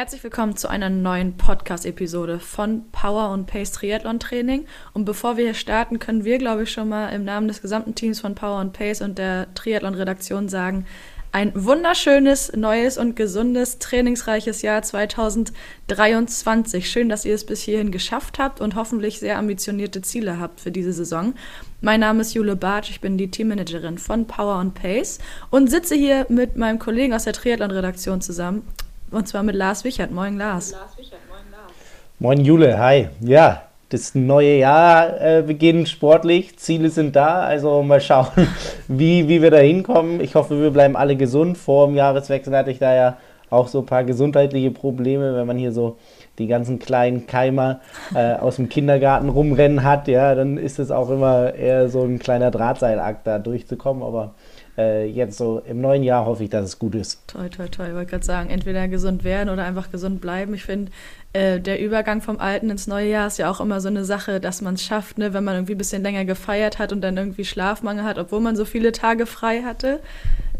Herzlich 0.00 0.24
willkommen 0.24 0.56
zu 0.56 0.68
einer 0.68 0.88
neuen 0.88 1.36
Podcast-Episode 1.36 2.40
von 2.40 2.90
Power 2.90 3.32
und 3.32 3.44
Pace 3.44 3.72
Triathlon 3.72 4.18
Training. 4.18 4.64
Und 4.94 5.04
bevor 5.04 5.36
wir 5.36 5.44
hier 5.44 5.52
starten, 5.52 5.98
können 5.98 6.24
wir, 6.24 6.38
glaube 6.38 6.62
ich, 6.62 6.72
schon 6.72 6.88
mal 6.88 7.10
im 7.10 7.22
Namen 7.22 7.48
des 7.48 7.60
gesamten 7.60 7.94
Teams 7.94 8.18
von 8.18 8.34
Power 8.34 8.62
und 8.62 8.72
Pace 8.72 9.02
und 9.02 9.18
der 9.18 9.52
Triathlon-Redaktion 9.52 10.48
sagen, 10.48 10.86
ein 11.32 11.52
wunderschönes, 11.54 12.50
neues 12.56 12.96
und 12.96 13.14
gesundes, 13.14 13.78
trainingsreiches 13.78 14.62
Jahr 14.62 14.80
2023. 14.80 16.90
Schön, 16.90 17.10
dass 17.10 17.26
ihr 17.26 17.34
es 17.34 17.44
bis 17.44 17.60
hierhin 17.60 17.90
geschafft 17.90 18.38
habt 18.38 18.62
und 18.62 18.76
hoffentlich 18.76 19.20
sehr 19.20 19.36
ambitionierte 19.36 20.00
Ziele 20.00 20.40
habt 20.40 20.60
für 20.60 20.72
diese 20.72 20.94
Saison. 20.94 21.34
Mein 21.82 22.00
Name 22.00 22.22
ist 22.22 22.32
Jule 22.32 22.56
Bartsch, 22.56 22.88
ich 22.88 23.02
bin 23.02 23.18
die 23.18 23.30
Teammanagerin 23.30 23.98
von 23.98 24.26
Power 24.26 24.64
Pace 24.72 25.18
und 25.50 25.68
sitze 25.68 25.94
hier 25.94 26.24
mit 26.30 26.56
meinem 26.56 26.78
Kollegen 26.78 27.12
aus 27.12 27.24
der 27.24 27.34
Triathlon-Redaktion 27.34 28.22
zusammen 28.22 28.62
und 29.10 29.28
zwar 29.28 29.42
mit 29.42 29.54
Lars 29.54 29.84
Wichert. 29.84 30.10
Moin, 30.10 30.36
Lars. 30.36 30.72
Lars 30.72 30.96
Wichert, 30.98 31.20
moin, 31.28 31.40
Lars. 31.50 31.72
Moin, 32.18 32.44
Jule. 32.44 32.78
Hi. 32.78 33.08
Ja, 33.20 33.62
das 33.88 34.14
neue 34.14 34.58
Jahr 34.58 35.20
äh, 35.20 35.42
beginnt 35.42 35.88
sportlich. 35.88 36.58
Ziele 36.58 36.90
sind 36.90 37.16
da. 37.16 37.40
Also 37.42 37.82
mal 37.82 38.00
schauen, 38.00 38.28
wie, 38.88 39.28
wie 39.28 39.42
wir 39.42 39.50
da 39.50 39.58
hinkommen. 39.58 40.20
Ich 40.20 40.34
hoffe, 40.34 40.60
wir 40.60 40.70
bleiben 40.70 40.96
alle 40.96 41.16
gesund. 41.16 41.58
Vor 41.58 41.86
dem 41.86 41.96
Jahreswechsel 41.96 42.56
hatte 42.56 42.70
ich 42.70 42.78
da 42.78 42.94
ja 42.94 43.16
auch 43.50 43.66
so 43.66 43.80
ein 43.80 43.86
paar 43.86 44.04
gesundheitliche 44.04 44.70
Probleme, 44.70 45.34
wenn 45.34 45.46
man 45.46 45.58
hier 45.58 45.72
so 45.72 45.96
die 46.38 46.46
ganzen 46.46 46.78
kleinen 46.78 47.26
Keimer 47.26 47.80
äh, 48.14 48.34
aus 48.34 48.56
dem 48.56 48.68
Kindergarten 48.68 49.28
rumrennen 49.28 49.82
hat, 49.82 50.08
ja, 50.08 50.34
dann 50.34 50.56
ist 50.56 50.78
es 50.78 50.90
auch 50.90 51.10
immer 51.10 51.54
eher 51.54 51.88
so 51.88 52.02
ein 52.02 52.18
kleiner 52.18 52.50
Drahtseilakt, 52.50 53.26
da 53.26 53.38
durchzukommen. 53.38 54.02
Aber 54.02 54.34
äh, 54.80 55.04
jetzt 55.04 55.36
so 55.36 55.62
im 55.66 55.80
neuen 55.80 56.02
Jahr 56.02 56.24
hoffe 56.24 56.44
ich, 56.44 56.50
dass 56.50 56.64
es 56.64 56.78
gut 56.78 56.94
ist. 56.94 57.20
Toi, 57.26 57.48
toi, 57.48 57.68
toi. 57.68 57.88
Ich 57.88 57.94
wollte 57.94 58.10
gerade 58.10 58.24
sagen, 58.24 58.50
entweder 58.50 58.88
gesund 58.88 59.24
werden 59.24 59.50
oder 59.50 59.64
einfach 59.64 59.90
gesund 59.90 60.20
bleiben. 60.20 60.54
Ich 60.54 60.64
finde, 60.64 60.90
äh, 61.32 61.60
der 61.60 61.80
Übergang 61.80 62.22
vom 62.22 62.40
Alten 62.40 62.70
ins 62.70 62.86
neue 62.86 63.10
Jahr 63.10 63.26
ist 63.26 63.38
ja 63.38 63.50
auch 63.50 63.60
immer 63.60 63.80
so 63.80 63.88
eine 63.88 64.04
Sache, 64.04 64.40
dass 64.40 64.62
man 64.62 64.74
es 64.74 64.82
schafft, 64.82 65.18
ne, 65.18 65.34
wenn 65.34 65.44
man 65.44 65.56
irgendwie 65.56 65.74
ein 65.74 65.78
bisschen 65.78 66.02
länger 66.02 66.24
gefeiert 66.24 66.78
hat 66.78 66.92
und 66.92 67.02
dann 67.02 67.16
irgendwie 67.16 67.44
Schlafmangel 67.44 68.04
hat, 68.04 68.18
obwohl 68.18 68.40
man 68.40 68.56
so 68.56 68.64
viele 68.64 68.92
Tage 68.92 69.26
frei 69.26 69.62
hatte. 69.62 70.00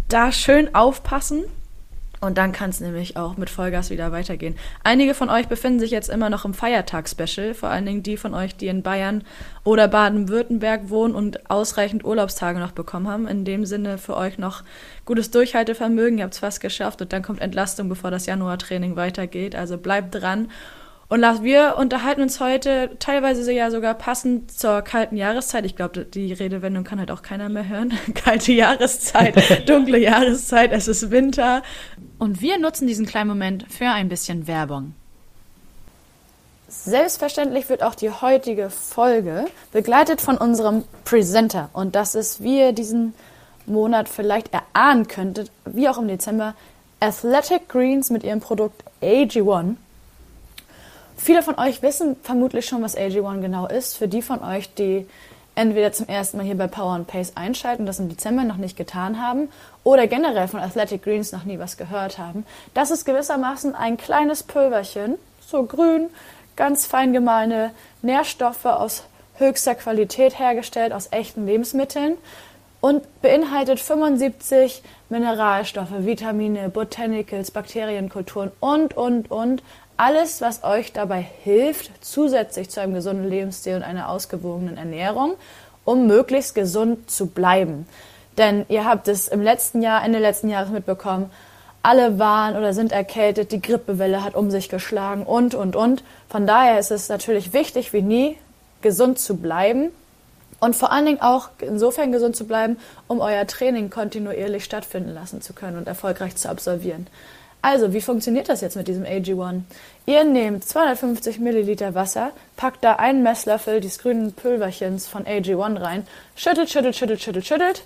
Da 0.09 0.33
schön 0.33 0.75
aufpassen 0.75 1.45
und 2.21 2.37
dann 2.37 2.53
kann 2.53 2.71
es 2.71 2.81
nämlich 2.81 3.17
auch 3.17 3.37
mit 3.37 3.49
Vollgas 3.49 3.89
wieder 3.91 4.13
weitergehen. 4.13 4.57
Einige 4.85 5.15
von 5.15 5.31
euch 5.31 5.49
befinden 5.49 5.81
sich 5.81 5.91
jetzt 5.91 6.11
immer 6.11 6.29
noch 6.29 6.45
im 6.45 6.53
Feiertagsspecial, 6.53 7.55
vor 7.55 7.71
allen 7.71 7.87
Dingen 7.87 8.03
die 8.03 8.19
von 8.19 8.35
euch, 8.35 8.55
die 8.57 8.69
in 8.69 8.83
Bayern 8.83 9.25
oder 9.65 9.89
Baden-Württemberg 9.89 10.91
wohnen 10.91 11.15
und 11.15 11.51
ausreichend 11.51 12.05
Urlaubstage 12.05 12.59
noch 12.59 12.73
bekommen 12.73 13.09
haben. 13.09 13.27
In 13.27 13.45
dem 13.45 13.65
Sinne 13.65 13.97
für 13.97 14.17
euch 14.17 14.37
noch 14.37 14.65
gutes 15.07 15.31
Durchhaltevermögen, 15.31 16.19
ihr 16.19 16.25
habt 16.25 16.35
es 16.35 16.41
fast 16.41 16.61
geschafft 16.61 17.01
und 17.01 17.13
dann 17.13 17.23
kommt 17.23 17.41
Entlastung, 17.41 17.89
bevor 17.89 18.11
das 18.11 18.27
Januartraining 18.27 18.97
weitergeht. 18.97 19.55
Also 19.57 19.79
bleibt 19.79 20.15
dran 20.15 20.49
und 21.11 21.23
wir 21.43 21.75
unterhalten 21.77 22.23
uns 22.23 22.39
heute 22.39 22.91
teilweise 23.01 23.51
ja 23.53 23.73
sogar 23.73 23.95
passend 23.95 24.53
zur 24.53 24.83
kalten 24.83 25.17
Jahreszeit. 25.17 25.67
Ich 25.67 25.75
glaube, 25.75 26.05
die 26.05 26.33
Redewendung 26.33 26.85
kann 26.85 27.01
halt 27.01 27.11
auch 27.11 27.23
keiner 27.23 27.49
mehr 27.49 27.69
hören. 27.69 27.93
Kalte 28.15 28.53
Jahreszeit, 28.53 29.35
dunkle 29.69 29.99
Jahreszeit, 29.99 30.71
es 30.71 30.87
ist 30.87 31.11
Winter. 31.11 31.65
Und 32.21 32.41
wir 32.41 32.59
nutzen 32.59 32.87
diesen 32.87 33.07
kleinen 33.07 33.29
Moment 33.29 33.67
für 33.69 33.89
ein 33.89 34.09
bisschen 34.09 34.47
Werbung. 34.47 34.95
Selbstverständlich 36.69 37.69
wird 37.69 37.83
auch 37.83 37.97
die 37.97 38.11
heutige 38.11 38.71
Folge 38.71 39.47
begleitet 39.73 40.21
von 40.21 40.37
unserem 40.37 40.85
Presenter. 41.05 41.71
Und 41.73 41.97
das 41.97 42.15
ist, 42.15 42.43
wie 42.43 42.61
ihr 42.61 42.73
diesen 42.73 43.15
Monat 43.67 44.09
vielleicht 44.09 44.51
erahnen 44.53 45.09
könntet, 45.09 45.51
wie 45.65 45.89
auch 45.89 45.99
im 45.99 46.07
Dezember, 46.07 46.55
Athletic 47.01 47.69
Greens 47.69 48.11
mit 48.11 48.23
ihrem 48.23 48.41
Produkt 48.41 48.85
AG1 49.03 49.77
Viele 51.17 51.43
von 51.43 51.59
euch 51.59 51.83
wissen 51.83 52.17
vermutlich 52.23 52.65
schon, 52.65 52.83
was 52.83 52.97
AG1 52.97 53.43
genau 53.43 53.67
ist. 53.67 53.99
Für 53.99 54.09
die 54.09 54.23
von 54.23 54.43
euch, 54.43 54.73
die 54.75 55.07
entweder 55.55 55.93
zum 55.93 56.09
ersten 56.09 56.39
Mal 56.39 56.47
hier 56.47 56.57
bei 56.57 56.67
Power 56.67 56.93
and 56.93 57.07
Pace 57.07 57.37
einschalten, 57.37 57.85
das 57.85 57.99
im 57.99 58.09
Dezember 58.09 58.45
noch 58.45 58.57
nicht 58.57 58.75
getan 58.75 59.21
haben, 59.21 59.51
oder 59.85 60.07
generell 60.07 60.49
von 60.49 60.61
Athletic 60.61 61.03
Greens 61.03 61.33
noch 61.33 61.45
nie 61.45 61.59
was 61.59 61.77
gehört 61.77 62.19
haben. 62.19 62.45
Das 62.75 62.91
ist 62.91 63.05
gewissermaßen 63.05 63.75
ein 63.75 63.97
kleines 63.97 64.43
Pulverchen, 64.43 65.17
so 65.41 65.65
grün, 65.65 66.11
ganz 66.57 66.87
fein 66.87 67.13
gemahlene 67.13 67.71
Nährstoffe 68.03 68.67
aus 68.67 69.05
höchster 69.37 69.75
Qualität 69.75 70.39
hergestellt, 70.39 70.93
aus 70.93 71.09
echten 71.11 71.47
Lebensmitteln 71.47 72.19
und 72.81 73.23
beinhaltet 73.23 73.81
75 73.81 74.83
Mineralstoffe, 75.09 75.91
Vitamine, 75.99 76.69
Botanicals, 76.69 77.51
Bakterienkulturen 77.51 78.51
und, 78.61 78.97
und, 78.97 79.31
und 79.31 79.63
alles, 79.97 80.41
was 80.41 80.65
euch 80.65 80.93
dabei 80.93 81.27
hilft, 81.43 81.91
zusätzlich 82.03 82.71
zu 82.71 82.81
einem 82.81 82.95
gesunden 82.95 83.29
Lebensstil 83.29 83.77
und 83.77 83.83
einer 83.83 84.09
ausgewogenen 84.09 84.79
Ernährung, 84.79 85.35
um 85.85 86.07
möglichst 86.07 86.55
gesund 86.55 87.11
zu 87.11 87.27
bleiben. 87.27 87.87
Denn 88.39 88.65
ihr 88.69 88.85
habt 88.85 89.09
es 89.09 89.29
im 89.29 89.43
letzten 89.43 89.83
Jahr, 89.83 90.05
Ende 90.05 90.19
letzten 90.19 90.49
Jahres 90.49 90.71
mitbekommen, 90.71 91.31
alle 91.83 92.19
waren 92.19 92.57
oder 92.57 92.75
sind 92.75 92.93
erkältet, 92.93 93.53
die 93.53 93.63
Grippewelle 93.63 94.23
hat 94.23 94.35
um 94.35 94.51
sich 94.51 94.69
geschlagen 94.69 95.23
und, 95.25 95.55
und, 95.55 95.77
und. 95.77 96.05
Von 96.29 96.47
daher 96.47 96.79
ist 96.79 96.91
es 96.91 97.09
natürlich 97.09 97.53
wichtig 97.53 97.93
wie 97.93 98.03
nie, 98.03 98.37
gesund 98.83 99.19
zu 99.19 99.37
bleiben 99.37 99.91
und 100.61 100.77
vor 100.77 100.93
allen 100.93 101.07
Dingen 101.07 101.23
auch 101.23 101.49
insofern 101.61 102.13
gesund 102.13 102.37
zu 102.37 102.47
bleiben, 102.47 102.79
um 103.09 103.21
euer 103.21 103.47
Training 103.47 103.91
kontinuierlich 103.91 104.65
stattfinden 104.65 105.15
lassen 105.15 105.41
zu 105.41 105.55
können 105.55 105.79
und 105.79 105.89
erfolgreich 105.89 106.37
zu 106.37 106.49
absolvieren. 106.49 107.07
Also, 107.63 107.93
wie 107.93 108.01
funktioniert 108.01 108.49
das 108.49 108.63
jetzt 108.63 108.77
mit 108.77 108.89
diesem 108.89 109.05
AG1? 109.05 109.63
Ihr 110.07 110.25
nehmt 110.25 110.65
250 110.65 111.41
Milliliter 111.41 111.95
Wasser, 111.95 112.31
packt 112.57 112.83
da 112.83 112.95
einen 112.97 113.23
Messlöffel 113.23 113.81
des 113.81 113.99
grünen 113.99 114.33
Pulverchens 114.33 115.07
von 115.07 115.25
AG1 115.25 115.81
rein, 115.81 116.07
schüttelt, 116.37 116.71
schüttelt, 116.71 116.97
schüttelt, 116.97 117.21
schüttelt, 117.21 117.47
schüttelt 117.47 117.83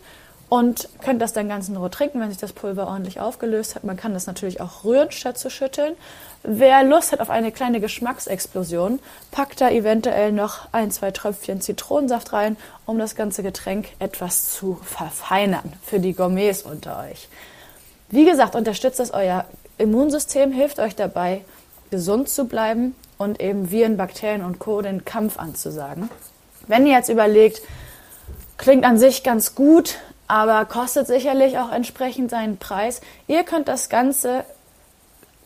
und 0.49 0.88
könnt 1.03 1.22
das 1.22 1.32
dann 1.32 1.49
ganz 1.49 1.69
in 1.69 1.77
Ruhe 1.77 1.91
trinken, 1.91 2.21
wenn 2.21 2.28
sich 2.28 2.38
das 2.38 2.53
Pulver 2.53 2.87
ordentlich 2.87 3.21
aufgelöst 3.21 3.75
hat. 3.75 3.84
Man 3.84 3.97
kann 3.97 4.15
das 4.15 4.27
natürlich 4.27 4.60
auch 4.60 4.84
rühren, 4.84 5.10
statt 5.10 5.38
zu 5.38 5.50
schütteln. 5.50 5.94
Wer 6.43 6.84
Lust 6.84 7.12
hat 7.12 7.21
auf 7.21 7.31
eine 7.31 7.53
kleine 7.53 7.81
Geschmacksexplosion, 7.81 9.00
packt 9.31 9.60
da 9.60 9.71
eventuell 9.71 10.31
noch 10.33 10.69
ein, 10.72 10.91
zwei 10.91 11.10
Tröpfchen 11.10 11.60
Zitronensaft 11.60 12.33
rein, 12.33 12.56
um 12.87 12.99
das 12.99 13.16
ganze 13.16 13.43
Getränk 13.43 13.88
etwas 13.99 14.50
zu 14.50 14.78
verfeinern 14.83 15.72
für 15.83 16.00
die 16.00 16.12
Gourmets 16.12 16.62
unter 16.62 16.99
euch. 17.00 17.28
Wie 18.10 18.27
gesagt, 18.27 18.54
unterstützt 18.54 19.00
das 19.00 19.12
euer 19.12 19.47
Immunsystem 19.78 20.53
hilft 20.53 20.78
euch 20.78 20.94
dabei, 20.94 21.44
gesund 21.91 22.28
zu 22.28 22.44
bleiben 22.47 22.94
und 23.19 23.41
eben 23.41 23.71
Viren, 23.71 23.97
Bakterien 23.97 24.44
und 24.44 24.59
Co. 24.59 24.83
den 24.83 25.04
Kampf 25.04 25.38
anzusagen. 25.38 26.10
Wenn 26.66 26.87
ihr 26.87 26.93
jetzt 26.93 27.09
überlegt, 27.09 27.62
klingt 28.56 28.84
an 28.84 28.99
sich 28.99 29.22
ganz 29.22 29.54
gut, 29.54 29.99
aber 30.26 30.64
kostet 30.64 31.06
sicherlich 31.06 31.58
auch 31.58 31.70
entsprechend 31.70 32.30
seinen 32.30 32.56
Preis. 32.56 33.00
Ihr 33.26 33.44
könnt 33.44 33.68
das 33.68 33.88
Ganze 33.88 34.44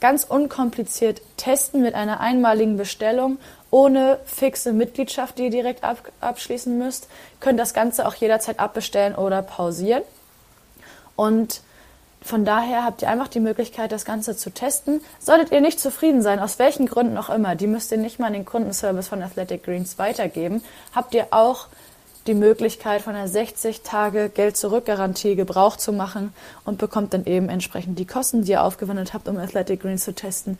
ganz 0.00 0.24
unkompliziert 0.24 1.20
testen 1.36 1.82
mit 1.82 1.94
einer 1.94 2.20
einmaligen 2.20 2.76
Bestellung 2.76 3.38
ohne 3.70 4.18
fixe 4.24 4.72
Mitgliedschaft, 4.72 5.38
die 5.38 5.44
ihr 5.44 5.50
direkt 5.50 5.84
ab 5.84 5.98
abschließen 6.20 6.78
müsst. 6.78 7.08
Könnt 7.40 7.58
das 7.58 7.74
Ganze 7.74 8.06
auch 8.06 8.14
jederzeit 8.14 8.60
abbestellen 8.60 9.14
oder 9.14 9.42
pausieren. 9.42 10.02
Und 11.16 11.60
von 12.22 12.44
daher 12.44 12.84
habt 12.84 13.02
ihr 13.02 13.10
einfach 13.10 13.28
die 13.28 13.40
Möglichkeit, 13.40 13.92
das 13.92 14.04
Ganze 14.04 14.36
zu 14.36 14.50
testen. 14.50 15.00
Solltet 15.18 15.52
ihr 15.52 15.60
nicht 15.60 15.80
zufrieden 15.80 16.22
sein, 16.22 16.40
aus 16.40 16.58
welchen 16.58 16.86
Gründen 16.86 17.16
auch 17.16 17.30
immer, 17.30 17.54
die 17.54 17.66
müsst 17.66 17.92
ihr 17.92 17.98
nicht 17.98 18.18
mal 18.18 18.28
an 18.28 18.32
den 18.32 18.44
Kundenservice 18.44 19.08
von 19.08 19.22
Athletic 19.22 19.64
Greens 19.64 19.98
weitergeben, 19.98 20.62
habt 20.94 21.14
ihr 21.14 21.28
auch 21.30 21.66
die 22.28 22.34
Möglichkeit, 22.34 23.02
von 23.02 23.16
einer 23.16 23.26
60 23.26 23.82
Tage 23.82 24.28
Geld-Zurück-Garantie 24.28 25.34
Gebrauch 25.34 25.76
zu 25.76 25.92
machen 25.92 26.32
und 26.64 26.78
bekommt 26.78 27.14
dann 27.14 27.26
eben 27.26 27.48
entsprechend 27.48 27.98
die 27.98 28.06
Kosten, 28.06 28.44
die 28.44 28.52
ihr 28.52 28.62
aufgewendet 28.62 29.14
habt, 29.14 29.28
um 29.28 29.38
Athletic 29.38 29.80
Greens 29.80 30.04
zu 30.04 30.14
testen, 30.14 30.58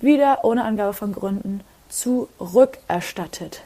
wieder 0.00 0.40
ohne 0.44 0.64
Angabe 0.64 0.94
von 0.94 1.12
Gründen 1.12 1.60
zurückerstattet. 1.88 3.60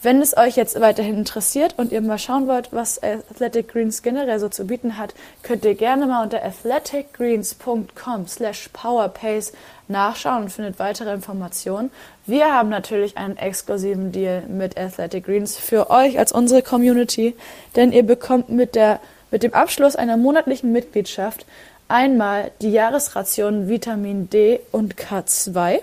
Wenn 0.00 0.22
es 0.22 0.36
euch 0.36 0.54
jetzt 0.54 0.80
weiterhin 0.80 1.16
interessiert 1.16 1.74
und 1.76 1.90
ihr 1.90 2.00
mal 2.00 2.18
schauen 2.18 2.46
wollt, 2.46 2.72
was 2.72 3.02
Athletic 3.02 3.68
Greens 3.68 4.02
generell 4.02 4.38
so 4.38 4.48
zu 4.48 4.64
bieten 4.64 4.96
hat, 4.96 5.12
könnt 5.42 5.64
ihr 5.64 5.74
gerne 5.74 6.06
mal 6.06 6.22
unter 6.22 6.44
athleticgreens.com 6.44 8.28
slash 8.28 8.68
powerpace 8.72 9.52
nachschauen 9.88 10.44
und 10.44 10.50
findet 10.50 10.78
weitere 10.78 11.12
Informationen. 11.12 11.90
Wir 12.26 12.52
haben 12.52 12.68
natürlich 12.68 13.16
einen 13.16 13.36
exklusiven 13.36 14.12
Deal 14.12 14.42
mit 14.42 14.78
Athletic 14.78 15.24
Greens 15.24 15.56
für 15.56 15.90
euch 15.90 16.18
als 16.18 16.32
unsere 16.32 16.62
Community, 16.62 17.34
denn 17.76 17.92
ihr 17.92 18.04
bekommt 18.04 18.48
mit, 18.48 18.74
der, 18.74 19.00
mit 19.30 19.42
dem 19.42 19.54
Abschluss 19.54 19.96
einer 19.96 20.16
monatlichen 20.16 20.72
Mitgliedschaft 20.72 21.46
einmal 21.88 22.50
die 22.60 22.70
Jahresration 22.70 23.68
Vitamin 23.68 24.28
D 24.30 24.60
und 24.72 24.96
K2 24.96 25.80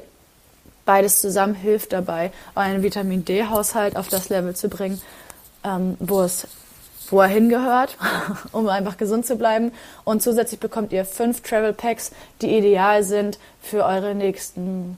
Beides 0.86 1.20
zusammen 1.20 1.56
hilft 1.56 1.94
dabei, 1.94 2.32
euren 2.56 2.84
Vitamin 2.84 3.26
D-Haushalt 3.26 3.98
auf 3.98 4.08
das 4.08 4.30
Level 4.30 4.56
zu 4.56 4.70
bringen, 4.70 5.02
ähm, 5.64 5.98
wo 6.00 6.22
es 6.22 6.48
wo 7.12 7.22
er 7.22 7.28
hingehört, 7.28 7.98
um 8.52 8.68
einfach 8.68 8.98
gesund 8.98 9.26
zu 9.26 9.36
bleiben. 9.36 9.72
Und 10.04 10.22
zusätzlich 10.22 10.60
bekommt 10.60 10.94
ihr 10.94 11.06
fünf 11.06 11.42
Travel 11.42 11.74
Packs, 11.74 12.12
die 12.42 12.58
ideal 12.58 13.04
sind 13.04 13.40
für 13.62 13.86
eure 13.86 14.16
nächsten 14.16 14.98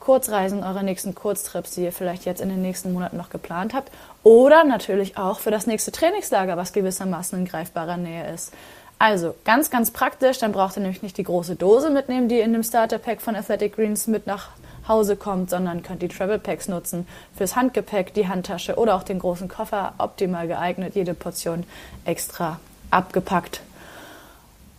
Kurzreisen, 0.00 0.64
eure 0.64 0.82
nächsten 0.82 1.14
Kurztrips, 1.14 1.72
die 1.72 1.84
ihr 1.84 1.92
vielleicht 1.92 2.24
jetzt 2.24 2.40
in 2.40 2.48
den 2.48 2.62
nächsten 2.62 2.92
Monaten 2.92 3.16
noch 3.16 3.30
geplant 3.30 3.74
habt. 3.74 3.92
Oder 4.22 4.64
natürlich 4.64 5.16
auch 5.18 5.38
für 5.38 5.50
das 5.50 5.66
nächste 5.66 5.92
Trainingslager, 5.92 6.56
was 6.56 6.72
gewissermaßen 6.72 7.38
in 7.38 7.44
greifbarer 7.44 7.96
Nähe 7.96 8.32
ist. 8.32 8.52
Also 8.98 9.34
ganz, 9.44 9.70
ganz 9.70 9.90
praktisch. 9.90 10.38
Dann 10.38 10.52
braucht 10.52 10.76
ihr 10.76 10.82
nämlich 10.82 11.02
nicht 11.02 11.16
die 11.16 11.22
große 11.22 11.56
Dose 11.56 11.90
mitnehmen, 11.90 12.28
die 12.28 12.40
in 12.40 12.52
dem 12.52 12.62
Starter 12.62 12.98
Pack 12.98 13.22
von 13.22 13.36
Athletic 13.36 13.76
Greens 13.76 14.06
mit 14.06 14.26
nach 14.26 14.48
Hause 14.90 15.16
kommt, 15.16 15.48
sondern 15.48 15.82
könnt 15.82 16.02
die 16.02 16.08
Travel 16.08 16.38
Packs 16.38 16.68
nutzen 16.68 17.06
fürs 17.34 17.56
Handgepäck, 17.56 18.12
die 18.12 18.28
Handtasche 18.28 18.76
oder 18.76 18.96
auch 18.96 19.04
den 19.04 19.20
großen 19.20 19.48
Koffer. 19.48 19.94
Optimal 19.96 20.48
geeignet, 20.48 20.94
jede 20.94 21.14
Portion 21.14 21.64
extra 22.04 22.60
abgepackt. 22.90 23.62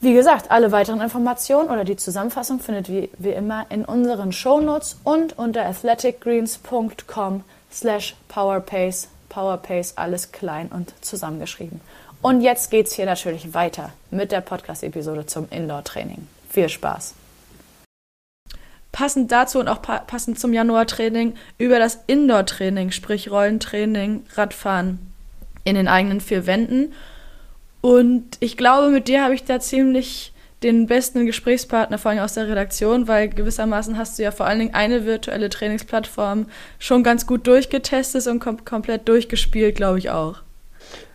Wie 0.02 0.14
gesagt, 0.14 0.50
alle 0.50 0.72
weiteren 0.72 1.00
Informationen 1.00 1.70
oder 1.70 1.86
die 1.86 1.96
Zusammenfassung 1.96 2.60
findet 2.60 2.90
ihr 2.90 3.08
wie 3.20 3.30
immer 3.30 3.68
in 3.70 3.86
unseren 3.86 4.32
Shownotes 4.32 4.98
und 5.04 5.38
unter 5.38 5.66
athleticgreens.com 5.66 7.44
slash 7.72 8.16
powerpace. 8.28 9.08
Powerpace 9.30 9.94
alles 9.98 10.32
klein 10.32 10.68
und 10.68 10.94
zusammengeschrieben. 11.02 11.80
Und 12.22 12.42
jetzt 12.42 12.70
geht's 12.70 12.94
hier 12.94 13.06
natürlich 13.06 13.54
weiter 13.54 13.92
mit 14.10 14.32
der 14.32 14.42
Podcast-Episode 14.42 15.26
zum 15.26 15.48
Indoor-Training. 15.50 16.28
Viel 16.50 16.68
Spaß! 16.68 17.21
Passend 18.92 19.32
dazu 19.32 19.60
und 19.60 19.68
auch 19.68 19.82
pa 19.82 20.00
passend 20.00 20.40
zum 20.40 20.54
Januar-Training 20.54 21.34
über 21.58 21.80
das 21.80 22.00
Indoor-Training, 22.08 22.92
sprich 22.92 23.32
Rollentraining, 23.32 24.26
Radfahren 24.36 25.00
in 25.64 25.76
den 25.76 25.88
eigenen 25.88 26.22
vier 26.22 26.46
Wänden. 26.46 26.94
Und 27.82 28.38
ich 28.40 28.58
glaube, 28.58 28.90
mit 28.90 29.08
dir 29.08 29.24
habe 29.24 29.34
ich 29.34 29.44
da 29.44 29.60
ziemlich 29.60 30.34
den 30.64 30.86
besten 30.86 31.26
Gesprächspartner, 31.26 31.98
vor 31.98 32.12
allem 32.12 32.20
aus 32.20 32.36
der 32.36 32.48
Redaktion, 32.48 33.08
weil 33.08 33.30
gewissermaßen 33.30 33.98
hast 33.98 34.20
du 34.20 34.24
ja 34.24 34.32
vor 34.32 34.46
allen 34.46 34.60
Dingen 34.60 34.76
eine 34.76 35.06
virtuelle 35.06 35.50
Trainingsplattform 35.50 36.46
schon 36.78 37.04
ganz 37.04 37.26
gut 37.26 37.48
durchgetestet 37.48 38.28
und 38.28 38.40
kom 38.40 38.64
komplett 38.64 39.08
durchgespielt, 39.08 39.76
glaube 39.76 39.98
ich 39.98 40.12
auch. 40.12 40.44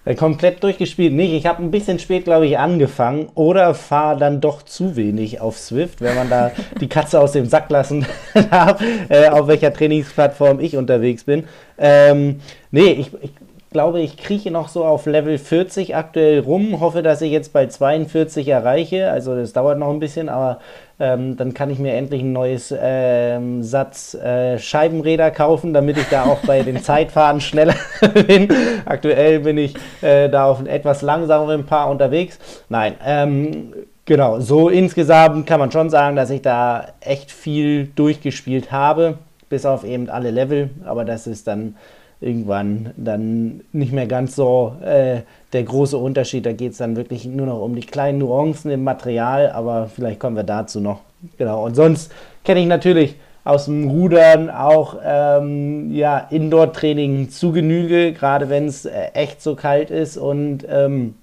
Äh, 0.06 0.14
komplett 0.14 0.62
durchgespielt 0.62 1.12
nicht. 1.12 1.32
Ich 1.32 1.46
habe 1.46 1.62
ein 1.62 1.72
bisschen 1.72 1.98
spät, 1.98 2.24
glaube 2.24 2.46
ich, 2.46 2.58
angefangen 2.58 3.28
oder 3.34 3.74
fahre 3.74 4.18
dann 4.18 4.40
doch 4.40 4.62
zu 4.62 4.94
wenig 4.94 5.40
auf 5.40 5.58
Swift, 5.58 6.00
wenn 6.00 6.14
man 6.14 6.30
da 6.30 6.52
die 6.80 6.88
Katze 6.88 7.20
aus 7.20 7.32
dem 7.32 7.46
Sack 7.46 7.68
lassen 7.70 8.06
darf, 8.50 8.80
äh, 9.08 9.28
auf 9.28 9.48
welcher 9.48 9.72
Trainingsplattform 9.72 10.60
ich 10.60 10.76
unterwegs 10.76 11.24
bin. 11.24 11.44
Ähm, 11.76 12.40
nee, 12.70 12.92
ich, 12.92 13.10
ich 13.20 13.32
glaube, 13.70 14.00
ich 14.00 14.16
krieche 14.16 14.52
noch 14.52 14.68
so 14.68 14.84
auf 14.84 15.06
Level 15.06 15.38
40 15.38 15.96
aktuell 15.96 16.38
rum, 16.38 16.80
hoffe, 16.80 17.02
dass 17.02 17.20
ich 17.20 17.32
jetzt 17.32 17.52
bei 17.52 17.66
42 17.66 18.46
erreiche. 18.46 19.10
Also 19.10 19.34
das 19.34 19.52
dauert 19.52 19.78
noch 19.78 19.90
ein 19.90 19.98
bisschen, 19.98 20.28
aber 20.28 20.60
ähm, 20.98 21.36
dann 21.36 21.52
kann 21.52 21.70
ich 21.70 21.78
mir 21.78 21.92
endlich 21.94 22.22
ein 22.22 22.32
neues 22.32 22.74
ähm, 22.78 23.62
Satz 23.62 24.14
äh, 24.14 24.58
Scheibenräder 24.58 25.30
kaufen, 25.30 25.74
damit 25.74 25.98
ich 25.98 26.08
da 26.08 26.24
auch 26.24 26.38
bei 26.46 26.62
den 26.62 26.78
Zeitfahren 26.82 27.40
schneller 27.40 27.74
bin. 28.26 28.48
Aktuell 28.86 29.40
bin 29.40 29.58
ich 29.58 29.74
äh, 30.00 30.28
da 30.28 30.46
auf 30.46 30.58
einem 30.58 30.68
etwas 30.68 31.02
langsameren 31.02 31.66
Paar 31.66 31.90
unterwegs. 31.90 32.38
Nein, 32.68 32.94
ähm, 33.04 33.74
genau, 34.06 34.40
so 34.40 34.70
insgesamt 34.70 35.46
kann 35.46 35.60
man 35.60 35.70
schon 35.70 35.90
sagen, 35.90 36.16
dass 36.16 36.30
ich 36.30 36.40
da 36.40 36.86
echt 37.00 37.30
viel 37.30 37.88
durchgespielt 37.94 38.72
habe, 38.72 39.18
bis 39.50 39.66
auf 39.66 39.84
eben 39.84 40.08
alle 40.08 40.30
Level, 40.30 40.70
aber 40.86 41.04
das 41.04 41.26
ist 41.26 41.46
dann 41.46 41.76
irgendwann 42.20 42.90
dann 42.96 43.60
nicht 43.72 43.92
mehr 43.92 44.06
ganz 44.06 44.36
so 44.36 44.74
äh, 44.82 45.20
der 45.52 45.62
große 45.62 45.96
Unterschied. 45.96 46.46
Da 46.46 46.52
geht 46.52 46.72
es 46.72 46.78
dann 46.78 46.96
wirklich 46.96 47.26
nur 47.26 47.46
noch 47.46 47.60
um 47.60 47.74
die 47.74 47.82
kleinen 47.82 48.18
Nuancen 48.18 48.70
im 48.70 48.84
Material, 48.84 49.50
aber 49.50 49.88
vielleicht 49.94 50.20
kommen 50.20 50.36
wir 50.36 50.44
dazu 50.44 50.80
noch. 50.80 51.00
Genau. 51.38 51.64
Und 51.64 51.74
sonst 51.74 52.12
kenne 52.44 52.60
ich 52.60 52.66
natürlich 52.66 53.16
aus 53.44 53.66
dem 53.66 53.88
Rudern 53.88 54.50
auch 54.50 54.96
ähm, 55.04 55.94
ja, 55.94 56.18
Indoor-Training 56.18 57.30
zu 57.30 57.52
Genüge, 57.52 58.12
gerade 58.12 58.48
wenn 58.48 58.66
es 58.66 58.86
äh, 58.86 59.10
echt 59.14 59.40
so 59.40 59.54
kalt 59.54 59.90
ist 59.90 60.16
und 60.16 60.66
ähm, 60.68 61.14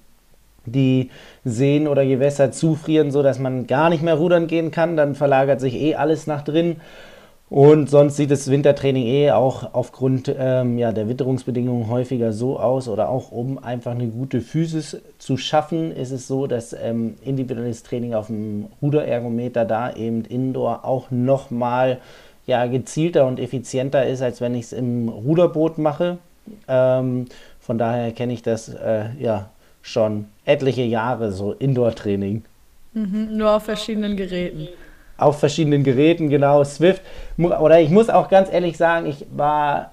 die 0.64 1.10
Seen 1.44 1.86
oder 1.86 2.06
Gewässer 2.06 2.50
zufrieren, 2.50 3.10
sodass 3.10 3.38
man 3.38 3.66
gar 3.66 3.90
nicht 3.90 4.02
mehr 4.02 4.14
rudern 4.14 4.46
gehen 4.46 4.70
kann. 4.70 4.96
Dann 4.96 5.14
verlagert 5.14 5.60
sich 5.60 5.74
eh 5.74 5.96
alles 5.96 6.26
nach 6.26 6.42
drin. 6.42 6.76
Und 7.50 7.90
sonst 7.90 8.16
sieht 8.16 8.30
das 8.30 8.50
Wintertraining 8.50 9.04
eh 9.06 9.30
auch 9.30 9.74
aufgrund 9.74 10.34
ähm, 10.36 10.78
ja, 10.78 10.92
der 10.92 11.08
Witterungsbedingungen 11.08 11.88
häufiger 11.88 12.32
so 12.32 12.58
aus 12.58 12.88
oder 12.88 13.10
auch 13.10 13.32
um 13.32 13.62
einfach 13.62 13.92
eine 13.92 14.06
gute 14.06 14.40
Physis 14.40 14.96
zu 15.18 15.36
schaffen, 15.36 15.94
ist 15.94 16.10
es 16.10 16.26
so, 16.26 16.46
dass 16.46 16.72
ähm, 16.72 17.14
individuelles 17.22 17.82
Training 17.82 18.14
auf 18.14 18.28
dem 18.28 18.66
Ruderergometer 18.80 19.66
da 19.66 19.94
eben 19.94 20.24
indoor 20.24 20.84
auch 20.84 21.10
nochmal 21.10 22.00
ja, 22.46 22.66
gezielter 22.66 23.26
und 23.26 23.38
effizienter 23.38 24.06
ist, 24.06 24.22
als 24.22 24.40
wenn 24.40 24.54
ich 24.54 24.66
es 24.66 24.72
im 24.72 25.08
Ruderboot 25.08 25.78
mache. 25.78 26.18
Ähm, 26.66 27.26
von 27.60 27.78
daher 27.78 28.12
kenne 28.12 28.32
ich 28.32 28.42
das 28.42 28.68
äh, 28.68 29.10
ja 29.18 29.50
schon 29.82 30.26
etliche 30.46 30.82
Jahre, 30.82 31.30
so 31.30 31.52
Indoor-Training. 31.52 32.42
Mhm, 32.94 33.36
nur 33.36 33.52
auf 33.52 33.64
verschiedenen 33.64 34.16
Geräten 34.16 34.68
auf 35.16 35.38
verschiedenen 35.38 35.84
Geräten, 35.84 36.28
genau, 36.28 36.64
Swift. 36.64 37.02
Oder 37.38 37.80
ich 37.80 37.90
muss 37.90 38.10
auch 38.10 38.28
ganz 38.28 38.52
ehrlich 38.52 38.76
sagen, 38.76 39.06
ich 39.06 39.26
war 39.34 39.90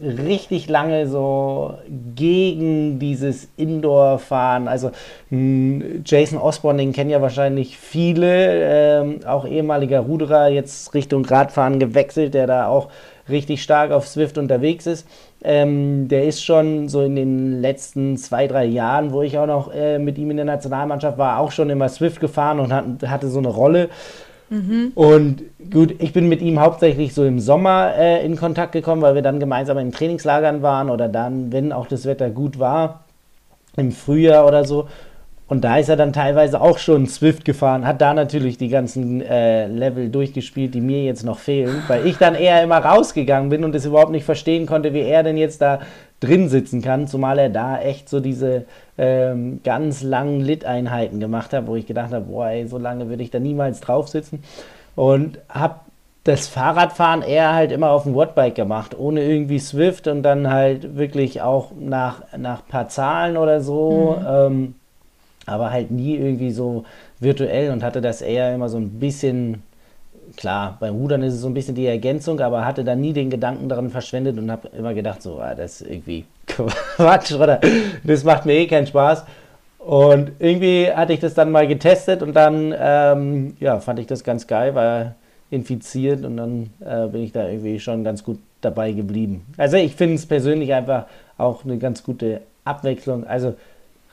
richtig 0.00 0.68
lange 0.68 1.06
so 1.08 1.74
gegen 2.14 2.98
dieses 2.98 3.48
Indoor-Fahren. 3.56 4.68
Also 4.68 4.92
hm, 5.28 6.02
Jason 6.04 6.38
Osborne, 6.38 6.78
den 6.78 6.92
kennen 6.92 7.10
ja 7.10 7.20
wahrscheinlich 7.20 7.76
viele, 7.76 9.02
ähm, 9.02 9.20
auch 9.26 9.46
ehemaliger 9.46 10.00
Ruderer, 10.00 10.48
jetzt 10.48 10.94
Richtung 10.94 11.24
Radfahren 11.24 11.78
gewechselt, 11.78 12.34
der 12.34 12.46
da 12.46 12.68
auch 12.68 12.88
richtig 13.28 13.62
stark 13.62 13.90
auf 13.90 14.06
Swift 14.06 14.38
unterwegs 14.38 14.86
ist. 14.86 15.06
Ähm, 15.42 16.08
der 16.08 16.24
ist 16.24 16.44
schon 16.44 16.88
so 16.88 17.02
in 17.02 17.16
den 17.16 17.60
letzten 17.60 18.16
zwei, 18.16 18.46
drei 18.46 18.64
Jahren, 18.64 19.12
wo 19.12 19.22
ich 19.22 19.38
auch 19.38 19.46
noch 19.46 19.72
äh, 19.72 19.98
mit 19.98 20.18
ihm 20.18 20.30
in 20.30 20.36
der 20.36 20.46
Nationalmannschaft 20.46 21.18
war, 21.18 21.38
auch 21.38 21.50
schon 21.50 21.70
immer 21.70 21.88
Swift 21.88 22.20
gefahren 22.20 22.60
und 22.60 22.72
hat, 22.72 22.84
hatte 23.06 23.28
so 23.28 23.38
eine 23.38 23.48
Rolle. 23.48 23.88
Mhm. 24.50 24.92
Und 24.96 25.42
gut, 25.70 25.94
ich 26.00 26.12
bin 26.12 26.28
mit 26.28 26.42
ihm 26.42 26.60
hauptsächlich 26.60 27.14
so 27.14 27.24
im 27.24 27.38
Sommer 27.38 27.94
äh, 27.96 28.24
in 28.26 28.36
Kontakt 28.36 28.72
gekommen, 28.72 29.00
weil 29.00 29.14
wir 29.14 29.22
dann 29.22 29.40
gemeinsam 29.40 29.78
in 29.78 29.92
Trainingslagern 29.92 30.60
waren 30.60 30.90
oder 30.90 31.08
dann, 31.08 31.52
wenn 31.52 31.72
auch 31.72 31.86
das 31.86 32.04
Wetter 32.04 32.30
gut 32.30 32.58
war, 32.58 33.04
im 33.76 33.92
Frühjahr 33.92 34.46
oder 34.46 34.64
so. 34.64 34.88
Und 35.50 35.64
da 35.64 35.78
ist 35.78 35.88
er 35.88 35.96
dann 35.96 36.12
teilweise 36.12 36.60
auch 36.60 36.78
schon 36.78 37.08
Swift 37.08 37.44
gefahren, 37.44 37.84
hat 37.84 38.00
da 38.00 38.14
natürlich 38.14 38.56
die 38.56 38.68
ganzen 38.68 39.20
äh, 39.20 39.66
Level 39.66 40.08
durchgespielt, 40.08 40.74
die 40.74 40.80
mir 40.80 41.02
jetzt 41.02 41.24
noch 41.24 41.40
fehlen, 41.40 41.82
weil 41.88 42.06
ich 42.06 42.18
dann 42.18 42.36
eher 42.36 42.62
immer 42.62 42.78
rausgegangen 42.78 43.50
bin 43.50 43.64
und 43.64 43.74
es 43.74 43.84
überhaupt 43.84 44.12
nicht 44.12 44.24
verstehen 44.24 44.66
konnte, 44.66 44.94
wie 44.94 45.00
er 45.00 45.24
denn 45.24 45.36
jetzt 45.36 45.60
da 45.60 45.80
drin 46.20 46.48
sitzen 46.48 46.82
kann, 46.82 47.08
zumal 47.08 47.36
er 47.40 47.48
da 47.48 47.80
echt 47.80 48.08
so 48.08 48.20
diese 48.20 48.64
ähm, 48.96 49.58
ganz 49.64 50.04
langen 50.04 50.40
Lit-Einheiten 50.40 51.18
gemacht 51.18 51.52
hat, 51.52 51.66
wo 51.66 51.74
ich 51.74 51.86
gedacht 51.86 52.12
habe, 52.12 52.26
boah, 52.26 52.46
ey, 52.46 52.68
so 52.68 52.78
lange 52.78 53.08
würde 53.08 53.24
ich 53.24 53.32
da 53.32 53.40
niemals 53.40 53.80
drauf 53.80 54.06
sitzen. 54.06 54.44
Und 54.94 55.40
habe 55.48 55.80
das 56.22 56.46
Fahrradfahren 56.46 57.22
eher 57.22 57.54
halt 57.54 57.72
immer 57.72 57.90
auf 57.90 58.04
dem 58.04 58.14
Wattbike 58.14 58.54
gemacht, 58.54 58.96
ohne 58.96 59.24
irgendwie 59.24 59.58
Swift 59.58 60.06
und 60.06 60.22
dann 60.22 60.48
halt 60.48 60.96
wirklich 60.96 61.42
auch 61.42 61.72
nach, 61.76 62.22
nach 62.36 62.64
paar 62.64 62.88
Zahlen 62.88 63.36
oder 63.36 63.60
so, 63.60 64.16
mhm. 64.20 64.26
ähm, 64.28 64.74
aber 65.50 65.70
halt 65.70 65.90
nie 65.90 66.16
irgendwie 66.16 66.50
so 66.50 66.84
virtuell 67.18 67.70
und 67.70 67.82
hatte 67.82 68.00
das 68.00 68.22
eher 68.22 68.54
immer 68.54 68.68
so 68.68 68.78
ein 68.78 69.00
bisschen 69.00 69.62
klar, 70.36 70.76
beim 70.80 70.94
Rudern 70.94 71.22
ist 71.22 71.34
es 71.34 71.40
so 71.40 71.48
ein 71.48 71.54
bisschen 71.54 71.74
die 71.74 71.86
Ergänzung, 71.86 72.40
aber 72.40 72.64
hatte 72.64 72.84
da 72.84 72.94
nie 72.94 73.12
den 73.12 73.30
Gedanken 73.30 73.68
daran 73.68 73.90
verschwendet 73.90 74.38
und 74.38 74.50
habe 74.50 74.68
immer 74.76 74.94
gedacht, 74.94 75.22
so, 75.22 75.40
ah, 75.40 75.54
das 75.54 75.80
ist 75.80 75.90
irgendwie 75.90 76.24
Quatsch 76.46 77.32
oder 77.32 77.60
das 78.04 78.24
macht 78.24 78.46
mir 78.46 78.54
eh 78.54 78.66
keinen 78.66 78.86
Spaß. 78.86 79.24
Und 79.78 80.32
irgendwie 80.38 80.90
hatte 80.90 81.14
ich 81.14 81.20
das 81.20 81.34
dann 81.34 81.50
mal 81.50 81.66
getestet 81.66 82.22
und 82.22 82.34
dann 82.34 82.74
ähm, 82.78 83.56
ja, 83.60 83.80
fand 83.80 83.98
ich 83.98 84.06
das 84.06 84.22
ganz 84.24 84.46
geil, 84.46 84.74
war 84.74 85.14
infiziert 85.50 86.24
und 86.24 86.36
dann 86.36 86.70
äh, 86.80 87.08
bin 87.08 87.22
ich 87.22 87.32
da 87.32 87.48
irgendwie 87.48 87.80
schon 87.80 88.04
ganz 88.04 88.22
gut 88.22 88.38
dabei 88.60 88.92
geblieben. 88.92 89.46
Also 89.56 89.78
ich 89.78 89.96
finde 89.96 90.16
es 90.16 90.26
persönlich 90.26 90.72
einfach 90.74 91.06
auch 91.38 91.64
eine 91.64 91.78
ganz 91.78 92.04
gute 92.04 92.42
Abwechslung. 92.64 93.26
Also 93.26 93.54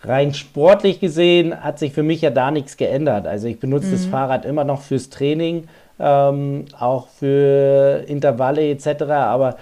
rein 0.04 0.34
sportlich 0.34 1.00
gesehen 1.00 1.64
hat 1.64 1.80
sich 1.80 1.94
für 1.94 2.04
mich 2.04 2.22
ja 2.22 2.30
da 2.30 2.52
nichts 2.52 2.78
geändert. 2.78 3.28
Also 3.28 3.48
ich 3.48 3.60
benutze 3.60 3.88
mhm. 3.88 3.92
das 3.92 4.06
Fahrrad 4.06 4.46
immer 4.46 4.64
noch 4.64 4.82
fürs 4.82 5.10
Training, 5.10 5.68
ähm, 6.00 6.66
auch 6.80 7.08
für 7.08 8.04
Intervalle 8.08 8.70
etc. 8.70 9.04
Aber 9.04 9.58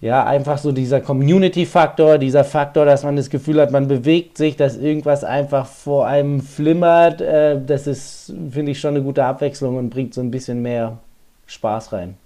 ja, 0.00 0.24
einfach 0.24 0.58
so 0.58 0.70
dieser 0.72 1.00
Community-Faktor, 1.00 2.18
dieser 2.18 2.44
Faktor, 2.44 2.84
dass 2.84 3.04
man 3.04 3.16
das 3.16 3.30
Gefühl 3.30 3.60
hat, 3.60 3.70
man 3.70 3.88
bewegt 3.88 4.36
sich, 4.36 4.56
dass 4.56 4.76
irgendwas 4.76 5.24
einfach 5.24 5.66
vor 5.66 6.06
einem 6.06 6.40
flimmert, 6.40 7.22
äh, 7.22 7.58
das 7.64 7.86
ist, 7.86 8.34
finde 8.50 8.72
ich, 8.72 8.80
schon 8.80 8.96
eine 8.96 9.02
gute 9.02 9.24
Abwechslung 9.24 9.76
und 9.78 9.90
bringt 9.90 10.12
so 10.12 10.20
ein 10.20 10.30
bisschen 10.30 10.60
mehr 10.60 10.98
Spaß 11.46 11.92
rein. 11.92 12.16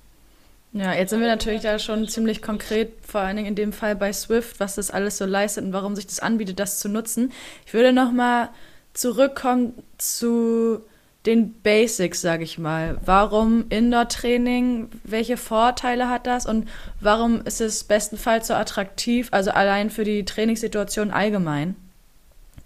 Ja, 0.73 0.93
jetzt 0.93 1.11
sind 1.11 1.21
wir 1.21 1.29
natürlich 1.29 1.63
da 1.63 1.79
schon 1.79 2.07
ziemlich 2.09 2.43
konkret, 2.43 2.93
vor 3.07 3.23
allen 3.23 3.37
Dingen 3.37 3.49
in 3.49 3.55
dem 3.55 3.73
Fall 3.73 3.97
bei 3.97 4.13
Swift, 4.13 4.61
was 4.61 4.75
das 4.75 4.91
alles 4.91 5.17
so 5.17 5.25
leistet 5.25 5.65
und 5.65 5.73
warum 5.73 5.97
sich 5.97 6.07
das 6.07 6.21
anbietet, 6.21 6.61
das 6.61 6.79
zu 6.79 6.89
nutzen. 6.89 7.33
Ich 7.67 7.73
würde 7.73 7.93
noch 7.93 8.13
mal 8.13 8.51
zurückkommen 8.93 9.73
zu 9.97 10.83
den 11.25 11.53
Basics, 11.63 12.21
sage 12.21 12.45
ich 12.45 12.59
mal. 12.59 12.99
Warum 13.05 13.67
Indoor-Training? 13.71 14.89
Welche 15.05 15.37
Vorteile 15.37 16.09
hat 16.09 16.27
das? 16.27 16.47
Und 16.47 16.69
warum 17.01 17.43
ist 17.43 17.61
es 17.61 17.85
bestenfalls 17.85 18.47
so 18.49 18.55
attraktiv, 18.55 19.29
also 19.31 19.51
allein 19.51 19.91
für 19.91 20.05
die 20.05 20.25
Trainingssituation 20.25 21.11
allgemein? 21.11 21.77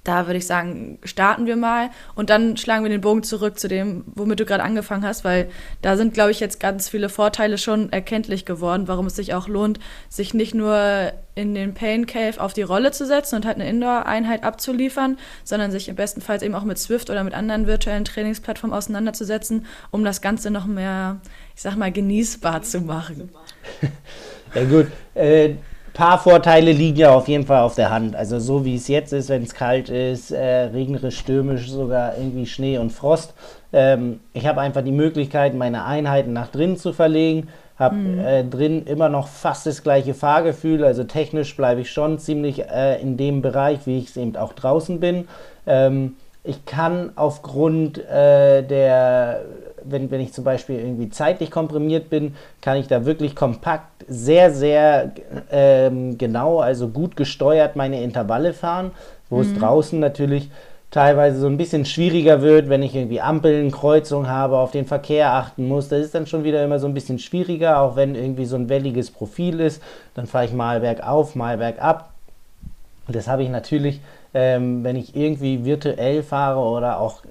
Da 0.04 0.26
würde 0.26 0.38
ich 0.38 0.46
sagen, 0.48 0.98
starten 1.04 1.46
wir 1.46 1.54
mal 1.54 1.90
und 2.16 2.28
dann 2.28 2.56
schlagen 2.56 2.82
wir 2.82 2.90
den 2.90 3.00
Bogen 3.00 3.22
zurück 3.22 3.60
zu 3.60 3.68
dem, 3.68 4.04
womit 4.16 4.40
du 4.40 4.44
gerade 4.44 4.64
angefangen 4.64 5.04
hast, 5.04 5.24
weil 5.24 5.48
da 5.80 5.96
sind, 5.96 6.12
glaube 6.12 6.32
ich, 6.32 6.40
jetzt 6.40 6.58
ganz 6.58 6.88
viele 6.88 7.08
Vorteile 7.08 7.56
schon 7.56 7.92
erkenntlich 7.92 8.44
geworden, 8.44 8.88
warum 8.88 9.06
es 9.06 9.14
sich 9.14 9.32
auch 9.32 9.46
lohnt, 9.46 9.78
sich 10.08 10.34
nicht 10.34 10.54
nur 10.54 11.12
in 11.36 11.54
den 11.54 11.72
Pain 11.72 12.06
Cave 12.06 12.40
auf 12.40 12.52
die 12.52 12.62
Rolle 12.62 12.90
zu 12.90 13.06
setzen 13.06 13.36
und 13.36 13.46
halt 13.46 13.56
eine 13.56 13.68
Indoor-Einheit 13.68 14.42
abzuliefern, 14.42 15.18
sondern 15.44 15.70
sich 15.70 15.88
im 15.88 15.94
besten 15.94 16.20
Fall 16.20 16.42
eben 16.42 16.56
auch 16.56 16.64
mit 16.64 16.78
Swift 16.78 17.08
oder 17.08 17.22
mit 17.22 17.34
anderen 17.34 17.68
virtuellen 17.68 18.04
Trainingsplattformen 18.04 18.76
auseinanderzusetzen, 18.76 19.66
um 19.92 20.04
das 20.04 20.20
Ganze 20.20 20.50
noch 20.50 20.66
mehr, 20.66 21.20
ich 21.54 21.62
sag 21.62 21.76
mal, 21.76 21.92
genießbar 21.92 22.62
zu 22.62 22.80
machen. 22.80 23.30
Ja 24.54 24.64
gut, 24.64 24.88
äh, 25.14 25.54
paar 25.92 26.18
Vorteile 26.18 26.72
liegen 26.72 26.96
ja 26.96 27.12
auf 27.12 27.28
jeden 27.28 27.46
Fall 27.46 27.62
auf 27.62 27.74
der 27.74 27.90
Hand. 27.90 28.16
Also 28.16 28.38
so 28.38 28.64
wie 28.64 28.76
es 28.76 28.88
jetzt 28.88 29.12
ist, 29.12 29.28
wenn 29.28 29.42
es 29.42 29.54
kalt 29.54 29.88
ist, 29.88 30.30
äh, 30.30 30.64
regnerisch, 30.64 31.18
stürmisch, 31.18 31.70
sogar 31.70 32.16
irgendwie 32.16 32.46
Schnee 32.46 32.78
und 32.78 32.90
Frost. 32.90 33.34
Ähm, 33.72 34.20
ich 34.32 34.46
habe 34.46 34.60
einfach 34.60 34.82
die 34.82 34.92
Möglichkeit, 34.92 35.54
meine 35.54 35.84
Einheiten 35.84 36.32
nach 36.32 36.48
drinnen 36.48 36.76
zu 36.76 36.92
verlegen. 36.92 37.48
Habe 37.78 37.96
mhm. 37.96 38.18
äh, 38.20 38.44
drin 38.44 38.86
immer 38.86 39.08
noch 39.08 39.28
fast 39.28 39.66
das 39.66 39.82
gleiche 39.82 40.14
Fahrgefühl. 40.14 40.84
Also 40.84 41.04
technisch 41.04 41.56
bleibe 41.56 41.80
ich 41.80 41.90
schon 41.90 42.18
ziemlich 42.18 42.68
äh, 42.68 43.00
in 43.00 43.16
dem 43.16 43.42
Bereich, 43.42 43.80
wie 43.86 43.98
ich 43.98 44.08
es 44.08 44.16
eben 44.16 44.36
auch 44.36 44.52
draußen 44.52 45.00
bin. 45.00 45.26
Ähm, 45.66 46.16
ich 46.44 46.64
kann 46.64 47.12
aufgrund 47.14 47.98
äh, 47.98 48.62
der 48.62 49.42
wenn, 49.84 50.10
wenn 50.10 50.20
ich 50.20 50.32
zum 50.32 50.44
Beispiel 50.44 50.78
irgendwie 50.78 51.10
zeitlich 51.10 51.50
komprimiert 51.50 52.10
bin, 52.10 52.34
kann 52.60 52.76
ich 52.76 52.88
da 52.88 53.04
wirklich 53.04 53.36
kompakt, 53.36 54.04
sehr, 54.08 54.52
sehr 54.52 55.12
ähm, 55.50 56.18
genau, 56.18 56.60
also 56.60 56.88
gut 56.88 57.16
gesteuert 57.16 57.76
meine 57.76 58.02
Intervalle 58.02 58.52
fahren, 58.52 58.92
wo 59.30 59.36
mhm. 59.36 59.42
es 59.42 59.54
draußen 59.58 59.98
natürlich 59.98 60.50
teilweise 60.92 61.40
so 61.40 61.46
ein 61.46 61.56
bisschen 61.56 61.86
schwieriger 61.86 62.42
wird, 62.42 62.68
wenn 62.68 62.82
ich 62.82 62.94
irgendwie 62.94 63.20
Ampeln, 63.20 63.70
Kreuzungen 63.70 64.28
habe, 64.28 64.58
auf 64.58 64.72
den 64.72 64.84
Verkehr 64.84 65.32
achten 65.32 65.66
muss. 65.66 65.88
Das 65.88 66.04
ist 66.04 66.14
dann 66.14 66.26
schon 66.26 66.44
wieder 66.44 66.62
immer 66.62 66.78
so 66.78 66.86
ein 66.86 66.94
bisschen 66.94 67.18
schwieriger, 67.18 67.80
auch 67.80 67.96
wenn 67.96 68.14
irgendwie 68.14 68.44
so 68.44 68.56
ein 68.56 68.68
welliges 68.68 69.10
Profil 69.10 69.58
ist. 69.60 69.82
Dann 70.14 70.26
fahre 70.26 70.44
ich 70.44 70.52
mal 70.52 70.80
bergauf, 70.80 71.34
mal 71.34 71.56
bergab. 71.56 72.10
Und 73.06 73.16
das 73.16 73.26
habe 73.26 73.42
ich 73.42 73.48
natürlich, 73.48 74.00
ähm, 74.34 74.84
wenn 74.84 74.96
ich 74.96 75.16
irgendwie 75.16 75.64
virtuell 75.64 76.22
fahre 76.22 76.60
oder 76.60 77.00
auch 77.00 77.22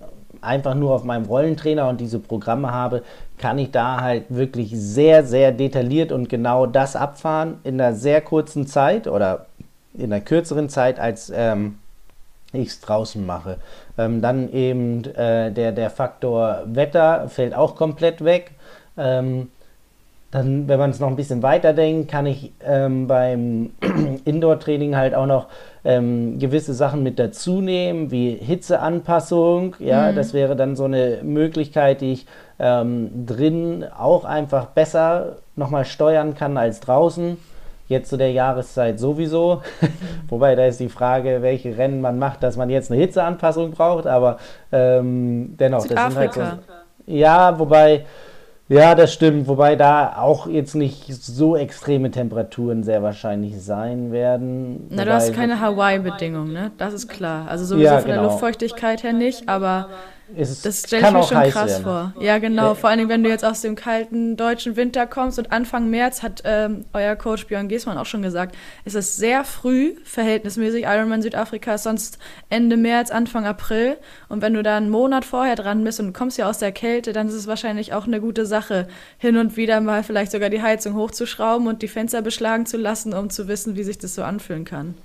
einfach 0.42 0.76
nur 0.76 0.94
auf 0.94 1.04
meinem 1.04 1.26
Rollentrainer 1.26 1.88
und 1.88 2.02
diese 2.02 2.20
Programme 2.20 2.72
habe, 2.72 3.04
kann 3.38 3.58
ich 3.58 3.72
da 3.72 4.02
halt 4.02 4.26
wirklich 4.30 4.72
sehr, 4.74 5.24
sehr 5.24 5.52
detailliert 5.52 6.12
und 6.12 6.30
genau 6.30 6.66
das 6.66 6.96
abfahren 6.96 7.60
in 7.64 7.80
einer 7.80 7.94
sehr 7.94 8.22
kurzen 8.22 8.68
Zeit 8.68 9.08
oder 9.08 9.46
in 9.94 10.12
einer 10.12 10.22
kürzeren 10.22 10.70
Zeit, 10.70 11.00
als 11.00 11.32
ähm, 11.36 11.78
ich 12.54 12.70
es 12.70 12.82
draußen 12.82 13.26
mache. 13.26 13.58
Ähm, 13.98 14.22
dann 14.22 14.52
eben 14.52 15.06
äh, 15.16 15.52
der, 15.52 15.72
der 15.72 15.90
Faktor 15.90 16.64
Wetter 16.66 17.30
fällt 17.30 17.54
auch 17.54 17.76
komplett 17.76 18.24
weg. 18.24 18.52
Ähm, 18.98 19.50
dann, 20.32 20.68
wenn 20.70 20.80
man 20.80 20.92
es 20.92 21.00
noch 21.00 21.10
ein 21.10 21.18
bisschen 21.18 21.44
weiter 21.44 21.74
denkt, 21.74 22.10
kann 22.10 22.26
ich 22.26 22.54
ähm, 22.64 23.08
beim 23.08 23.72
Indoor-Training 24.26 24.96
halt 24.96 25.14
auch 25.14 25.26
noch 25.26 25.48
ähm, 25.84 26.38
gewisse 26.40 26.74
Sachen 26.74 27.04
mit 27.04 27.20
dazu 27.20 27.62
nehmen, 27.62 28.12
wie 28.12 28.36
Hitzeanpassung. 28.36 29.76
Ja, 29.80 30.12
mhm. 30.12 30.16
das 30.16 30.34
wäre 30.34 30.56
dann 30.56 30.76
so 30.76 30.86
eine 30.86 31.20
Möglichkeit, 31.24 32.02
die 32.02 32.14
ich 32.14 32.26
ähm, 32.60 33.26
drin 33.26 33.86
auch 33.98 34.26
einfach 34.26 34.68
besser 34.68 35.38
nochmal 35.56 35.86
steuern 35.86 36.36
kann 36.36 36.58
als 36.58 36.80
draußen. 36.80 37.38
Jetzt 37.88 38.10
zu 38.10 38.18
der 38.18 38.32
Jahreszeit 38.32 39.00
sowieso. 39.00 39.64
Wobei 40.30 40.56
da 40.56 40.66
ist 40.66 40.80
die 40.80 40.88
Frage, 40.88 41.42
welche 41.42 41.78
Rennen 41.78 42.00
man 42.00 42.20
macht, 42.20 42.42
dass 42.42 42.56
man 42.56 42.70
jetzt 42.70 42.90
eine 42.92 43.02
Hitzeanpassung 43.02 43.72
braucht. 43.72 44.08
Aber 44.08 44.38
ähm, 44.72 45.56
dennoch, 45.60 45.82
Südafrika. 45.82 46.26
das 46.26 46.34
sind 46.34 46.44
halt 46.48 46.62
so. 46.68 47.14
Ja, 47.14 47.60
wobei 47.60 48.06
ja, 48.72 48.96
das 48.96 49.14
stimmt, 49.14 49.48
wobei 49.48 49.76
da 49.76 50.16
auch 50.18 50.48
jetzt 50.48 50.76
nicht 50.76 51.14
so 51.14 51.56
extreme 51.56 52.10
Temperaturen 52.10 52.84
sehr 52.84 53.04
wahrscheinlich 53.04 53.62
sein 53.62 54.12
werden. 54.12 54.88
Na, 54.90 55.04
du 55.04 55.14
hast 55.14 55.34
keine 55.34 55.60
Hawaii-Bedingungen, 55.60 56.54
ne? 56.54 56.72
Das 56.78 56.94
ist 56.94 57.08
klar. 57.08 57.48
Also 57.50 57.66
sowieso 57.66 57.86
ja, 57.86 58.00
von 58.00 58.10
genau. 58.10 58.22
der 58.22 58.30
Luftfeuchtigkeit 58.30 59.04
her 59.04 59.14
nicht, 59.14 59.50
aber 59.50 59.90
ist, 60.36 60.66
das 60.66 60.80
stelle 60.80 61.08
ich 61.08 61.14
mir 61.14 61.24
schon 61.24 61.44
krass 61.50 61.72
werden. 61.72 61.84
vor. 61.84 62.14
Ja, 62.20 62.38
genau. 62.38 62.76
Vor 62.76 62.90
allen 62.90 63.00
Dingen, 63.00 63.10
wenn 63.10 63.24
du 63.24 63.30
jetzt 63.30 63.46
aus 63.46 63.62
dem 63.62 63.76
kalten 63.76 64.38
deutschen 64.38 64.76
Winter 64.76 65.08
kommst 65.08 65.40
und 65.40 65.52
Anfang 65.52 65.90
März 65.90 66.24
hat 66.24 66.42
ähm, 66.46 66.86
euer 66.94 67.16
Coach 67.16 67.48
Björn 67.48 67.68
Giesmann 67.68 67.98
auch 67.98 68.06
schon 68.06 68.22
gesagt, 68.22 68.56
ist 68.86 68.96
es 68.96 69.16
sehr 69.18 69.44
früh, 69.44 69.96
verhältnismäßig. 70.04 70.84
Ironman 70.84 71.22
Südafrika 71.22 71.76
ist 71.76 71.84
sonst 71.84 72.18
Ende 72.50 72.78
März, 72.78 73.12
Anfang 73.12 73.46
April. 73.46 73.98
Und 74.30 74.42
wenn 74.42 74.54
du 74.54 74.64
da 74.64 74.78
einen 74.78 74.90
Monat 74.90 75.26
vorher 75.26 75.56
dran 75.56 75.84
bist 75.84 76.00
und 76.00 76.14
kommst 76.14 76.38
ja 76.38 76.50
aus 76.50 76.60
der 76.60 76.72
Kälte, 76.72 77.14
dann 77.14 77.28
ist 77.28 77.34
es 77.34 77.48
wahrscheinlich 77.48 77.94
auch 77.94 78.08
eine 78.08 78.22
gute 78.22 78.46
Sache, 78.46 78.88
hin 79.18 79.38
und 79.38 79.58
wieder 79.58 79.82
mal 79.82 80.04
vielleicht 80.04 80.32
sogar 80.32 80.50
die 80.50 80.62
Heizung 80.62 80.96
hochzuschrauben 80.96 81.68
und 81.68 81.82
die 81.82 81.88
Fenster 81.88 82.22
beschlagen 82.22 82.66
zu 82.66 82.78
lassen, 82.78 83.14
um 83.14 83.30
zu 83.30 83.48
wissen, 83.48 83.76
wie 83.76 83.84
sich 83.84 83.98
das 83.98 84.16
so 84.16 84.24
anfühlen 84.24 84.66
kann. 84.66 84.96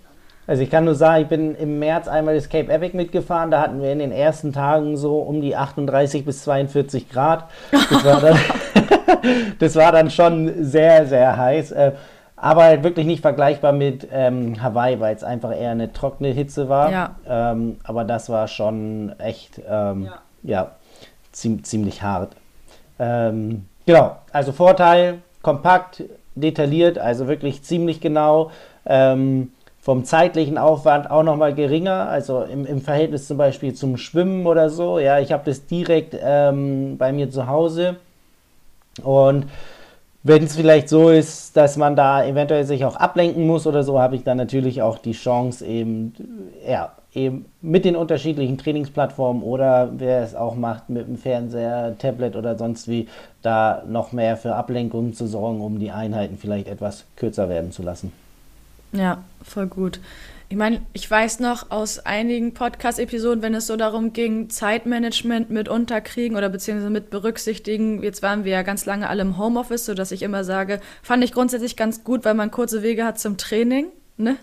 Also 0.47 0.63
ich 0.63 0.71
kann 0.71 0.85
nur 0.85 0.95
sagen, 0.95 1.23
ich 1.23 1.29
bin 1.29 1.55
im 1.57 1.79
März 1.79 2.07
einmal 2.09 2.35
das 2.35 2.49
Cape 2.49 2.73
Epic 2.73 2.97
mitgefahren. 2.97 3.51
Da 3.51 3.61
hatten 3.61 3.83
wir 3.83 3.91
in 3.93 3.99
den 3.99 4.13
ersten 4.13 4.53
Tagen 4.53 4.97
so 4.97 5.19
um 5.19 5.41
die 5.41 5.57
38 5.57 6.25
bis 6.25 6.45
42 6.45 7.09
Grad. 7.09 7.45
Das 7.73 8.05
war 8.05 8.21
dann, 8.21 8.39
das 9.59 9.75
war 9.75 9.93
dann 9.93 10.11
schon 10.11 10.65
sehr, 10.65 11.07
sehr 11.07 11.37
heiß. 11.37 11.73
Äh, 11.73 11.93
aber 12.37 12.83
wirklich 12.85 13.07
nicht 13.07 13.23
vergleichbar 13.23 13.73
mit 13.73 14.07
ähm, 14.13 14.63
Hawaii, 14.63 15.01
weil 15.01 15.17
es 15.17 15.25
einfach 15.25 15.59
eher 15.59 15.71
eine 15.71 15.93
trockene 15.93 16.29
Hitze 16.29 16.69
war. 16.69 16.93
Ja. 16.93 17.17
Ähm, 17.27 17.79
aber 17.83 18.05
das 18.05 18.29
war 18.29 18.47
schon 18.47 19.19
echt, 19.19 19.61
ähm, 19.69 20.05
ja, 20.05 20.19
ja 20.43 20.71
ziem 21.33 21.65
ziemlich 21.65 22.03
hart. 22.03 22.37
Ähm, 22.99 23.67
genau, 23.87 24.17
also 24.33 24.53
Vorteil, 24.53 25.19
kompakt, 25.43 26.05
detailliert, 26.35 26.99
also 26.99 27.27
wirklich 27.27 27.63
ziemlich 27.63 28.01
genau. 28.01 28.51
Ähm, 28.85 29.53
vom 29.87 30.03
zeitlichen 30.05 30.59
Aufwand 30.59 31.09
auch 31.13 31.23
nochmal 31.23 31.55
geringer, 31.55 32.09
also 32.09 32.43
im, 32.43 32.67
im 32.67 32.81
Verhältnis 32.81 33.29
zum 33.29 33.37
Beispiel 33.37 33.73
zum 33.73 33.99
Schwimmen 33.99 34.45
oder 34.45 34.69
so. 34.69 34.99
Ja, 34.99 35.21
ich 35.21 35.31
habe 35.31 35.45
das 35.45 35.65
direkt 35.67 36.17
ähm, 36.21 36.99
bei 36.99 37.13
mir 37.13 37.31
zu 37.31 37.47
Hause 37.47 37.95
und 39.05 39.47
wenn 40.25 40.43
es 40.43 40.57
vielleicht 40.57 40.89
so 40.89 41.11
ist, 41.11 41.57
dass 41.57 41.77
man 41.77 41.95
da 41.95 42.27
eventuell 42.27 42.65
sich 42.65 42.85
auch 42.85 42.97
ablenken 42.97 43.47
muss 43.47 43.65
oder 43.65 43.85
so, 43.85 44.01
habe 44.01 44.17
ich 44.17 44.25
dann 44.25 44.39
natürlich 44.39 44.83
auch 44.83 44.99
die 44.99 45.13
Chance 45.13 45.65
eben, 45.65 46.15
ja, 46.69 46.91
eben 47.15 47.45
mit 47.63 47.85
den 47.85 47.95
unterschiedlichen 47.95 48.59
Trainingsplattformen 48.59 49.45
oder 49.45 49.93
wer 49.99 50.21
es 50.21 50.35
auch 50.35 50.57
macht 50.57 50.91
mit 50.91 51.07
dem 51.07 51.17
Fernseher, 51.17 51.95
Tablet 51.97 52.35
oder 52.35 52.59
sonst 52.59 52.89
wie, 52.89 53.07
da 53.41 53.85
noch 53.87 54.11
mehr 54.11 54.37
für 54.37 54.57
Ablenkungen 54.57 55.15
zu 55.15 55.29
sorgen, 55.29 55.61
um 55.61 55.79
die 55.79 55.93
Einheiten 55.93 56.39
vielleicht 56.39 56.67
etwas 56.67 57.05
kürzer 57.15 57.49
werden 57.49 57.71
zu 57.71 57.85
lassen. 57.85 58.11
Ja, 58.97 59.25
voll 59.43 59.67
gut. 59.67 60.01
Ich 60.49 60.57
meine, 60.57 60.81
ich 60.93 61.11
weiß 61.11 61.41
noch 61.41 61.73
aus 61.73 61.99
einigen 61.99 62.55
Podcast-Episoden, 62.55 63.43
wenn 63.43 63.55
es 63.55 63.67
so 63.67 63.77
darum 63.77 64.13
ging, 64.13 64.49
Zeitmanagement 64.49 65.51
mit 65.51 65.69
unterkriegen 65.69 66.37
oder 66.37 66.49
beziehungsweise 66.49 66.91
mit 66.91 67.11
berücksichtigen. 67.11 68.01
Jetzt 68.03 68.23
waren 68.23 68.45
wir 68.45 68.53
ja 68.53 68.63
ganz 68.63 68.87
lange 68.87 69.09
alle 69.09 69.23
im 69.23 69.39
Homeoffice, 69.39 69.87
sodass 69.87 70.13
ich 70.13 70.23
immer 70.23 70.45
sage, 70.45 70.81
fand 71.03 71.25
ich 71.25 71.33
grundsätzlich 71.33 71.77
ganz 71.77 72.05
gut, 72.05 72.25
weil 72.25 72.35
man 72.35 72.53
kurze 72.53 72.85
Wege 72.85 73.05
hat 73.05 73.19
zum 73.19 73.39
Training. 73.39 73.89
Ne? 74.19 74.37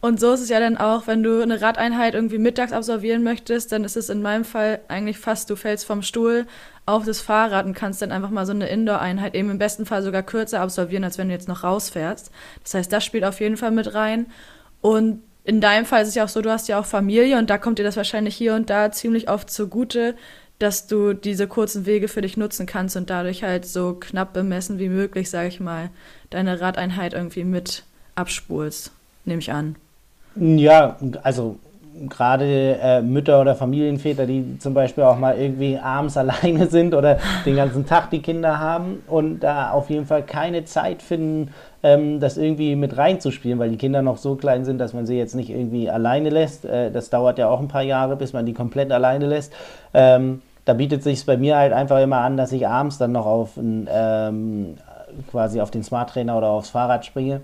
Und 0.00 0.20
so 0.20 0.32
ist 0.32 0.40
es 0.40 0.48
ja 0.48 0.60
dann 0.60 0.76
auch, 0.76 1.08
wenn 1.08 1.24
du 1.24 1.42
eine 1.42 1.60
Radeinheit 1.60 2.14
irgendwie 2.14 2.38
mittags 2.38 2.72
absolvieren 2.72 3.24
möchtest, 3.24 3.72
dann 3.72 3.82
ist 3.82 3.96
es 3.96 4.08
in 4.10 4.22
meinem 4.22 4.44
Fall 4.44 4.80
eigentlich 4.86 5.18
fast, 5.18 5.50
du 5.50 5.56
fällst 5.56 5.86
vom 5.86 6.02
Stuhl 6.02 6.46
auf 6.86 7.04
das 7.04 7.20
Fahrrad 7.20 7.66
und 7.66 7.74
kannst 7.74 8.00
dann 8.00 8.12
einfach 8.12 8.30
mal 8.30 8.46
so 8.46 8.52
eine 8.52 8.68
Indoor-Einheit 8.68 9.34
eben 9.34 9.50
im 9.50 9.58
besten 9.58 9.86
Fall 9.86 10.02
sogar 10.02 10.22
kürzer 10.22 10.60
absolvieren, 10.60 11.04
als 11.04 11.18
wenn 11.18 11.28
du 11.28 11.34
jetzt 11.34 11.48
noch 11.48 11.64
rausfährst. 11.64 12.30
Das 12.62 12.74
heißt, 12.74 12.92
das 12.92 13.04
spielt 13.04 13.24
auf 13.24 13.40
jeden 13.40 13.56
Fall 13.56 13.72
mit 13.72 13.92
rein. 13.94 14.26
Und 14.80 15.22
in 15.42 15.60
deinem 15.60 15.84
Fall 15.84 16.02
ist 16.02 16.08
es 16.08 16.14
ja 16.14 16.24
auch 16.24 16.28
so, 16.28 16.42
du 16.42 16.50
hast 16.50 16.68
ja 16.68 16.78
auch 16.78 16.86
Familie 16.86 17.36
und 17.38 17.50
da 17.50 17.58
kommt 17.58 17.78
dir 17.78 17.84
das 17.84 17.96
wahrscheinlich 17.96 18.36
hier 18.36 18.54
und 18.54 18.70
da 18.70 18.92
ziemlich 18.92 19.28
oft 19.28 19.50
zugute, 19.50 20.14
dass 20.58 20.86
du 20.86 21.12
diese 21.12 21.48
kurzen 21.48 21.86
Wege 21.86 22.08
für 22.08 22.20
dich 22.20 22.36
nutzen 22.36 22.66
kannst 22.66 22.96
und 22.96 23.10
dadurch 23.10 23.42
halt 23.42 23.66
so 23.66 23.94
knapp 23.94 24.32
bemessen 24.32 24.78
wie 24.78 24.88
möglich, 24.88 25.30
sage 25.30 25.48
ich 25.48 25.60
mal, 25.60 25.90
deine 26.30 26.60
Radeinheit 26.60 27.14
irgendwie 27.14 27.44
mit 27.44 27.84
abspulst, 28.14 28.92
nehme 29.24 29.40
ich 29.40 29.52
an. 29.52 29.76
Ja, 30.40 30.96
also 31.22 31.56
gerade 32.08 32.78
äh, 32.80 33.02
Mütter 33.02 33.40
oder 33.40 33.56
Familienväter, 33.56 34.24
die 34.26 34.58
zum 34.58 34.72
Beispiel 34.72 35.02
auch 35.02 35.18
mal 35.18 35.36
irgendwie 35.36 35.78
abends 35.78 36.16
alleine 36.16 36.66
sind 36.66 36.94
oder 36.94 37.18
den 37.44 37.56
ganzen 37.56 37.86
Tag 37.86 38.10
die 38.10 38.22
Kinder 38.22 38.60
haben 38.60 39.02
und 39.08 39.40
da 39.40 39.70
auf 39.70 39.90
jeden 39.90 40.06
Fall 40.06 40.22
keine 40.22 40.64
Zeit 40.64 41.02
finden, 41.02 41.50
ähm, 41.82 42.20
das 42.20 42.36
irgendwie 42.36 42.76
mit 42.76 42.96
reinzuspielen, 42.96 43.58
weil 43.58 43.70
die 43.70 43.76
Kinder 43.76 44.02
noch 44.02 44.18
so 44.18 44.36
klein 44.36 44.64
sind, 44.64 44.78
dass 44.78 44.92
man 44.92 45.06
sie 45.06 45.16
jetzt 45.16 45.34
nicht 45.34 45.50
irgendwie 45.50 45.90
alleine 45.90 46.30
lässt. 46.30 46.64
Äh, 46.64 46.92
das 46.92 47.10
dauert 47.10 47.38
ja 47.38 47.48
auch 47.48 47.60
ein 47.60 47.68
paar 47.68 47.82
Jahre, 47.82 48.16
bis 48.16 48.32
man 48.32 48.46
die 48.46 48.54
komplett 48.54 48.92
alleine 48.92 49.26
lässt. 49.26 49.52
Ähm, 49.92 50.42
da 50.64 50.74
bietet 50.74 51.02
sich 51.02 51.24
bei 51.26 51.36
mir 51.36 51.56
halt 51.56 51.72
einfach 51.72 52.00
immer 52.00 52.18
an, 52.18 52.36
dass 52.36 52.52
ich 52.52 52.68
abends 52.68 52.98
dann 52.98 53.12
noch 53.12 53.26
auf 53.26 53.56
ein, 53.56 53.88
ähm, 53.90 54.74
quasi 55.30 55.60
auf 55.60 55.70
den 55.70 55.82
Smart 55.82 56.10
Trainer 56.10 56.36
oder 56.36 56.48
aufs 56.48 56.70
Fahrrad 56.70 57.06
springe 57.06 57.40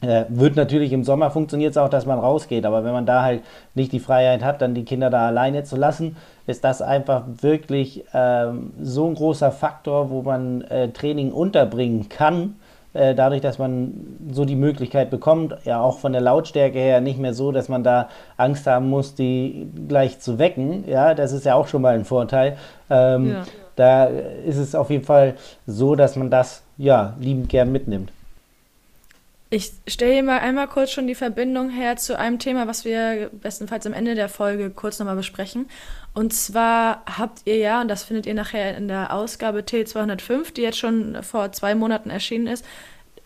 äh, 0.00 0.24
wird 0.28 0.56
natürlich 0.56 0.92
im 0.92 1.04
Sommer 1.04 1.30
funktioniert 1.30 1.72
es 1.72 1.76
auch, 1.76 1.88
dass 1.88 2.06
man 2.06 2.18
rausgeht, 2.18 2.64
aber 2.64 2.84
wenn 2.84 2.92
man 2.92 3.06
da 3.06 3.22
halt 3.22 3.42
nicht 3.74 3.92
die 3.92 4.00
Freiheit 4.00 4.44
hat, 4.44 4.62
dann 4.62 4.74
die 4.74 4.84
Kinder 4.84 5.10
da 5.10 5.26
alleine 5.26 5.64
zu 5.64 5.76
lassen, 5.76 6.16
ist 6.46 6.64
das 6.64 6.82
einfach 6.82 7.24
wirklich 7.40 8.04
ähm, 8.14 8.72
so 8.80 9.06
ein 9.06 9.14
großer 9.14 9.50
Faktor, 9.50 10.10
wo 10.10 10.22
man 10.22 10.62
äh, 10.62 10.90
Training 10.90 11.32
unterbringen 11.32 12.08
kann, 12.08 12.56
äh, 12.94 13.14
dadurch, 13.14 13.40
dass 13.40 13.58
man 13.58 13.92
so 14.30 14.44
die 14.44 14.56
Möglichkeit 14.56 15.10
bekommt, 15.10 15.56
ja 15.64 15.80
auch 15.80 15.98
von 15.98 16.12
der 16.12 16.20
Lautstärke 16.20 16.78
her 16.78 17.00
nicht 17.00 17.18
mehr 17.18 17.34
so, 17.34 17.52
dass 17.52 17.68
man 17.68 17.82
da 17.82 18.08
Angst 18.36 18.66
haben 18.66 18.88
muss, 18.88 19.14
die 19.14 19.68
gleich 19.88 20.20
zu 20.20 20.38
wecken. 20.38 20.84
Ja, 20.88 21.14
das 21.14 21.32
ist 21.32 21.44
ja 21.44 21.54
auch 21.54 21.66
schon 21.66 21.82
mal 21.82 21.94
ein 21.94 22.04
Vorteil. 22.04 22.56
Ähm, 22.88 23.30
ja. 23.30 23.42
Da 23.76 24.04
ist 24.04 24.56
es 24.56 24.74
auf 24.74 24.90
jeden 24.90 25.04
Fall 25.04 25.34
so, 25.66 25.94
dass 25.94 26.16
man 26.16 26.30
das 26.30 26.62
ja 26.76 27.14
liebend 27.20 27.48
gern 27.48 27.70
mitnimmt. 27.70 28.10
Ich 29.50 29.72
stelle 29.86 30.12
hier 30.12 30.22
mal 30.22 30.40
einmal 30.40 30.68
kurz 30.68 30.90
schon 30.90 31.06
die 31.06 31.14
Verbindung 31.14 31.70
her 31.70 31.96
zu 31.96 32.18
einem 32.18 32.38
Thema, 32.38 32.66
was 32.66 32.84
wir 32.84 33.30
bestenfalls 33.32 33.86
am 33.86 33.94
Ende 33.94 34.14
der 34.14 34.28
Folge 34.28 34.68
kurz 34.68 34.98
nochmal 34.98 35.16
besprechen. 35.16 35.70
Und 36.12 36.34
zwar 36.34 37.02
habt 37.06 37.42
ihr 37.46 37.56
ja, 37.56 37.80
und 37.80 37.88
das 37.88 38.04
findet 38.04 38.26
ihr 38.26 38.34
nachher 38.34 38.76
in 38.76 38.88
der 38.88 39.10
Ausgabe 39.10 39.60
T205, 39.60 40.52
die 40.52 40.62
jetzt 40.62 40.78
schon 40.78 41.22
vor 41.22 41.50
zwei 41.52 41.74
Monaten 41.74 42.10
erschienen 42.10 42.46
ist, 42.46 42.62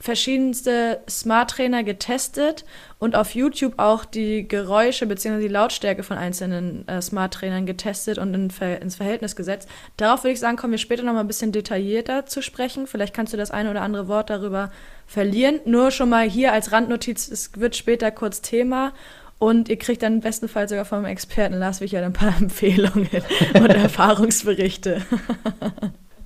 verschiedenste 0.03 1.01
Smart 1.09 1.51
Trainer 1.51 1.85
getestet 1.85 2.65
und 2.99 3.15
auf 3.15 3.35
YouTube 3.35 3.75
auch 3.79 4.05
die 4.05 4.47
Geräusche 4.47 5.07
bzw. 5.07 5.41
die 5.41 5.49
Lautstärke 5.49 6.03
von 6.03 6.19
einzelnen 6.19 6.87
äh, 6.89 7.01
Smart 7.01 7.35
Trainern 7.35 7.67
getestet 7.67 8.19
und 8.19 8.35
in 8.35 8.51
Ver 8.51 8.83
ins 8.83 8.97
Verhältnis 8.97 9.37
gesetzt. 9.37 9.69
Darauf 9.97 10.25
würde 10.25 10.33
ich 10.33 10.41
sagen, 10.41 10.57
kommen 10.57 10.73
wir 10.73 10.79
später 10.79 11.05
noch 11.05 11.15
mal 11.15 11.21
ein 11.21 11.29
bisschen 11.29 11.53
detaillierter 11.53 12.27
zu 12.27 12.43
sprechen. 12.43 12.89
Vielleicht 12.89 13.15
kannst 13.15 13.33
du 13.33 13.37
das 13.37 13.53
eine 13.53 13.71
oder 13.71 13.83
andere 13.83 14.09
Wort 14.09 14.29
darüber 14.29 14.71
verlieren. 15.07 15.61
Nur 15.65 15.91
schon 15.91 16.09
mal 16.09 16.29
hier 16.29 16.53
als 16.53 16.73
Randnotiz, 16.73 17.29
es 17.29 17.51
wird 17.59 17.77
später 17.77 18.11
kurz 18.11 18.41
Thema 18.43 18.93
und 19.39 19.69
ihr 19.69 19.77
kriegt 19.77 20.03
dann 20.03 20.21
bestenfalls 20.21 20.71
sogar 20.71 20.85
vom 20.85 21.05
Experten 21.05 21.55
Lars 21.55 21.81
Wichert 21.81 22.05
ein 22.05 22.13
paar 22.13 22.35
Empfehlungen 22.41 23.09
und 23.55 23.71
Erfahrungsberichte. 23.75 25.03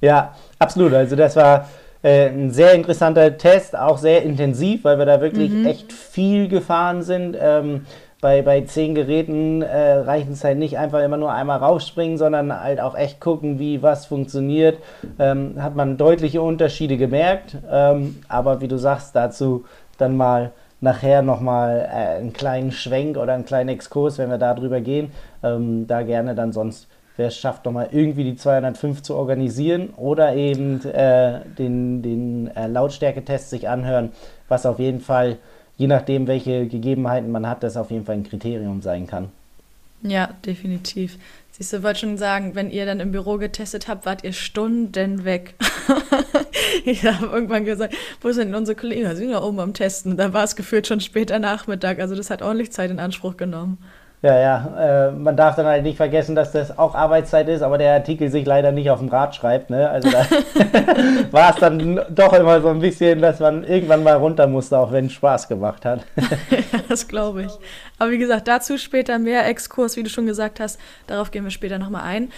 ja, 0.01 0.35
absolut. 0.59 0.93
Also 0.93 1.17
das 1.17 1.35
war 1.37 1.69
äh, 2.03 2.29
ein 2.29 2.51
sehr 2.51 2.75
interessanter 2.75 3.39
Test, 3.39 3.77
auch 3.77 3.99
sehr 3.99 4.23
intensiv, 4.23 4.85
weil 4.85 4.99
wir 4.99 5.07
da 5.07 5.21
wirklich 5.21 5.51
mhm. 5.51 5.67
echt 5.67 5.93
viel 5.93 6.49
gefahren 6.49 7.03
sind. 7.03 7.37
Ähm, 7.41 7.87
bei, 8.21 8.43
bei 8.43 8.63
zehn 8.63 8.95
Geräten 8.95 9.63
äh, 9.63 9.93
reichen 9.99 10.33
es 10.33 10.43
halt 10.43 10.59
nicht 10.59 10.79
einfach 10.79 11.03
immer 11.03 11.17
nur 11.17 11.33
einmal 11.33 11.59
rausspringen, 11.59 12.17
sondern 12.17 12.59
halt 12.59 12.81
auch 12.81 12.97
echt 12.97 13.21
gucken, 13.21 13.59
wie 13.59 13.83
was 13.83 14.07
funktioniert. 14.07 14.79
Ähm, 15.19 15.63
hat 15.63 15.77
man 15.77 15.97
deutliche 15.97 16.41
Unterschiede 16.41 16.97
gemerkt. 16.97 17.57
Ähm, 17.71 18.17
aber 18.29 18.61
wie 18.61 18.69
du 18.69 18.79
sagst, 18.79 19.15
dazu 19.15 19.65
dann 19.99 20.17
mal 20.17 20.53
nachher 20.81 21.23
nochmal 21.23 21.89
äh, 21.91 22.19
einen 22.19 22.33
kleinen 22.33 22.73
Schwenk 22.73 23.17
oder 23.17 23.35
einen 23.35 23.45
kleinen 23.45 23.69
Exkurs, 23.69 24.19
wenn 24.19 24.31
wir 24.31 24.39
da 24.39 24.55
drüber 24.55 24.81
gehen. 24.81 25.11
Ähm, 25.43 25.87
da 25.87 26.03
gerne 26.03 26.35
dann 26.35 26.53
sonst 26.53 26.89
wer 27.17 27.29
es 27.29 27.37
schafft, 27.37 27.65
nochmal 27.65 27.89
irgendwie 27.93 28.25
die 28.25 28.37
205 28.37 29.03
zu 29.03 29.15
organisieren 29.15 29.91
oder 29.97 30.35
eben 30.35 30.85
äh, 30.85 31.41
den, 31.59 32.03
den 32.03 32.55
äh, 32.55 32.67
Lautstärketest 32.67 33.51
sich 33.51 33.69
anhören, 33.69 34.13
was 34.49 34.67
auf 34.67 34.79
jeden 34.79 35.01
Fall, 35.01 35.39
je 35.77 35.87
nachdem, 35.87 36.27
welche 36.27 36.67
Gegebenheiten 36.67 37.31
man 37.31 37.49
hat, 37.49 37.63
das 37.63 37.77
auf 37.77 37.91
jeden 37.91 38.05
Fall 38.05 38.17
ein 38.17 38.25
Kriterium 38.25 38.83
sein 38.83 39.07
kann. 39.07 39.29
Ja, 40.03 40.31
definitiv. 40.45 41.19
Siehst 41.53 41.73
du, 41.73 41.83
wollte 41.83 42.01
schon 42.01 42.19
sagen, 42.19 42.55
wenn 42.55 42.71
ihr 42.71 42.85
dann 42.85 43.01
im 43.01 43.13
Büro 43.13 43.39
getestet 43.39 43.89
habt, 43.89 44.05
wart 44.05 44.25
ihr 44.25 44.35
Stunden 44.35 45.25
weg. 45.25 45.55
ich 46.85 47.03
habe 47.05 47.27
irgendwann 47.27 47.65
gesagt, 47.65 47.95
wo 48.21 48.31
sind 48.31 48.49
denn 48.49 48.55
unsere 48.55 48.77
Kollegen? 48.77 49.09
Sie 49.11 49.17
sind 49.17 49.31
ja 49.31 49.43
oben 49.43 49.59
am 49.61 49.73
Testen. 49.73 50.19
Da 50.19 50.35
war 50.35 50.45
es 50.45 50.55
gefühlt 50.55 50.87
schon 50.87 51.01
später 51.01 51.39
Nachmittag. 51.39 51.99
Also 51.99 52.15
das 52.15 52.29
hat 52.29 52.43
ordentlich 52.43 52.73
Zeit 52.73 52.91
in 52.91 52.99
Anspruch 52.99 53.39
genommen. 53.39 53.79
Ja, 54.27 54.41
ja, 54.41 55.09
äh, 55.09 55.13
man 55.13 55.37
darf 55.37 55.55
dann 55.55 55.67
halt 55.67 55.85
nicht 55.85 55.97
vergessen, 55.97 56.35
dass 56.35 56.51
das 56.51 56.77
auch 56.77 56.97
Arbeitszeit 56.97 57.49
ist, 57.49 57.63
aber 57.63 57.79
der 57.79 57.93
Artikel 57.93 58.29
sich 58.29 58.45
leider 58.45 58.73
nicht 58.73 58.91
auf 58.91 58.99
dem 58.99 59.07
Rad 59.07 59.37
schreibt. 59.37 59.71
Ne? 59.71 59.89
Also 59.89 60.11
da 60.11 60.27
war 61.31 61.55
es 61.55 61.61
dann 61.61 62.01
doch 62.11 62.33
immer 62.33 62.61
so 62.61 62.71
ein 62.71 62.81
bisschen, 62.81 63.21
dass 63.21 63.39
man 63.39 63.63
irgendwann 63.63 64.03
mal 64.03 64.17
runter 64.17 64.49
musste, 64.49 64.79
auch 64.79 64.91
wenn 64.91 65.07
es 65.07 65.13
Spaß 65.13 65.47
gemacht 65.47 65.85
hat. 65.85 66.01
ja, 66.51 66.81
das 66.89 67.07
glaube 67.07 67.45
ich. 67.45 67.53
Aber 68.01 68.11
wie 68.11 68.19
gesagt, 68.19 68.49
dazu 68.49 68.79
später 68.79 69.21
mehr 69.21 69.47
Exkurs, 69.47 69.97
wie 69.97 70.03
du 70.03 70.11
schon 70.11 70.27
gesagt 70.27 70.59
hast. 70.59 70.81
Darauf 71.07 71.31
gehen 71.31 71.45
wir 71.45 71.53
später 71.53 71.79
nochmal 71.79 72.03
ein. 72.03 72.33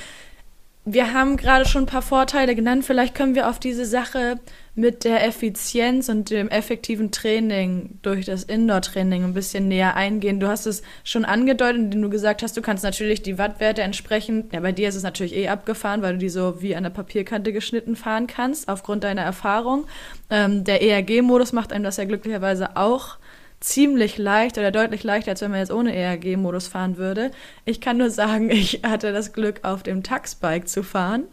Wir 0.85 1.15
haben 1.15 1.39
gerade 1.39 1.67
schon 1.67 1.85
ein 1.85 1.87
paar 1.87 2.03
Vorteile 2.03 2.55
genannt. 2.55 2.85
Vielleicht 2.85 3.15
können 3.15 3.35
wir 3.35 3.49
auf 3.49 3.59
diese 3.59 3.87
Sache 3.87 4.37
mit 4.79 5.03
der 5.03 5.27
Effizienz 5.27 6.09
und 6.09 6.31
dem 6.31 6.49
effektiven 6.49 7.11
Training 7.11 7.99
durch 8.03 8.27
das 8.27 8.45
Indoor-Training 8.45 9.25
ein 9.25 9.35
bisschen 9.35 9.67
näher 9.67 9.97
eingehen. 9.97 10.39
Du 10.39 10.47
hast 10.47 10.67
es 10.67 10.83
schon 11.03 11.25
angedeutet, 11.25 11.83
indem 11.83 12.03
du 12.03 12.11
gesagt 12.11 12.43
hast, 12.43 12.57
du 12.57 12.63
kannst 12.63 12.85
natürlich 12.85 13.21
die 13.23 13.39
Wattwerte 13.39 13.83
entsprechend, 13.83 14.53
ja, 14.53 14.61
bei 14.61 14.71
dir 14.71 14.89
ist 14.89 14.95
es 14.95 15.03
natürlich 15.03 15.35
eh 15.35 15.49
abgefahren, 15.49 16.01
weil 16.01 16.13
du 16.13 16.19
die 16.19 16.29
so 16.29 16.63
wie 16.63 16.77
an 16.77 16.85
der 16.85 16.91
Papierkante 16.91 17.53
geschnitten 17.53 17.97
fahren 17.97 18.29
kannst, 18.29 18.69
aufgrund 18.69 19.03
deiner 19.03 19.23
Erfahrung. 19.23 19.85
Ähm, 20.31 20.63
der 20.63 20.81
ERG-Modus 20.81 21.53
macht 21.53 21.73
einem 21.73 21.85
das 21.85 21.97
ja 21.97 22.05
glücklicherweise 22.05 22.77
auch 22.77 23.19
ziemlich 23.59 24.17
leicht 24.17 24.59
oder 24.59 24.71
deutlich 24.71 25.03
leichter, 25.03 25.33
als 25.33 25.41
wenn 25.41 25.51
man 25.51 25.59
jetzt 25.59 25.73
ohne 25.73 25.93
ERG-Modus 25.93 26.69
fahren 26.69 26.97
würde. 26.97 27.33
Ich 27.65 27.81
kann 27.81 27.97
nur 27.97 28.11
sagen, 28.11 28.51
ich 28.53 28.83
hatte 28.87 29.13
das 29.13 29.33
Glück, 29.33 29.61
auf 29.65 29.83
dem 29.83 30.05
Taxbike 30.05 30.69
zu 30.69 30.85
fahren. 30.85 31.25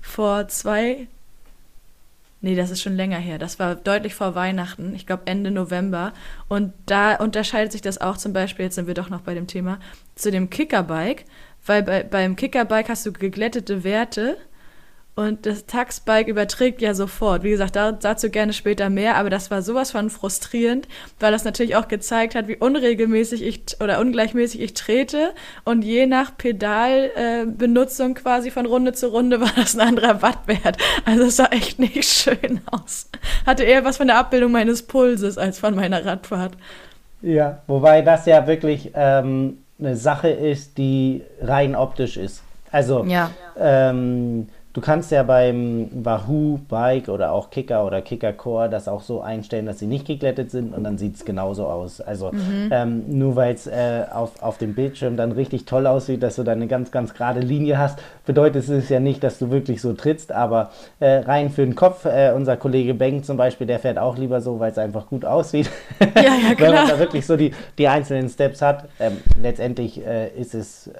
Vor 0.00 0.48
zwei, 0.48 1.08
Nee, 2.40 2.54
das 2.54 2.70
ist 2.70 2.82
schon 2.82 2.96
länger 2.96 3.18
her. 3.18 3.38
Das 3.38 3.58
war 3.58 3.74
deutlich 3.74 4.14
vor 4.14 4.34
Weihnachten, 4.34 4.94
ich 4.94 5.06
glaube 5.06 5.22
Ende 5.26 5.50
November. 5.50 6.12
Und 6.48 6.72
da 6.84 7.16
unterscheidet 7.16 7.72
sich 7.72 7.80
das 7.82 7.98
auch 8.00 8.18
zum 8.18 8.32
Beispiel, 8.32 8.66
jetzt 8.66 8.74
sind 8.74 8.86
wir 8.86 8.94
doch 8.94 9.08
noch 9.08 9.22
bei 9.22 9.34
dem 9.34 9.46
Thema, 9.46 9.78
zu 10.14 10.30
dem 10.30 10.50
Kickerbike, 10.50 11.24
weil 11.64 11.82
bei, 11.82 12.02
beim 12.02 12.36
Kickerbike 12.36 12.88
hast 12.88 13.06
du 13.06 13.12
geglättete 13.12 13.84
Werte 13.84 14.36
und 15.16 15.46
das 15.46 15.64
Taxbike 15.64 16.28
überträgt 16.28 16.82
ja 16.82 16.92
sofort. 16.92 17.42
Wie 17.42 17.48
gesagt, 17.48 17.74
da, 17.74 17.90
dazu 17.90 18.28
gerne 18.28 18.52
später 18.52 18.90
mehr, 18.90 19.16
aber 19.16 19.30
das 19.30 19.50
war 19.50 19.62
sowas 19.62 19.90
von 19.90 20.10
frustrierend, 20.10 20.86
weil 21.18 21.32
das 21.32 21.42
natürlich 21.42 21.74
auch 21.74 21.88
gezeigt 21.88 22.34
hat, 22.34 22.48
wie 22.48 22.56
unregelmäßig 22.56 23.42
ich 23.42 23.80
oder 23.80 23.98
ungleichmäßig 23.98 24.60
ich 24.60 24.74
trete. 24.74 25.32
Und 25.64 25.82
je 25.82 26.06
nach 26.06 26.36
Pedalbenutzung 26.36 28.10
äh, 28.10 28.20
quasi 28.20 28.50
von 28.50 28.66
Runde 28.66 28.92
zu 28.92 29.08
Runde 29.08 29.40
war 29.40 29.52
das 29.56 29.74
ein 29.74 29.88
anderer 29.88 30.20
Wattwert. 30.20 30.76
Also 31.06 31.24
es 31.24 31.36
sah 31.36 31.46
echt 31.46 31.78
nicht 31.78 32.04
schön 32.04 32.60
aus. 32.70 33.08
Hatte 33.46 33.64
eher 33.64 33.86
was 33.86 33.96
von 33.96 34.08
der 34.08 34.18
Abbildung 34.18 34.52
meines 34.52 34.82
Pulses 34.82 35.38
als 35.38 35.58
von 35.58 35.74
meiner 35.74 36.04
Radfahrt. 36.04 36.58
Ja, 37.22 37.62
wobei 37.66 38.02
das 38.02 38.26
ja 38.26 38.46
wirklich 38.46 38.90
ähm, 38.94 39.58
eine 39.78 39.96
Sache 39.96 40.28
ist, 40.28 40.76
die 40.76 41.22
rein 41.40 41.74
optisch 41.74 42.18
ist. 42.18 42.42
Also 42.70 43.04
ja. 43.04 43.30
ähm, 43.58 44.48
Du 44.76 44.82
kannst 44.82 45.10
ja 45.10 45.22
beim 45.22 45.88
Wahoo 46.04 46.58
Bike 46.68 47.08
oder 47.08 47.32
auch 47.32 47.48
Kicker 47.48 47.86
oder 47.86 48.02
Kicker 48.02 48.34
Core 48.34 48.68
das 48.68 48.88
auch 48.88 49.00
so 49.00 49.22
einstellen, 49.22 49.64
dass 49.64 49.78
sie 49.78 49.86
nicht 49.86 50.06
geglättet 50.06 50.50
sind 50.50 50.74
und 50.74 50.84
dann 50.84 50.98
sieht 50.98 51.16
es 51.16 51.24
genauso 51.24 51.64
aus. 51.64 52.02
Also 52.02 52.30
mhm. 52.30 52.68
ähm, 52.70 53.04
nur 53.08 53.36
weil 53.36 53.54
es 53.54 53.66
äh, 53.66 54.04
auf, 54.12 54.42
auf 54.42 54.58
dem 54.58 54.74
Bildschirm 54.74 55.16
dann 55.16 55.32
richtig 55.32 55.64
toll 55.64 55.86
aussieht, 55.86 56.22
dass 56.22 56.36
du 56.36 56.42
da 56.42 56.52
eine 56.52 56.66
ganz, 56.66 56.90
ganz 56.90 57.14
gerade 57.14 57.40
Linie 57.40 57.78
hast, 57.78 57.98
bedeutet 58.26 58.68
es 58.68 58.90
ja 58.90 59.00
nicht, 59.00 59.24
dass 59.24 59.38
du 59.38 59.50
wirklich 59.50 59.80
so 59.80 59.94
trittst, 59.94 60.30
aber 60.30 60.68
äh, 61.00 61.20
rein 61.20 61.48
für 61.48 61.64
den 61.64 61.74
Kopf, 61.74 62.04
äh, 62.04 62.32
unser 62.36 62.58
Kollege 62.58 62.92
Beng 62.92 63.22
zum 63.22 63.38
Beispiel, 63.38 63.66
der 63.66 63.78
fährt 63.78 63.96
auch 63.96 64.18
lieber 64.18 64.42
so, 64.42 64.60
weil 64.60 64.72
es 64.72 64.76
einfach 64.78 65.06
gut 65.06 65.24
aussieht. 65.24 65.70
Ja, 66.00 66.22
ja, 66.22 66.54
klar. 66.54 66.58
Wenn 66.58 66.74
man 66.74 66.88
da 66.88 66.98
wirklich 66.98 67.24
so 67.24 67.38
die, 67.38 67.52
die 67.78 67.88
einzelnen 67.88 68.28
Steps 68.28 68.60
hat. 68.60 68.84
Ähm, 69.00 69.16
letztendlich 69.40 70.04
äh, 70.06 70.28
ist 70.38 70.54
es 70.54 70.90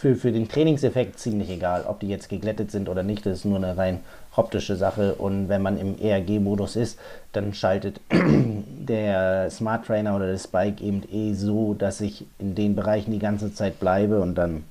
für, 0.00 0.16
für 0.16 0.32
den 0.32 0.48
Trainingseffekt 0.48 1.18
ziemlich 1.18 1.50
egal, 1.50 1.84
ob 1.86 2.00
die 2.00 2.08
jetzt 2.08 2.30
geglättet 2.30 2.70
sind 2.70 2.88
oder 2.88 3.02
nicht. 3.02 3.26
Das 3.26 3.38
ist 3.38 3.44
nur 3.44 3.58
eine 3.58 3.76
rein 3.76 4.00
optische 4.34 4.76
Sache. 4.76 5.14
Und 5.14 5.50
wenn 5.50 5.60
man 5.60 5.78
im 5.78 5.98
ERG-Modus 6.00 6.76
ist, 6.76 6.98
dann 7.32 7.52
schaltet 7.52 8.00
der 8.10 9.50
Smart 9.50 9.84
Trainer 9.84 10.16
oder 10.16 10.32
das 10.32 10.48
Bike 10.48 10.80
eben 10.80 11.02
eh 11.12 11.34
so, 11.34 11.74
dass 11.74 12.00
ich 12.00 12.24
in 12.38 12.54
den 12.54 12.74
Bereichen 12.74 13.12
die 13.12 13.18
ganze 13.18 13.52
Zeit 13.52 13.78
bleibe 13.78 14.20
und 14.20 14.36
dann 14.36 14.64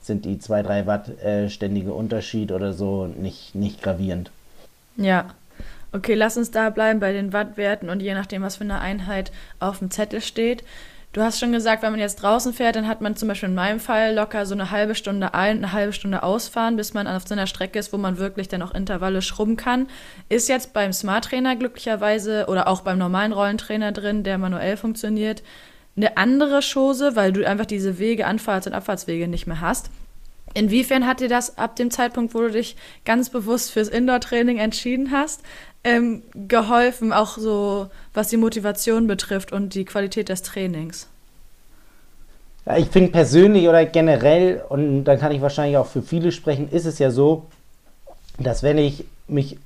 sind 0.00 0.24
die 0.24 0.36
2-3 0.36 0.86
Watt 0.86 1.22
äh, 1.22 1.50
ständige 1.50 1.92
Unterschied 1.92 2.50
oder 2.50 2.72
so 2.72 3.06
nicht, 3.06 3.54
nicht 3.54 3.82
gravierend. 3.82 4.30
Ja. 4.96 5.26
Okay, 5.92 6.14
lass 6.14 6.38
uns 6.38 6.50
da 6.50 6.70
bleiben 6.70 6.98
bei 6.98 7.12
den 7.12 7.34
Wattwerten 7.34 7.90
und 7.90 8.00
je 8.00 8.14
nachdem, 8.14 8.40
was 8.40 8.56
für 8.56 8.64
eine 8.64 8.80
Einheit 8.80 9.30
auf 9.60 9.80
dem 9.80 9.90
Zettel 9.90 10.22
steht. 10.22 10.64
Du 11.12 11.20
hast 11.20 11.38
schon 11.38 11.52
gesagt, 11.52 11.82
wenn 11.82 11.90
man 11.90 12.00
jetzt 12.00 12.22
draußen 12.22 12.54
fährt, 12.54 12.74
dann 12.74 12.88
hat 12.88 13.02
man 13.02 13.16
zum 13.16 13.28
Beispiel 13.28 13.50
in 13.50 13.54
meinem 13.54 13.80
Fall 13.80 14.14
locker 14.14 14.46
so 14.46 14.54
eine 14.54 14.70
halbe 14.70 14.94
Stunde 14.94 15.34
ein, 15.34 15.58
eine 15.58 15.72
halbe 15.72 15.92
Stunde 15.92 16.22
ausfahren, 16.22 16.76
bis 16.76 16.94
man 16.94 17.06
auf 17.06 17.28
so 17.28 17.34
einer 17.34 17.46
Strecke 17.46 17.78
ist, 17.78 17.92
wo 17.92 17.98
man 17.98 18.16
wirklich 18.16 18.48
dann 18.48 18.62
auch 18.62 18.72
Intervalle 18.72 19.20
schrubben 19.20 19.58
kann. 19.58 19.88
Ist 20.30 20.48
jetzt 20.48 20.72
beim 20.72 20.94
Smart 20.94 21.26
Trainer 21.26 21.54
glücklicherweise 21.54 22.46
oder 22.48 22.66
auch 22.66 22.80
beim 22.80 22.96
normalen 22.96 23.34
Rollentrainer 23.34 23.92
drin, 23.92 24.22
der 24.22 24.38
manuell 24.38 24.78
funktioniert, 24.78 25.42
eine 25.98 26.16
andere 26.16 26.60
Chose, 26.62 27.14
weil 27.14 27.32
du 27.32 27.46
einfach 27.46 27.66
diese 27.66 27.98
Wege, 27.98 28.26
Anfahrts- 28.26 28.66
und 28.66 28.72
Abfahrtswege 28.72 29.28
nicht 29.28 29.46
mehr 29.46 29.60
hast. 29.60 29.90
Inwiefern 30.54 31.06
hat 31.06 31.20
dir 31.20 31.28
das 31.28 31.58
ab 31.58 31.76
dem 31.76 31.90
Zeitpunkt, 31.90 32.34
wo 32.34 32.40
du 32.40 32.50
dich 32.50 32.76
ganz 33.04 33.28
bewusst 33.28 33.70
fürs 33.70 33.88
Indoor-Training 33.88 34.58
entschieden 34.58 35.10
hast, 35.10 35.42
ähm, 35.84 36.22
geholfen, 36.34 37.12
auch 37.12 37.38
so 37.38 37.88
was 38.14 38.28
die 38.28 38.36
Motivation 38.36 39.06
betrifft 39.06 39.52
und 39.52 39.74
die 39.74 39.84
Qualität 39.84 40.28
des 40.28 40.42
Trainings? 40.42 41.08
Ja, 42.66 42.76
ich 42.76 42.88
finde 42.88 43.10
persönlich 43.10 43.68
oder 43.68 43.84
generell, 43.84 44.62
und 44.68 45.04
dann 45.04 45.18
kann 45.18 45.32
ich 45.32 45.40
wahrscheinlich 45.40 45.76
auch 45.76 45.86
für 45.86 46.02
viele 46.02 46.30
sprechen, 46.30 46.68
ist 46.70 46.86
es 46.86 46.98
ja 46.98 47.10
so, 47.10 47.46
dass 48.38 48.62
wenn 48.62 48.78
ich 48.78 49.04
mich 49.26 49.58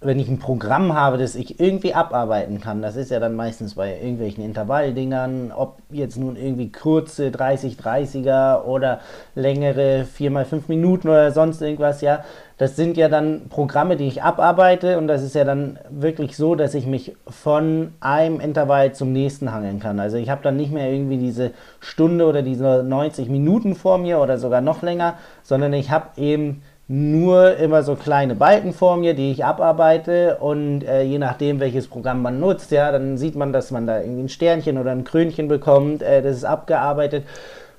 wenn 0.00 0.20
ich 0.20 0.28
ein 0.28 0.38
Programm 0.38 0.94
habe, 0.94 1.18
das 1.18 1.34
ich 1.34 1.58
irgendwie 1.58 1.92
abarbeiten 1.92 2.60
kann, 2.60 2.82
das 2.82 2.94
ist 2.94 3.10
ja 3.10 3.18
dann 3.18 3.34
meistens 3.34 3.74
bei 3.74 3.96
irgendwelchen 3.96 4.44
Intervalldingern, 4.44 5.50
ob 5.50 5.78
jetzt 5.90 6.16
nun 6.16 6.36
irgendwie 6.36 6.70
kurze 6.70 7.30
30-30er 7.30 8.62
oder 8.62 9.00
längere 9.34 10.06
4x5 10.16 10.62
Minuten 10.68 11.08
oder 11.08 11.32
sonst 11.32 11.60
irgendwas, 11.62 12.00
ja, 12.00 12.24
das 12.58 12.74
sind 12.74 12.96
ja 12.96 13.08
dann 13.08 13.48
Programme, 13.48 13.96
die 13.96 14.08
ich 14.08 14.22
abarbeite 14.22 14.98
und 14.98 15.06
das 15.06 15.22
ist 15.22 15.34
ja 15.34 15.44
dann 15.44 15.78
wirklich 15.90 16.36
so, 16.36 16.56
dass 16.56 16.74
ich 16.74 16.86
mich 16.86 17.14
von 17.28 17.92
einem 18.00 18.40
Intervall 18.40 18.92
zum 18.92 19.12
nächsten 19.12 19.52
hangeln 19.52 19.78
kann. 19.78 20.00
Also 20.00 20.16
ich 20.16 20.28
habe 20.28 20.42
dann 20.42 20.56
nicht 20.56 20.72
mehr 20.72 20.90
irgendwie 20.90 21.18
diese 21.18 21.52
Stunde 21.80 22.26
oder 22.26 22.42
diese 22.42 22.82
90 22.82 23.28
Minuten 23.28 23.76
vor 23.76 23.98
mir 23.98 24.18
oder 24.18 24.38
sogar 24.38 24.60
noch 24.60 24.82
länger, 24.82 25.14
sondern 25.44 25.72
ich 25.72 25.90
habe 25.90 26.20
eben 26.20 26.62
nur 26.88 27.56
immer 27.58 27.82
so 27.82 27.94
kleine 27.94 28.34
Balken 28.34 28.72
vor 28.72 28.96
mir, 28.96 29.14
die 29.14 29.30
ich 29.30 29.44
abarbeite 29.44 30.38
und 30.40 30.82
äh, 30.82 31.02
je 31.02 31.18
nachdem, 31.18 31.60
welches 31.60 31.86
Programm 31.86 32.22
man 32.22 32.40
nutzt, 32.40 32.70
ja, 32.70 32.90
dann 32.90 33.18
sieht 33.18 33.36
man, 33.36 33.52
dass 33.52 33.70
man 33.70 33.86
da 33.86 34.00
irgendwie 34.00 34.22
ein 34.22 34.28
Sternchen 34.30 34.78
oder 34.78 34.90
ein 34.92 35.04
Krönchen 35.04 35.48
bekommt, 35.48 36.02
äh, 36.02 36.22
das 36.22 36.38
ist 36.38 36.44
abgearbeitet. 36.44 37.24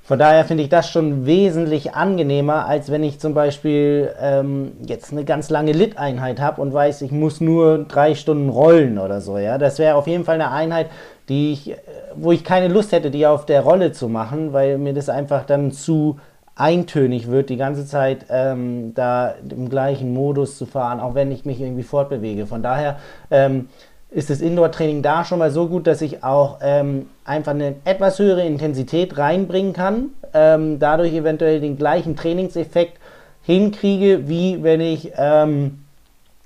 Von 0.10 0.18
daher 0.18 0.44
finde 0.44 0.64
ich 0.64 0.70
das 0.70 0.90
schon 0.90 1.28
wesentlich 1.28 1.94
angenehmer, 1.94 2.66
als 2.66 2.90
wenn 2.90 3.04
ich 3.04 3.20
zum 3.20 3.36
Beispiel 3.36 4.12
ähm, 4.20 4.72
jetzt 4.88 5.12
eine 5.12 5.24
ganz 5.24 5.52
lange 5.52 5.72
Lit-Einheit 5.72 6.42
habe 6.42 6.64
und 6.64 6.74
weiß, 6.74 7.04
ich 7.04 7.12
muss 7.12 7.42
nur 7.42 7.86
drei 7.88 8.16
Stunden 8.16 8.50
rollen 8.50 8.98
oder 8.98 9.22
so. 9.22 9.38
Ja, 9.38 9.60
das 9.60 9.78
wäre 9.78 9.94
auf 9.94 10.08
jeden 10.08 10.26
Fall 10.26 10.42
eine 10.42 10.50
Einheit, 10.50 10.88
die 11.30 11.54
ich, 11.54 11.70
äh, 11.70 11.76
wo 12.16 12.32
ich 12.32 12.44
keine 12.44 12.70
Lust 12.70 12.92
hätte, 12.92 13.12
die 13.12 13.28
auf 13.28 13.46
der 13.46 13.62
Rolle 13.62 13.92
zu 13.92 14.10
machen, 14.10 14.52
weil 14.52 14.80
mir 14.80 14.96
das 14.96 15.10
einfach 15.10 15.46
dann 15.46 15.72
zu 15.72 16.18
eintönig 16.56 17.30
wird, 17.30 17.52
die 17.52 17.58
ganze 17.58 17.86
Zeit 17.86 18.26
ähm, 18.32 18.96
da 18.96 19.36
im 19.48 19.70
gleichen 19.70 20.12
Modus 20.12 20.58
zu 20.58 20.66
fahren, 20.66 21.02
auch 21.02 21.14
wenn 21.14 21.32
ich 21.32 21.46
mich 21.46 21.62
irgendwie 21.62 21.84
fortbewege. 21.84 22.48
Von 22.48 22.64
daher 22.64 22.98
ähm, 23.30 23.70
ist 24.12 24.30
das 24.30 24.42
Indoor-Training 24.42 25.02
da 25.02 25.24
schon 25.24 25.40
mal 25.40 25.52
so 25.52 25.68
gut, 25.68 25.86
dass 25.86 26.02
ich 26.02 26.24
auch 26.24 26.58
ähm, 26.62 27.08
einfach 27.26 27.52
eine 27.52 27.76
etwas 27.86 28.18
höhere 28.18 28.46
Intensität 28.46 29.18
reinbringen 29.18 29.74
kann, 29.74 30.10
ähm, 30.34 30.80
dadurch 30.80 31.14
eventuell 31.14 31.62
den 31.62 31.78
gleichen 31.78 32.16
Trainingseffekt 32.16 32.98
hinkriege, 33.44 34.28
wie 34.28 34.64
wenn 34.64 34.82
ich 34.82 35.12
ähm, 35.16 35.80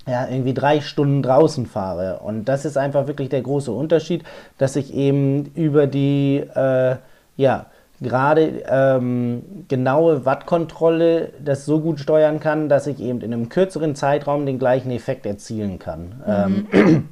ja, 0.06 0.28
irgendwie 0.28 0.52
drei 0.52 0.80
Stunden 0.80 1.22
draußen 1.22 1.66
fahre. 1.66 2.20
Und 2.20 2.44
das 2.46 2.66
ist 2.66 2.76
einfach 2.76 3.06
wirklich 3.06 3.30
der 3.30 3.40
große 3.40 3.72
Unterschied, 3.72 4.24
dass 4.58 4.76
ich 4.76 4.92
eben 4.92 5.46
über 5.54 5.86
die 5.86 6.44
äh, 6.54 6.96
ja, 7.36 7.66
gerade 8.00 8.62
ähm, 8.68 9.42
genaue 9.68 10.26
Wattkontrolle 10.26 11.30
das 11.42 11.64
so 11.64 11.80
gut 11.80 12.00
steuern 12.00 12.40
kann, 12.40 12.68
dass 12.68 12.86
ich 12.86 13.00
eben 13.00 13.22
in 13.22 13.32
einem 13.32 13.48
kürzeren 13.48 13.94
Zeitraum 13.94 14.44
den 14.44 14.58
gleichen 14.58 14.90
Effekt 14.90 15.24
erzielen 15.24 15.78
kann. 15.78 16.22
Mhm. 16.26 16.66
Ähm, 16.74 17.08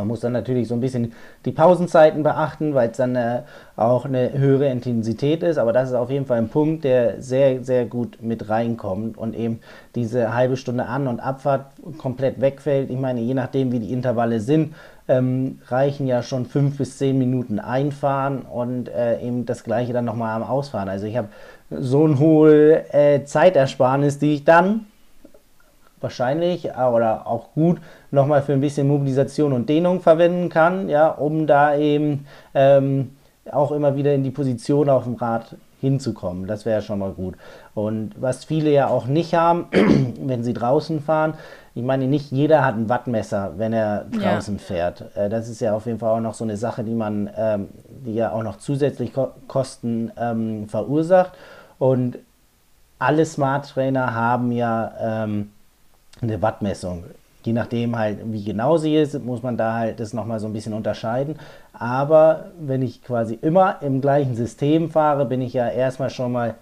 man 0.00 0.08
muss 0.08 0.20
dann 0.20 0.32
natürlich 0.32 0.66
so 0.66 0.74
ein 0.74 0.80
bisschen 0.80 1.12
die 1.44 1.52
Pausenzeiten 1.52 2.22
beachten, 2.22 2.74
weil 2.74 2.90
es 2.90 2.96
dann 2.96 3.16
äh, 3.16 3.42
auch 3.76 4.06
eine 4.06 4.32
höhere 4.32 4.68
Intensität 4.68 5.42
ist. 5.42 5.58
Aber 5.58 5.72
das 5.72 5.90
ist 5.90 5.94
auf 5.94 6.10
jeden 6.10 6.26
Fall 6.26 6.38
ein 6.38 6.48
Punkt, 6.48 6.84
der 6.84 7.20
sehr, 7.20 7.62
sehr 7.62 7.84
gut 7.84 8.18
mit 8.22 8.48
reinkommt 8.48 9.18
und 9.18 9.36
eben 9.36 9.60
diese 9.94 10.34
halbe 10.34 10.56
Stunde 10.56 10.86
An- 10.86 11.06
und 11.06 11.20
Abfahrt 11.20 11.66
komplett 11.98 12.40
wegfällt. 12.40 12.90
Ich 12.90 12.98
meine, 12.98 13.20
je 13.20 13.34
nachdem, 13.34 13.72
wie 13.72 13.78
die 13.78 13.92
Intervalle 13.92 14.40
sind, 14.40 14.74
ähm, 15.06 15.58
reichen 15.68 16.06
ja 16.06 16.22
schon 16.22 16.46
fünf 16.46 16.78
bis 16.78 16.96
zehn 16.96 17.18
Minuten 17.18 17.58
einfahren 17.58 18.42
und 18.42 18.88
äh, 18.88 19.20
eben 19.20 19.44
das 19.44 19.64
gleiche 19.64 19.92
dann 19.92 20.04
nochmal 20.06 20.34
am 20.34 20.48
Ausfahren. 20.48 20.88
Also 20.88 21.06
ich 21.06 21.16
habe 21.16 21.28
so 21.70 22.04
eine 22.04 22.18
hohe 22.18 22.92
äh, 22.94 23.24
Zeitersparnis, 23.24 24.18
die 24.18 24.34
ich 24.34 24.44
dann 24.44 24.86
wahrscheinlich 26.00 26.68
äh, 26.68 26.72
oder 26.72 27.26
auch 27.26 27.52
gut 27.54 27.78
nochmal 28.10 28.42
für 28.42 28.52
ein 28.52 28.60
bisschen 28.60 28.88
Mobilisation 28.88 29.52
und 29.52 29.68
Dehnung 29.68 30.00
verwenden 30.00 30.48
kann, 30.48 30.88
ja, 30.88 31.08
um 31.08 31.46
da 31.46 31.76
eben 31.76 32.26
ähm, 32.54 33.16
auch 33.50 33.72
immer 33.72 33.96
wieder 33.96 34.14
in 34.14 34.22
die 34.22 34.30
Position 34.30 34.88
auf 34.88 35.04
dem 35.04 35.14
Rad 35.14 35.56
hinzukommen. 35.80 36.46
Das 36.46 36.66
wäre 36.66 36.82
schon 36.82 36.98
mal 36.98 37.12
gut. 37.12 37.34
Und 37.74 38.12
was 38.20 38.44
viele 38.44 38.70
ja 38.70 38.88
auch 38.88 39.06
nicht 39.06 39.34
haben, 39.34 39.66
wenn 40.20 40.44
sie 40.44 40.52
draußen 40.52 41.00
fahren, 41.00 41.34
ich 41.74 41.84
meine, 41.84 42.06
nicht 42.06 42.32
jeder 42.32 42.64
hat 42.64 42.74
ein 42.74 42.88
Wattmesser, 42.88 43.52
wenn 43.56 43.72
er 43.72 44.04
draußen 44.10 44.56
ja. 44.56 44.62
fährt. 44.62 45.16
Äh, 45.16 45.28
das 45.28 45.48
ist 45.48 45.60
ja 45.60 45.74
auf 45.74 45.86
jeden 45.86 45.98
Fall 45.98 46.10
auch 46.10 46.20
noch 46.20 46.34
so 46.34 46.44
eine 46.44 46.56
Sache, 46.56 46.84
die 46.84 46.94
man, 46.94 47.30
ähm, 47.36 47.68
die 47.88 48.14
ja 48.14 48.32
auch 48.32 48.42
noch 48.42 48.58
zusätzlich 48.58 49.12
Kosten 49.46 50.10
ähm, 50.18 50.68
verursacht. 50.68 51.32
Und 51.78 52.18
alle 52.98 53.24
Smart 53.24 53.70
Trainer 53.70 54.14
haben 54.14 54.52
ja 54.52 54.92
ähm, 55.00 55.52
eine 56.20 56.42
Wattmessung. 56.42 57.04
Je 57.42 57.52
nachdem 57.52 57.98
halt, 57.98 58.18
wie 58.24 58.44
genau 58.44 58.76
sie 58.76 58.96
ist, 58.96 59.22
muss 59.24 59.42
man 59.42 59.56
da 59.56 59.74
halt 59.74 60.00
das 60.00 60.12
nochmal 60.12 60.40
so 60.40 60.46
ein 60.46 60.52
bisschen 60.52 60.74
unterscheiden. 60.74 61.36
Aber 61.72 62.46
wenn 62.60 62.82
ich 62.82 63.02
quasi 63.02 63.38
immer 63.40 63.82
im 63.82 64.00
gleichen 64.00 64.34
System 64.34 64.90
fahre, 64.90 65.24
bin 65.24 65.40
ich 65.40 65.54
ja 65.54 65.68
erstmal 65.68 66.10
schon 66.10 66.32
mal 66.32 66.54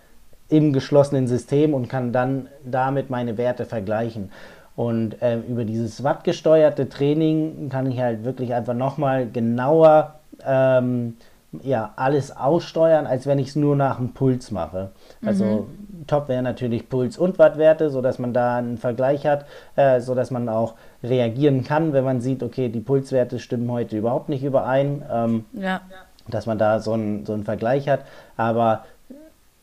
im 0.49 0.73
geschlossenen 0.73 1.27
System 1.27 1.75
und 1.75 1.89
kann 1.89 2.13
dann 2.13 2.49
damit 2.65 3.11
meine 3.11 3.37
Werte 3.37 3.65
vergleichen. 3.65 4.31
Und 4.77 5.21
äh, 5.21 5.39
über 5.41 5.65
dieses 5.65 6.05
wattgesteuerte 6.05 6.89
Training 6.89 7.69
kann 7.69 7.91
ich 7.91 7.99
halt 7.99 8.25
wirklich 8.25 8.55
einfach 8.55 8.75
nochmal 8.75 9.29
genauer 9.29 10.15
ähm, 10.47 11.15
ja, 11.63 11.93
alles 11.97 12.37
aussteuern, 12.37 13.07
als 13.07 13.27
wenn 13.27 13.39
ich 13.39 13.49
es 13.49 13.57
nur 13.57 13.75
nach 13.75 13.97
dem 13.97 14.11
Puls 14.11 14.51
mache. 14.51 14.91
Also 15.25 15.45
mhm. 15.45 15.78
Top 16.09 16.29
wäre 16.29 16.43
natürlich 16.43 16.89
Puls 16.89 17.17
und 17.17 17.39
Wattwerte, 17.39 17.91
sodass 17.91 18.19
man 18.19 18.33
da 18.33 18.57
einen 18.57 18.79
Vergleich 18.79 19.27
hat, 19.27 19.45
äh, 19.77 20.01
sodass 20.01 20.31
man 20.31 20.49
auch 20.49 20.75
reagieren 21.03 21.63
kann, 21.63 21.93
wenn 21.93 22.05
man 22.05 22.21
sieht, 22.21 22.43
okay, 22.43 22.69
die 22.69 22.81
Pulswerte 22.81 23.39
stimmen 23.39 23.71
heute 23.71 23.97
überhaupt 23.97 24.29
nicht 24.29 24.43
überein. 24.43 25.05
Ähm, 25.11 25.45
ja. 25.53 25.81
Dass 26.27 26.47
man 26.47 26.59
da 26.59 26.81
so 26.81 26.93
einen, 26.93 27.25
so 27.25 27.33
einen 27.33 27.45
Vergleich 27.45 27.89
hat. 27.89 28.01
Aber 28.37 28.85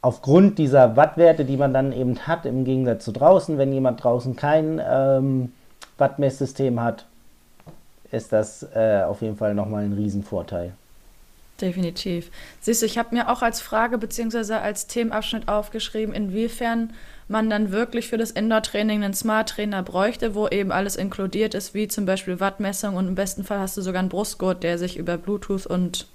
aufgrund 0.02 0.58
dieser 0.58 0.96
Wattwerte, 0.96 1.46
die 1.46 1.58
man 1.58 1.74
dann 1.74 1.92
eben 1.92 2.18
hat, 2.20 2.46
im 2.46 2.64
Gegensatz 2.64 3.04
zu 3.04 3.12
draußen, 3.12 3.58
wenn 3.58 3.74
jemand 3.74 4.04
draußen 4.04 4.36
kein 4.36 4.82
ähm, 4.88 5.52
Wattmesssystem 5.98 6.82
hat, 6.82 7.06
ist 8.12 8.32
das 8.32 8.66
äh, 8.74 9.04
auf 9.04 9.22
jeden 9.22 9.36
Fall 9.36 9.54
nochmal 9.54 9.84
ein 9.84 9.94
Riesenvorteil. 9.94 10.74
Definitiv. 11.62 12.32
Siehst 12.60 12.82
du, 12.82 12.86
ich 12.86 12.98
habe 12.98 13.16
mir 13.16 13.30
auch 13.30 13.42
als 13.42 13.62
Frage 13.62 13.98
bzw. 13.98 14.56
als 14.56 14.88
Themenabschnitt 14.88 15.48
aufgeschrieben, 15.48 16.14
inwiefern 16.14 16.94
man 17.28 17.50
dann 17.50 17.72
wirklich 17.72 18.10
für 18.10 18.18
das 18.18 18.32
Indoor-Training 18.32 19.04
einen 19.04 19.14
Smart-Trainer 19.14 19.82
bräuchte, 19.82 20.36
wo 20.36 20.48
eben 20.48 20.72
alles 20.72 20.96
inkludiert 20.96 21.54
ist, 21.54 21.74
wie 21.74 21.88
zum 21.88 22.06
Beispiel 22.06 22.40
Wattmessung 22.40 22.96
und 22.98 23.08
im 23.08 23.16
besten 23.16 23.44
Fall 23.44 23.60
hast 23.60 23.78
du 23.78 23.82
sogar 23.82 24.00
einen 24.00 24.10
Brustgurt, 24.10 24.64
der 24.64 24.78
sich 24.78 24.98
über 24.98 25.18
Bluetooth 25.18 25.66
und 25.66 26.08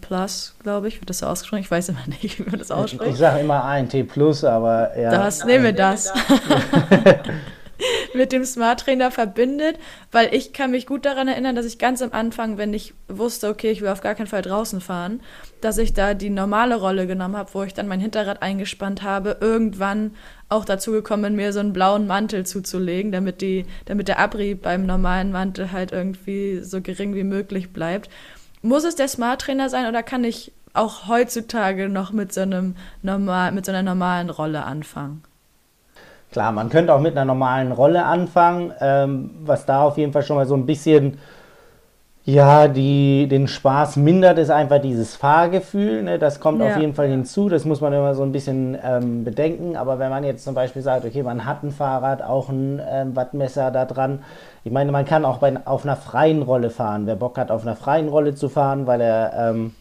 Plus, 0.00 0.56
glaube 0.62 0.88
ich, 0.88 1.00
wird 1.00 1.10
das 1.10 1.20
so 1.20 1.26
ausgesprochen. 1.26 1.60
Ich 1.60 1.70
weiß 1.70 1.90
immer 1.90 2.04
nicht, 2.06 2.38
wie 2.44 2.50
man 2.50 2.58
das 2.58 2.70
ausspricht. 2.70 3.02
Ich, 3.04 3.12
ich 3.12 3.18
sage 3.18 3.40
immer 3.40 3.62
ANT 3.62 4.08
Plus, 4.08 4.42
aber 4.42 4.98
ja. 4.98 5.10
Das, 5.10 5.44
nehmen 5.44 5.64
wir 5.64 5.72
das. 5.72 6.12
mit 8.14 8.32
dem 8.32 8.44
Smart 8.44 8.80
Trainer 8.80 9.10
verbindet, 9.10 9.78
weil 10.12 10.34
ich 10.34 10.52
kann 10.52 10.70
mich 10.70 10.86
gut 10.86 11.04
daran 11.04 11.28
erinnern, 11.28 11.56
dass 11.56 11.66
ich 11.66 11.78
ganz 11.78 12.02
am 12.02 12.12
Anfang, 12.12 12.58
wenn 12.58 12.74
ich 12.74 12.94
wusste, 13.08 13.48
okay, 13.48 13.70
ich 13.70 13.80
will 13.80 13.88
auf 13.88 14.00
gar 14.00 14.14
keinen 14.14 14.26
Fall 14.26 14.42
draußen 14.42 14.80
fahren, 14.80 15.20
dass 15.60 15.78
ich 15.78 15.92
da 15.92 16.14
die 16.14 16.30
normale 16.30 16.76
Rolle 16.76 17.06
genommen 17.06 17.36
habe, 17.36 17.54
wo 17.54 17.62
ich 17.62 17.74
dann 17.74 17.88
mein 17.88 18.00
Hinterrad 18.00 18.42
eingespannt 18.42 19.02
habe, 19.02 19.36
irgendwann 19.40 20.12
auch 20.48 20.64
dazu 20.64 20.92
gekommen 20.92 21.36
mir 21.36 21.52
so 21.52 21.60
einen 21.60 21.72
blauen 21.72 22.06
Mantel 22.06 22.44
zuzulegen, 22.44 23.12
damit, 23.12 23.40
die, 23.40 23.66
damit 23.84 24.08
der 24.08 24.18
Abrieb 24.18 24.62
beim 24.62 24.84
normalen 24.84 25.30
Mantel 25.30 25.72
halt 25.72 25.92
irgendwie 25.92 26.60
so 26.60 26.80
gering 26.80 27.14
wie 27.14 27.24
möglich 27.24 27.72
bleibt. 27.72 28.10
Muss 28.62 28.84
es 28.84 28.96
der 28.96 29.08
Smart 29.08 29.42
Trainer 29.42 29.68
sein 29.68 29.86
oder 29.86 30.02
kann 30.02 30.24
ich 30.24 30.52
auch 30.72 31.08
heutzutage 31.08 31.88
noch 31.88 32.12
mit 32.12 32.32
so 32.32 32.42
einem 32.42 32.76
normal, 33.02 33.52
mit 33.52 33.64
so 33.64 33.72
einer 33.72 33.82
normalen 33.82 34.30
Rolle 34.30 34.64
anfangen? 34.64 35.22
Klar, 36.32 36.52
man 36.52 36.68
könnte 36.70 36.94
auch 36.94 37.00
mit 37.00 37.16
einer 37.16 37.24
normalen 37.24 37.72
Rolle 37.72 38.04
anfangen, 38.04 38.72
ähm, 38.80 39.30
was 39.44 39.66
da 39.66 39.82
auf 39.82 39.98
jeden 39.98 40.12
Fall 40.12 40.22
schon 40.22 40.36
mal 40.36 40.46
so 40.46 40.54
ein 40.54 40.66
bisschen 40.66 41.18
Ja, 42.26 42.68
die, 42.68 43.26
den 43.28 43.48
Spaß 43.48 43.96
mindert 43.96 44.38
es 44.38 44.50
einfach 44.50 44.78
dieses 44.80 45.16
Fahrgefühl. 45.16 46.02
Ne? 46.02 46.18
Das 46.18 46.38
kommt 46.38 46.60
Ja. 46.60 46.68
auf 46.68 46.76
jeden 46.76 46.94
Fall 46.94 47.08
hinzu. 47.08 47.48
Das 47.48 47.64
muss 47.64 47.80
man 47.80 47.92
immer 47.94 48.14
so 48.14 48.22
ein 48.22 48.30
bisschen 48.30 48.76
ähm, 48.84 49.24
bedenken. 49.24 49.74
Aber 49.74 49.98
wenn 49.98 50.10
man 50.10 50.22
jetzt 50.22 50.44
zum 50.44 50.54
Beispiel 50.54 50.82
sagt, 50.82 51.04
okay, 51.06 51.22
man 51.22 51.46
hat 51.46 51.62
ein 51.64 51.70
Fahrrad, 51.72 52.22
auch 52.22 52.50
ein 52.50 52.80
ähm, 52.88 53.16
Wattmesser 53.16 53.70
da 53.70 53.86
dran. 53.86 54.20
Ich 54.64 54.70
meine, 54.70 54.92
man 54.92 55.06
kann 55.06 55.24
auch 55.24 55.38
bei, 55.38 55.54
auf 55.64 55.84
einer 55.84 55.96
freien 55.96 56.42
Rolle 56.42 56.68
fahren. 56.70 57.06
Wer 57.06 57.16
Bock 57.16 57.38
hat, 57.38 57.50
auf 57.50 57.62
einer 57.62 57.74
freien 57.74 58.08
Rolle 58.08 58.34
zu 58.34 58.50
fahren, 58.50 58.86
weil 58.86 59.00
er 59.00 59.32
ähm, 59.50 59.74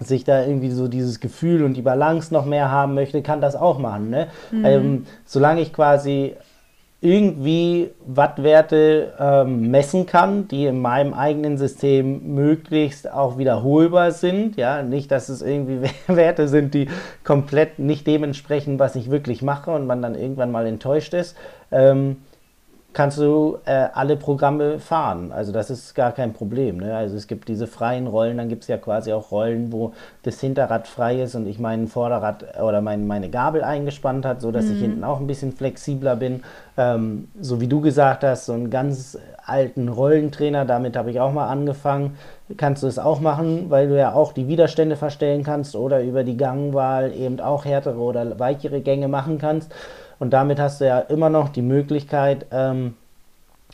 sich 0.00 0.24
da 0.24 0.44
irgendwie 0.44 0.70
so 0.70 0.88
dieses 0.88 1.20
Gefühl 1.20 1.62
und 1.62 1.74
die 1.74 1.82
Balance 1.82 2.32
noch 2.34 2.44
mehr 2.44 2.70
haben 2.70 2.94
möchte, 2.94 3.22
kann 3.22 3.40
das 3.40 3.54
auch 3.54 3.78
machen. 3.78 4.10
Ne? 4.10 4.28
Ähm, 4.52 5.06
solange 5.24 5.60
ich 5.60 5.72
quasi 5.72 6.34
irgendwie 7.04 7.90
Wattwerte 8.06 9.12
ähm, 9.20 9.70
messen 9.70 10.06
kann, 10.06 10.48
die 10.48 10.64
in 10.64 10.80
meinem 10.80 11.12
eigenen 11.12 11.58
System 11.58 12.34
möglichst 12.34 13.12
auch 13.12 13.36
wiederholbar 13.36 14.10
sind. 14.12 14.56
Ja, 14.56 14.82
nicht, 14.82 15.10
dass 15.10 15.28
es 15.28 15.42
irgendwie 15.42 15.90
Werte 16.06 16.48
sind, 16.48 16.72
die 16.72 16.88
komplett 17.22 17.78
nicht 17.78 18.06
dem 18.06 18.24
entsprechen, 18.24 18.78
was 18.78 18.96
ich 18.96 19.10
wirklich 19.10 19.42
mache 19.42 19.70
und 19.70 19.86
man 19.86 20.00
dann 20.00 20.14
irgendwann 20.14 20.50
mal 20.50 20.66
enttäuscht 20.66 21.12
ist. 21.12 21.36
Ähm, 21.70 22.16
kannst 22.94 23.18
du 23.18 23.58
äh, 23.64 23.88
alle 23.92 24.16
Programme 24.16 24.78
fahren. 24.78 25.32
Also 25.32 25.52
das 25.52 25.68
ist 25.68 25.94
gar 25.94 26.12
kein 26.12 26.32
Problem. 26.32 26.78
Ne? 26.78 26.96
Also 26.96 27.16
es 27.16 27.26
gibt 27.26 27.48
diese 27.48 27.66
freien 27.66 28.06
Rollen, 28.06 28.38
dann 28.38 28.48
gibt 28.48 28.62
es 28.62 28.68
ja 28.68 28.78
quasi 28.78 29.12
auch 29.12 29.30
Rollen, 29.30 29.72
wo 29.72 29.92
das 30.22 30.40
Hinterrad 30.40 30.86
frei 30.86 31.20
ist 31.22 31.34
und 31.34 31.46
ich 31.46 31.58
mein 31.58 31.88
Vorderrad 31.88 32.58
oder 32.60 32.80
mein, 32.80 33.06
meine 33.06 33.28
Gabel 33.28 33.62
eingespannt 33.62 34.24
hat, 34.24 34.40
sodass 34.40 34.70
ich 34.70 34.78
hinten 34.78 35.04
auch 35.04 35.20
ein 35.20 35.26
bisschen 35.26 35.52
flexibler 35.52 36.16
bin. 36.16 36.44
Ähm, 36.76 37.28
so 37.40 37.60
wie 37.60 37.68
du 37.68 37.80
gesagt 37.80 38.24
hast, 38.24 38.46
so 38.46 38.52
einen 38.52 38.70
ganz 38.70 39.18
alten 39.44 39.88
Rollentrainer, 39.88 40.64
damit 40.64 40.96
habe 40.96 41.10
ich 41.10 41.20
auch 41.20 41.32
mal 41.32 41.48
angefangen. 41.48 42.16
Kannst 42.56 42.82
du 42.82 42.86
es 42.86 42.98
auch 42.98 43.20
machen, 43.20 43.70
weil 43.70 43.88
du 43.88 43.98
ja 43.98 44.12
auch 44.12 44.32
die 44.32 44.48
Widerstände 44.48 44.96
verstellen 44.96 45.42
kannst 45.42 45.74
oder 45.74 46.02
über 46.02 46.24
die 46.24 46.36
Gangwahl 46.36 47.12
eben 47.12 47.40
auch 47.40 47.64
härtere 47.64 47.98
oder 47.98 48.38
weichere 48.38 48.80
Gänge 48.80 49.08
machen 49.08 49.38
kannst. 49.38 49.72
Und 50.24 50.30
damit 50.30 50.58
hast 50.58 50.80
du 50.80 50.86
ja 50.86 51.00
immer 51.00 51.28
noch 51.28 51.50
die 51.50 51.60
Möglichkeit, 51.60 52.46
ähm, 52.50 52.94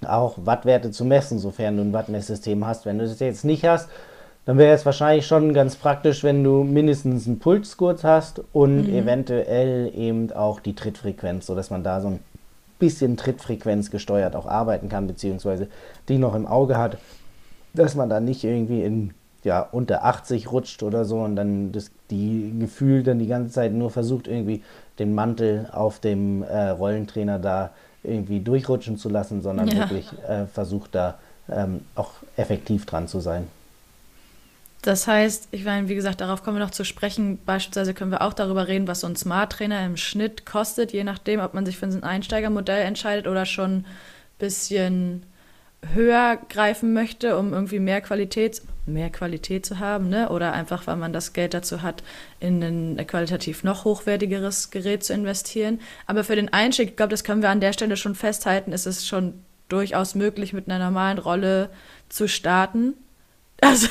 auch 0.04 0.34
Wattwerte 0.44 0.90
zu 0.90 1.04
messen, 1.04 1.38
sofern 1.38 1.76
du 1.76 1.84
ein 1.84 1.92
Wattmesssystem 1.92 2.66
hast. 2.66 2.86
Wenn 2.86 2.98
du 2.98 3.06
das 3.06 3.20
jetzt 3.20 3.44
nicht 3.44 3.64
hast, 3.64 3.88
dann 4.46 4.58
wäre 4.58 4.74
es 4.74 4.84
wahrscheinlich 4.84 5.28
schon 5.28 5.54
ganz 5.54 5.76
praktisch, 5.76 6.24
wenn 6.24 6.42
du 6.42 6.64
mindestens 6.64 7.28
einen 7.28 7.38
Pulsgurt 7.38 8.02
hast 8.02 8.42
und 8.52 8.88
eventuell 8.88 9.92
eben 9.94 10.32
auch 10.32 10.58
die 10.58 10.74
Trittfrequenz, 10.74 11.46
sodass 11.46 11.70
man 11.70 11.84
da 11.84 12.00
so 12.00 12.08
ein 12.08 12.18
bisschen 12.80 13.16
Trittfrequenz 13.16 13.92
gesteuert 13.92 14.34
auch 14.34 14.46
arbeiten 14.46 14.88
kann, 14.88 15.06
beziehungsweise 15.06 15.68
die 16.08 16.18
noch 16.18 16.34
im 16.34 16.48
Auge 16.48 16.78
hat, 16.78 16.98
dass 17.74 17.94
man 17.94 18.08
da 18.08 18.18
nicht 18.18 18.42
irgendwie 18.42 18.82
in 18.82 19.14
ja, 19.44 19.60
unter 19.60 20.04
80 20.04 20.50
rutscht 20.50 20.82
oder 20.82 21.04
so 21.04 21.20
und 21.20 21.36
dann 21.36 21.70
das 21.70 21.92
die 22.10 22.52
Gefühl 22.58 23.04
dann 23.04 23.20
die 23.20 23.28
ganze 23.28 23.52
Zeit 23.52 23.72
nur 23.72 23.90
versucht 23.90 24.26
irgendwie 24.26 24.62
den 25.00 25.14
Mantel 25.14 25.68
auf 25.72 25.98
dem 25.98 26.44
äh, 26.44 26.68
Rollentrainer 26.68 27.40
da 27.40 27.70
irgendwie 28.04 28.40
durchrutschen 28.40 28.96
zu 28.96 29.08
lassen, 29.08 29.42
sondern 29.42 29.68
Ja. 29.68 29.74
wirklich 29.78 30.06
äh, 30.28 30.46
versucht 30.46 30.94
da 30.94 31.18
ähm, 31.50 31.80
auch 31.96 32.12
effektiv 32.36 32.86
dran 32.86 33.08
zu 33.08 33.18
sein. 33.20 33.48
Das 34.82 35.06
heißt, 35.06 35.48
ich 35.50 35.64
meine, 35.64 35.88
wie 35.88 35.94
gesagt, 35.94 36.22
darauf 36.22 36.42
kommen 36.42 36.56
wir 36.56 36.64
noch 36.64 36.70
zu 36.70 36.84
sprechen. 36.84 37.38
Beispielsweise 37.44 37.92
können 37.92 38.10
wir 38.12 38.22
auch 38.22 38.32
darüber 38.32 38.66
reden, 38.66 38.88
was 38.88 39.00
so 39.00 39.06
ein 39.06 39.16
Smart 39.16 39.52
Trainer 39.52 39.84
im 39.84 39.98
Schnitt 39.98 40.46
kostet, 40.46 40.92
je 40.92 41.04
nachdem, 41.04 41.40
ob 41.40 41.52
man 41.52 41.66
sich 41.66 41.76
für 41.76 41.86
ein 41.86 42.02
Einsteigermodell 42.02 42.82
entscheidet 42.82 43.26
oder 43.26 43.44
schon 43.44 43.70
ein 43.80 43.84
bisschen 44.38 45.24
höher 45.94 46.38
greifen 46.48 46.92
möchte, 46.92 47.38
um 47.38 47.52
irgendwie 47.52 47.78
mehr 47.78 48.00
Qualität, 48.00 48.60
mehr 48.86 49.10
Qualität 49.10 49.64
zu 49.64 49.78
haben, 49.78 50.08
ne? 50.08 50.28
Oder 50.28 50.52
einfach, 50.52 50.86
weil 50.86 50.96
man 50.96 51.12
das 51.12 51.32
Geld 51.32 51.54
dazu 51.54 51.82
hat, 51.82 52.02
in 52.38 52.62
ein 52.62 53.06
qualitativ 53.06 53.64
noch 53.64 53.84
hochwertigeres 53.84 54.70
Gerät 54.70 55.04
zu 55.04 55.14
investieren. 55.14 55.80
Aber 56.06 56.22
für 56.24 56.36
den 56.36 56.52
Einstieg, 56.52 56.90
ich 56.90 56.96
glaube, 56.96 57.10
das 57.10 57.24
können 57.24 57.42
wir 57.42 57.48
an 57.50 57.60
der 57.60 57.72
Stelle 57.72 57.96
schon 57.96 58.14
festhalten, 58.14 58.72
ist 58.72 58.86
es 58.86 59.06
schon 59.06 59.34
durchaus 59.68 60.14
möglich, 60.14 60.52
mit 60.52 60.68
einer 60.68 60.84
normalen 60.84 61.18
Rolle 61.18 61.70
zu 62.08 62.28
starten. 62.28 62.94
Also, 63.62 63.88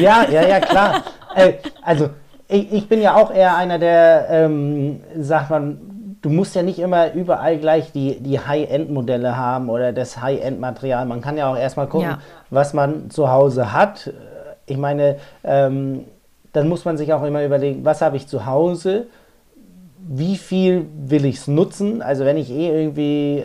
Ja, 0.00 0.26
ja, 0.30 0.48
ja, 0.48 0.58
klar. 0.58 1.04
äh, 1.34 1.52
also 1.82 2.08
ich, 2.48 2.72
ich 2.72 2.88
bin 2.88 3.02
ja 3.02 3.14
auch 3.14 3.30
eher 3.30 3.54
einer, 3.54 3.78
der 3.78 4.26
ähm, 4.30 5.02
sagt 5.18 5.50
man, 5.50 5.78
du 6.26 6.32
musst 6.32 6.56
ja 6.56 6.62
nicht 6.64 6.80
immer 6.80 7.12
überall 7.12 7.56
gleich 7.58 7.92
die, 7.92 8.18
die 8.18 8.40
High-End-Modelle 8.40 9.36
haben 9.36 9.70
oder 9.70 9.92
das 9.92 10.20
High-End-Material. 10.20 11.06
Man 11.06 11.20
kann 11.20 11.36
ja 11.38 11.48
auch 11.48 11.56
erstmal 11.56 11.86
gucken, 11.86 12.08
Ja. 12.08 12.18
was 12.50 12.74
man 12.74 13.10
zu 13.10 13.30
Hause 13.30 13.72
hat. 13.72 14.12
Ich 14.66 14.76
meine, 14.76 15.18
ähm, 15.44 16.04
dann 16.52 16.68
muss 16.68 16.84
man 16.84 16.96
sich 16.96 17.12
auch 17.12 17.22
immer 17.22 17.44
überlegen, 17.44 17.84
was 17.84 18.02
habe 18.02 18.16
ich 18.16 18.26
zu 18.26 18.44
Hause, 18.44 19.06
wie 19.98 20.36
viel 20.36 20.86
will 20.98 21.24
ich 21.26 21.36
es 21.36 21.46
nutzen? 21.46 22.02
Also 22.02 22.24
wenn 22.24 22.36
ich 22.38 22.50
eh 22.50 22.70
irgendwie 22.82 23.44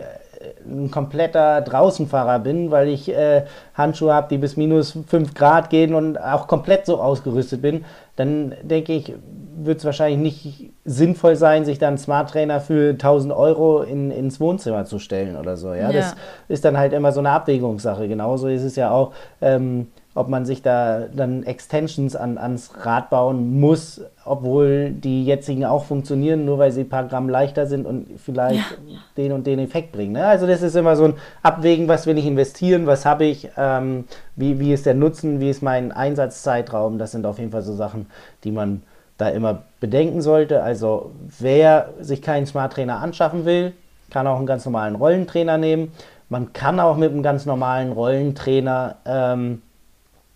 ein 0.68 0.90
kompletter 0.90 1.60
Draußenfahrer 1.60 2.40
bin, 2.40 2.72
weil 2.72 2.88
ich 2.88 3.08
äh, 3.14 3.44
Handschuhe 3.74 4.12
habe, 4.12 4.26
die 4.28 4.38
bis 4.38 4.56
minus 4.56 4.98
5 5.06 5.34
Grad 5.34 5.70
gehen 5.70 5.94
und 5.94 6.16
auch 6.20 6.48
komplett 6.48 6.86
so 6.86 7.00
ausgerüstet 7.00 7.62
bin, 7.62 7.84
dann 8.16 8.54
denke 8.62 8.92
ich, 8.92 9.14
wird 9.56 9.78
es 9.78 9.84
wahrscheinlich 9.84 10.18
nicht 10.18 10.72
sinnvoll 10.84 11.36
sein, 11.36 11.64
sich 11.64 11.78
dann 11.78 11.88
einen 11.88 11.98
Smart 11.98 12.30
Trainer 12.30 12.60
für 12.60 12.90
1000 12.90 13.32
Euro 13.32 13.82
in, 13.82 14.10
ins 14.10 14.40
Wohnzimmer 14.40 14.84
zu 14.84 14.98
stellen 14.98 15.36
oder 15.36 15.56
so. 15.56 15.74
Ja? 15.74 15.90
Ja. 15.90 15.92
Das 15.92 16.16
ist 16.48 16.64
dann 16.64 16.76
halt 16.76 16.92
immer 16.92 17.12
so 17.12 17.20
eine 17.20 17.30
Abwägungssache. 17.30 18.08
Genauso 18.08 18.48
ist 18.48 18.62
es 18.62 18.76
ja 18.76 18.90
auch, 18.90 19.12
ähm, 19.40 19.88
ob 20.14 20.28
man 20.28 20.44
sich 20.44 20.60
da 20.60 21.06
dann 21.14 21.42
Extensions 21.42 22.16
an, 22.16 22.36
ans 22.36 22.70
Rad 22.84 23.08
bauen 23.08 23.58
muss, 23.58 24.02
obwohl 24.24 24.90
die 24.90 25.24
jetzigen 25.24 25.64
auch 25.64 25.84
funktionieren, 25.84 26.44
nur 26.44 26.58
weil 26.58 26.70
sie 26.70 26.82
ein 26.82 26.88
paar 26.88 27.08
Gramm 27.08 27.30
leichter 27.30 27.66
sind 27.66 27.86
und 27.86 28.20
vielleicht 28.20 28.78
den 29.16 29.32
und 29.32 29.46
den 29.46 29.58
Effekt 29.58 29.92
bringen. 29.92 30.12
Ne? 30.12 30.26
Also 30.26 30.46
das 30.46 30.60
ist 30.60 30.76
immer 30.76 30.96
so 30.96 31.04
ein 31.04 31.14
Abwägen, 31.42 31.88
was 31.88 32.06
will 32.06 32.18
ich 32.18 32.26
investieren, 32.26 32.86
was 32.86 33.06
habe 33.06 33.24
ich, 33.24 33.48
ähm, 33.56 34.04
wie, 34.36 34.60
wie 34.60 34.74
ist 34.74 34.84
der 34.84 34.94
Nutzen, 34.94 35.40
wie 35.40 35.48
ist 35.48 35.62
mein 35.62 35.92
Einsatzzeitraum. 35.92 36.98
Das 36.98 37.12
sind 37.12 37.24
auf 37.24 37.38
jeden 37.38 37.50
Fall 37.50 37.62
so 37.62 37.74
Sachen, 37.74 38.06
die 38.44 38.52
man 38.52 38.82
da 39.22 39.28
immer 39.28 39.62
bedenken 39.80 40.20
sollte. 40.20 40.62
Also 40.62 41.12
wer 41.38 41.90
sich 42.00 42.22
keinen 42.22 42.46
Smart 42.46 42.72
Trainer 42.72 42.98
anschaffen 42.98 43.44
will, 43.44 43.72
kann 44.10 44.26
auch 44.26 44.36
einen 44.36 44.46
ganz 44.46 44.64
normalen 44.64 44.96
Rollentrainer 44.96 45.58
nehmen. 45.58 45.92
Man 46.28 46.52
kann 46.52 46.80
auch 46.80 46.96
mit 46.96 47.12
einem 47.12 47.22
ganz 47.22 47.46
normalen 47.46 47.92
Rollentrainer 47.92 48.96
ähm, 49.06 49.62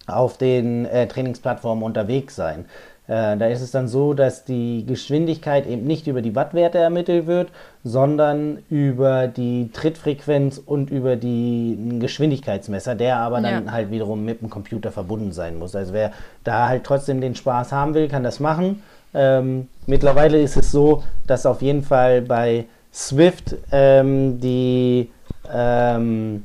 auf 0.06 0.38
den 0.38 0.86
äh, 0.86 1.08
Trainingsplattformen 1.08 1.82
unterwegs 1.82 2.36
sein. 2.36 2.66
Äh, 3.08 3.36
da 3.36 3.46
ist 3.46 3.60
es 3.60 3.70
dann 3.70 3.86
so, 3.86 4.14
dass 4.14 4.44
die 4.44 4.84
Geschwindigkeit 4.86 5.66
eben 5.66 5.86
nicht 5.86 6.06
über 6.08 6.22
die 6.22 6.34
Wattwerte 6.34 6.78
ermittelt 6.78 7.26
wird, 7.26 7.50
sondern 7.84 8.58
über 8.68 9.28
die 9.28 9.70
Trittfrequenz 9.72 10.58
und 10.58 10.90
über 10.90 11.14
die 11.14 11.78
einen 11.80 12.00
Geschwindigkeitsmesser, 12.00 12.96
der 12.96 13.18
aber 13.18 13.40
dann 13.40 13.66
Ja. 13.66 13.72
halt 13.72 13.90
wiederum 13.92 14.24
mit 14.24 14.40
dem 14.42 14.50
Computer 14.50 14.90
verbunden 14.90 15.30
sein 15.32 15.58
muss. 15.58 15.76
Also 15.76 15.92
wer 15.92 16.10
da 16.42 16.68
halt 16.68 16.82
trotzdem 16.84 17.20
den 17.20 17.36
Spaß 17.36 17.70
haben 17.70 17.94
will, 17.94 18.08
kann 18.08 18.24
das 18.24 18.40
machen. 18.40 18.82
Ähm, 19.14 19.68
mittlerweile 19.86 20.40
ist 20.40 20.56
es 20.56 20.72
so, 20.72 21.04
dass 21.28 21.46
auf 21.46 21.62
jeden 21.62 21.82
Fall 21.82 22.22
bei 22.22 22.64
Swift 22.92 23.54
ähm, 23.70 24.40
die 24.40 25.10
ähm, 25.52 26.42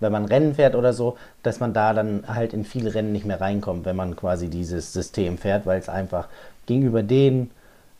wenn 0.00 0.12
man 0.12 0.24
Rennen 0.26 0.54
fährt 0.54 0.74
oder 0.74 0.92
so, 0.92 1.16
dass 1.48 1.60
man 1.60 1.72
da 1.72 1.94
dann 1.94 2.24
halt 2.28 2.52
in 2.52 2.64
viele 2.64 2.94
Rennen 2.94 3.12
nicht 3.12 3.24
mehr 3.24 3.40
reinkommt, 3.40 3.84
wenn 3.86 3.96
man 3.96 4.14
quasi 4.16 4.48
dieses 4.48 4.92
System 4.92 5.38
fährt, 5.38 5.66
weil 5.66 5.80
es 5.80 5.88
einfach 5.88 6.28
gegenüber 6.66 7.02
denen, 7.02 7.50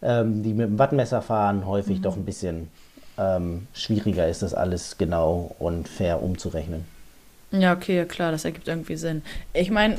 ähm, 0.02 0.42
die 0.42 0.52
mit 0.52 0.66
dem 0.66 0.78
Wattmesser 0.78 1.22
fahren, 1.22 1.66
häufig 1.66 2.02
doch 2.02 2.16
ein 2.16 2.24
bisschen 2.24 2.68
ähm, 3.16 3.66
schwieriger 3.72 4.28
ist, 4.28 4.42
das 4.42 4.54
alles 4.54 4.98
genau 4.98 5.56
und 5.58 5.88
fair 5.88 6.22
umzurechnen. 6.22 6.84
Ja, 7.50 7.72
okay, 7.72 8.04
klar, 8.04 8.30
das 8.30 8.44
ergibt 8.44 8.68
irgendwie 8.68 8.96
Sinn. 8.96 9.22
Ich 9.54 9.70
meine, 9.70 9.96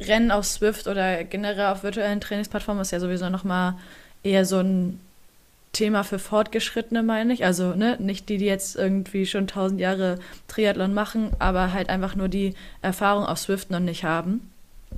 Rennen 0.00 0.32
auf 0.32 0.44
Swift 0.44 0.88
oder 0.88 1.22
generell 1.24 1.66
auf 1.66 1.84
virtuellen 1.84 2.20
Trainingsplattformen 2.20 2.82
ist 2.82 2.90
ja 2.90 3.00
sowieso 3.00 3.28
nochmal 3.30 3.74
eher 4.22 4.44
so 4.44 4.58
ein 4.58 5.00
Thema 5.72 6.02
für 6.02 6.18
Fortgeschrittene, 6.18 7.02
meine 7.02 7.32
ich. 7.32 7.44
Also, 7.44 7.74
ne, 7.74 7.96
nicht 7.98 8.28
die, 8.28 8.38
die 8.38 8.46
jetzt 8.46 8.76
irgendwie 8.76 9.26
schon 9.26 9.46
tausend 9.46 9.80
Jahre 9.80 10.18
Triathlon 10.48 10.94
machen, 10.94 11.30
aber 11.38 11.72
halt 11.72 11.88
einfach 11.88 12.16
nur 12.16 12.28
die 12.28 12.54
Erfahrung 12.82 13.24
auf 13.24 13.38
Swift 13.38 13.70
noch 13.70 13.80
nicht 13.80 14.04
haben. 14.04 14.50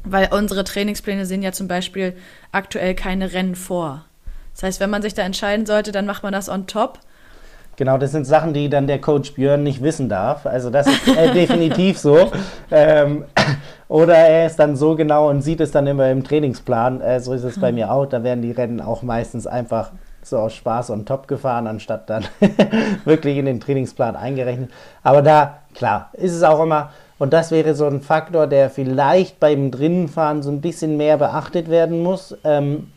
Weil 0.05 0.29
unsere 0.33 0.65
Trainingspläne 0.65 1.27
sehen 1.27 1.43
ja 1.43 1.53
zum 1.53 1.69
Beispiel 1.69 2.15
aktuell 2.53 2.95
keine 2.95 3.33
Rennen 3.33 3.57
vor. 3.57 4.05
Das 4.55 4.63
heißt, 4.63 4.81
wenn 4.81 4.91
man 4.91 5.03
sich 5.03 5.15
da 5.15 5.23
entscheiden 5.23 5.67
sollte, 5.67 5.93
dann 5.93 6.07
macht 6.07 6.23
man 6.23 6.33
das 6.33 6.49
on 6.49 6.67
top. 6.67 6.99
Genau, 7.77 7.97
das 7.97 8.13
sind 8.13 8.27
Sachen, 8.27 8.53
die 8.53 8.69
dann 8.69 8.87
der 8.87 9.01
Coach 9.01 9.33
Björn 9.33 9.63
nicht 9.63 9.83
wissen 9.83 10.09
darf. 10.09 10.45
Also 10.45 10.69
das 10.69 10.87
ist 10.87 11.09
äh, 11.09 11.33
definitiv 11.35 11.99
so. 11.99 12.31
Ähm, 12.71 13.25
oder 13.89 14.15
er 14.15 14.47
ist 14.47 14.57
dann 14.57 14.77
so 14.77 14.97
genau 14.97 15.31
und 15.31 15.41
sieht 15.41 15.61
es 15.61 15.71
dann 15.71 15.87
immer 15.87 16.11
im 16.11 16.23
Trainingsplan. 16.23 17.01
Äh, 17.01 17.21
so 17.21 17.33
ist 17.33 17.43
es 17.43 17.59
bei 17.59 17.73
mir 17.73 17.91
auch. 17.91 18.07
Da 18.07 18.23
werden 18.23 18.43
die 18.43 18.53
Rennen 18.53 18.83
auch 18.83 19.03
meistens 19.03 19.47
einfach 19.47 19.93
so 20.23 20.39
aus 20.39 20.55
Spaß 20.55 20.91
on 20.91 21.07
top 21.07 21.29
gefahren, 21.29 21.67
anstatt 21.67 22.11
dann 22.11 22.25
wirklich 23.05 23.37
in 23.37 23.47
den 23.47 23.61
Trainingsplan 23.61 24.17
eingerechnet. 24.17 24.71
Aber 25.03 25.23
da, 25.23 25.59
klar, 25.75 26.11
ist 26.13 26.33
es 26.33 26.43
auch 26.43 26.63
immer, 26.63 26.91
Und 27.19 27.35
das 27.35 27.51
wäre 27.51 27.75
so 27.75 27.87
ein 27.87 28.01
Faktor, 28.01 28.47
der 28.47 28.71
vielleicht 28.71 29.41
beim 29.41 29.71
Drinnenfahren 29.71 30.43
so 30.43 30.51
ein 30.51 30.63
bisschen 30.63 30.97
mehr 30.97 31.19
beachtet 31.19 31.69
werden 31.69 32.03
muss, 32.03 32.35
ähm, 32.45 32.89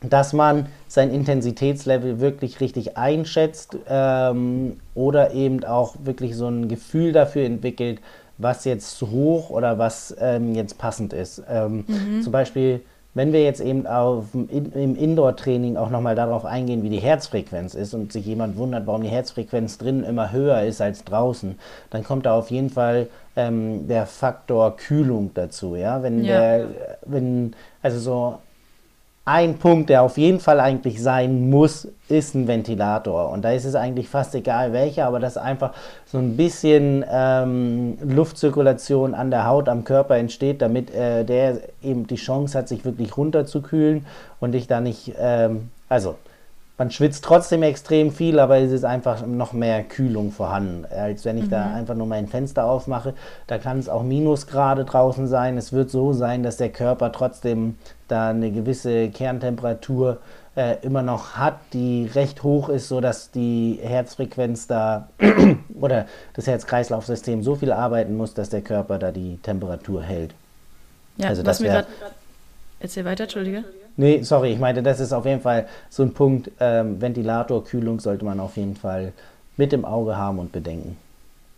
dass 0.00 0.32
man 0.32 0.66
sein 0.88 1.10
Intensitätslevel 1.10 2.18
wirklich 2.18 2.60
richtig 2.60 2.96
einschätzt 2.96 3.76
ähm, 3.88 4.80
oder 4.94 5.32
eben 5.32 5.64
auch 5.64 5.96
wirklich 6.04 6.34
so 6.34 6.48
ein 6.48 6.68
Gefühl 6.68 7.12
dafür 7.12 7.44
entwickelt, 7.44 8.00
was 8.38 8.64
jetzt 8.64 9.02
hoch 9.02 9.50
oder 9.50 9.78
was 9.78 10.16
ähm, 10.18 10.54
jetzt 10.54 10.78
passend 10.78 11.12
ist. 11.12 11.42
Ähm, 11.48 11.84
mhm. 11.86 12.22
Zum 12.22 12.32
Beispiel, 12.32 12.80
wenn 13.16 13.32
wir 13.32 13.42
jetzt 13.42 13.62
eben 13.62 13.86
auf, 13.86 14.26
im 14.34 14.94
Indoor-Training 14.94 15.78
auch 15.78 15.88
nochmal 15.88 16.14
darauf 16.14 16.44
eingehen, 16.44 16.82
wie 16.82 16.90
die 16.90 16.98
Herzfrequenz 16.98 17.74
ist 17.74 17.94
und 17.94 18.12
sich 18.12 18.26
jemand 18.26 18.58
wundert, 18.58 18.86
warum 18.86 19.02
die 19.02 19.08
Herzfrequenz 19.08 19.78
drinnen 19.78 20.04
immer 20.04 20.32
höher 20.32 20.60
ist 20.64 20.82
als 20.82 21.02
draußen, 21.02 21.58
dann 21.88 22.04
kommt 22.04 22.26
da 22.26 22.34
auf 22.36 22.50
jeden 22.50 22.68
Fall 22.68 23.08
ähm, 23.34 23.88
der 23.88 24.04
Faktor 24.04 24.76
Kühlung 24.76 25.30
dazu. 25.32 25.76
Ja? 25.76 26.02
Wenn 26.02 26.24
ja. 26.24 26.38
der, 26.38 26.66
wenn, 27.06 27.56
also 27.80 27.98
so 27.98 28.38
ein 29.26 29.58
Punkt, 29.58 29.90
der 29.90 30.02
auf 30.02 30.18
jeden 30.18 30.38
Fall 30.38 30.60
eigentlich 30.60 31.02
sein 31.02 31.50
muss, 31.50 31.88
ist 32.08 32.36
ein 32.36 32.46
Ventilator. 32.46 33.30
Und 33.30 33.42
da 33.44 33.50
ist 33.50 33.64
es 33.64 33.74
eigentlich 33.74 34.08
fast 34.08 34.36
egal 34.36 34.72
welcher, 34.72 35.06
aber 35.06 35.18
dass 35.18 35.36
einfach 35.36 35.72
so 36.06 36.18
ein 36.18 36.36
bisschen 36.36 37.04
ähm, 37.10 37.98
Luftzirkulation 38.00 39.14
an 39.14 39.32
der 39.32 39.44
Haut, 39.44 39.68
am 39.68 39.82
Körper 39.82 40.16
entsteht, 40.16 40.62
damit 40.62 40.94
äh, 40.94 41.24
der 41.24 41.58
eben 41.82 42.06
die 42.06 42.14
Chance 42.14 42.56
hat, 42.56 42.68
sich 42.68 42.84
wirklich 42.84 43.16
runterzukühlen 43.16 44.06
und 44.38 44.54
ich 44.54 44.68
da 44.68 44.80
nicht, 44.80 45.12
ähm, 45.18 45.70
also 45.88 46.14
man 46.78 46.90
schwitzt 46.90 47.24
trotzdem 47.24 47.62
extrem 47.62 48.12
viel, 48.12 48.38
aber 48.38 48.58
es 48.58 48.70
ist 48.70 48.84
einfach 48.84 49.24
noch 49.26 49.52
mehr 49.52 49.82
Kühlung 49.82 50.30
vorhanden, 50.30 50.84
als 50.90 51.24
wenn 51.24 51.38
ich 51.38 51.46
mhm. 51.46 51.50
da 51.50 51.72
einfach 51.72 51.94
nur 51.94 52.06
mein 52.06 52.28
Fenster 52.28 52.66
aufmache. 52.66 53.14
Da 53.46 53.58
kann 53.58 53.78
es 53.78 53.88
auch 53.88 54.02
Minusgrade 54.02 54.84
draußen 54.84 55.26
sein. 55.26 55.56
Es 55.56 55.72
wird 55.72 55.90
so 55.90 56.12
sein, 56.12 56.42
dass 56.42 56.58
der 56.58 56.68
Körper 56.68 57.12
trotzdem 57.12 57.76
da 58.08 58.28
eine 58.28 58.50
gewisse 58.50 59.08
Kerntemperatur 59.08 60.18
äh, 60.54 60.76
immer 60.82 61.02
noch 61.02 61.36
hat, 61.36 61.58
die 61.72 62.10
recht 62.14 62.42
hoch 62.42 62.68
ist, 62.68 62.88
sodass 62.88 63.30
die 63.30 63.78
Herzfrequenz 63.82 64.66
da 64.66 65.08
oder 65.80 66.06
das 66.34 66.46
Herz-Kreislauf-System 66.46 67.42
so 67.42 67.56
viel 67.56 67.72
arbeiten 67.72 68.16
muss, 68.16 68.34
dass 68.34 68.50
der 68.50 68.60
Körper 68.62 68.98
da 68.98 69.12
die 69.12 69.38
Temperatur 69.42 70.02
hält. 70.02 70.34
Ja, 71.16 71.28
also 71.28 71.44
was 71.44 71.60
mir 71.60 71.68
gerade. 71.68 71.86
Erzähl 72.80 73.06
weiter, 73.06 73.24
Entschuldige. 73.24 73.64
Nee, 73.96 74.22
sorry, 74.22 74.52
ich 74.52 74.58
meinte, 74.58 74.82
das 74.82 75.00
ist 75.00 75.12
auf 75.12 75.24
jeden 75.24 75.40
Fall 75.40 75.66
so 75.88 76.02
ein 76.02 76.12
Punkt. 76.12 76.50
Ähm, 76.60 77.00
Ventilatorkühlung 77.00 78.00
sollte 78.00 78.24
man 78.24 78.40
auf 78.40 78.56
jeden 78.56 78.76
Fall 78.76 79.12
mit 79.56 79.72
im 79.72 79.84
Auge 79.84 80.16
haben 80.16 80.38
und 80.38 80.52
bedenken. 80.52 80.96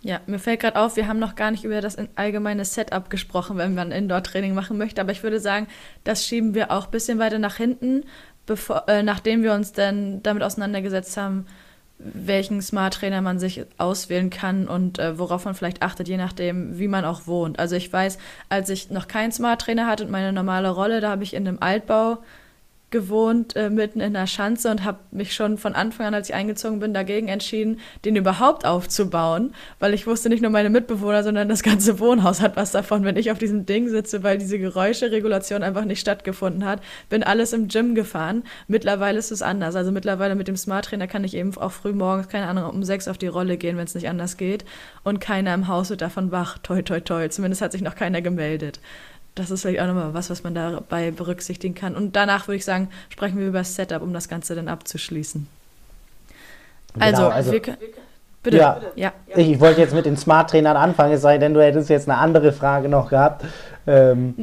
Ja, 0.03 0.21
mir 0.27 0.39
fällt 0.39 0.61
gerade 0.61 0.79
auf, 0.79 0.95
wir 0.95 1.09
haben 1.09 1.19
noch 1.19 1.35
gar 1.35 1.51
nicht 1.51 1.65
über 1.65 1.81
das 1.81 1.97
allgemeine 2.15 2.65
Setup 2.65 3.11
gesprochen, 3.11 3.59
wenn 3.59 3.75
man 3.75 3.91
Indoor-Training 3.91 4.55
machen 4.55 4.79
möchte. 4.79 5.01
Aber 5.01 5.11
ich 5.11 5.25
würde 5.25 5.41
sagen, 5.41 5.67
das 6.05 6.25
schieben 6.25 6.55
wir 6.55 6.71
auch 6.71 6.87
ein 6.87 6.91
bisschen 6.93 7.19
weiter 7.19 7.41
nach 7.41 7.57
hinten, 7.57 8.05
bevor, 8.47 8.89
äh, 8.89 9.03
nachdem 9.03 9.43
wir 9.43 9.53
uns 9.53 9.73
dann 9.73 10.23
damit 10.23 10.45
auseinandergesetzt 10.45 11.17
haben, 11.17 11.47
welchen 11.99 12.63
Smart 12.63 12.95
Trainer 12.95 13.21
man 13.23 13.39
sich 13.39 13.65
auswählen 13.77 14.31
kann 14.31 14.69
und 14.69 14.99
äh, 14.99 15.19
worauf 15.19 15.45
man 15.45 15.55
vielleicht 15.55 15.83
achtet, 15.83 16.09
je 16.09 16.17
nachdem, 16.17 16.79
wie 16.79 16.89
man 16.89 17.05
auch 17.05 17.27
wohnt. 17.27 17.59
Also 17.59 17.75
ich 17.75 17.93
weiß, 17.93 18.19
als 18.49 18.71
ich 18.71 18.91
noch 18.91 19.09
keinen 19.09 19.33
Smart 19.33 19.61
Trainer 19.61 19.87
hatte 19.87 20.05
und 20.05 20.11
meine 20.11 20.33
normale 20.33 20.71
Rolle, 20.71 21.01
da 21.01 21.11
habe 21.11 21.25
ich 21.25 21.35
in 21.35 21.47
einem 21.47 21.59
Altbau 21.61 22.19
gewohnt, 22.91 23.55
äh, 23.55 23.69
mitten 23.69 24.01
in 24.01 24.15
der 24.15 24.27
Schanze 24.27 24.71
und 24.71 24.85
habe 24.85 24.99
mich 25.11 25.35
schon 25.35 25.59
von 25.59 25.75
Anfang 25.75 26.07
an, 26.07 26.15
als 26.15 26.31
ich 26.31 26.35
eingezogen 26.35 26.81
bin, 26.81 26.95
dagegen 26.95 27.29
entschieden, 27.29 27.81
den 28.05 28.17
überhaupt 28.17 28.65
aufzubauen, 28.65 29.53
weil 29.79 29.93
ich 29.93 30.07
wusste, 30.07 30.31
nicht 30.31 30.41
nur 30.41 30.51
meine 30.51 30.71
Mitbewohner, 30.71 31.23
sondern 31.23 31.49
das 31.49 31.63
ganze 31.63 32.01
Wohnhaus 32.01 32.41
hat 32.41 32.57
was 32.57 32.73
davon, 32.73 33.05
wenn 33.05 33.17
ich 33.17 33.31
auf 33.31 33.39
diesem 33.39 33.67
Ding 33.67 33.89
sitze, 33.89 34.23
weil 34.23 34.39
diese 34.39 34.59
Geräuscheregulation 34.59 35.63
einfach 35.63 35.85
nicht 35.85 36.01
stattgefunden 36.01 36.65
hat. 36.65 36.81
Bin 37.11 37.23
alles 37.23 37.53
im 37.53 37.69
Gym 37.69 37.95
gefahren. 37.95 38.43
Mittlerweile 38.69 39.19
ist 39.19 39.33
es 39.33 39.43
anders. 39.43 39.77
Also 39.77 39.93
mittlerweile 39.93 40.35
mit 40.35 40.49
dem 40.49 40.57
Smart 40.57 40.87
Trainer 40.87 41.07
kann 41.07 41.25
ich 41.25 41.35
eben 41.35 41.55
auch 41.59 41.73
früh 41.73 41.93
morgens, 41.93 42.29
keine 42.29 42.47
Ahnung, 42.47 42.71
um 42.71 42.83
sechs 42.85 43.07
auf 43.07 43.19
die 43.19 43.27
Rolle 43.27 43.59
gehen, 43.59 43.77
wenn 43.77 43.85
es 43.85 43.95
nicht 43.95 44.09
anders 44.09 44.39
geht. 44.39 44.65
Und 45.05 45.21
keiner 45.21 45.53
im 45.53 45.69
Haus 45.69 45.91
wird 45.91 46.01
davon 46.01 46.33
wach. 46.33 46.59
Toi, 46.59 46.83
toi, 46.83 47.01
toi. 47.01 47.29
Zumindest 47.29 47.61
hat 47.61 47.73
sich 47.73 47.83
noch 47.83 47.95
keiner 47.95 48.23
gemeldet 48.23 48.81
das 49.39 49.51
ist 49.51 49.63
vielleicht 49.63 49.81
auch 49.81 49.87
nochmal 49.87 50.15
was, 50.15 50.31
was 50.31 50.43
man 50.43 50.55
dabei 50.55 51.11
berücksichtigen 51.11 51.75
kann. 51.75 51.95
Und 51.95 52.17
danach 52.17 52.49
würde 52.49 52.57
ich 52.57 52.65
sagen, 52.65 52.89
sprechen 53.09 53.39
wir 53.39 53.49
über 53.49 53.59
das 53.59 53.75
Setup, 53.75 54.03
um 54.03 54.13
das 54.13 54.29
Ganze 54.29 54.55
dann 54.55 54.69
abzuschließen. 54.69 55.47
Genau, 56.95 57.07
also, 57.07 57.29
also 57.29 57.53
wir, 57.53 57.61
bitte. 58.43 58.57
Ja, 58.57 58.81
ja. 58.97 59.13
Ich 59.37 59.61
wollte 59.61 59.81
jetzt 59.81 59.95
mit 59.95 60.07
den 60.07 60.17
Smart 60.17 60.51
Trainern 60.51 60.77
anfangen, 60.77 61.13
es 61.13 61.23
sei 61.23 61.39
denn, 61.39 61.55
du 61.55 61.63
hättest 61.63 61.91
jetzt 61.91 62.09
eine 62.09 62.19
andere 62.19 62.53
Frage 62.53 62.89
noch 62.89 63.11
gehabt. 63.11 63.45
Ähm, 63.87 64.35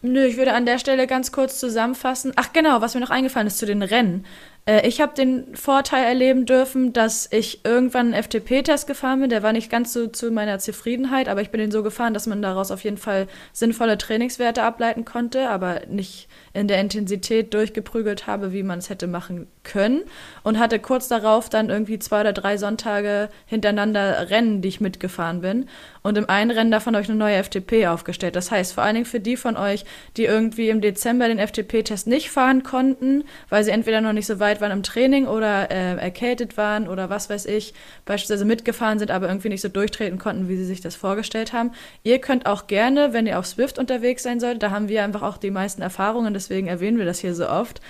Nö, 0.00 0.24
ich 0.24 0.36
würde 0.36 0.54
an 0.54 0.64
der 0.64 0.78
Stelle 0.78 1.06
ganz 1.08 1.32
kurz 1.32 1.58
zusammenfassen. 1.58 2.32
Ach 2.36 2.52
genau, 2.52 2.80
was 2.80 2.94
mir 2.94 3.00
noch 3.00 3.10
eingefallen 3.10 3.48
ist 3.48 3.58
zu 3.58 3.66
den 3.66 3.82
Rennen. 3.82 4.24
Äh, 4.68 4.86
ich 4.86 5.00
habe 5.00 5.14
den 5.14 5.56
Vorteil 5.56 6.04
erleben 6.04 6.44
dürfen, 6.44 6.92
dass 6.92 7.28
ich 7.32 7.64
irgendwann 7.64 8.12
einen 8.12 8.22
FTP-Test 8.22 8.86
gefahren 8.86 9.20
bin. 9.20 9.30
Der 9.30 9.42
war 9.42 9.52
nicht 9.52 9.70
ganz 9.70 9.92
so 9.92 10.06
zu 10.06 10.30
meiner 10.30 10.58
Zufriedenheit, 10.58 11.28
aber 11.28 11.40
ich 11.40 11.50
bin 11.50 11.60
den 11.60 11.70
so 11.70 11.82
gefahren, 11.82 12.14
dass 12.14 12.26
man 12.26 12.42
daraus 12.42 12.70
auf 12.70 12.84
jeden 12.84 12.98
Fall 12.98 13.26
sinnvolle 13.52 13.98
Trainingswerte 13.98 14.62
ableiten 14.62 15.04
konnte, 15.04 15.48
aber 15.48 15.86
nicht 15.88 16.28
in 16.52 16.68
der 16.68 16.80
Intensität 16.80 17.54
durchgeprügelt 17.54 18.26
habe, 18.26 18.52
wie 18.52 18.62
man 18.62 18.78
es 18.78 18.90
hätte 18.90 19.06
machen 19.06 19.46
können. 19.64 20.02
Und 20.42 20.58
hatte 20.58 20.78
kurz 20.78 21.08
darauf 21.08 21.48
dann 21.48 21.70
irgendwie 21.70 21.98
zwei 21.98 22.20
oder 22.20 22.32
drei 22.32 22.56
Sonntage 22.56 23.30
hintereinander 23.46 24.30
Rennen, 24.30 24.60
die 24.60 24.68
ich 24.68 24.80
mitgefahren 24.80 25.40
bin. 25.40 25.68
Und 26.02 26.18
im 26.18 26.28
einen 26.28 26.50
Rennen 26.50 26.70
davon 26.70 26.94
habe 26.94 27.02
ich 27.02 27.08
eine 27.08 27.18
neue 27.18 27.42
FTP 27.42 27.86
aufgestellt. 27.86 28.36
Das 28.36 28.50
heißt, 28.50 28.72
vor 28.72 28.84
allen 28.84 28.94
Dingen 28.94 29.06
für 29.06 29.20
die 29.20 29.36
von 29.36 29.56
euch, 29.56 29.84
die 30.16 30.24
irgendwie 30.24 30.68
im 30.68 30.80
Dezember 30.80 31.28
den 31.28 31.38
FTP-Test 31.38 32.06
nicht 32.06 32.30
fahren 32.30 32.62
konnten, 32.62 33.24
weil 33.48 33.64
sie 33.64 33.70
entweder 33.70 34.00
noch 34.00 34.12
nicht 34.12 34.26
so 34.26 34.40
weit 34.40 34.60
waren 34.60 34.72
im 34.72 34.82
Training 34.82 35.26
oder 35.26 35.70
äh, 35.70 35.96
erkältet 35.96 36.56
waren 36.56 36.88
oder 36.88 37.10
was 37.10 37.30
weiß 37.30 37.46
ich, 37.46 37.74
beispielsweise 38.04 38.44
mitgefahren 38.44 38.98
sind, 38.98 39.10
aber 39.10 39.28
irgendwie 39.28 39.48
nicht 39.48 39.62
so 39.62 39.68
durchtreten 39.68 40.18
konnten, 40.18 40.48
wie 40.48 40.56
sie 40.56 40.64
sich 40.64 40.80
das 40.80 40.96
vorgestellt 40.96 41.52
haben. 41.52 41.72
Ihr 42.02 42.20
könnt 42.20 42.46
auch 42.46 42.66
gerne, 42.66 43.12
wenn 43.12 43.26
ihr 43.26 43.38
auf 43.38 43.46
Swift 43.46 43.78
unterwegs 43.78 44.22
sein 44.22 44.40
solltet, 44.40 44.62
da 44.62 44.70
haben 44.70 44.88
wir 44.88 45.04
einfach 45.04 45.22
auch 45.22 45.38
die 45.38 45.50
meisten 45.50 45.82
Erfahrungen, 45.82 46.34
deswegen 46.34 46.68
erwähnen 46.68 46.98
wir 46.98 47.04
das 47.04 47.20
hier 47.20 47.34
so 47.34 47.48
oft, 47.48 47.80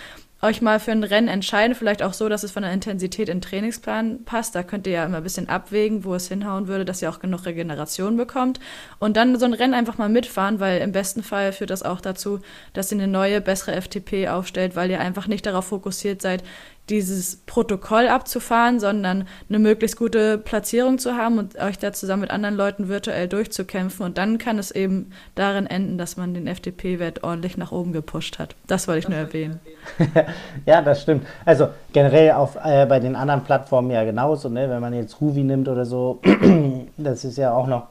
euch 0.40 0.62
mal 0.62 0.79
für 0.79 0.92
ein 0.92 1.03
Rennen 1.03 1.27
entscheiden, 1.27 1.74
vielleicht 1.74 2.03
auch 2.03 2.12
so, 2.12 2.29
dass 2.29 2.44
es 2.44 2.53
von 2.53 2.62
der 2.62 2.72
Intensität 2.72 3.29
in 3.29 3.38
den 3.38 3.42
Trainingsplan 3.42 4.24
passt. 4.24 4.55
Da 4.55 4.62
könnt 4.62 4.87
ihr 4.87 4.92
ja 4.92 5.05
immer 5.05 5.16
ein 5.16 5.22
bisschen 5.24 5.48
abwägen, 5.48 6.05
wo 6.05 6.14
es 6.14 6.29
hinhauen 6.29 6.68
würde, 6.68 6.85
dass 6.85 7.03
ihr 7.03 7.11
auch 7.11 7.18
genug 7.18 7.44
Regeneration 7.44 8.16
bekommt. 8.16 8.61
Und 9.01 9.16
dann 9.16 9.38
so 9.38 9.46
ein 9.46 9.55
Rennen 9.55 9.74
einfach 9.74 9.98
mal 9.98 10.09
mitfahren, 10.09 10.61
weil 10.61 10.81
im 10.81 10.92
besten 10.92 11.24
Fall 11.24 11.53
führt 11.53 11.70
das 11.70 11.83
auch 11.83 12.01
dazu, 12.01 12.38
dass 12.72 12.92
ihr 12.92 12.98
eine 12.98 13.09
neue, 13.09 13.40
bessere 13.40 13.81
FTP 13.81 14.29
aufstellt, 14.29 14.77
weil 14.77 14.90
ihr 14.90 15.01
einfach 15.01 15.27
nicht 15.27 15.44
darauf 15.44 15.66
fokussiert 15.66 16.22
seid, 16.22 16.44
dieses 16.90 17.37
Protokoll 17.46 18.09
abzufahren, 18.09 18.81
sondern 18.81 19.27
eine 19.48 19.59
möglichst 19.59 19.96
gute 19.96 20.38
Platzierung 20.38 20.98
zu 20.98 21.14
haben 21.14 21.38
und 21.38 21.57
euch 21.59 21.79
da 21.79 21.92
zusammen 21.92 22.22
mit 22.22 22.31
anderen 22.31 22.57
Leuten 22.57 22.88
virtuell 22.88 23.29
durchzukämpfen. 23.29 24.05
Und 24.05 24.18
dann 24.18 24.38
kann 24.38 24.59
es 24.59 24.70
eben 24.70 25.11
darin 25.35 25.66
enden, 25.66 25.98
dass 25.98 26.16
man 26.16 26.35
den 26.35 26.46
FTP-Wert 26.46 27.24
ordentlich 27.24 27.57
nach 27.57 27.72
oben 27.72 27.92
gepusht 27.92 28.38
hat. 28.38 28.55
Das 28.66 28.88
wollte 28.88 29.01
ich 29.01 29.09
nur 29.09 29.18
erwähnen. 29.18 29.61
ja, 30.66 30.83
das 30.83 31.03
stimmt. 31.03 31.27
Also 31.44 31.68
generell 31.92 32.33
auf, 32.33 32.57
äh, 32.62 32.87
bei 32.87 33.01
den 33.01 33.16
anderen 33.16 33.44
Plattformen 33.44 33.90
ja 33.90 34.05
genauso. 34.05 34.48
Ne? 34.48 34.68
Wenn 34.70 34.81
man 34.81 34.94
jetzt 34.94 35.20
Ruvi 35.20 35.42
nimmt 35.42 35.68
oder 35.68 35.85
so, 35.85 36.20
das 36.96 37.24
ist 37.24 37.38
ja 37.38 37.53
auch 37.53 37.66
noch 37.66 37.88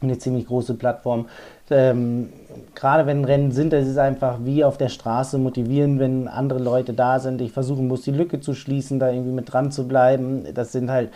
eine 0.00 0.18
ziemlich 0.18 0.46
große 0.46 0.74
Plattform. 0.74 1.28
Ähm, 1.70 2.32
gerade 2.74 3.06
wenn 3.06 3.24
Rennen 3.24 3.52
sind, 3.52 3.72
das 3.72 3.86
ist 3.86 3.98
einfach 3.98 4.38
wie 4.44 4.64
auf 4.64 4.78
der 4.78 4.88
Straße 4.88 5.38
motivieren, 5.38 5.98
wenn 5.98 6.28
andere 6.28 6.58
Leute 6.58 6.92
da 6.92 7.18
sind. 7.18 7.40
Ich 7.40 7.52
versuchen 7.52 7.88
muss, 7.88 8.02
die 8.02 8.10
Lücke 8.10 8.40
zu 8.40 8.54
schließen, 8.54 8.98
da 8.98 9.10
irgendwie 9.10 9.32
mit 9.32 9.52
dran 9.52 9.70
zu 9.70 9.88
bleiben. 9.88 10.44
Das 10.54 10.72
sind 10.72 10.90
halt 10.90 11.10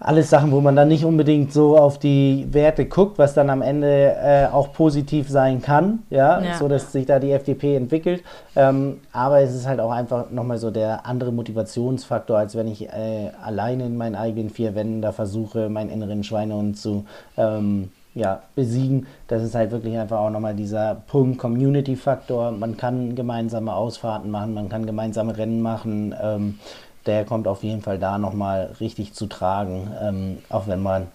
alles 0.00 0.28
Sachen, 0.28 0.50
wo 0.50 0.60
man 0.60 0.74
dann 0.76 0.88
nicht 0.88 1.04
unbedingt 1.04 1.52
so 1.52 1.78
auf 1.78 1.98
die 1.98 2.46
Werte 2.50 2.84
guckt, 2.84 3.16
was 3.18 3.32
dann 3.32 3.48
am 3.48 3.62
Ende 3.62 4.16
äh, 4.22 4.46
auch 4.46 4.72
positiv 4.72 5.30
sein 5.30 5.62
kann, 5.62 6.02
ja, 6.10 6.42
ja, 6.42 6.54
so 6.58 6.68
dass 6.68 6.92
sich 6.92 7.06
da 7.06 7.18
die 7.18 7.30
FDP 7.30 7.76
entwickelt. 7.76 8.22
Ähm, 8.56 9.00
aber 9.12 9.40
es 9.40 9.54
ist 9.54 9.66
halt 9.66 9.80
auch 9.80 9.92
einfach 9.92 10.30
nochmal 10.30 10.58
so 10.58 10.70
der 10.70 11.06
andere 11.06 11.32
Motivationsfaktor, 11.32 12.36
als 12.36 12.56
wenn 12.56 12.66
ich 12.68 12.88
äh, 12.88 13.30
alleine 13.42 13.86
in 13.86 13.96
meinen 13.96 14.16
eigenen 14.16 14.50
vier 14.50 14.74
Wänden 14.74 15.00
da 15.00 15.12
versuche, 15.12 15.68
meinen 15.68 15.90
inneren 15.90 16.24
Schweinehund 16.24 16.76
zu 16.76 17.04
ähm, 17.36 17.90
ja, 18.14 18.42
besiegen. 18.54 19.06
Das 19.28 19.42
ist 19.42 19.54
halt 19.54 19.70
wirklich 19.70 19.98
einfach 19.98 20.18
auch 20.18 20.30
nochmal 20.30 20.54
dieser 20.54 20.94
Punkt 20.94 21.38
Community-Faktor. 21.38 22.52
Man 22.52 22.76
kann 22.76 23.14
gemeinsame 23.14 23.74
Ausfahrten 23.74 24.30
machen, 24.30 24.54
man 24.54 24.68
kann 24.68 24.86
gemeinsame 24.86 25.36
Rennen 25.36 25.60
machen. 25.62 26.14
Ähm, 26.20 26.58
der 27.06 27.24
kommt 27.24 27.46
auf 27.48 27.62
jeden 27.62 27.82
Fall 27.82 27.98
da 27.98 28.18
nochmal 28.18 28.70
richtig 28.80 29.12
zu 29.14 29.26
tragen. 29.26 29.90
Ähm, 30.00 30.38
auch 30.48 30.66
wenn 30.66 30.82
man 30.82 31.08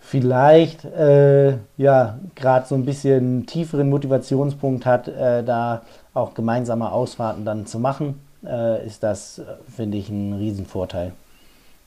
vielleicht 0.00 0.84
äh, 0.84 1.58
ja 1.76 2.18
gerade 2.34 2.66
so 2.66 2.74
ein 2.74 2.84
bisschen 2.84 3.46
tieferen 3.46 3.88
Motivationspunkt 3.88 4.84
hat, 4.84 5.08
äh, 5.08 5.44
da 5.44 5.82
auch 6.14 6.34
gemeinsame 6.34 6.90
Ausfahrten 6.90 7.44
dann 7.44 7.66
zu 7.66 7.78
machen, 7.78 8.20
äh, 8.44 8.84
ist 8.84 9.02
das, 9.02 9.40
finde 9.74 9.98
ich, 9.98 10.08
ein 10.08 10.32
Riesenvorteil. 10.32 11.12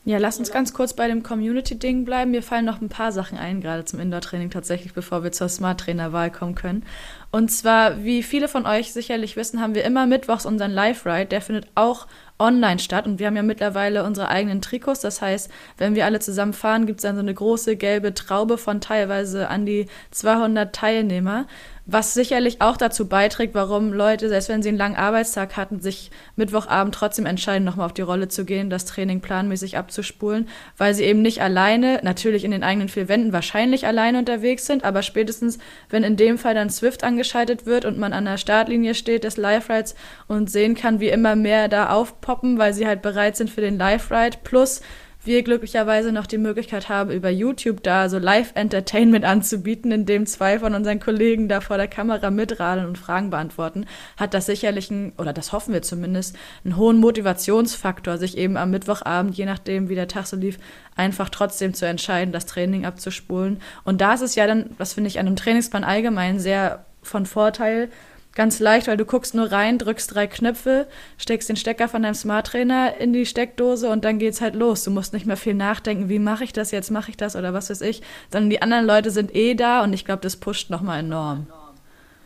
Ja, 0.08 0.20
lass 0.20 0.38
uns 0.38 0.52
ganz 0.52 0.72
kurz 0.72 0.94
bei 0.94 1.08
dem 1.08 1.24
Community-Ding 1.24 2.06
bleiben. 2.06 2.30
Mir 2.30 2.44
fallen 2.44 2.64
noch 2.64 2.80
ein 2.80 2.90
paar 2.90 3.12
Sachen 3.12 3.40
ein, 3.40 3.60
gerade 3.60 3.86
zum 3.86 4.00
Indoor-Training 4.00 4.52
tatsächlich, 4.52 4.94
bevor 4.94 5.24
wir 5.24 5.32
zur 5.32 5.50
Smart-Trainer-Wahl 5.50 6.30
kommen 6.30 6.54
können. 6.54 6.86
Und 7.32 7.50
zwar, 7.50 8.04
wie 8.04 8.22
viele 8.22 8.48
von 8.48 8.68
euch 8.68 8.94
sicherlich 8.94 9.36
wissen, 9.36 9.60
haben 9.60 9.74
wir 9.74 9.84
immer 9.84 10.06
mittwochs 10.06 10.46
unseren 10.46 10.70
Live-Ride. 10.70 11.26
Der 11.26 11.42
findet 11.42 11.70
auch 11.74 12.06
online 12.38 12.78
statt. 12.78 13.08
Und 13.08 13.18
wir 13.18 13.26
haben 13.26 13.36
ja 13.36 13.42
mittlerweile 13.42 14.04
unsere 14.04 14.28
eigenen 14.30 14.62
Trikots. 14.62 15.00
Das 15.00 15.24
heißt, 15.24 15.50
wenn 15.80 15.96
wir 15.96 16.06
alle 16.06 16.20
zusammen 16.20 16.54
fahren, 16.54 16.86
gibt 16.86 17.00
es 17.00 17.04
dann 17.04 17.16
so 17.16 17.22
eine 17.22 17.34
große 17.34 17.76
gelbe 17.76 18.14
Traube 18.14 18.60
von 18.60 18.82
teilweise 18.82 19.48
an 19.50 19.66
die 19.66 19.88
200 20.12 20.72
Teilnehmer 20.76 21.48
was 21.86 22.16
sicherlich 22.16 22.62
auch 22.62 22.78
dazu 22.78 23.08
beiträgt, 23.08 23.54
warum 23.54 23.94
Leute, 23.94 24.28
selbst 24.28 24.50
wenn 24.50 24.64
sie 24.64 24.70
einen 24.70 24.78
langen 24.78 24.96
Arbeitstag 24.96 25.56
hatten, 25.56 25.80
sich 25.80 26.10
Mittwochabend 26.36 26.96
trotzdem 26.96 27.28
entscheiden, 27.28 27.64
nochmal 27.64 27.86
auf 27.86 27.94
die 27.94 28.02
Rolle 28.02 28.28
zu 28.28 28.44
gehen, 28.44 28.72
das 28.72 28.86
Training 28.86 29.22
planmäßig 29.22 29.78
abzuspulen, 29.78 30.48
weil 30.78 30.96
sie 30.96 31.04
eben 31.04 31.22
nicht 31.22 31.42
alleine, 31.42 32.00
natürlich 32.02 32.44
in 32.44 32.52
den 32.52 32.64
eigenen 32.64 32.90
vier 32.90 33.08
Wänden 33.08 33.34
wahrscheinlich 33.34 33.86
alleine 33.86 34.18
unterwegs 34.18 34.66
sind, 34.66 34.84
aber 34.84 35.04
spätestens, 35.04 35.60
wenn 35.90 36.04
in 36.04 36.18
dem 36.18 36.40
Fall 36.40 36.56
dann 36.56 36.72
Swift 36.72 37.04
angeschaltet 37.04 37.68
wird 37.68 37.86
und 37.86 38.00
man 38.00 38.14
an 38.14 38.26
der 38.26 38.38
Startlinie 38.38 38.96
steht 38.96 39.24
des 39.24 39.38
Live-Rides 39.38 39.96
und 40.28 40.50
sehen 40.50 40.74
kann, 40.74 41.00
wie 41.00 41.10
immer 41.10 41.36
mehr 41.36 41.68
da 41.68 41.90
aufpoppen, 41.90 42.58
weil 42.58 42.74
sie 42.74 42.88
halt 42.88 43.04
bereit 43.04 43.38
sind 43.38 43.52
für 43.52 43.62
den 43.62 43.78
Live-Ride, 43.78 44.40
plus 44.44 44.82
wir 45.26 45.44
glücklicherweise 45.44 46.12
noch 46.12 46.28
die 46.28 46.38
Möglichkeit 46.38 46.90
haben, 46.90 47.12
über 47.12 47.30
YouTube 47.30 47.84
da 47.84 48.10
so 48.10 48.18
Live-Entertainment 48.18 49.26
anzubieten, 49.26 49.92
indem 49.92 50.26
zwei 50.26 50.60
von 50.60 50.76
unseren 50.76 51.00
Kollegen 51.00 51.48
da 51.48 51.62
vor 51.62 51.78
der 51.78 51.88
Kamera 51.88 52.32
mitradeln 52.32 52.88
und 52.88 52.98
Fragen 52.98 53.30
beantworten, 53.30 53.86
hat 54.18 54.34
das 54.34 54.46
sicherlich 54.46 54.92
einen, 54.92 55.14
oder 55.18 55.34
das 55.34 55.52
hoffen 55.52 55.74
wir 55.74 55.82
zumindest, 55.82 56.36
einen 56.64 56.78
hohen 56.78 56.98
Motivationsfaktor, 56.98 58.18
sich 58.18 58.38
eben 58.38 58.58
am 58.58 58.72
Mittwochabend, 58.72 59.36
je 59.36 59.46
nachdem, 59.46 59.90
wie 59.90 59.96
der 59.96 60.08
Tag 60.08 60.28
so 60.28 60.38
lief, 60.38 60.58
einfach 60.96 61.30
trotzdem 61.30 61.74
zu 61.74 61.86
entscheiden, 61.86 62.32
das 62.32 62.46
Training 62.46 62.86
abzuspulen. 62.86 63.62
Und 63.84 64.02
da 64.02 64.14
ist 64.14 64.22
es 64.22 64.36
ja 64.36 64.48
dann, 64.48 64.70
was 64.78 64.94
finde 64.94 65.10
ich 65.10 65.20
an 65.20 65.28
einem 65.28 65.36
Trainingsplan 65.36 65.84
allgemein 65.84 66.40
sehr 66.40 66.86
von 67.02 67.26
Vorteil, 67.26 67.90
Ganz 68.36 68.60
leicht, 68.60 68.88
weil 68.88 68.98
du 68.98 69.06
guckst 69.06 69.34
nur 69.34 69.50
rein, 69.50 69.78
drückst 69.78 70.14
drei 70.14 70.28
Knöpfe, 70.28 70.88
steckst 71.18 71.48
den 71.48 71.56
Stecker 71.56 71.88
von 71.88 72.04
deinem 72.04 72.16
Smart 72.16 72.48
Trainer 72.48 72.98
in 73.00 73.14
die 73.14 73.26
Steckdose 73.26 73.90
und 73.90 74.04
dann 74.04 74.20
geht's 74.20 74.42
halt 74.42 74.56
los. 74.56 74.84
Du 74.84 74.92
musst 74.92 75.14
nicht 75.14 75.26
mehr 75.26 75.38
viel 75.38 75.54
nachdenken, 75.54 76.10
wie 76.10 76.20
mache 76.20 76.44
ich 76.44 76.52
das 76.52 76.72
jetzt, 76.72 76.92
mache 76.92 77.12
ich 77.12 77.18
das 77.18 77.38
oder 77.38 77.54
was 77.54 77.70
weiß 77.70 77.80
ich, 77.80 78.02
sondern 78.30 78.50
die 78.50 78.62
anderen 78.62 78.86
Leute 78.86 79.10
sind 79.10 79.34
eh 79.34 79.56
da 79.56 79.84
und 79.84 79.94
ich 79.94 80.04
glaube, 80.04 80.22
das 80.22 80.36
pusht 80.36 80.70
nochmal 80.70 81.00
enorm. 81.00 81.48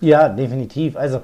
Ja, 0.02 0.30
definitiv. 0.30 0.98
Also 0.98 1.22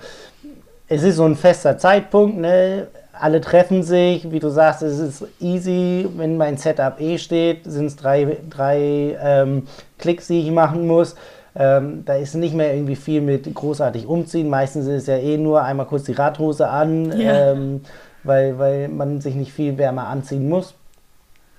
es 0.88 1.02
ist 1.02 1.16
so 1.16 1.26
ein 1.26 1.36
fester 1.36 1.80
Zeitpunkt, 1.80 2.38
ne? 2.38 2.88
Alle 3.18 3.40
treffen 3.40 3.82
sich, 3.82 4.30
wie 4.30 4.40
du 4.40 4.50
sagst, 4.50 4.82
es 4.82 5.00
ist 5.00 5.26
easy, 5.40 6.06
wenn 6.18 6.36
mein 6.36 6.58
Setup 6.58 7.00
eh 7.00 7.18
steht, 7.18 7.62
sind 7.64 7.86
es 7.86 7.96
drei, 7.96 8.38
drei 8.50 9.18
ähm, 9.20 9.68
Klicks, 9.98 10.28
die 10.28 10.42
ich 10.42 10.52
machen 10.52 10.86
muss. 10.86 11.16
Ähm, 11.56 12.04
da 12.06 12.16
ist 12.16 12.36
nicht 12.36 12.54
mehr 12.54 12.74
irgendwie 12.74 12.98
viel 12.98 13.22
mit 13.22 13.54
großartig 13.54 14.08
umziehen. 14.08 14.50
Meistens 14.50 14.88
ist 14.88 15.04
es 15.04 15.08
ja 15.08 15.18
eh 15.18 15.38
nur 15.38 15.64
einmal 15.64 15.86
kurz 15.86 16.04
die 16.04 16.12
Radhose 16.12 16.68
an, 16.68 17.18
ja. 17.18 17.52
ähm, 17.52 17.82
weil, 18.24 18.60
weil 18.60 18.90
man 18.90 19.22
sich 19.22 19.36
nicht 19.36 19.54
viel 19.54 19.78
wärmer 19.78 20.08
anziehen 20.08 20.50
muss. 20.50 20.74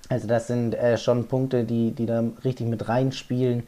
Also 0.09 0.27
das 0.27 0.47
sind 0.47 0.75
äh, 0.75 0.97
schon 0.97 1.27
Punkte, 1.27 1.63
die, 1.63 1.91
die 1.91 2.05
da 2.05 2.23
richtig 2.43 2.67
mit 2.67 2.87
reinspielen. 2.87 3.63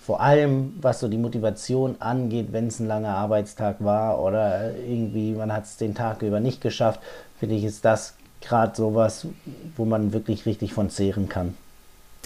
Vor 0.00 0.20
allem, 0.20 0.74
was 0.80 1.00
so 1.00 1.08
die 1.08 1.18
Motivation 1.18 1.96
angeht, 2.00 2.48
wenn 2.50 2.66
es 2.66 2.80
ein 2.80 2.88
langer 2.88 3.16
Arbeitstag 3.16 3.76
war 3.78 4.22
oder 4.22 4.74
irgendwie 4.74 5.32
man 5.32 5.52
hat 5.52 5.64
es 5.64 5.76
den 5.76 5.94
Tag 5.94 6.22
über 6.22 6.40
nicht 6.40 6.60
geschafft, 6.60 7.00
finde 7.38 7.54
ich, 7.54 7.64
ist 7.64 7.84
das 7.84 8.14
gerade 8.40 8.76
sowas, 8.76 9.26
wo 9.76 9.84
man 9.84 10.12
wirklich 10.12 10.44
richtig 10.44 10.74
von 10.74 10.90
zehren 10.90 11.28
kann. 11.28 11.56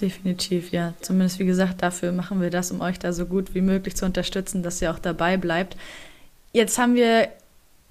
Definitiv, 0.00 0.70
ja. 0.70 0.94
Zumindest 1.00 1.38
wie 1.38 1.44
gesagt, 1.44 1.82
dafür 1.82 2.12
machen 2.12 2.40
wir 2.40 2.50
das, 2.50 2.70
um 2.70 2.80
euch 2.80 2.98
da 2.98 3.12
so 3.12 3.26
gut 3.26 3.54
wie 3.54 3.60
möglich 3.60 3.96
zu 3.96 4.04
unterstützen, 4.04 4.62
dass 4.62 4.80
ihr 4.80 4.92
auch 4.92 4.98
dabei 4.98 5.36
bleibt. 5.36 5.76
Jetzt 6.52 6.78
haben 6.78 6.94
wir, 6.94 7.28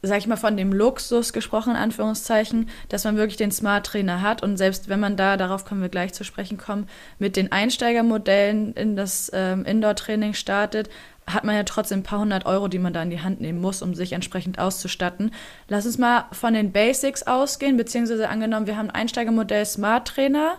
sag 0.01 0.19
ich 0.19 0.27
mal, 0.27 0.37
von 0.37 0.55
dem 0.55 0.71
Luxus 0.71 1.33
gesprochen, 1.33 1.71
in 1.71 1.75
Anführungszeichen, 1.75 2.69
dass 2.87 3.03
man 3.03 3.17
wirklich 3.17 3.35
den 3.37 3.51
Smart 3.51 3.85
Trainer 3.85 4.21
hat 4.21 4.41
und 4.41 4.55
selbst 4.55 4.87
wenn 4.87 5.01
man 5.01 5.17
da, 5.17 5.35
darauf 5.35 5.65
können 5.65 5.81
wir 5.81 5.89
gleich 5.89 6.13
zu 6.13 6.23
sprechen 6.23 6.57
kommen, 6.57 6.87
mit 7.19 7.35
den 7.35 7.51
Einsteigermodellen 7.51 8.73
in 8.73 8.95
das 8.95 9.29
ähm, 9.33 9.65
Indoor-Training 9.65 10.33
startet, 10.33 10.89
hat 11.27 11.43
man 11.43 11.55
ja 11.55 11.63
trotzdem 11.63 11.99
ein 11.99 12.03
paar 12.03 12.19
hundert 12.19 12.45
Euro, 12.45 12.69
die 12.69 12.79
man 12.79 12.93
da 12.93 13.03
in 13.03 13.09
die 13.09 13.19
Hand 13.19 13.41
nehmen 13.41 13.59
muss, 13.59 13.81
um 13.81 13.93
sich 13.93 14.13
entsprechend 14.13 14.59
auszustatten. 14.59 15.31
Lass 15.67 15.85
uns 15.85 15.97
mal 15.97 16.25
von 16.31 16.53
den 16.53 16.71
Basics 16.71 17.23
ausgehen, 17.23 17.75
beziehungsweise 17.75 18.29
angenommen, 18.29 18.65
wir 18.65 18.77
haben 18.77 18.89
ein 18.89 18.95
Einsteigermodell 19.01 19.65
Smart 19.65 20.07
Trainer 20.07 20.57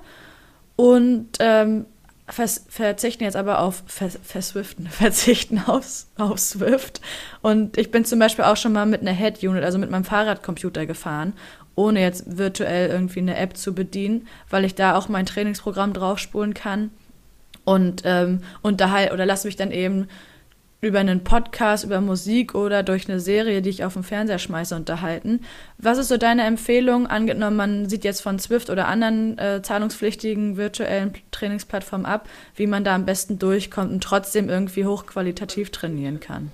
und 0.78 1.30
ähm, 1.40 1.86
verzichten 2.28 3.24
jetzt 3.24 3.34
aber 3.34 3.58
auf 3.58 3.82
vers 3.86 4.16
verswiften, 4.22 4.86
verzichten 4.90 5.60
auf, 5.66 6.06
auf 6.16 6.38
Swift. 6.38 7.00
Und 7.42 7.76
ich 7.76 7.90
bin 7.90 8.04
zum 8.04 8.20
Beispiel 8.20 8.44
auch 8.44 8.56
schon 8.56 8.72
mal 8.72 8.86
mit 8.86 9.00
einer 9.00 9.10
Head-Unit, 9.10 9.64
also 9.64 9.78
mit 9.78 9.90
meinem 9.90 10.04
Fahrradcomputer 10.04 10.86
gefahren, 10.86 11.32
ohne 11.74 12.00
jetzt 12.00 12.38
virtuell 12.38 12.90
irgendwie 12.90 13.18
eine 13.18 13.36
App 13.36 13.56
zu 13.56 13.74
bedienen, 13.74 14.28
weil 14.50 14.64
ich 14.64 14.76
da 14.76 14.96
auch 14.96 15.08
mein 15.08 15.26
Trainingsprogramm 15.26 15.92
draufspulen 15.92 16.54
kann. 16.54 16.90
Und 17.64 18.02
ähm, 18.04 18.42
unterhalt 18.62 19.12
oder 19.12 19.26
lass 19.26 19.44
mich 19.44 19.56
dann 19.56 19.72
eben 19.72 20.06
über 20.80 21.00
einen 21.00 21.24
Podcast, 21.24 21.84
über 21.84 22.00
Musik 22.00 22.54
oder 22.54 22.82
durch 22.82 23.08
eine 23.08 23.18
Serie, 23.18 23.62
die 23.62 23.70
ich 23.70 23.84
auf 23.84 23.94
dem 23.94 24.04
Fernseher 24.04 24.38
schmeiße, 24.38 24.76
unterhalten. 24.76 25.40
Was 25.78 25.98
ist 25.98 26.08
so 26.08 26.16
deine 26.16 26.44
Empfehlung? 26.44 27.06
Angenommen, 27.08 27.56
man 27.56 27.88
sieht 27.88 28.04
jetzt 28.04 28.20
von 28.20 28.38
Zwift 28.38 28.70
oder 28.70 28.86
anderen 28.86 29.36
äh, 29.38 29.60
zahlungspflichtigen 29.60 30.56
virtuellen 30.56 31.14
Trainingsplattformen 31.32 32.06
ab, 32.06 32.28
wie 32.54 32.68
man 32.68 32.84
da 32.84 32.94
am 32.94 33.06
besten 33.06 33.38
durchkommt 33.38 33.90
und 33.90 34.02
trotzdem 34.02 34.48
irgendwie 34.48 34.86
hochqualitativ 34.86 35.70
trainieren 35.70 36.20
kann. 36.20 36.52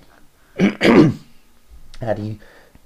Ja, 2.01 2.13
die, 2.13 2.39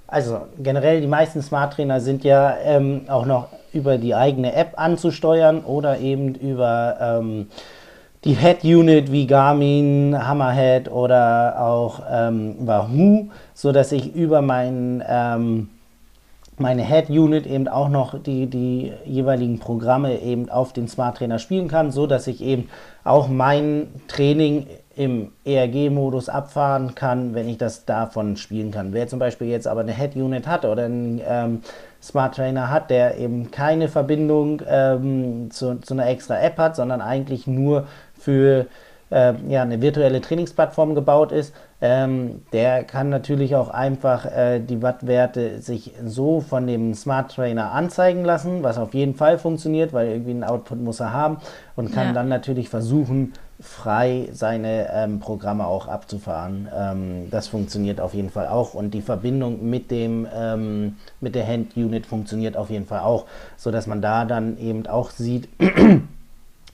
also 0.06 0.46
generell 0.58 1.00
die 1.00 1.06
meisten 1.06 1.40
Smart 1.40 1.72
Trainer 1.72 2.00
sind 2.00 2.22
ja 2.22 2.56
ähm, 2.58 3.02
auch 3.08 3.26
noch 3.26 3.48
über 3.72 3.98
die 3.98 4.14
eigene 4.14 4.54
App 4.54 4.74
anzusteuern 4.76 5.64
oder 5.64 5.98
eben 6.00 6.34
über 6.34 6.96
ähm, 7.00 7.46
die 8.24 8.34
Head-Unit 8.34 9.10
wie 9.10 9.26
Garmin, 9.26 10.16
Hammerhead 10.26 10.90
oder 10.90 11.60
auch 11.60 12.02
ähm, 12.10 12.56
Wahoo, 12.60 13.28
sodass 13.54 13.92
ich 13.92 14.14
über 14.14 14.42
mein, 14.42 15.02
ähm, 15.08 15.70
meine 16.58 16.82
Head-Unit 16.82 17.46
eben 17.46 17.66
auch 17.66 17.88
noch 17.88 18.22
die, 18.22 18.46
die 18.46 18.92
jeweiligen 19.06 19.58
Programme 19.58 20.20
eben 20.20 20.50
auf 20.50 20.74
den 20.74 20.86
Smart 20.86 21.16
Trainer 21.16 21.38
spielen 21.38 21.68
kann, 21.68 21.90
sodass 21.90 22.26
ich 22.26 22.42
eben 22.42 22.68
auch 23.04 23.28
mein 23.28 23.88
Training 24.06 24.66
im 24.96 25.32
ERG-Modus 25.46 26.28
abfahren 26.28 26.94
kann, 26.94 27.34
wenn 27.34 27.48
ich 27.48 27.56
das 27.56 27.86
davon 27.86 28.36
spielen 28.36 28.70
kann. 28.70 28.92
Wer 28.92 29.08
zum 29.08 29.18
Beispiel 29.18 29.46
jetzt 29.46 29.66
aber 29.66 29.80
eine 29.80 29.92
Head-Unit 29.92 30.46
hat 30.46 30.66
oder 30.66 30.84
einen 30.84 31.22
ähm, 31.26 31.62
Smart 32.02 32.34
Trainer 32.34 32.70
hat, 32.70 32.90
der 32.90 33.16
eben 33.16 33.50
keine 33.50 33.88
Verbindung 33.88 34.60
ähm, 34.68 35.50
zu, 35.50 35.76
zu 35.80 35.94
einer 35.94 36.06
extra 36.06 36.38
App 36.40 36.58
hat, 36.58 36.76
sondern 36.76 37.00
eigentlich 37.00 37.46
nur 37.46 37.86
für 38.20 38.66
äh, 39.10 39.34
ja, 39.48 39.62
eine 39.62 39.82
virtuelle 39.82 40.20
Trainingsplattform 40.20 40.94
gebaut 40.94 41.32
ist, 41.32 41.54
ähm, 41.82 42.42
der 42.52 42.84
kann 42.84 43.08
natürlich 43.08 43.56
auch 43.56 43.70
einfach 43.70 44.26
äh, 44.26 44.60
die 44.60 44.82
Wattwerte 44.82 45.60
sich 45.60 45.92
so 46.04 46.40
von 46.40 46.66
dem 46.66 46.94
Smart 46.94 47.34
Trainer 47.34 47.72
anzeigen 47.72 48.24
lassen, 48.24 48.62
was 48.62 48.78
auf 48.78 48.94
jeden 48.94 49.14
Fall 49.14 49.38
funktioniert, 49.38 49.92
weil 49.92 50.08
irgendwie 50.08 50.32
einen 50.32 50.44
Output 50.44 50.80
muss 50.80 51.00
er 51.00 51.12
haben 51.12 51.38
und 51.76 51.92
kann 51.92 52.08
ja. 52.08 52.12
dann 52.12 52.28
natürlich 52.28 52.68
versuchen, 52.68 53.32
frei 53.58 54.28
seine 54.32 54.88
ähm, 54.92 55.20
Programme 55.20 55.66
auch 55.66 55.88
abzufahren. 55.88 56.68
Ähm, 56.74 57.28
das 57.30 57.48
funktioniert 57.48 58.00
auf 58.00 58.14
jeden 58.14 58.30
Fall 58.30 58.48
auch 58.48 58.74
und 58.74 58.92
die 58.92 59.02
Verbindung 59.02 59.68
mit 59.68 59.90
dem 59.90 60.26
ähm, 60.34 60.96
mit 61.20 61.34
der 61.34 61.46
Hand 61.46 61.76
Unit 61.76 62.06
funktioniert 62.06 62.56
auf 62.56 62.70
jeden 62.70 62.86
Fall 62.86 63.00
auch, 63.00 63.26
so 63.56 63.70
dass 63.70 63.86
man 63.86 64.00
da 64.00 64.24
dann 64.24 64.58
eben 64.58 64.86
auch 64.86 65.10
sieht 65.10 65.48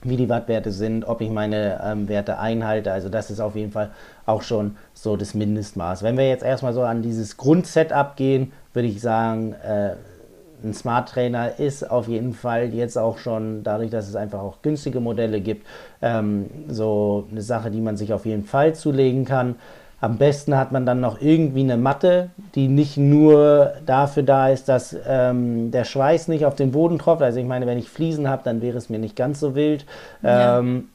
wie 0.03 0.17
die 0.17 0.29
Wattwerte 0.29 0.71
sind, 0.71 1.05
ob 1.05 1.21
ich 1.21 1.29
meine 1.29 1.81
ähm, 1.83 2.07
Werte 2.07 2.39
einhalte. 2.39 2.91
Also 2.91 3.09
das 3.09 3.31
ist 3.31 3.39
auf 3.39 3.55
jeden 3.55 3.71
Fall 3.71 3.91
auch 4.25 4.41
schon 4.41 4.77
so 4.93 5.17
das 5.17 5.33
Mindestmaß. 5.33 6.03
Wenn 6.03 6.17
wir 6.17 6.27
jetzt 6.27 6.43
erstmal 6.43 6.73
so 6.73 6.83
an 6.83 7.01
dieses 7.01 7.37
Grundsetup 7.37 8.15
gehen, 8.15 8.51
würde 8.73 8.87
ich 8.87 9.01
sagen, 9.01 9.53
äh, 9.53 9.95
ein 10.63 10.73
Smart 10.73 11.09
Trainer 11.09 11.59
ist 11.59 11.89
auf 11.89 12.07
jeden 12.07 12.33
Fall 12.33 12.73
jetzt 12.73 12.97
auch 12.97 13.17
schon, 13.17 13.63
dadurch, 13.63 13.91
dass 13.91 14.07
es 14.07 14.15
einfach 14.15 14.39
auch 14.39 14.61
günstige 14.61 14.99
Modelle 14.99 15.39
gibt, 15.41 15.67
ähm, 16.01 16.49
so 16.67 17.27
eine 17.31 17.41
Sache, 17.41 17.69
die 17.69 17.81
man 17.81 17.97
sich 17.97 18.13
auf 18.13 18.25
jeden 18.25 18.43
Fall 18.43 18.73
zulegen 18.73 19.25
kann. 19.25 19.55
Am 19.99 20.17
besten 20.17 20.55
hat 20.55 20.71
man 20.71 20.85
dann 20.85 20.99
noch 20.99 21.21
irgendwie 21.21 21.61
eine 21.61 21.77
Matte, 21.77 22.29
die 22.53 22.67
nicht 22.67 22.97
nur 22.97 23.73
dafür 23.85 24.23
da 24.23 24.49
ist, 24.49 24.69
dass 24.69 24.95
ähm, 25.07 25.71
der 25.71 25.85
Schweiß 25.85 26.27
nicht 26.27 26.45
auf 26.45 26.55
den 26.55 26.71
Boden 26.71 26.99
tropft. 26.99 27.23
Also 27.23 27.39
ich 27.39 27.45
meine, 27.45 27.65
wenn 27.65 27.79
ich 27.79 27.89
Fliesen 27.89 28.29
habe, 28.29 28.43
dann 28.43 28.61
wäre 28.61 28.77
es 28.77 28.89
mir 28.89 28.99
nicht 28.99 29.15
ganz 29.15 29.39
so 29.39 29.55
wild. 29.55 29.85
Ja. 30.21 30.59
Ähm, 30.59 30.89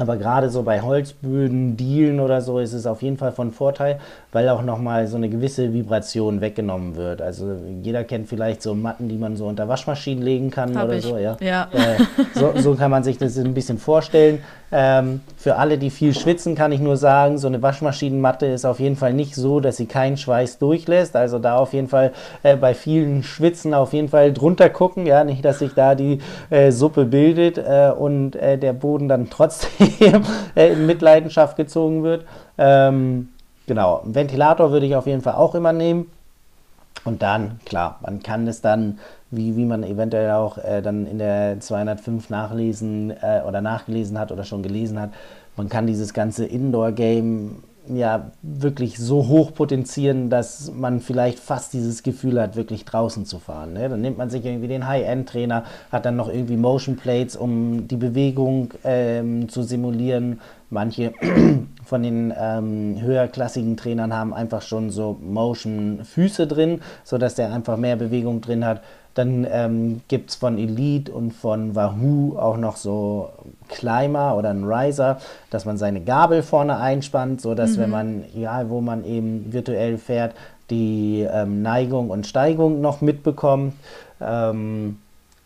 Aber 0.00 0.16
gerade 0.16 0.48
so 0.48 0.62
bei 0.62 0.80
Holzböden, 0.80 1.76
Dielen 1.76 2.20
oder 2.20 2.40
so 2.40 2.60
ist 2.60 2.72
es 2.72 2.86
auf 2.86 3.02
jeden 3.02 3.16
Fall 3.16 3.32
von 3.32 3.50
Vorteil, 3.50 3.98
weil 4.30 4.48
auch 4.48 4.62
nochmal 4.62 5.08
so 5.08 5.16
eine 5.16 5.28
gewisse 5.28 5.72
Vibration 5.72 6.40
weggenommen 6.40 6.94
wird. 6.94 7.20
Also 7.20 7.56
jeder 7.82 8.04
kennt 8.04 8.28
vielleicht 8.28 8.62
so 8.62 8.76
Matten, 8.76 9.08
die 9.08 9.16
man 9.16 9.36
so 9.36 9.46
unter 9.46 9.66
Waschmaschinen 9.66 10.22
legen 10.22 10.50
kann 10.52 10.78
Hab 10.78 10.84
oder 10.84 10.94
ich. 10.94 11.04
so. 11.04 11.18
Ja. 11.18 11.36
Ja. 11.40 11.68
Äh, 11.72 11.96
so, 12.34 12.52
so 12.56 12.74
kann 12.76 12.92
man 12.92 13.02
sich 13.02 13.18
das 13.18 13.36
ein 13.38 13.54
bisschen 13.54 13.78
vorstellen. 13.78 14.40
Ähm, 14.70 15.22
für 15.36 15.56
alle, 15.56 15.78
die 15.78 15.90
viel 15.90 16.14
schwitzen, 16.14 16.54
kann 16.54 16.72
ich 16.72 16.80
nur 16.80 16.96
sagen, 16.96 17.38
so 17.38 17.48
eine 17.48 17.62
Waschmaschinenmatte 17.62 18.46
ist 18.46 18.66
auf 18.66 18.80
jeden 18.80 18.96
Fall 18.96 19.14
nicht 19.14 19.34
so, 19.34 19.60
dass 19.60 19.78
sie 19.78 19.86
keinen 19.86 20.16
Schweiß 20.16 20.58
durchlässt. 20.58 21.16
Also 21.16 21.38
da 21.38 21.56
auf 21.56 21.72
jeden 21.72 21.88
Fall 21.88 22.12
äh, 22.42 22.54
bei 22.54 22.74
vielen 22.74 23.22
Schwitzen 23.22 23.74
auf 23.74 23.94
jeden 23.94 24.10
Fall 24.10 24.32
drunter 24.32 24.68
gucken. 24.68 25.06
Ja, 25.06 25.24
nicht, 25.24 25.44
dass 25.44 25.58
sich 25.58 25.72
da 25.74 25.94
die 25.94 26.20
äh, 26.50 26.70
Suppe 26.70 27.06
bildet 27.06 27.58
äh, 27.58 27.90
und 27.98 28.36
äh, 28.36 28.58
der 28.58 28.74
Boden 28.74 29.08
dann 29.08 29.28
trotzdem 29.30 29.87
in 30.54 30.86
Mitleidenschaft 30.86 31.56
gezogen 31.56 32.02
wird. 32.02 32.24
Ähm, 32.56 33.28
genau, 33.66 34.00
einen 34.02 34.14
Ventilator 34.14 34.70
würde 34.70 34.86
ich 34.86 34.96
auf 34.96 35.06
jeden 35.06 35.22
Fall 35.22 35.34
auch 35.34 35.54
immer 35.54 35.72
nehmen. 35.72 36.10
Und 37.04 37.22
dann, 37.22 37.60
klar, 37.64 37.98
man 38.02 38.22
kann 38.22 38.46
es 38.48 38.60
dann, 38.60 38.98
wie, 39.30 39.56
wie 39.56 39.64
man 39.64 39.84
eventuell 39.84 40.32
auch 40.32 40.58
äh, 40.58 40.82
dann 40.82 41.06
in 41.06 41.18
der 41.18 41.60
205 41.60 42.28
nachlesen 42.28 43.10
äh, 43.10 43.42
oder 43.46 43.60
nachgelesen 43.60 44.18
hat 44.18 44.32
oder 44.32 44.44
schon 44.44 44.62
gelesen 44.62 45.00
hat, 45.00 45.10
man 45.56 45.68
kann 45.68 45.86
dieses 45.86 46.14
ganze 46.14 46.44
Indoor-Game 46.44 47.62
ja 47.96 48.30
wirklich 48.42 48.98
so 48.98 49.28
hoch 49.28 49.54
potenzieren, 49.54 50.30
dass 50.30 50.72
man 50.72 51.00
vielleicht 51.00 51.38
fast 51.38 51.72
dieses 51.72 52.02
Gefühl 52.02 52.40
hat, 52.40 52.56
wirklich 52.56 52.84
draußen 52.84 53.24
zu 53.24 53.38
fahren. 53.38 53.72
Ne? 53.72 53.88
Dann 53.88 54.00
nimmt 54.00 54.18
man 54.18 54.30
sich 54.30 54.44
irgendwie 54.44 54.68
den 54.68 54.86
High-End-Trainer, 54.86 55.64
hat 55.90 56.04
dann 56.04 56.16
noch 56.16 56.28
irgendwie 56.28 56.56
Motion 56.56 56.96
Plates, 56.96 57.36
um 57.36 57.88
die 57.88 57.96
Bewegung 57.96 58.74
ähm, 58.84 59.48
zu 59.48 59.62
simulieren. 59.62 60.40
Manche 60.70 61.12
von 61.84 62.02
den 62.02 62.32
ähm, 62.38 63.00
höherklassigen 63.00 63.76
Trainern 63.76 64.12
haben 64.12 64.34
einfach 64.34 64.62
schon 64.62 64.90
so 64.90 65.16
Motion-Füße 65.20 66.46
drin, 66.46 66.80
sodass 67.04 67.34
der 67.34 67.52
einfach 67.52 67.76
mehr 67.76 67.96
Bewegung 67.96 68.40
drin 68.40 68.64
hat. 68.64 68.82
Dann 69.18 69.44
ähm, 69.50 70.00
gibt 70.06 70.30
es 70.30 70.36
von 70.36 70.58
Elite 70.58 71.10
und 71.10 71.32
von 71.32 71.74
Wahoo 71.74 72.38
auch 72.38 72.56
noch 72.56 72.76
so 72.76 73.30
Climber 73.68 74.36
oder 74.36 74.50
einen 74.50 74.62
Riser, 74.62 75.18
dass 75.50 75.64
man 75.64 75.76
seine 75.76 76.00
Gabel 76.02 76.44
vorne 76.44 76.78
einspannt, 76.78 77.40
sodass 77.40 77.78
wenn 77.78 77.90
man, 77.90 78.24
egal 78.36 78.70
wo 78.70 78.80
man 78.80 79.04
eben 79.04 79.52
virtuell 79.52 79.98
fährt, 79.98 80.36
die 80.70 81.26
ähm, 81.28 81.62
Neigung 81.62 82.10
und 82.10 82.28
Steigung 82.28 82.80
noch 82.80 83.00
mitbekommt. 83.00 83.74
Ähm, 84.20 84.98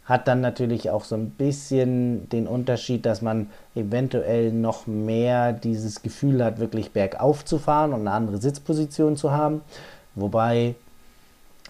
hat 0.05 0.29
dann 0.29 0.43
natürlich 0.43 0.91
auch 0.91 1.05
so 1.05 1.15
ein 1.15 1.31
bisschen 1.31 2.29
den 2.29 2.47
Unterschied, 2.47 3.07
dass 3.07 3.23
man 3.23 3.49
eventuell 3.75 4.53
noch 4.53 4.87
mehr 4.87 5.55
dieses 5.55 6.03
Gefühl 6.03 6.45
hat, 6.45 6.59
wirklich 6.59 6.91
bergauf 6.91 7.47
zu 7.47 7.59
fahren 7.59 7.95
und 7.95 8.01
eine 8.01 8.11
andere 8.11 8.37
Sitzposition 8.37 9.17
zu 9.17 9.31
haben. 9.31 9.63
Wobei 10.15 10.75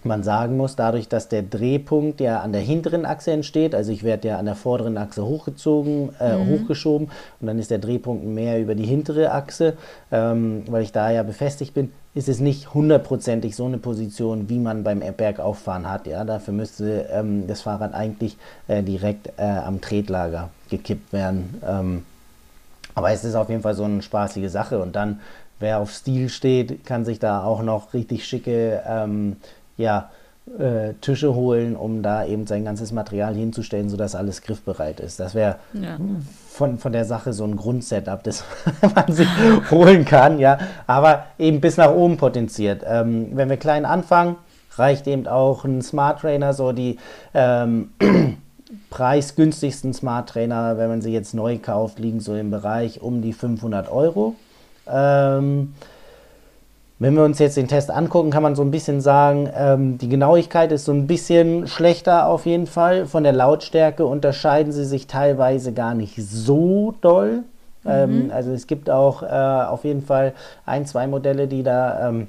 man 0.05 0.23
sagen 0.23 0.57
muss, 0.57 0.75
dadurch, 0.75 1.07
dass 1.07 1.29
der 1.29 1.43
Drehpunkt 1.43 2.19
ja 2.21 2.41
an 2.41 2.51
der 2.51 2.61
hinteren 2.61 3.05
Achse 3.05 3.31
entsteht, 3.31 3.75
also 3.75 3.91
ich 3.91 4.03
werde 4.03 4.29
ja 4.29 4.37
an 4.37 4.45
der 4.45 4.55
vorderen 4.55 4.97
Achse 4.97 5.25
hochgezogen, 5.25 6.09
äh, 6.19 6.35
hochgeschoben 6.35 7.09
und 7.39 7.47
dann 7.47 7.59
ist 7.59 7.71
der 7.71 7.79
Drehpunkt 7.79 8.25
mehr 8.25 8.59
über 8.61 8.75
die 8.75 8.85
hintere 8.85 9.31
Achse, 9.31 9.73
ähm, 10.11 10.63
weil 10.67 10.83
ich 10.83 10.91
da 10.91 11.11
ja 11.11 11.23
befestigt 11.23 11.73
bin, 11.73 11.91
ist 12.15 12.29
es 12.29 12.39
nicht 12.39 12.73
hundertprozentig 12.73 13.55
so 13.55 13.65
eine 13.65 13.77
Position, 13.77 14.47
wie 14.49 14.59
man 14.59 14.83
beim 14.83 14.99
Bergauffahren 14.99 15.89
hat. 15.89 16.05
Ja? 16.05 16.23
Dafür 16.23 16.53
müsste 16.53 17.07
ähm, 17.11 17.47
das 17.47 17.61
Fahrrad 17.61 17.93
eigentlich 17.93 18.37
äh, 18.67 18.83
direkt 18.83 19.29
äh, 19.37 19.43
am 19.43 19.81
Tretlager 19.81 20.49
gekippt 20.69 21.11
werden. 21.11 21.61
Ähm, 21.67 22.05
aber 22.95 23.11
es 23.11 23.23
ist 23.23 23.35
auf 23.35 23.49
jeden 23.49 23.63
Fall 23.63 23.73
so 23.73 23.83
eine 23.83 24.01
spaßige 24.03 24.49
Sache. 24.51 24.79
Und 24.79 24.95
dann, 24.95 25.21
wer 25.59 25.79
auf 25.79 25.91
Stil 25.91 26.29
steht, 26.29 26.85
kann 26.85 27.05
sich 27.05 27.17
da 27.17 27.43
auch 27.43 27.63
noch 27.63 27.93
richtig 27.95 28.27
schicke 28.27 28.83
ähm, 28.87 29.37
ja, 29.77 30.09
äh, 30.59 30.93
Tische 30.99 31.33
holen, 31.35 31.75
um 31.75 32.01
da 32.03 32.25
eben 32.25 32.45
sein 32.47 32.65
ganzes 32.65 32.91
Material 32.91 33.33
hinzustellen, 33.33 33.89
sodass 33.89 34.13
alles 34.13 34.41
griffbereit 34.41 34.99
ist. 34.99 35.19
Das 35.19 35.35
wäre 35.35 35.55
Ja. 35.73 35.97
von, 36.49 36.77
von 36.77 36.91
der 36.91 37.05
Sache 37.05 37.31
so 37.31 37.45
ein 37.45 37.55
Grundsetup, 37.55 38.23
das 38.23 38.43
man 38.95 39.11
sich 39.13 39.27
holen 39.71 40.03
kann, 40.03 40.39
ja, 40.39 40.57
aber 40.85 41.25
eben 41.39 41.61
bis 41.61 41.77
nach 41.77 41.91
oben 41.91 42.17
potenziert. 42.17 42.83
Ähm, 42.85 43.29
wenn 43.33 43.49
wir 43.49 43.57
klein 43.57 43.85
anfangen, 43.85 44.35
reicht 44.75 45.07
eben 45.07 45.27
auch 45.27 45.63
ein 45.63 45.81
Smart 45.81 46.19
Trainer, 46.19 46.53
so 46.53 46.73
die 46.73 46.97
ähm, 47.33 47.91
preisgünstigsten 48.89 49.93
Smart 49.93 50.29
Trainer, 50.29 50.77
wenn 50.77 50.89
man 50.89 51.01
sie 51.01 51.13
jetzt 51.13 51.33
neu 51.33 51.57
kauft, 51.57 51.99
liegen 51.99 52.19
so 52.19 52.35
im 52.35 52.51
Bereich 52.51 53.01
um 53.01 53.21
die 53.21 53.33
500 53.33 53.89
Euro. 53.89 54.35
Ähm, 54.87 55.73
wenn 57.03 57.15
wir 57.15 57.23
uns 57.23 57.37
jetzt 57.37 57.57
den 57.57 57.67
Test 57.67 57.91
angucken, 57.91 58.31
kann 58.31 58.43
man 58.43 58.55
so 58.55 58.61
ein 58.61 58.71
bisschen 58.71 59.01
sagen, 59.01 59.49
ähm, 59.53 59.97
die 59.97 60.07
Genauigkeit 60.07 60.71
ist 60.71 60.85
so 60.85 60.93
ein 60.93 61.05
bisschen 61.05 61.67
schlechter 61.67 62.27
auf 62.27 62.45
jeden 62.45 62.65
Fall. 62.65 63.07
Von 63.07 63.23
der 63.23 63.33
Lautstärke 63.33 64.05
unterscheiden 64.05 64.71
sie 64.71 64.85
sich 64.85 65.05
teilweise 65.05 65.73
gar 65.73 65.95
nicht 65.95 66.15
so 66.15 66.95
doll. 67.01 67.43
Ähm, 67.85 68.31
also 68.33 68.51
es 68.51 68.67
gibt 68.67 68.89
auch 68.89 69.21
äh, 69.21 69.25
auf 69.25 69.83
jeden 69.83 70.01
Fall 70.01 70.31
ein, 70.65 70.85
zwei 70.85 71.07
Modelle, 71.07 71.49
die 71.49 71.61
da 71.61 72.07
ähm, 72.07 72.27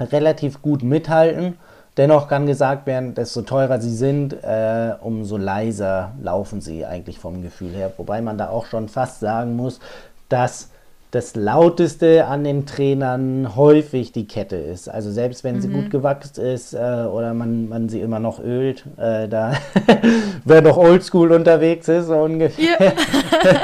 relativ 0.00 0.62
gut 0.62 0.84
mithalten. 0.84 1.58
Dennoch 1.96 2.28
kann 2.28 2.46
gesagt 2.46 2.86
werden, 2.86 3.16
desto 3.16 3.42
teurer 3.42 3.80
sie 3.80 3.96
sind, 3.96 4.32
äh, 4.44 4.92
umso 5.00 5.36
leiser 5.36 6.12
laufen 6.22 6.60
sie 6.60 6.86
eigentlich 6.86 7.18
vom 7.18 7.42
Gefühl 7.42 7.72
her. 7.72 7.90
Wobei 7.96 8.22
man 8.22 8.38
da 8.38 8.50
auch 8.50 8.66
schon 8.66 8.88
fast 8.88 9.18
sagen 9.18 9.56
muss, 9.56 9.80
dass 10.28 10.70
das 11.10 11.34
Lauteste 11.36 12.26
an 12.26 12.44
den 12.44 12.66
Trainern 12.66 13.56
häufig 13.56 14.12
die 14.12 14.26
Kette 14.26 14.56
ist. 14.56 14.88
Also 14.88 15.10
selbst 15.10 15.42
wenn 15.42 15.62
sie 15.62 15.68
gut 15.68 15.90
gewachst 15.90 16.38
ist 16.38 16.74
äh, 16.74 16.76
oder 16.76 17.32
man, 17.32 17.68
man 17.68 17.88
sie 17.88 18.00
immer 18.00 18.18
noch 18.18 18.40
ölt, 18.40 18.84
äh, 18.98 19.26
da 19.26 19.52
wer 20.44 20.60
noch 20.60 20.76
oldschool 20.76 21.32
unterwegs 21.32 21.88
ist, 21.88 22.08
so 22.08 22.16
ungefähr. 22.16 22.92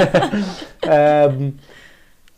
ähm, 0.88 1.58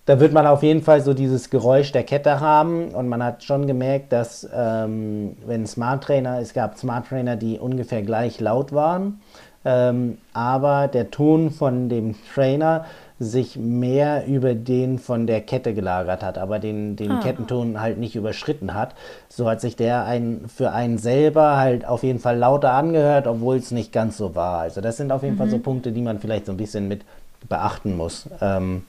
da 0.07 0.21
wird 0.21 0.33
man 0.33 0.47
auf 0.47 0.63
jeden 0.63 0.83
Fall 0.83 1.01
so 1.01 1.15
dieses 1.15 1.51
Geräusch 1.51 1.93
der 1.93 2.05
Kette 2.05 2.41
haben 2.41 2.89
und 2.89 3.09
man 3.09 3.23
hat 3.23 3.45
schon 3.45 3.67
gemerkt, 3.67 4.13
dass 4.13 4.49
ähm, 4.55 5.37
wenn 5.47 5.67
Smart 5.67 6.03
Trainer, 6.03 6.41
es 6.41 6.53
gab 6.53 6.79
Smart 6.79 7.09
Trainer, 7.09 7.37
die 7.37 7.59
ungefähr 7.59 8.03
gleich 8.03 8.41
laut 8.41 8.73
waren, 8.73 9.21
ähm, 9.65 10.19
aber 10.33 10.87
der 10.87 11.11
Ton 11.11 11.51
von 11.51 11.89
dem 11.89 12.15
Trainer 12.35 12.85
sich 13.19 13.57
mehr 13.57 14.27
über 14.27 14.55
den 14.55 14.99
von 14.99 15.27
der 15.27 15.41
Kette 15.41 15.73
gelagert 15.73 16.23
hat, 16.23 16.37
aber 16.37 16.59
den, 16.59 16.97
den 16.97 17.21
Kettenton 17.21 17.81
halt 17.81 17.99
nicht 17.99 18.15
überschritten 18.15 18.75
hat. 18.75 18.95
So 19.29 19.49
hat 19.49 19.61
sich 19.61 19.75
der 19.77 20.05
ein, 20.05 20.45
für 20.55 20.73
einen 20.73 20.99
selber 20.99 21.57
halt 21.57 21.87
auf 21.87 22.03
jeden 22.03 22.19
Fall 22.19 22.37
lauter 22.37 22.73
angehört, 22.73 23.27
obwohl 23.27 23.57
es 23.57 23.71
nicht 23.71 23.93
ganz 23.93 24.19
so 24.19 24.35
war. 24.35 24.61
Also 24.61 24.81
das 24.81 24.99
sind 24.99 25.13
auf 25.13 25.23
jeden 25.23 25.37
Fall 25.37 25.49
so 25.49 25.59
Punkte, 25.59 25.93
die 25.93 26.03
man 26.03 26.19
vielleicht 26.19 26.47
so 26.47 26.53
ein 26.53 26.59
bisschen 26.59 26.89
mit 26.89 27.03
beachten 27.49 27.97
muss. 27.97 28.29
Ähm, 28.41 28.83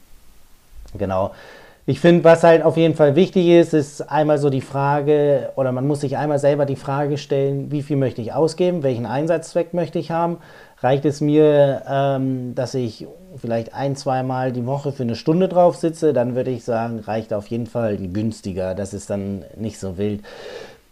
Genau. 0.97 1.32
Ich 1.86 2.01
finde, 2.01 2.25
was 2.25 2.43
halt 2.43 2.63
auf 2.63 2.75
jeden 2.75 2.95
Fall 2.95 3.15
wichtig 3.15 3.47
ist, 3.47 3.73
ist 3.73 4.01
einmal 4.01 4.39
so 4.39 4.49
die 4.49 4.61
Frage, 4.61 5.51
oder 5.55 5.71
man 5.71 5.88
muss 5.88 6.01
sich 6.01 6.17
einmal 6.17 6.38
selber 6.38 6.65
die 6.65 6.75
Frage 6.75 7.17
stellen, 7.17 7.71
wie 7.71 7.82
viel 7.82 7.95
möchte 7.95 8.21
ich 8.21 8.34
ausgeben, 8.34 8.84
welchen 8.84 9.05
Einsatzzweck 9.05 9.73
möchte 9.73 9.97
ich 9.97 10.11
haben. 10.11 10.38
Reicht 10.80 11.05
es 11.05 11.21
mir, 11.21 11.82
ähm, 11.89 12.53
dass 12.53 12.75
ich 12.75 13.07
vielleicht 13.36 13.73
ein, 13.73 13.95
zweimal 13.95 14.51
die 14.51 14.65
Woche 14.67 14.91
für 14.91 15.03
eine 15.03 15.15
Stunde 15.15 15.47
drauf 15.47 15.75
sitze, 15.75 16.13
dann 16.13 16.36
würde 16.36 16.51
ich 16.51 16.63
sagen, 16.63 16.99
reicht 16.99 17.34
auf 17.34 17.47
jeden 17.47 17.65
Fall 17.65 17.97
günstiger. 17.97 18.75
Das 18.75 18.93
ist 18.93 19.09
dann 19.09 19.43
nicht 19.55 19.80
so 19.80 19.97
wild. 19.97 20.21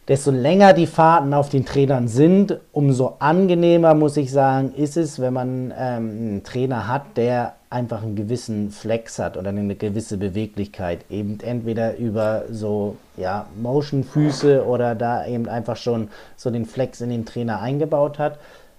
Desto 0.07 0.29
länger 0.29 0.73
die 0.73 0.85
Fahrten 0.85 1.33
auf 1.33 1.49
den 1.49 1.65
Trainern 1.65 2.07
sind, 2.07 2.59
umso 2.71 3.15
angenehmer, 3.17 3.95
muss 3.95 4.17
ich 4.17 4.31
sagen, 4.31 4.71
ist 4.75 4.97
es, 4.97 5.19
wenn 5.19 5.33
man 5.33 5.73
ähm, 5.77 6.09
einen 6.09 6.43
Trainer 6.43 6.87
hat, 6.87 7.17
der 7.17 7.53
einfach 7.71 8.03
einen 8.03 8.15
gewissen 8.15 8.69
Flex 8.69 9.17
hat 9.17 9.35
oder 9.35 9.49
eine 9.49 9.75
gewisse 9.75 10.17
Beweglichkeit. 10.17 11.05
Eben 11.09 11.39
entweder 11.41 11.97
über 11.97 12.43
so 12.51 12.97
ja, 13.17 13.47
Motion-Füße 13.61 14.65
oder 14.65 14.93
da 14.93 15.25
eben 15.25 15.49
einfach 15.49 15.75
schon 15.75 16.09
so 16.37 16.51
den 16.51 16.65
Flex 16.65 17.01
in 17.01 17.09
den 17.09 17.25
Trainer 17.25 17.61
eingebaut 17.61 18.19
hat. 18.19 18.37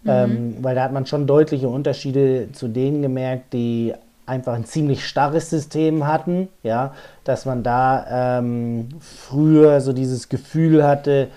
Ähm, 0.08 0.56
weil 0.60 0.74
da 0.74 0.84
hat 0.84 0.92
man 0.92 1.06
schon 1.06 1.26
deutliche 1.26 1.68
Unterschiede 1.68 2.48
zu 2.52 2.68
denen 2.68 3.02
gemerkt, 3.02 3.52
die 3.52 3.94
einfach 4.26 4.54
ein 4.54 4.64
ziemlich 4.64 5.06
starres 5.06 5.50
System 5.50 6.06
hatten, 6.06 6.48
ja, 6.62 6.92
dass 7.24 7.44
man 7.44 7.62
da 7.62 8.38
ähm, 8.38 8.88
früher 9.00 9.80
so 9.80 9.92
dieses 9.92 10.28
Gefühl 10.28 10.84
hatte, 10.84 11.28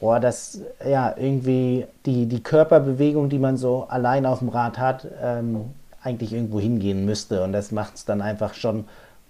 oh, 0.00 0.16
dass 0.18 0.60
ja 0.88 1.14
irgendwie 1.16 1.86
die, 2.06 2.26
die 2.26 2.42
Körperbewegung, 2.42 3.28
die 3.28 3.38
man 3.38 3.56
so 3.56 3.86
allein 3.88 4.26
auf 4.26 4.38
dem 4.38 4.48
Rad 4.48 4.78
hat, 4.78 5.06
ähm, 5.22 5.66
eigentlich 6.02 6.32
irgendwo 6.32 6.60
hingehen 6.60 7.04
müsste. 7.04 7.42
Und 7.42 7.52
das 7.52 7.72
macht 7.72 7.96
es 7.96 8.04
dann 8.04 8.22
einfach 8.22 8.54
schon 8.54 8.84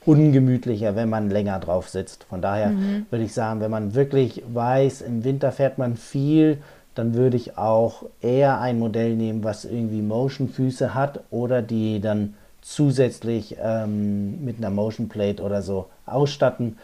ungemütlicher, 0.05 0.95
wenn 0.95 1.09
man 1.09 1.31
länger 1.31 1.59
drauf 1.59 1.89
sitzt. 1.89 2.25
Von 2.25 2.41
daher 2.41 2.73
würde 3.11 3.25
ich 3.25 3.33
sagen, 3.33 3.61
wenn 3.61 3.71
man 3.71 3.95
wirklich 3.95 4.43
weiß, 4.47 5.01
im 5.01 5.25
Winter 5.25 5.51
fährt 5.51 5.79
man 5.79 5.97
viel, 5.97 6.59
dann 6.97 7.15
würde 7.15 7.37
ich 7.37 7.59
auch 7.59 8.05
eher 8.23 8.61
ein 8.61 8.79
Modell 8.79 9.15
nehmen, 9.15 9.45
was 9.45 9.65
irgendwie 9.65 10.01
Motion-Füße 10.03 10.95
hat 10.95 11.21
oder 11.31 11.63
die 11.63 12.01
dann 12.01 12.35
zusätzlich 12.63 13.57
ähm, 13.63 14.45
mit 14.45 14.57
einer 14.59 14.71
Motion 14.71 15.09
Plate 15.09 15.43
oder 15.43 15.63
so 15.63 15.87
ausstatten. 16.07 16.79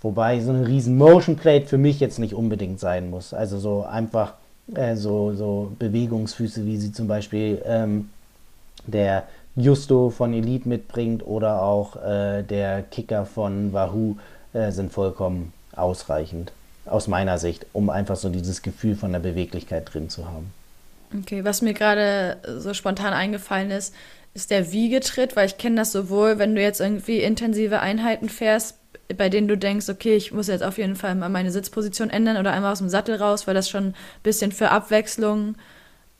Wobei 0.00 0.40
so 0.40 0.50
eine 0.50 0.66
riesen 0.66 0.96
Motion 0.96 1.36
Plate 1.36 1.66
für 1.66 1.78
mich 1.78 2.00
jetzt 2.00 2.18
nicht 2.18 2.34
unbedingt 2.34 2.80
sein 2.80 3.10
muss. 3.10 3.34
Also 3.34 3.58
so 3.58 3.84
einfach 3.84 4.34
äh, 4.74 4.96
so, 4.96 5.34
so 5.34 5.70
Bewegungsfüße, 5.78 6.64
wie 6.64 6.78
sie 6.78 6.92
zum 6.92 7.06
Beispiel 7.06 7.62
ähm, 7.66 8.08
der 8.86 9.24
Justo 9.54 10.08
von 10.08 10.32
Elite 10.32 10.68
mitbringt 10.68 11.26
oder 11.26 11.62
auch 11.62 11.96
äh, 11.96 12.42
der 12.42 12.82
Kicker 12.82 13.26
von 13.26 13.72
Wahoo 13.74 14.16
äh, 14.54 14.70
sind 14.72 14.92
vollkommen 14.92 15.52
ausreichend 15.76 16.52
aus 16.88 17.08
meiner 17.08 17.38
Sicht, 17.38 17.66
um 17.72 17.90
einfach 17.90 18.16
so 18.16 18.28
dieses 18.28 18.62
Gefühl 18.62 18.96
von 18.96 19.12
der 19.12 19.20
Beweglichkeit 19.20 19.92
drin 19.92 20.08
zu 20.08 20.26
haben. 20.26 20.52
Okay, 21.20 21.44
was 21.44 21.62
mir 21.62 21.72
gerade 21.72 22.36
so 22.58 22.74
spontan 22.74 23.12
eingefallen 23.12 23.70
ist, 23.70 23.94
ist 24.34 24.50
der 24.50 24.72
Wiegetritt, 24.72 25.36
weil 25.36 25.46
ich 25.46 25.58
kenne 25.58 25.76
das 25.76 25.92
sowohl, 25.92 26.38
wenn 26.38 26.54
du 26.54 26.60
jetzt 26.60 26.80
irgendwie 26.80 27.20
intensive 27.20 27.80
Einheiten 27.80 28.28
fährst, 28.28 28.76
bei 29.16 29.28
denen 29.28 29.48
du 29.48 29.56
denkst, 29.56 29.88
okay, 29.88 30.16
ich 30.16 30.32
muss 30.32 30.48
jetzt 30.48 30.62
auf 30.62 30.76
jeden 30.76 30.96
Fall 30.96 31.14
mal 31.14 31.30
meine 31.30 31.50
Sitzposition 31.50 32.10
ändern 32.10 32.36
oder 32.36 32.52
einmal 32.52 32.72
aus 32.72 32.78
dem 32.78 32.90
Sattel 32.90 33.16
raus, 33.16 33.46
weil 33.46 33.54
das 33.54 33.70
schon 33.70 33.86
ein 33.86 33.94
bisschen 34.22 34.52
für 34.52 34.70
Abwechslung 34.70 35.56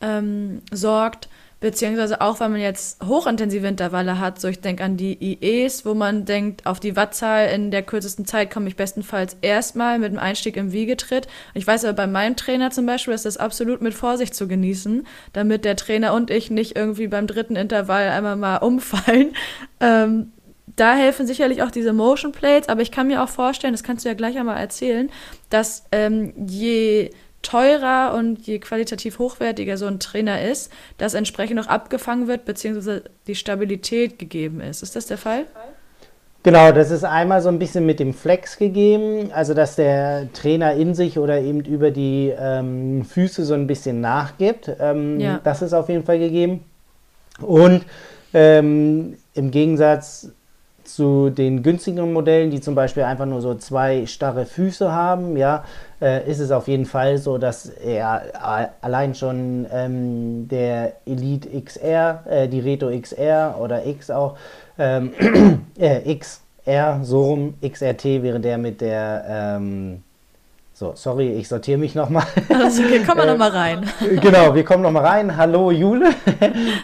ähm, 0.01 0.61
sorgt. 0.71 1.29
Beziehungsweise 1.59 2.21
auch, 2.21 2.39
wenn 2.39 2.51
man 2.51 2.61
jetzt 2.61 3.03
hochintensive 3.05 3.67
Intervalle 3.67 4.17
hat, 4.17 4.39
so 4.39 4.47
ich 4.47 4.61
denke 4.61 4.83
an 4.83 4.95
die 4.95 5.17
IEs, 5.21 5.85
wo 5.85 5.93
man 5.93 6.23
denkt, 6.23 6.65
auf 6.65 6.79
die 6.79 6.95
Wattzahl 6.95 7.49
in 7.49 7.69
der 7.69 7.83
kürzesten 7.83 8.25
Zeit 8.25 8.49
komme 8.49 8.69
ich 8.69 8.77
bestenfalls 8.77 9.35
erstmal 9.41 9.99
mit 9.99 10.13
dem 10.13 10.19
Einstieg 10.19 10.55
im 10.55 10.71
Wiegetritt. 10.71 11.27
Ich 11.53 11.67
weiß 11.67 11.83
aber 11.83 11.93
bei 11.93 12.07
meinem 12.07 12.37
Trainer 12.37 12.71
zum 12.71 12.85
Beispiel 12.85 13.13
ist 13.13 13.25
das 13.25 13.35
absolut 13.35 13.81
mit 13.81 13.93
Vorsicht 13.93 14.35
zu 14.35 14.47
genießen, 14.47 15.05
damit 15.33 15.65
der 15.65 15.75
Trainer 15.75 16.13
und 16.13 16.31
ich 16.31 16.49
nicht 16.49 16.77
irgendwie 16.77 17.07
beim 17.07 17.27
dritten 17.27 17.57
Intervall 17.57 18.07
einmal 18.09 18.35
mal 18.35 18.57
umfallen. 18.57 19.33
Ähm, 19.81 20.33
da 20.75 20.95
helfen 20.95 21.25
sicherlich 21.25 21.61
auch 21.61 21.71
diese 21.71 21.93
Motion 21.93 22.31
Plates, 22.31 22.69
aber 22.69 22.81
ich 22.81 22.91
kann 22.91 23.07
mir 23.07 23.23
auch 23.23 23.29
vorstellen, 23.29 23.73
das 23.73 23.83
kannst 23.83 24.03
du 24.03 24.09
ja 24.09 24.15
gleich 24.15 24.37
einmal 24.37 24.57
erzählen, 24.57 25.09
dass 25.49 25.85
ähm, 25.91 26.33
je 26.47 27.11
teurer 27.41 28.13
und 28.17 28.45
je 28.45 28.59
qualitativ 28.59 29.19
hochwertiger 29.19 29.77
so 29.77 29.85
ein 29.85 29.99
Trainer 29.99 30.41
ist, 30.41 30.71
dass 30.97 31.13
entsprechend 31.13 31.59
auch 31.59 31.67
abgefangen 31.67 32.27
wird, 32.27 32.45
beziehungsweise 32.45 33.03
die 33.27 33.35
Stabilität 33.35 34.19
gegeben 34.19 34.61
ist. 34.61 34.83
Ist 34.83 34.95
das 34.95 35.07
der 35.07 35.17
Fall? 35.17 35.45
Genau, 36.43 36.71
das 36.71 36.89
ist 36.89 37.03
einmal 37.03 37.41
so 37.41 37.49
ein 37.49 37.59
bisschen 37.59 37.85
mit 37.85 37.99
dem 37.99 38.13
Flex 38.13 38.57
gegeben, 38.57 39.29
also 39.33 39.53
dass 39.53 39.75
der 39.75 40.31
Trainer 40.31 40.73
in 40.73 40.95
sich 40.95 41.19
oder 41.19 41.41
eben 41.41 41.65
über 41.65 41.91
die 41.91 42.33
ähm, 42.37 43.03
Füße 43.03 43.43
so 43.43 43.53
ein 43.53 43.67
bisschen 43.67 43.99
nachgibt. 43.99 44.71
Ähm, 44.79 45.19
ja. 45.19 45.41
Das 45.43 45.61
ist 45.61 45.73
auf 45.73 45.89
jeden 45.89 46.05
Fall 46.05 46.19
gegeben. 46.19 46.63
Und 47.41 47.83
ähm, 48.33 49.17
im 49.33 49.51
Gegensatz 49.51 50.29
zu 50.95 51.29
den 51.29 51.63
günstigeren 51.63 52.13
Modellen, 52.13 52.51
die 52.51 52.61
zum 52.61 52.75
Beispiel 52.75 53.03
einfach 53.03 53.25
nur 53.25 53.41
so 53.41 53.55
zwei 53.55 54.05
starre 54.05 54.45
Füße 54.45 54.91
haben, 54.91 55.37
ja, 55.37 55.63
äh, 56.01 56.29
ist 56.29 56.39
es 56.39 56.51
auf 56.51 56.67
jeden 56.67 56.85
Fall 56.85 57.17
so, 57.17 57.37
dass 57.37 57.65
er 57.67 58.73
allein 58.81 59.15
schon 59.15 59.65
ähm, 59.71 60.47
der 60.47 60.93
Elite 61.05 61.49
XR, 61.61 62.23
äh, 62.29 62.47
die 62.47 62.59
Reto 62.59 62.89
XR 62.89 63.57
oder 63.59 63.85
X 63.85 64.09
auch, 64.09 64.37
ähm, 64.77 65.13
äh, 65.77 66.15
XR, 66.15 66.99
so 67.03 67.23
rum, 67.23 67.53
XRT 67.61 68.23
wäre 68.23 68.39
der 68.39 68.57
mit 68.57 68.81
der, 68.81 69.25
ähm, 69.29 70.03
so, 70.73 70.93
sorry, 70.95 71.33
ich 71.33 71.49
sortiere 71.49 71.77
mich 71.77 71.93
nochmal. 71.93 72.25
Also, 72.49 72.83
wir 72.83 73.03
kommen 73.03 73.21
äh, 73.21 73.25
nochmal 73.27 73.49
rein. 73.51 73.89
Genau, 74.21 74.55
wir 74.55 74.63
kommen 74.63 74.83
nochmal 74.83 75.05
rein. 75.05 75.35
Hallo 75.35 75.71
Jule. 75.71 76.11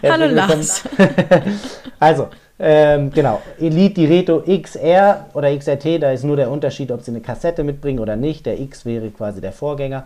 Hallo 0.02 0.26
Lars. 0.26 0.84
also, 1.98 2.28
ähm, 2.58 3.10
genau, 3.10 3.42
Elite 3.60 3.94
die 3.94 4.06
Reto 4.06 4.42
XR 4.42 5.26
oder 5.34 5.54
XRT, 5.56 6.02
da 6.02 6.12
ist 6.12 6.24
nur 6.24 6.36
der 6.36 6.50
Unterschied, 6.50 6.90
ob 6.90 7.02
sie 7.02 7.10
eine 7.10 7.20
Kassette 7.20 7.64
mitbringen 7.64 7.98
oder 7.98 8.16
nicht. 8.16 8.46
Der 8.46 8.58
X 8.58 8.86
wäre 8.86 9.10
quasi 9.10 9.40
der 9.40 9.52
Vorgänger. 9.52 10.04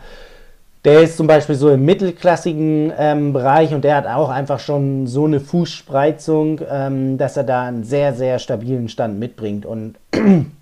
Der 0.84 1.02
ist 1.02 1.18
zum 1.18 1.26
Beispiel 1.26 1.54
so 1.54 1.68
im 1.68 1.84
mittelklassigen 1.84 2.90
ähm, 2.98 3.32
Bereich 3.34 3.74
und 3.74 3.84
der 3.84 3.96
hat 3.96 4.06
auch 4.06 4.30
einfach 4.30 4.58
schon 4.58 5.06
so 5.06 5.26
eine 5.26 5.38
Fußspreizung, 5.38 6.60
ähm, 6.70 7.18
dass 7.18 7.36
er 7.36 7.44
da 7.44 7.64
einen 7.64 7.84
sehr, 7.84 8.14
sehr 8.14 8.38
stabilen 8.38 8.88
Stand 8.88 9.18
mitbringt. 9.18 9.66
Und 9.66 9.96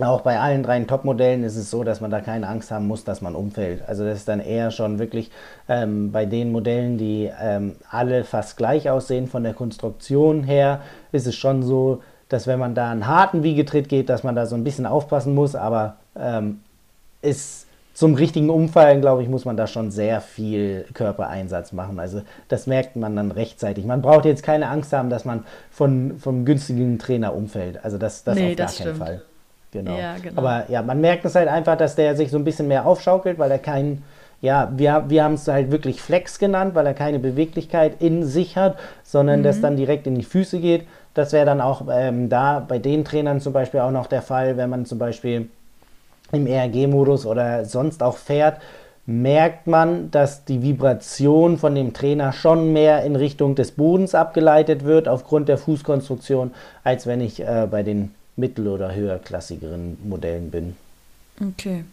auch 0.00 0.22
bei 0.22 0.38
allen 0.38 0.62
drei 0.62 0.80
Top-Modellen 0.80 1.44
ist 1.44 1.56
es 1.56 1.70
so, 1.70 1.84
dass 1.84 2.00
man 2.00 2.10
da 2.10 2.20
keine 2.20 2.48
Angst 2.48 2.70
haben 2.70 2.86
muss, 2.86 3.04
dass 3.04 3.20
man 3.20 3.34
umfällt. 3.34 3.86
Also 3.86 4.04
das 4.04 4.18
ist 4.18 4.28
dann 4.28 4.40
eher 4.40 4.70
schon 4.70 4.98
wirklich 4.98 5.30
ähm, 5.68 6.12
bei 6.12 6.24
den 6.24 6.50
Modellen, 6.50 6.96
die 6.96 7.30
ähm, 7.40 7.76
alle 7.90 8.24
fast 8.24 8.56
gleich 8.56 8.88
aussehen 8.88 9.26
von 9.26 9.42
der 9.42 9.52
Konstruktion 9.52 10.44
her, 10.44 10.80
ist 11.12 11.26
es 11.26 11.36
schon 11.36 11.62
so, 11.62 12.02
dass 12.30 12.46
wenn 12.46 12.58
man 12.58 12.74
da 12.74 12.90
einen 12.90 13.06
harten 13.06 13.42
Wiegetritt 13.42 13.90
geht, 13.90 14.08
dass 14.08 14.22
man 14.22 14.34
da 14.34 14.46
so 14.46 14.56
ein 14.56 14.64
bisschen 14.64 14.86
aufpassen 14.86 15.34
muss, 15.34 15.54
aber 15.54 15.96
ähm, 16.18 16.60
ist 17.20 17.66
zum 17.92 18.14
richtigen 18.14 18.48
Umfallen, 18.48 19.02
glaube 19.02 19.22
ich, 19.22 19.28
muss 19.28 19.44
man 19.44 19.58
da 19.58 19.66
schon 19.66 19.90
sehr 19.90 20.22
viel 20.22 20.86
Körpereinsatz 20.94 21.72
machen. 21.72 22.00
Also 22.00 22.22
das 22.48 22.66
merkt 22.66 22.96
man 22.96 23.14
dann 23.14 23.30
rechtzeitig. 23.30 23.84
Man 23.84 24.00
braucht 24.00 24.24
jetzt 24.24 24.42
keine 24.42 24.68
Angst 24.68 24.94
haben, 24.94 25.10
dass 25.10 25.26
man 25.26 25.44
von, 25.70 26.18
vom 26.18 26.46
günstigen 26.46 26.98
Trainer 26.98 27.34
umfällt. 27.34 27.84
Also 27.84 27.98
das, 27.98 28.24
das 28.24 28.36
nee, 28.36 28.52
auf 28.52 28.56
gar 28.56 28.66
das 28.66 28.78
keinen 28.78 28.96
Fall. 28.96 29.22
Genau. 29.72 29.96
Ja, 29.96 30.16
genau. 30.22 30.38
Aber 30.38 30.70
ja, 30.70 30.82
man 30.82 31.00
merkt 31.00 31.24
es 31.24 31.34
halt 31.34 31.48
einfach, 31.48 31.76
dass 31.76 31.96
der 31.96 32.14
sich 32.14 32.30
so 32.30 32.36
ein 32.36 32.44
bisschen 32.44 32.68
mehr 32.68 32.86
aufschaukelt, 32.86 33.38
weil 33.38 33.50
er 33.50 33.58
keinen, 33.58 34.04
ja, 34.42 34.70
wir, 34.76 35.04
wir 35.08 35.24
haben 35.24 35.34
es 35.34 35.48
halt 35.48 35.70
wirklich 35.70 36.00
Flex 36.00 36.38
genannt, 36.38 36.74
weil 36.74 36.86
er 36.86 36.94
keine 36.94 37.18
Beweglichkeit 37.18 38.00
in 38.00 38.24
sich 38.24 38.56
hat, 38.56 38.78
sondern 39.02 39.40
mhm. 39.40 39.44
das 39.44 39.60
dann 39.60 39.76
direkt 39.76 40.06
in 40.06 40.14
die 40.14 40.24
Füße 40.24 40.60
geht. 40.60 40.86
Das 41.14 41.32
wäre 41.32 41.46
dann 41.46 41.60
auch 41.60 41.88
ähm, 41.90 42.28
da 42.28 42.60
bei 42.60 42.78
den 42.78 43.04
Trainern 43.04 43.40
zum 43.40 43.54
Beispiel 43.54 43.80
auch 43.80 43.90
noch 43.90 44.06
der 44.06 44.22
Fall, 44.22 44.56
wenn 44.58 44.68
man 44.68 44.84
zum 44.84 44.98
Beispiel 44.98 45.48
im 46.32 46.46
ERG-Modus 46.46 47.26
oder 47.26 47.64
sonst 47.64 48.02
auch 48.02 48.16
fährt, 48.16 48.60
merkt 49.06 49.66
man, 49.66 50.10
dass 50.10 50.44
die 50.44 50.62
Vibration 50.62 51.58
von 51.58 51.74
dem 51.74 51.92
Trainer 51.92 52.32
schon 52.32 52.72
mehr 52.72 53.04
in 53.04 53.16
Richtung 53.16 53.54
des 53.54 53.72
Bodens 53.72 54.14
abgeleitet 54.14 54.84
wird 54.84 55.08
aufgrund 55.08 55.48
der 55.48 55.58
Fußkonstruktion, 55.58 56.52
als 56.84 57.06
wenn 57.06 57.20
ich 57.20 57.40
äh, 57.40 57.66
bei 57.70 57.82
den 57.82 58.14
mittel- 58.42 58.66
oder 58.66 58.92
höherklassigeren 58.92 59.96
Modellen 60.02 60.50
bin. 60.50 60.76
Okay. 61.40 61.84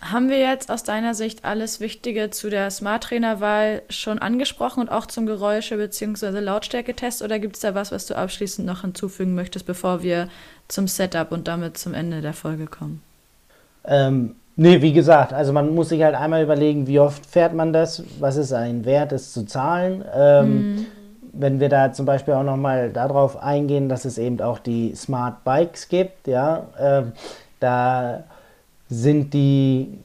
Haben 0.00 0.30
wir 0.30 0.38
jetzt 0.38 0.70
aus 0.70 0.84
deiner 0.84 1.12
Sicht 1.14 1.44
alles 1.44 1.80
Wichtige 1.80 2.30
zu 2.30 2.48
der 2.48 2.70
Smart 2.70 3.02
Trainer 3.02 3.40
Wahl 3.40 3.82
schon 3.90 4.20
angesprochen 4.20 4.80
und 4.82 4.88
auch 4.90 5.06
zum 5.06 5.26
Geräusche- 5.26 5.76
bzw. 5.76 6.38
Lautstärketest 6.38 7.20
oder 7.22 7.40
gibt 7.40 7.56
es 7.56 7.62
da 7.62 7.74
was, 7.74 7.90
was 7.90 8.06
du 8.06 8.16
abschließend 8.16 8.64
noch 8.64 8.82
hinzufügen 8.82 9.34
möchtest, 9.34 9.66
bevor 9.66 10.04
wir 10.04 10.28
zum 10.68 10.86
Setup 10.86 11.32
und 11.32 11.48
damit 11.48 11.76
zum 11.76 11.94
Ende 11.94 12.20
der 12.20 12.32
Folge 12.32 12.66
kommen? 12.66 13.02
Ähm, 13.84 14.36
nee, 14.54 14.80
wie 14.80 14.92
gesagt, 14.92 15.32
also 15.32 15.52
man 15.52 15.74
muss 15.74 15.88
sich 15.88 16.00
halt 16.00 16.14
einmal 16.14 16.44
überlegen, 16.44 16.86
wie 16.86 17.00
oft 17.00 17.26
fährt 17.26 17.54
man 17.54 17.72
das, 17.72 18.04
was 18.20 18.36
ist 18.36 18.52
ein 18.52 18.84
Wert, 18.84 19.10
es 19.10 19.32
zu 19.32 19.46
zahlen. 19.46 20.04
Ähm, 20.14 20.76
mhm 20.76 20.86
wenn 21.32 21.60
wir 21.60 21.68
da 21.68 21.92
zum 21.92 22.06
Beispiel 22.06 22.34
auch 22.34 22.42
nochmal 22.42 22.90
darauf 22.90 23.42
eingehen, 23.42 23.88
dass 23.88 24.04
es 24.04 24.18
eben 24.18 24.40
auch 24.40 24.58
die 24.58 24.94
Smart 24.94 25.44
Bikes 25.44 25.88
gibt, 25.88 26.26
ja, 26.26 26.66
äh, 26.78 27.02
da 27.60 28.24
sind 28.88 29.34
die 29.34 29.98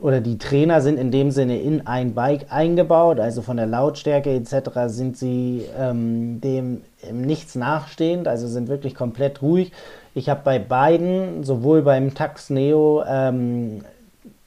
oder 0.00 0.20
die 0.20 0.38
Trainer 0.38 0.80
sind 0.80 0.98
in 0.98 1.10
dem 1.10 1.30
Sinne 1.30 1.60
in 1.60 1.86
ein 1.86 2.14
Bike 2.14 2.46
eingebaut, 2.48 3.20
also 3.20 3.42
von 3.42 3.58
der 3.58 3.66
Lautstärke 3.66 4.30
etc. 4.30 4.70
sind 4.86 5.16
sie 5.16 5.66
ähm, 5.78 6.40
dem 6.40 6.82
nichts 7.12 7.54
nachstehend, 7.54 8.26
also 8.26 8.48
sind 8.48 8.68
wirklich 8.68 8.94
komplett 8.94 9.42
ruhig. 9.42 9.72
Ich 10.14 10.28
habe 10.28 10.40
bei 10.42 10.58
beiden, 10.58 11.44
sowohl 11.44 11.82
beim 11.82 12.14
Tax 12.14 12.50
Neo 12.50 13.04
ähm, 13.06 13.82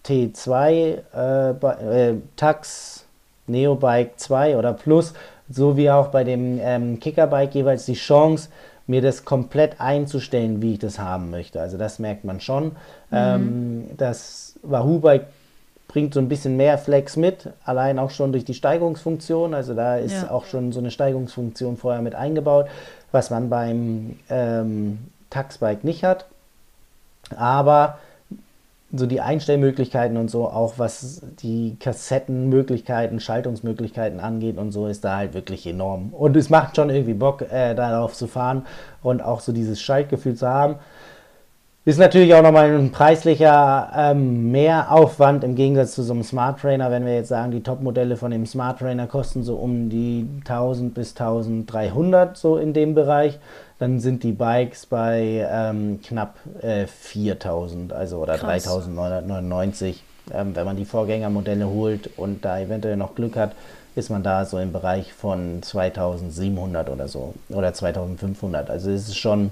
T2, 0.06 0.98
äh, 1.16 1.50
äh, 1.52 2.16
Tax 2.36 3.03
Neo 3.48 3.76
Bike 3.76 4.20
2 4.20 4.58
oder 4.58 4.74
Plus 4.74 5.14
so 5.50 5.78
wie 5.78 5.90
auch 5.90 6.08
bei 6.08 6.24
dem 6.24 6.60
ähm, 6.62 7.00
Kickerbike 7.00 7.54
jeweils 7.54 7.86
die 7.86 7.94
Chance, 7.94 8.50
mir 8.86 9.02
das 9.02 9.24
komplett 9.24 9.80
einzustellen, 9.80 10.62
wie 10.62 10.74
ich 10.74 10.80
das 10.80 11.00
haben 11.00 11.30
möchte. 11.30 11.62
Also 11.62 11.78
das 11.78 12.00
merkt 12.00 12.26
man 12.26 12.42
schon. 12.42 12.66
Mhm. 12.66 12.74
Ähm, 13.12 13.86
das 13.98 14.56
Wahoo-Bike 14.62 15.28
bringt 15.88 16.14
so 16.14 16.20
ein 16.20 16.28
bisschen 16.28 16.58
mehr 16.58 16.78
Flex 16.78 17.16
mit, 17.16 17.50
allein 17.66 18.00
auch 18.00 18.10
schon 18.10 18.32
durch 18.32 18.46
die 18.46 18.54
Steigungsfunktion. 18.54 19.54
Also 19.54 19.74
da 19.74 19.98
ist 19.98 20.24
ja. 20.24 20.32
auch 20.32 20.46
schon 20.46 20.72
so 20.72 20.80
eine 20.80 20.92
Steigungsfunktion 20.92 21.78
vorher 21.78 22.02
mit 22.02 22.16
eingebaut, 22.16 22.68
was 23.12 23.30
man 23.30 23.50
beim 23.50 24.18
ähm, 24.30 25.00
Taxbike 25.30 25.84
nicht 25.84 26.04
hat. 26.04 26.26
Aber 27.38 28.00
so 28.96 29.08
die 29.08 29.22
Einstellmöglichkeiten 29.22 30.18
und 30.18 30.30
so, 30.30 30.48
auch 30.48 30.76
was 30.78 31.22
die 31.42 31.78
Kassettenmöglichkeiten, 31.80 33.20
Schaltungsmöglichkeiten 33.20 34.20
angeht 34.20 34.58
und 34.60 34.72
so, 34.72 34.86
ist 34.86 35.04
da 35.04 35.18
halt 35.18 35.34
wirklich 35.34 35.66
enorm. 35.66 36.14
Und 36.14 36.38
es 36.38 36.52
macht 36.52 36.76
schon 36.76 36.92
irgendwie 36.92 37.16
Bock, 37.16 37.42
äh, 37.42 37.74
darauf 37.74 38.14
zu 38.14 38.28
fahren 38.28 38.68
und 39.02 39.24
auch 39.24 39.40
so 39.40 39.52
dieses 39.52 39.82
Schaltgefühl 39.82 40.36
zu 40.36 40.48
haben. 40.48 40.76
Ist 41.86 42.00
natürlich 42.00 42.34
auch 42.34 42.44
nochmal 42.44 42.72
ein 42.72 42.92
preislicher 42.92 43.92
ähm, 43.94 44.52
Mehraufwand 44.52 45.44
im 45.44 45.56
Gegensatz 45.56 45.96
zu 45.96 46.04
so 46.04 46.14
einem 46.14 46.24
Smart 46.24 46.62
Trainer. 46.62 46.92
Wenn 46.92 47.06
wir 47.06 47.16
jetzt 47.16 47.28
sagen, 47.28 47.52
die 47.52 47.64
Top-Modelle 47.64 48.16
von 48.16 48.32
dem 48.32 48.46
Smart 48.46 48.80
Trainer 48.80 49.08
kosten 49.08 49.44
so 49.44 49.56
um 49.56 49.90
die 49.90 50.30
1000 50.42 50.94
bis 50.94 51.10
1300 51.10 52.38
so 52.38 52.58
in 52.58 52.74
dem 52.74 52.96
Bereich, 52.96 53.40
dann 53.80 54.00
sind 54.00 54.24
die 54.24 54.32
Bikes 54.32 54.86
bei 54.86 55.48
ähm, 55.50 56.00
knapp 56.04 56.38
äh, 56.62 56.88
4000, 56.88 57.94
also 57.94 58.20
oder 58.20 58.38
Krass. 58.38 58.64
3999. 58.64 60.04
Ähm, 60.34 60.56
wenn 60.56 60.66
man 60.66 60.78
die 60.78 60.86
Vorgängermodelle 60.86 61.68
holt 61.68 62.10
und 62.18 62.46
da 62.46 62.60
eventuell 62.60 62.96
noch 62.96 63.16
Glück 63.16 63.36
hat, 63.36 63.52
ist 63.96 64.10
man 64.10 64.24
da 64.24 64.46
so 64.46 64.58
im 64.58 64.72
Bereich 64.72 65.14
von 65.14 65.62
2700 65.62 66.90
oder 66.90 67.08
so 67.08 67.34
oder 67.50 67.74
2500. 67.74 68.70
Also 68.70 68.90
es 68.90 69.10
ist 69.10 69.18
schon 69.18 69.52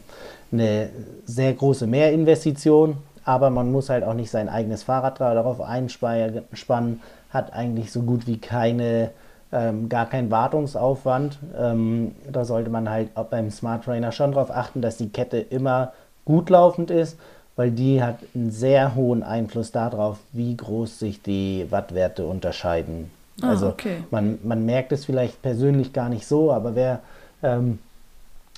eine 0.51 0.89
sehr 1.25 1.53
große 1.53 1.87
Mehrinvestition, 1.87 2.97
aber 3.23 3.49
man 3.49 3.71
muss 3.71 3.89
halt 3.89 4.03
auch 4.03 4.13
nicht 4.13 4.31
sein 4.31 4.49
eigenes 4.49 4.83
Fahrrad 4.83 5.19
darauf 5.19 5.61
einspannen, 5.61 7.01
hat 7.29 7.53
eigentlich 7.53 7.91
so 7.91 8.01
gut 8.01 8.27
wie 8.27 8.37
keine, 8.37 9.11
ähm, 9.51 9.89
gar 9.89 10.07
keinen 10.07 10.31
Wartungsaufwand. 10.31 11.39
Ähm, 11.57 12.15
da 12.31 12.45
sollte 12.45 12.69
man 12.69 12.89
halt 12.89 13.09
auch 13.15 13.25
beim 13.25 13.51
Smart 13.51 13.83
Trainer 13.85 14.11
schon 14.11 14.31
darauf 14.31 14.51
achten, 14.51 14.81
dass 14.81 14.97
die 14.97 15.09
Kette 15.09 15.37
immer 15.37 15.93
gut 16.25 16.49
laufend 16.49 16.91
ist, 16.91 17.17
weil 17.55 17.71
die 17.71 18.01
hat 18.01 18.19
einen 18.33 18.51
sehr 18.51 18.95
hohen 18.95 19.23
Einfluss 19.23 19.71
darauf, 19.71 20.19
wie 20.31 20.55
groß 20.55 20.99
sich 20.99 21.21
die 21.21 21.67
Wattwerte 21.69 22.25
unterscheiden. 22.25 23.11
Ah, 23.41 23.49
also 23.49 23.69
okay. 23.69 24.03
man, 24.11 24.39
man 24.43 24.65
merkt 24.65 24.91
es 24.91 25.05
vielleicht 25.05 25.41
persönlich 25.41 25.93
gar 25.93 26.09
nicht 26.09 26.27
so, 26.27 26.51
aber 26.51 26.75
wer 26.75 26.99
ähm, 27.43 27.79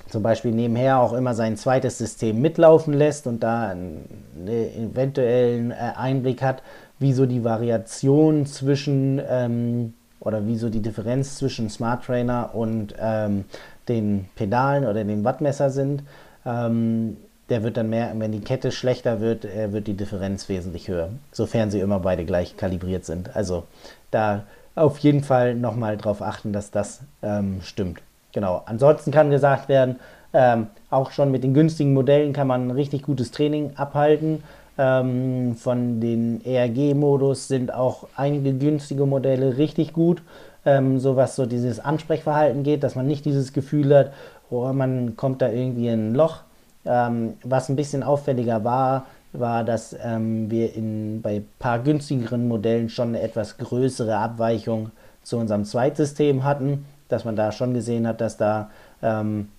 zum 0.09 0.21
Beispiel 0.21 0.51
nebenher 0.51 0.99
auch 0.99 1.13
immer 1.13 1.33
sein 1.33 1.57
zweites 1.57 1.97
System 1.97 2.41
mitlaufen 2.41 2.93
lässt 2.93 3.25
und 3.25 3.41
da 3.41 3.69
einen, 3.69 4.07
eventuellen 4.47 5.71
äh, 5.71 5.93
Einblick 5.95 6.41
hat, 6.41 6.61
wie 6.99 7.13
so 7.13 7.25
die 7.25 7.43
Variation 7.43 8.45
zwischen 8.45 9.21
ähm, 9.27 9.93
oder 10.23 10.47
wie 10.47 10.57
so 10.57 10.69
die 10.69 10.81
Differenz 10.81 11.35
zwischen 11.35 11.69
Smart 11.69 12.05
Trainer 12.05 12.51
und 12.53 12.95
ähm, 12.99 13.45
den 13.89 14.29
Pedalen 14.35 14.85
oder 14.85 15.03
dem 15.03 15.23
Wattmesser 15.23 15.69
sind. 15.69 16.03
Ähm, 16.45 17.17
der 17.49 17.63
wird 17.63 17.75
dann 17.77 17.89
merken, 17.89 18.19
wenn 18.21 18.31
die 18.31 18.39
Kette 18.39 18.71
schlechter 18.71 19.19
wird, 19.19 19.45
äh, 19.45 19.73
wird 19.73 19.87
die 19.87 19.95
Differenz 19.95 20.47
wesentlich 20.47 20.87
höher, 20.87 21.09
sofern 21.31 21.71
sie 21.71 21.81
immer 21.81 21.99
beide 21.99 22.25
gleich 22.25 22.55
kalibriert 22.55 23.05
sind. 23.05 23.35
Also 23.35 23.65
da 24.11 24.43
auf 24.75 24.97
jeden 24.99 25.23
Fall 25.23 25.55
nochmal 25.55 25.97
darauf 25.97 26.21
achten, 26.21 26.53
dass 26.53 26.71
das 26.71 27.01
ähm, 27.21 27.59
stimmt. 27.61 28.01
Genau. 28.31 28.63
Ansonsten 28.65 29.11
kann 29.11 29.29
gesagt 29.29 29.69
werden, 29.69 29.97
ähm, 30.33 30.67
auch 30.89 31.11
schon 31.11 31.31
mit 31.31 31.43
den 31.43 31.53
günstigen 31.53 31.93
Modellen 31.93 32.33
kann 32.33 32.47
man 32.47 32.67
ein 32.67 32.71
richtig 32.71 33.03
gutes 33.03 33.31
Training 33.31 33.73
abhalten. 33.75 34.43
Ähm, 34.77 35.55
von 35.55 35.99
den 35.99 36.43
ERG-Modus 36.43 37.47
sind 37.47 37.73
auch 37.73 38.07
einige 38.15 38.53
günstige 38.53 39.05
Modelle 39.05 39.57
richtig 39.57 39.93
gut. 39.93 40.21
Ähm, 40.65 40.99
so 40.99 41.15
was 41.15 41.35
so 41.35 41.45
dieses 41.45 41.79
Ansprechverhalten 41.79 42.63
geht, 42.63 42.83
dass 42.83 42.95
man 42.95 43.05
nicht 43.05 43.25
dieses 43.25 43.53
Gefühl 43.53 43.95
hat, 43.95 44.13
oh, 44.49 44.71
man 44.73 45.15
kommt 45.15 45.41
da 45.41 45.49
irgendwie 45.49 45.87
in 45.87 46.11
ein 46.11 46.15
Loch. 46.15 46.41
Ähm, 46.85 47.33
was 47.43 47.69
ein 47.69 47.75
bisschen 47.75 48.03
auffälliger 48.03 48.63
war, 48.63 49.05
war, 49.33 49.63
dass 49.63 49.95
ähm, 50.03 50.49
wir 50.49 50.75
in, 50.75 51.21
bei 51.21 51.37
ein 51.37 51.47
paar 51.59 51.79
günstigeren 51.79 52.47
Modellen 52.47 52.89
schon 52.89 53.09
eine 53.09 53.21
etwas 53.21 53.57
größere 53.57 54.17
Abweichung 54.17 54.91
zu 55.23 55.37
unserem 55.37 55.65
Zweitsystem 55.65 56.43
hatten 56.43 56.85
dass 57.13 57.25
man 57.25 57.35
da 57.35 57.51
schon 57.51 57.73
gesehen 57.73 58.07
hat, 58.07 58.19
dass 58.19 58.37
da 58.37 58.69
ähm, 59.01 59.49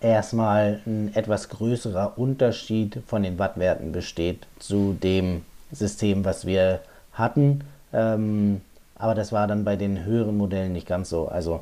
erstmal 0.00 0.80
ein 0.86 1.14
etwas 1.14 1.48
größerer 1.48 2.14
Unterschied 2.16 3.02
von 3.06 3.22
den 3.22 3.38
Wattwerten 3.38 3.92
besteht 3.92 4.46
zu 4.58 4.96
dem 5.02 5.42
System, 5.72 6.24
was 6.24 6.46
wir 6.46 6.80
hatten. 7.12 7.62
Ähm, 7.92 8.60
aber 8.96 9.14
das 9.14 9.32
war 9.32 9.46
dann 9.46 9.64
bei 9.64 9.76
den 9.76 10.04
höheren 10.04 10.36
Modellen 10.36 10.72
nicht 10.72 10.86
ganz 10.86 11.08
so. 11.10 11.28
Also 11.28 11.60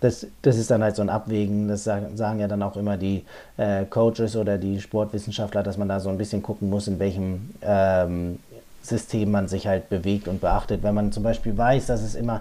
das, 0.00 0.26
das 0.42 0.56
ist 0.56 0.70
dann 0.70 0.82
halt 0.82 0.96
so 0.96 1.02
ein 1.02 1.10
Abwägen, 1.10 1.68
das 1.68 1.84
sagen, 1.84 2.40
ja 2.40 2.48
dann 2.48 2.62
auch 2.62 2.76
immer 2.76 2.96
die 2.96 3.24
äh, 3.56 3.84
Coaches 3.84 4.34
oder 4.34 4.56
die 4.56 4.80
Sportwissenschaftler, 4.80 5.62
dass 5.62 5.76
man 5.76 5.88
da 5.88 6.00
so 6.00 6.08
ein 6.08 6.18
bisschen 6.18 6.42
gucken 6.42 6.70
muss, 6.70 6.88
in 6.88 6.98
welchem 6.98 7.50
ähm, 7.62 8.38
System 8.82 9.30
man 9.30 9.46
sich 9.46 9.66
halt 9.66 9.90
bewegt 9.90 10.26
und 10.26 10.40
beachtet. 10.40 10.82
Wenn 10.82 10.94
man 10.94 11.12
zum 11.12 11.22
Beispiel 11.22 11.56
weiß, 11.56 11.86
dass 11.86 12.02
es 12.02 12.14
immer 12.14 12.40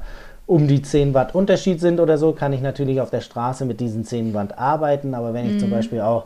um 0.49 0.67
die 0.67 0.81
10 0.81 1.13
Watt 1.13 1.35
Unterschied 1.35 1.79
sind 1.79 1.99
oder 1.99 2.17
so, 2.17 2.31
kann 2.31 2.53
ich 2.53 2.61
natürlich 2.61 3.01
auf 3.01 3.11
der 3.11 3.21
Straße 3.21 3.65
mit 3.65 3.79
diesen 3.79 4.03
10 4.03 4.33
Watt 4.33 4.57
arbeiten. 4.57 5.13
Aber 5.13 5.31
wenn 5.31 5.45
ich 5.45 5.53
mhm. 5.53 5.59
zum 5.59 5.69
Beispiel 5.69 6.01
auch, 6.01 6.25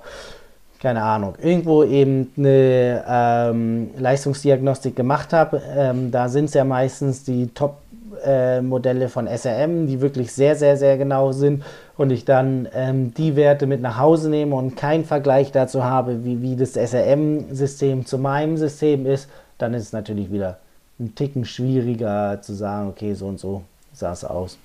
keine 0.80 1.04
Ahnung, 1.04 1.36
irgendwo 1.42 1.84
eben 1.84 2.32
eine 2.38 3.04
ähm, 3.06 3.90
Leistungsdiagnostik 3.98 4.96
gemacht 4.96 5.34
habe, 5.34 5.62
ähm, 5.76 6.10
da 6.10 6.30
sind 6.30 6.46
es 6.46 6.54
ja 6.54 6.64
meistens 6.64 7.26
die 7.26 7.48
Top-Modelle 7.48 9.06
äh, 9.06 9.10
von 9.10 9.28
SRM, 9.28 9.88
die 9.88 10.00
wirklich 10.00 10.32
sehr, 10.32 10.56
sehr, 10.56 10.78
sehr 10.78 10.98
genau 10.98 11.34
sind 11.34 11.64
und 11.98 12.10
ich 12.10 12.24
dann 12.24 12.70
ähm, 12.74 13.14
die 13.14 13.36
Werte 13.36 13.68
mit 13.68 13.82
nach 13.82 14.00
Hause 14.00 14.30
nehme 14.30 14.56
und 14.56 14.78
keinen 14.78 15.04
Vergleich 15.04 15.52
dazu 15.52 15.84
habe, 15.84 16.24
wie, 16.24 16.42
wie 16.42 16.56
das 16.56 16.74
SRM-System 16.76 18.06
zu 18.06 18.18
meinem 18.18 18.56
System 18.56 19.06
ist, 19.06 19.30
dann 19.58 19.74
ist 19.74 19.84
es 19.84 19.92
natürlich 19.92 20.32
wieder 20.32 20.60
ein 20.98 21.14
Ticken 21.14 21.44
schwieriger 21.44 22.40
zu 22.42 22.54
sagen, 22.54 22.88
okay, 22.88 23.16
so 23.16 23.28
und 23.28 23.38
so 23.38 23.64
sah 23.94 24.12
es 24.12 24.24
aus. 24.24 24.58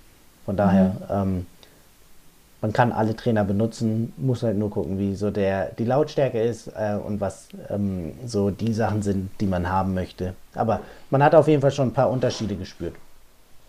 Von 0.45 0.57
daher, 0.57 0.97
mhm. 1.09 1.37
ähm, 1.37 1.47
man 2.61 2.73
kann 2.73 2.91
alle 2.93 3.15
Trainer 3.15 3.45
benutzen, 3.45 4.13
muss 4.17 4.43
halt 4.43 4.57
nur 4.57 4.71
gucken, 4.71 4.99
wie 4.99 5.15
so 5.15 5.31
der, 5.31 5.67
die 5.79 5.85
Lautstärke 5.85 6.41
ist 6.41 6.69
äh, 6.69 6.95
und 6.95 7.21
was 7.21 7.49
ähm, 7.71 8.15
so 8.27 8.51
die 8.51 8.73
Sachen 8.73 9.03
sind, 9.03 9.31
die 9.41 9.47
man 9.47 9.71
haben 9.71 9.95
möchte. 9.95 10.35
Aber 10.55 10.81
man 11.11 11.23
hat 11.23 11.35
auf 11.35 11.47
jeden 11.47 11.63
Fall 11.63 11.71
schon 11.71 11.89
ein 11.89 11.93
paar 11.93 12.11
Unterschiede 12.11 12.57
gespürt. 12.57 12.95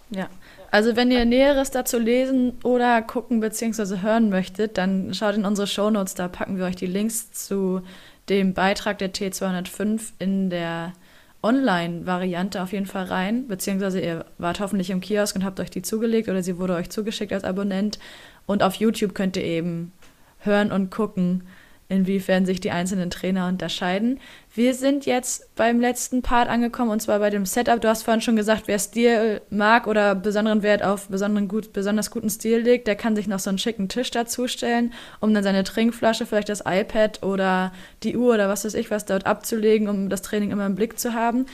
Ja, 0.10 0.28
also 0.72 0.95
wenn 0.95 1.12
ihr 1.12 1.26
Näheres 1.26 1.70
dazu 1.70 1.99
lesen 1.99 2.53
oder 2.64 3.01
gucken 3.03 3.41
bzw. 3.41 4.01
hören 4.01 4.30
möchtet, 4.30 4.78
dann 4.78 5.14
schaut 5.14 5.36
in 5.36 5.45
unsere 5.45 5.68
Shownotes, 5.68 6.16
da 6.16 6.28
packen 6.28 6.57
wir 6.57 6.66
euch 6.66 6.76
die 6.76 6.88
Links 6.88 7.32
zu 7.32 7.82
dem 8.28 8.53
Beitrag 8.53 8.97
der 8.99 9.14
T205 9.14 10.14
in 10.20 10.49
der 10.49 10.93
Online-Variante 11.41 12.61
auf 12.61 12.73
jeden 12.73 12.85
Fall 12.85 13.05
rein, 13.05 13.47
beziehungsweise 13.47 14.01
ihr 14.01 14.25
wart 14.37 14.59
hoffentlich 14.59 14.89
im 14.89 14.99
Kiosk 14.99 15.35
und 15.35 15.45
habt 15.45 15.59
euch 15.59 15.69
die 15.69 15.81
zugelegt 15.81 16.27
oder 16.27 16.43
sie 16.43 16.57
wurde 16.57 16.75
euch 16.75 16.89
zugeschickt 16.89 17.31
als 17.31 17.43
Abonnent. 17.43 17.99
Und 18.45 18.63
auf 18.63 18.75
YouTube 18.75 19.15
könnt 19.15 19.37
ihr 19.37 19.43
eben 19.43 19.93
hören 20.39 20.71
und 20.71 20.89
gucken, 20.91 21.43
inwiefern 21.89 22.45
sich 22.45 22.59
die 22.59 22.69
einzelnen 22.69 23.09
Trainer 23.09 23.47
unterscheiden. 23.47 24.19
Wir 24.53 24.75
sind 24.75 25.07
jetzt 25.07 25.55
beim 25.55 25.79
letzten 25.79 26.21
Part 26.21 26.47
angekommen 26.47 26.91
und 26.91 27.01
zwar 27.01 27.17
bei 27.17 27.31
dem 27.31 27.45
Setup. 27.45 27.81
Du 27.81 27.87
hast 27.87 28.03
vorhin 28.03 28.21
schon 28.21 28.35
gesagt, 28.35 28.63
wer 28.67 28.77
Stil 28.77 29.41
mag 29.49 29.87
oder 29.87 30.13
besonderen 30.13 30.61
Wert 30.61 30.83
auf 30.83 31.09
besonderen 31.09 31.47
gut, 31.47 31.73
besonders 31.73 32.11
guten 32.11 32.29
Stil 32.29 32.59
legt, 32.59 32.87
der 32.87 32.95
kann 32.95 33.15
sich 33.15 33.27
noch 33.27 33.39
so 33.39 33.49
einen 33.49 33.57
schicken 33.57 33.89
Tisch 33.89 34.11
dazustellen, 34.11 34.93
um 35.19 35.33
dann 35.33 35.43
seine 35.43 35.63
Trinkflasche, 35.63 36.27
vielleicht 36.27 36.49
das 36.49 36.63
iPad 36.65 37.23
oder 37.23 37.73
die 38.03 38.15
Uhr 38.15 38.35
oder 38.35 38.47
was 38.47 38.65
weiß 38.65 38.75
ich 38.75 38.91
was 38.91 39.05
dort 39.05 39.25
abzulegen, 39.25 39.89
um 39.89 40.09
das 40.09 40.21
Training 40.21 40.51
immer 40.51 40.67
im 40.67 40.75
Blick 40.75 40.99
zu 40.99 41.15
haben. 41.15 41.47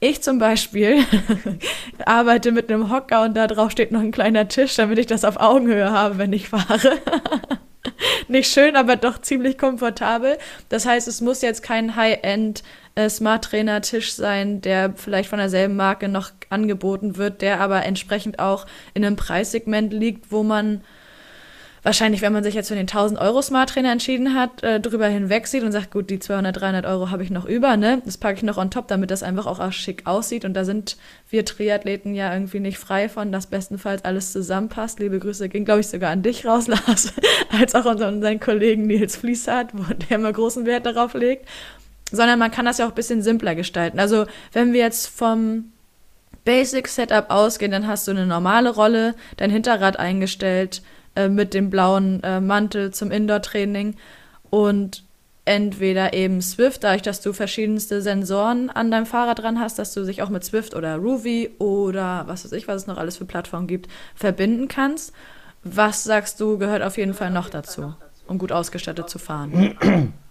Ich 0.00 0.22
zum 0.22 0.38
Beispiel 0.38 1.04
arbeite 2.06 2.52
mit 2.52 2.70
einem 2.70 2.90
Hocker 2.90 3.22
und 3.22 3.36
da 3.36 3.46
drauf 3.46 3.70
steht 3.70 3.92
noch 3.92 4.00
ein 4.00 4.12
kleiner 4.12 4.48
Tisch, 4.48 4.76
damit 4.76 4.98
ich 4.98 5.06
das 5.06 5.24
auf 5.24 5.38
Augenhöhe 5.38 5.90
habe, 5.90 6.16
wenn 6.16 6.32
ich 6.32 6.48
fahre. 6.48 6.98
nicht 8.28 8.50
schön, 8.50 8.76
aber 8.76 8.96
doch 8.96 9.20
ziemlich 9.20 9.58
komfortabel. 9.58 10.38
Das 10.68 10.86
heißt, 10.86 11.08
es 11.08 11.20
muss 11.20 11.42
jetzt 11.42 11.62
kein 11.62 11.96
High-End 11.96 12.62
äh, 12.94 13.08
Smart 13.08 13.44
Trainer 13.44 13.80
Tisch 13.80 14.14
sein, 14.14 14.60
der 14.60 14.94
vielleicht 14.96 15.28
von 15.28 15.38
derselben 15.38 15.76
Marke 15.76 16.08
noch 16.08 16.30
angeboten 16.50 17.16
wird, 17.16 17.42
der 17.42 17.60
aber 17.60 17.84
entsprechend 17.84 18.38
auch 18.38 18.66
in 18.94 19.04
einem 19.04 19.16
Preissegment 19.16 19.92
liegt, 19.92 20.30
wo 20.32 20.42
man 20.42 20.82
wahrscheinlich, 21.84 22.22
wenn 22.22 22.32
man 22.32 22.42
sich 22.42 22.54
jetzt 22.54 22.68
für 22.68 22.74
den 22.74 22.88
1000 22.88 23.20
Euro 23.20 23.40
Smart 23.40 23.70
Trainer 23.70 23.92
entschieden 23.92 24.34
hat, 24.34 24.64
äh, 24.64 24.80
drüber 24.80 25.06
hinweg 25.06 25.46
sieht 25.46 25.62
und 25.62 25.70
sagt, 25.70 25.92
gut, 25.92 26.10
die 26.10 26.18
200, 26.18 26.58
300 26.60 26.86
Euro 26.86 27.10
habe 27.10 27.22
ich 27.22 27.30
noch 27.30 27.44
über, 27.44 27.76
ne? 27.76 28.02
Das 28.04 28.18
packe 28.18 28.38
ich 28.38 28.42
noch 28.42 28.56
on 28.56 28.70
top, 28.70 28.88
damit 28.88 29.10
das 29.10 29.22
einfach 29.22 29.46
auch 29.46 29.70
schick 29.70 30.06
aussieht. 30.06 30.44
Und 30.44 30.54
da 30.54 30.64
sind 30.64 30.96
wir 31.30 31.44
Triathleten 31.44 32.14
ja 32.14 32.32
irgendwie 32.32 32.58
nicht 32.58 32.78
frei 32.78 33.08
von, 33.08 33.30
dass 33.30 33.46
bestenfalls 33.46 34.04
alles 34.04 34.32
zusammenpasst. 34.32 34.98
Liebe 34.98 35.20
Grüße 35.20 35.48
gehen, 35.48 35.64
glaube 35.64 35.80
ich, 35.80 35.86
sogar 35.86 36.10
an 36.10 36.22
dich 36.22 36.44
raus, 36.46 36.66
Lars, 36.68 37.12
als 37.50 37.74
auch 37.74 37.84
unseren, 37.84 38.14
unseren 38.14 38.40
Kollegen 38.40 38.86
Nils 38.86 39.16
Fließhardt, 39.16 39.68
wo 39.74 39.84
der 39.92 40.16
immer 40.16 40.32
großen 40.32 40.66
Wert 40.66 40.86
darauf 40.86 41.14
legt. 41.14 41.46
Sondern 42.10 42.38
man 42.38 42.50
kann 42.50 42.64
das 42.64 42.78
ja 42.78 42.86
auch 42.86 42.90
ein 42.90 42.96
bisschen 42.96 43.22
simpler 43.22 43.54
gestalten. 43.54 43.98
Also, 43.98 44.26
wenn 44.52 44.72
wir 44.72 44.80
jetzt 44.80 45.06
vom 45.06 45.66
Basic 46.44 46.88
Setup 46.88 47.30
ausgehen, 47.30 47.72
dann 47.72 47.86
hast 47.86 48.06
du 48.06 48.12
eine 48.12 48.26
normale 48.26 48.70
Rolle, 48.70 49.14
dein 49.36 49.50
Hinterrad 49.50 49.98
eingestellt, 49.98 50.82
äh, 51.16 51.28
mit 51.28 51.54
dem 51.54 51.70
blauen 51.70 52.22
äh, 52.22 52.40
Mantel 52.40 52.92
zum 52.92 53.10
Indoor-Training 53.10 53.96
und 54.50 55.04
entweder 55.44 56.14
eben 56.14 56.40
Swift, 56.40 56.84
dadurch, 56.84 57.02
dass 57.02 57.20
du 57.20 57.32
verschiedenste 57.32 58.00
Sensoren 58.00 58.70
an 58.70 58.90
deinem 58.90 59.06
Fahrrad 59.06 59.40
dran 59.40 59.60
hast, 59.60 59.78
dass 59.78 59.92
du 59.92 60.04
sich 60.04 60.22
auch 60.22 60.30
mit 60.30 60.44
Swift 60.44 60.74
oder 60.74 60.96
Ruby 60.96 61.50
oder 61.58 62.24
was 62.26 62.44
weiß 62.44 62.52
ich, 62.52 62.66
was 62.66 62.82
es 62.82 62.86
noch 62.86 62.96
alles 62.96 63.18
für 63.18 63.26
Plattformen 63.26 63.66
gibt, 63.66 63.90
verbinden 64.14 64.68
kannst. 64.68 65.12
Was 65.62 66.04
sagst 66.04 66.40
du, 66.40 66.58
gehört 66.58 66.82
auf 66.82 66.96
jeden 66.96 67.14
Fall 67.14 67.30
noch 67.30 67.48
dazu? 67.48 67.94
um 68.26 68.38
gut 68.38 68.52
ausgestattet 68.52 69.08
zu 69.08 69.18
fahren. 69.18 69.76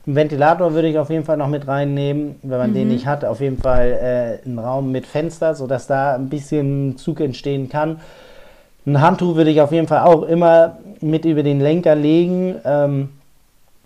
Einen 0.06 0.16
Ventilator 0.16 0.74
würde 0.74 0.90
ich 0.90 0.98
auf 0.98 1.10
jeden 1.10 1.24
Fall 1.24 1.38
noch 1.38 1.48
mit 1.48 1.68
reinnehmen, 1.68 2.36
wenn 2.42 2.58
man 2.58 2.72
mhm. 2.72 2.76
den 2.76 2.88
nicht 2.90 3.06
hat. 3.06 3.24
Auf 3.24 3.40
jeden 3.40 3.58
Fall 3.58 4.40
äh, 4.44 4.46
einen 4.46 4.60
Raum 4.60 4.92
mit 4.92 5.08
Fenster, 5.08 5.56
sodass 5.56 5.88
da 5.88 6.16
ein 6.16 6.30
bisschen 6.30 6.98
Zug 6.98 7.22
entstehen 7.22 7.70
kann. 7.70 8.02
Ein 8.86 9.00
Handtuch 9.02 9.36
würde 9.36 9.52
ich 9.52 9.62
auf 9.62 9.72
jeden 9.72 9.88
Fall 9.88 10.02
auch 10.02 10.24
immer 10.24 10.78
mit 11.00 11.26
über 11.26 11.44
den 11.44 11.62
Lenker 11.62 11.96
legen. 11.96 12.56
Ähm, 12.66 13.10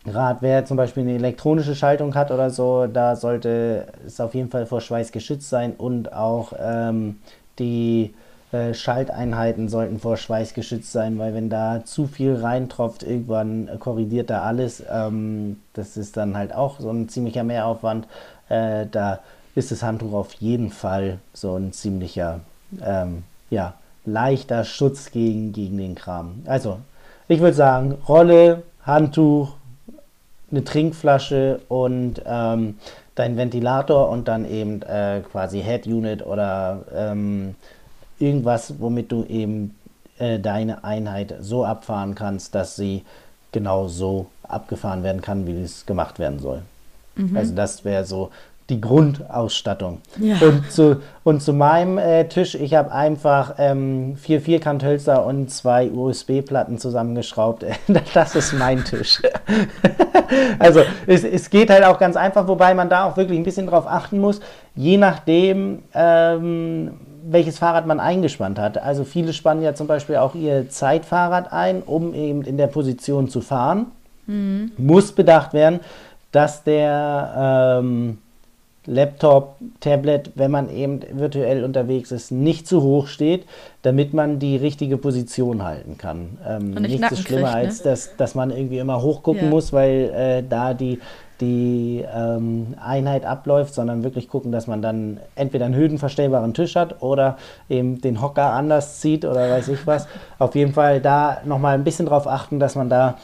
Gerade 0.05 0.37
wer 0.41 0.65
zum 0.65 0.77
Beispiel 0.77 1.03
eine 1.03 1.15
elektronische 1.15 1.75
Schaltung 1.75 2.15
hat 2.15 2.31
oder 2.31 2.49
so, 2.49 2.87
da 2.87 3.17
sollte 3.17 3.87
es 4.05 4.21
auf 4.21 4.33
jeden 4.33 4.49
Fall 4.49 4.65
vor 4.65 4.79
Schweiß 4.79 5.11
geschützt 5.11 5.49
sein 5.49 5.73
und 5.77 6.13
auch 6.13 6.53
ähm, 6.57 7.17
die 7.59 8.13
äh, 8.53 8.73
Schalteinheiten 8.73 9.67
sollten 9.67 9.99
vor 9.99 10.15
Schweiß 10.15 10.53
geschützt 10.53 10.93
sein, 10.93 11.19
weil 11.19 11.33
wenn 11.33 11.49
da 11.49 11.81
zu 11.83 12.07
viel 12.07 12.35
reintropft, 12.35 13.03
irgendwann 13.03 13.69
korrigiert 13.79 14.29
da 14.29 14.43
alles. 14.43 14.81
Ähm, 14.89 15.59
das 15.73 15.97
ist 15.97 16.15
dann 16.15 16.37
halt 16.37 16.55
auch 16.55 16.79
so 16.79 16.89
ein 16.89 17.09
ziemlicher 17.09 17.43
Mehraufwand. 17.43 18.07
Äh, 18.47 18.85
da 18.89 19.19
ist 19.55 19.71
das 19.71 19.83
Handtuch 19.83 20.13
auf 20.13 20.33
jeden 20.35 20.69
Fall 20.69 21.19
so 21.33 21.57
ein 21.57 21.73
ziemlicher, 21.73 22.39
ähm, 22.81 23.23
ja, 23.49 23.73
leichter 24.07 24.63
Schutz 24.63 25.11
gegen, 25.11 25.53
gegen 25.53 25.77
den 25.77 25.95
Kram. 25.95 26.41
Also, 26.45 26.79
ich 27.27 27.39
würde 27.39 27.55
sagen, 27.55 27.97
Rolle, 28.07 28.63
Handtuch, 28.83 29.53
eine 30.49 30.63
Trinkflasche 30.63 31.59
und 31.67 32.21
ähm, 32.25 32.77
dein 33.15 33.35
Ventilator 33.35 34.09
und 34.09 34.27
dann 34.27 34.49
eben 34.49 34.81
äh, 34.83 35.21
quasi 35.29 35.61
Head 35.61 35.87
Unit 35.87 36.25
oder 36.25 36.85
ähm, 36.95 37.55
irgendwas, 38.17 38.75
womit 38.79 39.11
du 39.11 39.25
eben 39.25 39.75
äh, 40.19 40.39
deine 40.39 40.83
Einheit 40.83 41.35
so 41.41 41.65
abfahren 41.65 42.15
kannst, 42.15 42.55
dass 42.55 42.75
sie 42.75 43.03
genau 43.51 43.87
so 43.87 44.27
abgefahren 44.43 45.03
werden 45.03 45.21
kann, 45.21 45.45
wie 45.47 45.61
es 45.61 45.85
gemacht 45.85 46.17
werden 46.19 46.39
soll. 46.39 46.61
Mhm. 47.15 47.35
Also 47.35 47.55
das 47.55 47.83
wäre 47.83 48.05
so 48.05 48.31
die 48.69 48.81
Grundausstattung. 48.81 50.01
Ja. 50.19 50.35
Und, 50.41 50.69
zu, 50.71 51.01
und 51.23 51.41
zu 51.41 51.53
meinem 51.53 51.97
äh, 51.97 52.27
Tisch, 52.27 52.53
ich 52.53 52.73
habe 52.73 52.91
einfach 52.91 53.55
ähm, 53.57 54.17
vier 54.17 54.41
Vierkanthölzer 54.41 55.25
und 55.25 55.49
zwei 55.49 55.89
USB-Platten 55.89 56.77
zusammengeschraubt. 56.77 57.65
das 58.13 58.35
ist 58.35 58.53
mein 58.53 58.83
Tisch. 58.83 59.21
also 60.59 60.81
es, 61.05 61.23
es 61.23 61.49
geht 61.49 61.69
halt 61.69 61.85
auch 61.85 61.97
ganz 61.97 62.17
einfach, 62.17 62.47
wobei 62.47 62.73
man 62.73 62.89
da 62.89 63.05
auch 63.05 63.15
wirklich 63.15 63.39
ein 63.39 63.43
bisschen 63.43 63.67
drauf 63.67 63.87
achten 63.87 64.19
muss, 64.19 64.41
je 64.75 64.97
nachdem, 64.97 65.83
ähm, 65.93 66.91
welches 67.23 67.57
Fahrrad 67.59 67.87
man 67.87 68.01
eingespannt 68.01 68.59
hat. 68.59 68.77
Also 68.77 69.05
viele 69.05 69.31
spannen 69.31 69.63
ja 69.63 69.75
zum 69.75 69.87
Beispiel 69.87 70.17
auch 70.17 70.35
ihr 70.35 70.69
Zeitfahrrad 70.69 71.53
ein, 71.53 71.83
um 71.83 72.13
eben 72.13 72.41
in 72.43 72.57
der 72.57 72.67
Position 72.67 73.29
zu 73.29 73.39
fahren. 73.39 73.87
Mhm. 74.25 74.71
Muss 74.77 75.13
bedacht 75.13 75.53
werden, 75.53 75.79
dass 76.31 76.63
der 76.63 77.79
ähm, 77.81 78.17
Laptop, 78.87 79.57
Tablet, 79.81 80.31
wenn 80.35 80.49
man 80.49 80.69
eben 80.69 81.01
virtuell 81.11 81.65
unterwegs 81.65 82.11
ist, 82.11 82.31
nicht 82.31 82.67
zu 82.67 82.81
hoch 82.81 83.07
steht, 83.07 83.45
damit 83.81 84.13
man 84.13 84.39
die 84.39 84.55
richtige 84.55 84.97
Position 84.97 85.63
halten 85.63 85.97
kann. 85.97 86.37
Ähm, 86.47 86.71
nichts 86.71 87.11
ist 87.11 87.27
schlimmer, 87.27 87.51
kriegt, 87.51 87.55
ne? 87.55 87.67
als 87.67 87.81
dass, 87.81 88.15
dass 88.15 88.33
man 88.33 88.49
irgendwie 88.49 88.79
immer 88.79 89.01
hochgucken 89.01 89.43
ja. 89.43 89.49
muss, 89.49 89.73
weil 89.73 90.09
äh, 90.15 90.43
da 90.47 90.73
die, 90.73 90.99
die 91.41 92.03
ähm, 92.15 92.75
Einheit 92.81 93.25
abläuft, 93.25 93.73
sondern 93.73 94.03
wirklich 94.03 94.29
gucken, 94.29 94.53
dass 94.53 94.67
man 94.67 94.81
dann 94.81 95.19
entweder 95.35 95.65
einen 95.65 95.75
höhenverstellbaren 95.75 96.53
Tisch 96.53 96.77
hat 96.77 97.01
oder 97.01 97.37
eben 97.67 97.99
den 97.99 98.21
Hocker 98.21 98.53
anders 98.53 99.01
zieht 99.01 99.25
oder 99.25 99.51
weiß 99.51 99.67
ich 99.67 99.85
was. 99.85 100.07
Auf 100.39 100.55
jeden 100.55 100.71
Fall 100.71 101.01
da 101.01 101.39
nochmal 101.43 101.75
ein 101.75 101.83
bisschen 101.83 102.05
drauf 102.05 102.25
achten, 102.25 102.57
dass 102.59 102.75
man 102.75 102.89
da 102.89 103.17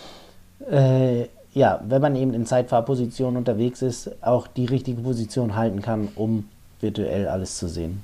äh, 0.69 1.27
ja, 1.53 1.79
wenn 1.87 2.01
man 2.01 2.15
eben 2.15 2.33
in 2.33 2.45
Zeitfahrposition 2.45 3.37
unterwegs 3.37 3.81
ist, 3.81 4.11
auch 4.21 4.47
die 4.47 4.65
richtige 4.65 5.01
Position 5.01 5.55
halten 5.55 5.81
kann, 5.81 6.09
um 6.15 6.49
virtuell 6.79 7.27
alles 7.27 7.57
zu 7.57 7.67
sehen. 7.67 8.03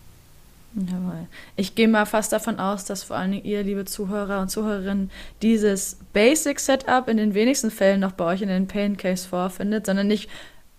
Jawohl. 0.75 1.27
Ich 1.55 1.73
gehe 1.73 1.87
mal 1.87 2.05
fast 2.05 2.31
davon 2.31 2.59
aus, 2.59 2.85
dass 2.85 3.03
vor 3.03 3.17
allem 3.17 3.33
ihr, 3.43 3.63
liebe 3.63 3.85
Zuhörer 3.85 4.39
und 4.39 4.49
Zuhörerinnen, 4.49 5.09
dieses 5.41 5.97
Basic 6.13 6.59
Setup 6.59 7.07
in 7.07 7.17
den 7.17 7.33
wenigsten 7.33 7.71
Fällen 7.71 7.99
noch 7.99 8.11
bei 8.11 8.25
euch 8.25 8.43
in 8.43 8.49
den 8.49 8.67
Pain 8.67 8.95
Case 8.95 9.27
vorfindet, 9.27 9.87
sondern 9.87 10.07
nicht 10.07 10.29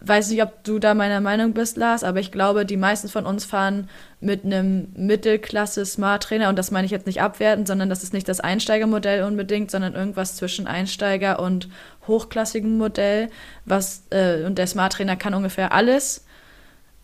weiß 0.03 0.31
nicht, 0.31 0.43
ob 0.43 0.65
du 0.65 0.79
da 0.79 0.95
meiner 0.95 1.21
Meinung 1.21 1.53
bist, 1.53 1.77
Lars, 1.77 2.05
aber 2.05 2.21
ich 2.21 2.33
glaube, 2.33 2.65
die 2.65 2.77
meisten 2.77 3.09
von 3.09 3.27
uns 3.27 3.45
fahren 3.45 3.89
mit 4.21 4.45
einem 4.45 4.89
Mittelklasse 4.95 5.85
Smart 5.85 6.23
Trainer 6.23 6.49
und 6.49 6.59
das 6.59 6.71
meine 6.71 6.87
ich 6.87 6.91
jetzt 6.91 7.07
nicht 7.07 7.21
abwertend, 7.21 7.69
sondern 7.69 7.91
das 7.91 8.03
ist 8.03 8.15
nicht 8.15 8.29
das 8.29 8.41
Einsteigermodell 8.41 9.25
unbedingt, 9.25 9.71
sondern 9.71 9.95
irgendwas 9.95 10.37
zwischen 10.37 10.67
Einsteiger 10.67 11.39
und 11.39 11.69
hochklassigem 12.07 12.79
Modell, 12.79 13.29
was 13.67 14.05
äh, 14.11 14.45
und 14.45 14.57
der 14.59 14.67
Smart 14.67 14.95
Trainer 14.95 15.17
kann 15.17 15.35
ungefähr 15.35 15.73
alles. 15.73 16.25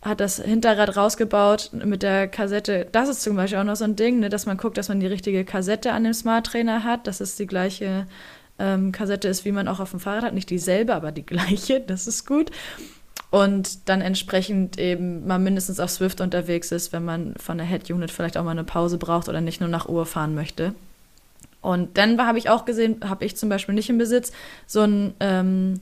Hat 0.01 0.19
das 0.19 0.39
Hinterrad 0.41 0.95
rausgebaut 0.95 1.71
mit 1.73 2.03
der 2.03 2.27
Kassette. 2.27 2.87
Das 2.91 3.09
ist 3.09 3.23
zum 3.23 3.35
Beispiel 3.35 3.59
auch 3.59 3.63
noch 3.63 3.75
so 3.75 3.83
ein 3.83 3.95
Ding, 3.95 4.19
ne, 4.19 4.29
dass 4.29 4.45
man 4.45 4.57
guckt, 4.57 4.77
dass 4.77 4.89
man 4.89 4.99
die 4.99 5.07
richtige 5.07 5.43
Kassette 5.43 5.91
an 5.91 6.03
dem 6.03 6.13
Smart 6.13 6.45
Trainer 6.47 6.83
hat. 6.83 7.07
Das 7.07 7.19
ist 7.19 7.39
die 7.39 7.47
gleiche 7.47 8.05
ähm, 8.59 8.91
Kassette 8.91 9.27
ist, 9.27 9.45
wie 9.45 9.51
man 9.51 9.67
auch 9.67 9.79
auf 9.79 9.91
dem 9.91 9.99
Fahrrad 9.99 10.23
hat. 10.23 10.33
Nicht 10.33 10.49
dieselbe, 10.49 10.95
aber 10.95 11.11
die 11.11 11.25
gleiche. 11.25 11.81
Das 11.87 12.07
ist 12.07 12.25
gut. 12.25 12.51
Und 13.29 13.89
dann 13.89 14.01
entsprechend 14.01 14.79
eben 14.79 15.27
mal 15.27 15.39
mindestens 15.39 15.79
auf 15.79 15.89
Swift 15.89 16.21
unterwegs 16.21 16.71
ist, 16.71 16.93
wenn 16.93 17.03
man 17.03 17.33
von 17.37 17.57
der 17.57 17.67
Head-Unit 17.67 18.09
vielleicht 18.09 18.37
auch 18.37 18.43
mal 18.43 18.51
eine 18.51 18.63
Pause 18.63 18.97
braucht 18.97 19.27
oder 19.27 19.41
nicht 19.41 19.59
nur 19.59 19.69
nach 19.69 19.89
Uhr 19.89 20.05
fahren 20.05 20.33
möchte. 20.33 20.73
Und 21.61 21.97
dann 21.97 22.19
habe 22.25 22.37
ich 22.37 22.49
auch 22.49 22.65
gesehen, 22.65 23.01
habe 23.03 23.25
ich 23.25 23.35
zum 23.35 23.49
Beispiel 23.49 23.75
nicht 23.75 23.89
im 23.89 23.97
Besitz, 23.97 24.31
so 24.65 24.81
ein, 24.81 25.13
ähm, 25.19 25.79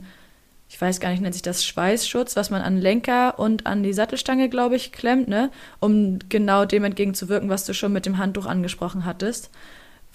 ich 0.69 0.81
weiß 0.81 0.99
gar 0.99 1.09
nicht, 1.09 1.21
nennt 1.21 1.35
sich 1.35 1.43
das 1.43 1.63
Schweißschutz, 1.63 2.35
was 2.35 2.49
man 2.49 2.61
an 2.61 2.77
Lenker 2.77 3.37
und 3.37 3.67
an 3.67 3.83
die 3.83 3.93
Sattelstange, 3.93 4.49
glaube 4.49 4.75
ich, 4.75 4.91
klemmt, 4.91 5.27
ne? 5.27 5.51
um 5.79 6.17
genau 6.29 6.65
dem 6.65 6.83
entgegenzuwirken, 6.83 7.49
was 7.49 7.65
du 7.65 7.73
schon 7.73 7.93
mit 7.93 8.07
dem 8.07 8.17
Handtuch 8.17 8.47
angesprochen 8.47 9.05
hattest 9.05 9.51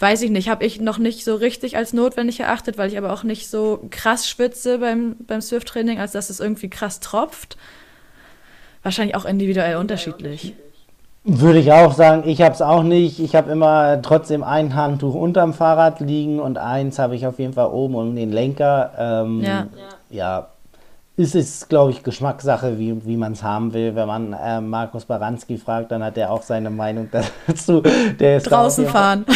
weiß 0.01 0.22
ich 0.22 0.30
nicht, 0.30 0.48
habe 0.48 0.64
ich 0.64 0.80
noch 0.80 0.98
nicht 0.98 1.24
so 1.24 1.34
richtig 1.34 1.76
als 1.76 1.92
notwendig 1.92 2.40
erachtet, 2.40 2.78
weil 2.78 2.88
ich 2.88 2.98
aber 2.98 3.12
auch 3.12 3.22
nicht 3.22 3.48
so 3.48 3.86
krass 3.90 4.28
schwitze 4.28 4.78
beim, 4.78 5.16
beim 5.26 5.40
Swift-Training, 5.40 5.98
als 5.98 6.12
dass 6.12 6.30
es 6.30 6.40
irgendwie 6.40 6.70
krass 6.70 7.01
tropft. 7.01 7.57
Wahrscheinlich 8.82 9.14
auch 9.14 9.26
individuell 9.26 9.76
unterschiedlich. 9.76 10.55
Würde 11.24 11.59
ich 11.59 11.70
auch 11.70 11.92
sagen, 11.92 12.26
ich 12.26 12.40
habe 12.40 12.55
es 12.55 12.62
auch 12.62 12.82
nicht. 12.82 13.20
Ich 13.20 13.34
habe 13.34 13.53
immer 13.53 14.01
trotzdem 14.01 14.42
ein 14.42 14.74
Handtuch 14.74 15.14
unterm 15.14 15.53
Fahrrad 15.53 16.01
liegen 16.01 16.40
und 16.40 16.57
eins 16.57 16.98
habe 16.98 17.14
ich 17.14 17.26
auf 17.26 17.38
jeden 17.38 17.53
Fall 17.53 17.66
oben 17.66 17.94
um 17.94 18.16
den 18.16 18.32
Lenker. 18.32 18.92
Ähm, 18.98 19.42
ja. 19.42 19.66
ja, 20.09 20.48
ist 21.20 21.34
es, 21.34 21.68
glaube 21.68 21.90
ich, 21.90 22.02
Geschmackssache, 22.02 22.78
wie, 22.78 23.04
wie 23.04 23.16
man 23.18 23.32
es 23.32 23.42
haben 23.42 23.74
will. 23.74 23.94
Wenn 23.94 24.08
man 24.08 24.32
äh, 24.32 24.60
Markus 24.60 25.04
Baranski 25.04 25.58
fragt, 25.58 25.92
dann 25.92 26.02
hat 26.02 26.16
er 26.16 26.30
auch 26.30 26.42
seine 26.42 26.70
Meinung 26.70 27.10
dazu. 27.46 27.82
Der 28.18 28.38
ist 28.38 28.50
Draußen 28.50 28.86
fahren. 28.86 29.26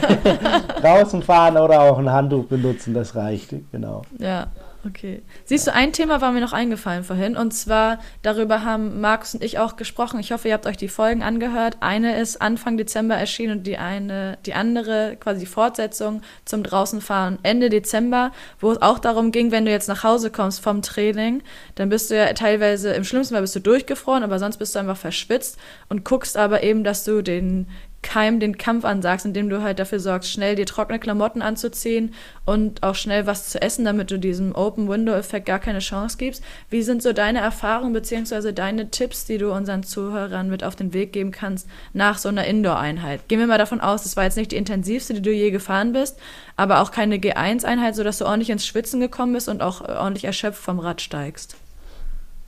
Draußen 0.80 1.22
fahren 1.22 1.58
oder 1.58 1.82
auch 1.82 1.98
ein 1.98 2.10
Handtuch 2.10 2.46
benutzen, 2.46 2.94
das 2.94 3.14
reicht, 3.14 3.54
genau. 3.70 4.02
Ja. 4.18 4.46
Okay. 4.84 5.22
Siehst 5.44 5.68
du, 5.68 5.72
ein 5.72 5.92
Thema 5.92 6.20
war 6.20 6.32
mir 6.32 6.40
noch 6.40 6.52
eingefallen 6.52 7.04
vorhin 7.04 7.36
und 7.36 7.52
zwar 7.52 8.00
darüber 8.22 8.64
haben 8.64 9.00
Markus 9.00 9.34
und 9.34 9.44
ich 9.44 9.60
auch 9.60 9.76
gesprochen. 9.76 10.18
Ich 10.18 10.32
hoffe, 10.32 10.48
ihr 10.48 10.54
habt 10.54 10.66
euch 10.66 10.76
die 10.76 10.88
Folgen 10.88 11.22
angehört. 11.22 11.76
Eine 11.80 12.20
ist 12.20 12.42
Anfang 12.42 12.76
Dezember 12.76 13.14
erschienen 13.14 13.58
und 13.58 13.66
die 13.66 13.78
eine, 13.78 14.38
die 14.44 14.54
andere 14.54 15.16
quasi 15.20 15.40
die 15.40 15.46
Fortsetzung 15.46 16.22
zum 16.44 16.64
Draußenfahren 16.64 17.38
Ende 17.44 17.70
Dezember, 17.70 18.32
wo 18.58 18.72
es 18.72 18.82
auch 18.82 18.98
darum 18.98 19.30
ging, 19.30 19.52
wenn 19.52 19.64
du 19.64 19.70
jetzt 19.70 19.88
nach 19.88 20.02
Hause 20.02 20.30
kommst 20.30 20.60
vom 20.60 20.82
Training, 20.82 21.42
dann 21.76 21.88
bist 21.88 22.10
du 22.10 22.16
ja 22.16 22.32
teilweise 22.32 22.92
im 22.92 23.04
schlimmsten 23.04 23.34
Fall 23.34 23.42
bist 23.42 23.54
du 23.54 23.60
durchgefroren, 23.60 24.24
aber 24.24 24.40
sonst 24.40 24.56
bist 24.56 24.74
du 24.74 24.80
einfach 24.80 24.96
verschwitzt 24.96 25.58
und 25.88 26.04
guckst 26.04 26.36
aber 26.36 26.64
eben, 26.64 26.82
dass 26.82 27.04
du 27.04 27.22
den 27.22 27.68
Keim 28.02 28.40
den 28.40 28.58
Kampf 28.58 28.84
ansagst, 28.84 29.24
indem 29.24 29.48
du 29.48 29.62
halt 29.62 29.78
dafür 29.78 30.00
sorgst, 30.00 30.30
schnell 30.30 30.56
dir 30.56 30.66
trockene 30.66 30.98
Klamotten 30.98 31.40
anzuziehen 31.40 32.12
und 32.44 32.82
auch 32.82 32.96
schnell 32.96 33.26
was 33.26 33.48
zu 33.48 33.62
essen, 33.62 33.84
damit 33.84 34.10
du 34.10 34.18
diesem 34.18 34.54
Open-Window-Effekt 34.54 35.46
gar 35.46 35.60
keine 35.60 35.78
Chance 35.78 36.18
gibst. 36.18 36.42
Wie 36.68 36.82
sind 36.82 37.00
so 37.02 37.12
deine 37.12 37.40
Erfahrungen 37.40 37.92
bzw. 37.92 38.52
deine 38.52 38.90
Tipps, 38.90 39.24
die 39.24 39.38
du 39.38 39.52
unseren 39.52 39.84
Zuhörern 39.84 40.50
mit 40.50 40.64
auf 40.64 40.74
den 40.74 40.92
Weg 40.92 41.12
geben 41.12 41.30
kannst 41.30 41.68
nach 41.92 42.18
so 42.18 42.28
einer 42.28 42.44
Indoor-Einheit? 42.44 43.28
Gehen 43.28 43.38
wir 43.38 43.46
mal 43.46 43.56
davon 43.56 43.80
aus, 43.80 44.02
das 44.02 44.16
war 44.16 44.24
jetzt 44.24 44.36
nicht 44.36 44.50
die 44.50 44.56
intensivste, 44.56 45.14
die 45.14 45.22
du 45.22 45.32
je 45.32 45.52
gefahren 45.52 45.92
bist, 45.92 46.18
aber 46.56 46.80
auch 46.80 46.90
keine 46.90 47.16
G1-Einheit, 47.16 47.94
sodass 47.94 48.18
du 48.18 48.26
ordentlich 48.26 48.50
ins 48.50 48.66
Schwitzen 48.66 48.98
gekommen 49.00 49.32
bist 49.32 49.48
und 49.48 49.62
auch 49.62 49.80
ordentlich 49.80 50.24
erschöpft 50.24 50.60
vom 50.60 50.80
Rad 50.80 51.00
steigst. 51.00 51.56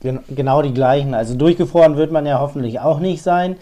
Genau 0.01 0.61
die 0.61 0.73
gleichen. 0.73 1.13
Also 1.13 1.33
durchgefroren 1.35 1.95
wird 1.95 2.11
man 2.11 2.25
ja 2.25 2.39
hoffentlich 2.39 2.79
auch 2.81 2.99
nicht 2.99 3.23
sein 3.23 3.55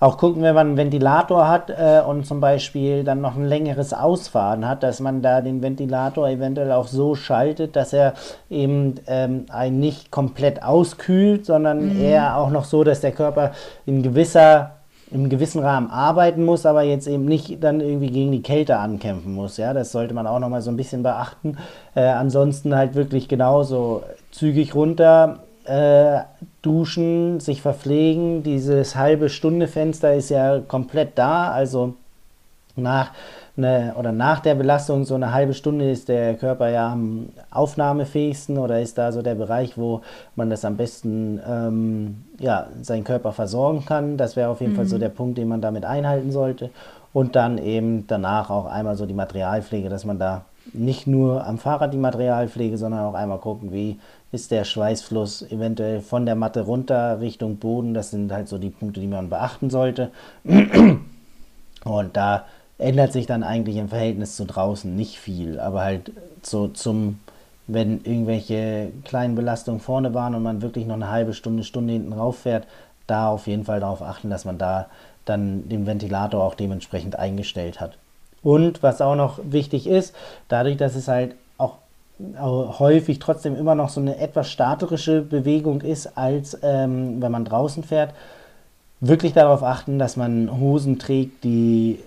auch 0.00 0.18
gucken, 0.18 0.42
wenn 0.42 0.54
man 0.54 0.68
einen 0.68 0.76
Ventilator 0.76 1.48
hat 1.48 1.70
äh, 1.70 2.02
und 2.06 2.26
zum 2.26 2.40
Beispiel 2.40 3.04
dann 3.04 3.20
noch 3.20 3.36
ein 3.36 3.44
längeres 3.44 3.92
Ausfahren 3.92 4.68
hat, 4.68 4.82
dass 4.82 5.00
man 5.00 5.22
da 5.22 5.40
den 5.40 5.62
Ventilator 5.62 6.28
eventuell 6.28 6.72
auch 6.72 6.86
so 6.86 7.14
schaltet, 7.14 7.76
dass 7.76 7.92
er 7.92 8.14
eben 8.50 8.96
ähm, 9.06 9.46
einen 9.50 9.80
nicht 9.80 10.10
komplett 10.10 10.62
auskühlt, 10.62 11.46
sondern 11.46 11.94
mhm. 11.94 12.00
eher 12.00 12.36
auch 12.36 12.50
noch 12.50 12.64
so, 12.64 12.84
dass 12.84 13.00
der 13.00 13.12
Körper 13.12 13.52
in 13.86 14.02
gewisser 14.02 14.72
im 15.10 15.28
gewissen 15.28 15.62
Rahmen 15.62 15.88
arbeiten 15.88 16.44
muss, 16.44 16.66
aber 16.66 16.82
jetzt 16.82 17.06
eben 17.06 17.26
nicht 17.26 17.62
dann 17.62 17.80
irgendwie 17.80 18.10
gegen 18.10 18.32
die 18.32 18.42
Kälte 18.42 18.78
ankämpfen 18.78 19.34
muss. 19.34 19.56
Ja, 19.56 19.72
das 19.72 19.92
sollte 19.92 20.14
man 20.14 20.26
auch 20.26 20.40
nochmal 20.40 20.62
so 20.62 20.70
ein 20.70 20.76
bisschen 20.76 21.02
beachten. 21.02 21.58
Äh, 21.94 22.02
ansonsten 22.02 22.74
halt 22.74 22.94
wirklich 22.96 23.28
genauso 23.28 24.02
zügig 24.32 24.74
runter, 24.74 25.44
äh, 25.66 26.20
duschen, 26.62 27.40
sich 27.40 27.62
verpflegen. 27.62 28.42
Dieses 28.42 28.96
halbe 28.96 29.28
Stunde 29.28 29.68
Fenster 29.68 30.14
ist 30.14 30.30
ja 30.30 30.60
komplett 30.60 31.18
da, 31.18 31.50
also 31.50 31.94
nach 32.76 33.10
eine, 33.56 33.94
oder 33.98 34.12
nach 34.12 34.40
der 34.40 34.54
Belastung 34.54 35.04
so 35.04 35.14
eine 35.14 35.32
halbe 35.32 35.54
Stunde 35.54 35.90
ist 35.90 36.08
der 36.08 36.34
Körper 36.34 36.68
ja 36.68 36.92
am 36.92 37.30
aufnahmefähigsten 37.50 38.58
oder 38.58 38.80
ist 38.80 38.98
da 38.98 39.12
so 39.12 39.22
der 39.22 39.34
Bereich, 39.34 39.78
wo 39.78 40.02
man 40.34 40.50
das 40.50 40.64
am 40.64 40.76
besten 40.76 41.40
ähm, 41.48 42.24
ja, 42.38 42.66
seinen 42.82 43.04
Körper 43.04 43.32
versorgen 43.32 43.84
kann. 43.86 44.16
Das 44.16 44.36
wäre 44.36 44.50
auf 44.50 44.60
jeden 44.60 44.72
mhm. 44.72 44.76
Fall 44.76 44.86
so 44.86 44.96
mhm. 44.96 45.00
der 45.00 45.08
Punkt, 45.08 45.38
den 45.38 45.48
man 45.48 45.60
damit 45.60 45.84
einhalten 45.84 46.32
sollte. 46.32 46.70
Und 47.12 47.34
dann 47.34 47.56
eben 47.56 48.06
danach 48.06 48.50
auch 48.50 48.66
einmal 48.66 48.96
so 48.96 49.06
die 49.06 49.14
Materialpflege, 49.14 49.88
dass 49.88 50.04
man 50.04 50.18
da 50.18 50.44
nicht 50.72 51.06
nur 51.06 51.46
am 51.46 51.58
Fahrrad 51.58 51.92
die 51.92 51.98
Materialpflege, 51.98 52.78
sondern 52.78 53.00
auch 53.00 53.14
einmal 53.14 53.38
gucken, 53.38 53.72
wie 53.72 53.98
ist 54.32 54.50
der 54.50 54.64
Schweißfluss 54.64 55.50
eventuell 55.50 56.00
von 56.00 56.26
der 56.26 56.34
Matte 56.34 56.62
runter 56.62 57.20
Richtung 57.20 57.56
Boden. 57.56 57.94
Das 57.94 58.10
sind 58.10 58.32
halt 58.32 58.48
so 58.48 58.58
die 58.58 58.70
Punkte, 58.70 59.00
die 59.00 59.06
man 59.06 59.30
beachten 59.30 59.70
sollte. 59.70 60.10
Und 61.84 62.16
da 62.16 62.44
ändert 62.78 63.12
sich 63.12 63.26
dann 63.26 63.42
eigentlich 63.42 63.76
im 63.76 63.88
Verhältnis 63.88 64.36
zu 64.36 64.44
draußen 64.44 64.94
nicht 64.94 65.18
viel. 65.18 65.60
Aber 65.60 65.82
halt 65.82 66.12
so 66.42 66.68
zum, 66.68 67.20
wenn 67.66 68.02
irgendwelche 68.04 68.90
kleinen 69.04 69.34
Belastungen 69.34 69.80
vorne 69.80 70.12
waren 70.12 70.34
und 70.34 70.42
man 70.42 70.62
wirklich 70.62 70.86
noch 70.86 70.96
eine 70.96 71.10
halbe 71.10 71.32
Stunde, 71.32 71.64
Stunde 71.64 71.92
hinten 71.92 72.12
rauf 72.12 72.38
fährt, 72.38 72.66
da 73.06 73.28
auf 73.28 73.46
jeden 73.46 73.64
Fall 73.64 73.80
darauf 73.80 74.02
achten, 74.02 74.30
dass 74.30 74.44
man 74.44 74.58
da 74.58 74.86
dann 75.24 75.68
den 75.68 75.86
Ventilator 75.86 76.42
auch 76.42 76.54
dementsprechend 76.54 77.18
eingestellt 77.18 77.80
hat. 77.80 77.96
Und 78.46 78.84
was 78.84 79.00
auch 79.00 79.16
noch 79.16 79.40
wichtig 79.42 79.88
ist, 79.88 80.14
dadurch, 80.46 80.76
dass 80.76 80.94
es 80.94 81.08
halt 81.08 81.34
auch, 81.58 81.78
auch 82.40 82.78
häufig 82.78 83.18
trotzdem 83.18 83.56
immer 83.56 83.74
noch 83.74 83.88
so 83.88 84.00
eine 84.00 84.18
etwas 84.18 84.48
statische 84.48 85.20
Bewegung 85.20 85.80
ist, 85.80 86.16
als 86.16 86.56
ähm, 86.62 87.20
wenn 87.20 87.32
man 87.32 87.44
draußen 87.44 87.82
fährt, 87.82 88.14
wirklich 89.00 89.32
darauf 89.32 89.64
achten, 89.64 89.98
dass 89.98 90.16
man 90.16 90.60
Hosen 90.60 91.00
trägt, 91.00 91.42
die 91.42 91.98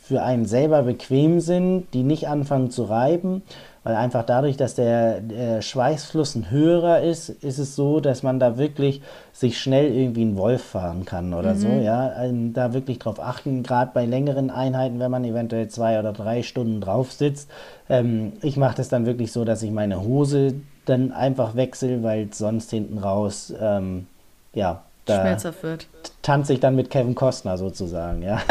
für 0.00 0.22
einen 0.22 0.46
selber 0.46 0.84
bequem 0.84 1.40
sind, 1.40 1.88
die 1.92 2.04
nicht 2.04 2.28
anfangen 2.28 2.70
zu 2.70 2.84
reiben, 2.84 3.42
weil 3.82 3.94
einfach 3.94 4.24
dadurch, 4.24 4.56
dass 4.56 4.74
der, 4.74 5.20
der, 5.20 5.62
Schweißfluss 5.62 6.34
ein 6.34 6.50
höherer 6.50 7.00
ist, 7.00 7.30
ist 7.30 7.58
es 7.58 7.76
so, 7.76 8.00
dass 8.00 8.22
man 8.22 8.38
da 8.38 8.58
wirklich 8.58 9.00
sich 9.32 9.58
schnell 9.58 9.94
irgendwie 9.94 10.22
einen 10.22 10.36
Wolf 10.36 10.62
fahren 10.62 11.06
kann 11.06 11.32
oder 11.32 11.54
mhm. 11.54 11.58
so, 11.58 11.68
ja, 11.68 12.08
also 12.08 12.34
da 12.52 12.74
wirklich 12.74 12.98
drauf 12.98 13.18
achten, 13.18 13.62
gerade 13.62 13.90
bei 13.94 14.04
längeren 14.04 14.50
Einheiten, 14.50 14.98
wenn 14.98 15.10
man 15.10 15.24
eventuell 15.24 15.68
zwei 15.68 15.98
oder 15.98 16.12
drei 16.12 16.42
Stunden 16.42 16.80
drauf 16.80 17.12
sitzt. 17.12 17.50
Ähm, 17.88 18.34
ich 18.42 18.56
mache 18.58 18.76
das 18.76 18.90
dann 18.90 19.06
wirklich 19.06 19.32
so, 19.32 19.44
dass 19.44 19.62
ich 19.62 19.70
meine 19.70 20.02
Hose 20.02 20.54
dann 20.84 21.12
einfach 21.12 21.54
wechsle, 21.56 22.02
weil 22.02 22.28
sonst 22.32 22.70
hinten 22.70 22.98
raus, 22.98 23.52
ähm, 23.58 24.06
ja, 24.52 24.82
da 25.06 25.22
schmerzhaft 25.22 25.62
wird. 25.62 25.86
Tanze 26.20 26.52
ich 26.52 26.60
dann 26.60 26.76
mit 26.76 26.90
Kevin 26.90 27.14
Costner 27.14 27.56
sozusagen, 27.56 28.22
ja. 28.22 28.40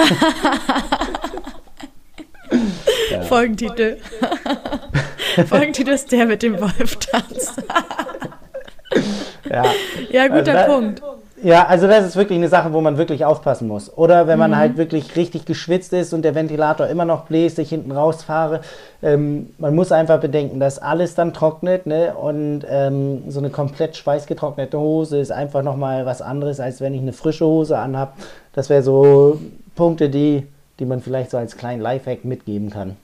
Ja. 3.12 3.22
Folgentitel. 3.24 3.98
Folgentitel 3.98 5.00
ist 5.88 6.12
der 6.12 6.26
mit 6.26 6.44
dem 6.44 6.60
Wolf 6.60 6.96
tanzt. 6.98 7.64
ja. 9.50 9.64
ja, 10.10 10.28
guter 10.28 10.58
also 10.58 10.74
Punkt. 10.74 11.02
Ja, 11.42 11.68
also 11.68 11.88
das 11.88 12.06
ist 12.06 12.18
wirklich 12.18 12.38
eine 12.38 12.50
Sache, 12.50 12.74
wo 12.74 12.82
man 12.82 12.98
wirklich 12.98 13.24
aufpassen 13.24 13.70
muss. 13.70 13.96
Oder 13.98 14.28
wenn 14.28 14.38
man 14.38 14.52
mhm. 14.52 14.58
halt 14.58 14.78
wirklich 14.78 15.16
richtig 15.16 15.46
geschwitzt 15.46 15.94
ist 15.94 16.14
und 16.14 16.24
der 16.24 16.36
Ventilator 16.36 16.88
immer 16.88 17.06
noch 17.06 17.26
bläst, 17.28 17.60
ich 17.60 17.70
hinten 17.70 17.94
rausfahre. 17.94 18.60
Ähm, 19.02 19.52
man 19.58 19.74
muss 19.74 19.94
einfach 19.94 20.20
bedenken, 20.20 20.60
dass 20.60 20.80
alles 20.80 21.16
dann 21.16 21.34
trocknet. 21.34 21.86
Ne? 21.86 22.14
Und 22.14 22.66
ähm, 22.70 23.24
so 23.30 23.40
eine 23.40 23.52
komplett 23.52 23.96
schweißgetrocknete 23.96 24.78
Hose 24.78 25.18
ist 25.18 25.32
einfach 25.32 25.64
nochmal 25.64 26.06
was 26.06 26.22
anderes, 26.22 26.60
als 26.60 26.82
wenn 26.82 26.94
ich 26.94 27.02
eine 27.02 27.14
frische 27.14 27.46
Hose 27.46 27.78
anhabe. 27.78 28.12
Das 28.52 28.70
wäre 28.70 28.84
so 28.84 29.40
Punkte, 29.76 30.10
die 30.10 30.46
die 30.80 30.86
man 30.86 31.02
vielleicht 31.02 31.32
so 31.32 31.38
als 31.38 31.58
kleinen 31.58 31.82
Lifehack 31.82 32.26
mitgeben 32.26 32.70
kann. 32.70 32.96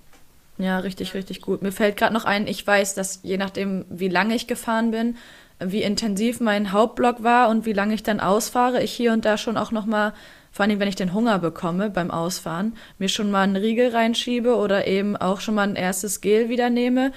Ja, 0.58 0.80
richtig, 0.80 1.14
richtig 1.14 1.42
gut. 1.42 1.62
Mir 1.62 1.72
fällt 1.72 1.98
gerade 1.98 2.14
noch 2.14 2.26
ein, 2.26 2.48
ich 2.48 2.66
weiß, 2.66 2.94
dass 2.96 3.20
je 3.24 3.38
nachdem, 3.38 3.86
wie 3.90 4.08
lange 4.08 4.36
ich 4.36 4.48
gefahren 4.48 4.92
bin, 4.92 5.18
wie 5.60 5.84
intensiv 5.84 6.40
mein 6.40 6.72
Hauptblock 6.72 7.24
war 7.24 7.50
und 7.50 7.66
wie 7.66 7.74
lange 7.74 7.94
ich 7.94 8.04
dann 8.04 8.20
ausfahre, 8.20 8.82
ich 8.82 8.92
hier 8.92 9.14
und 9.14 9.26
da 9.26 9.38
schon 9.38 9.58
auch 9.58 9.72
noch 9.72 9.86
mal, 9.86 10.14
vor 10.52 10.66
allem 10.66 10.80
wenn 10.80 10.88
ich 10.88 10.96
den 10.96 11.14
Hunger 11.14 11.40
bekomme 11.40 11.90
beim 11.90 12.12
Ausfahren, 12.12 12.76
mir 13.00 13.10
schon 13.10 13.32
mal 13.32 13.44
einen 13.44 13.58
Riegel 13.58 13.90
reinschiebe 13.90 14.56
oder 14.56 14.88
eben 14.88 15.18
auch 15.18 15.42
schon 15.42 15.56
mal 15.56 15.68
ein 15.68 15.76
erstes 15.76 16.22
Gel 16.22 16.48
wieder 16.50 16.70
nehme. 16.70 17.12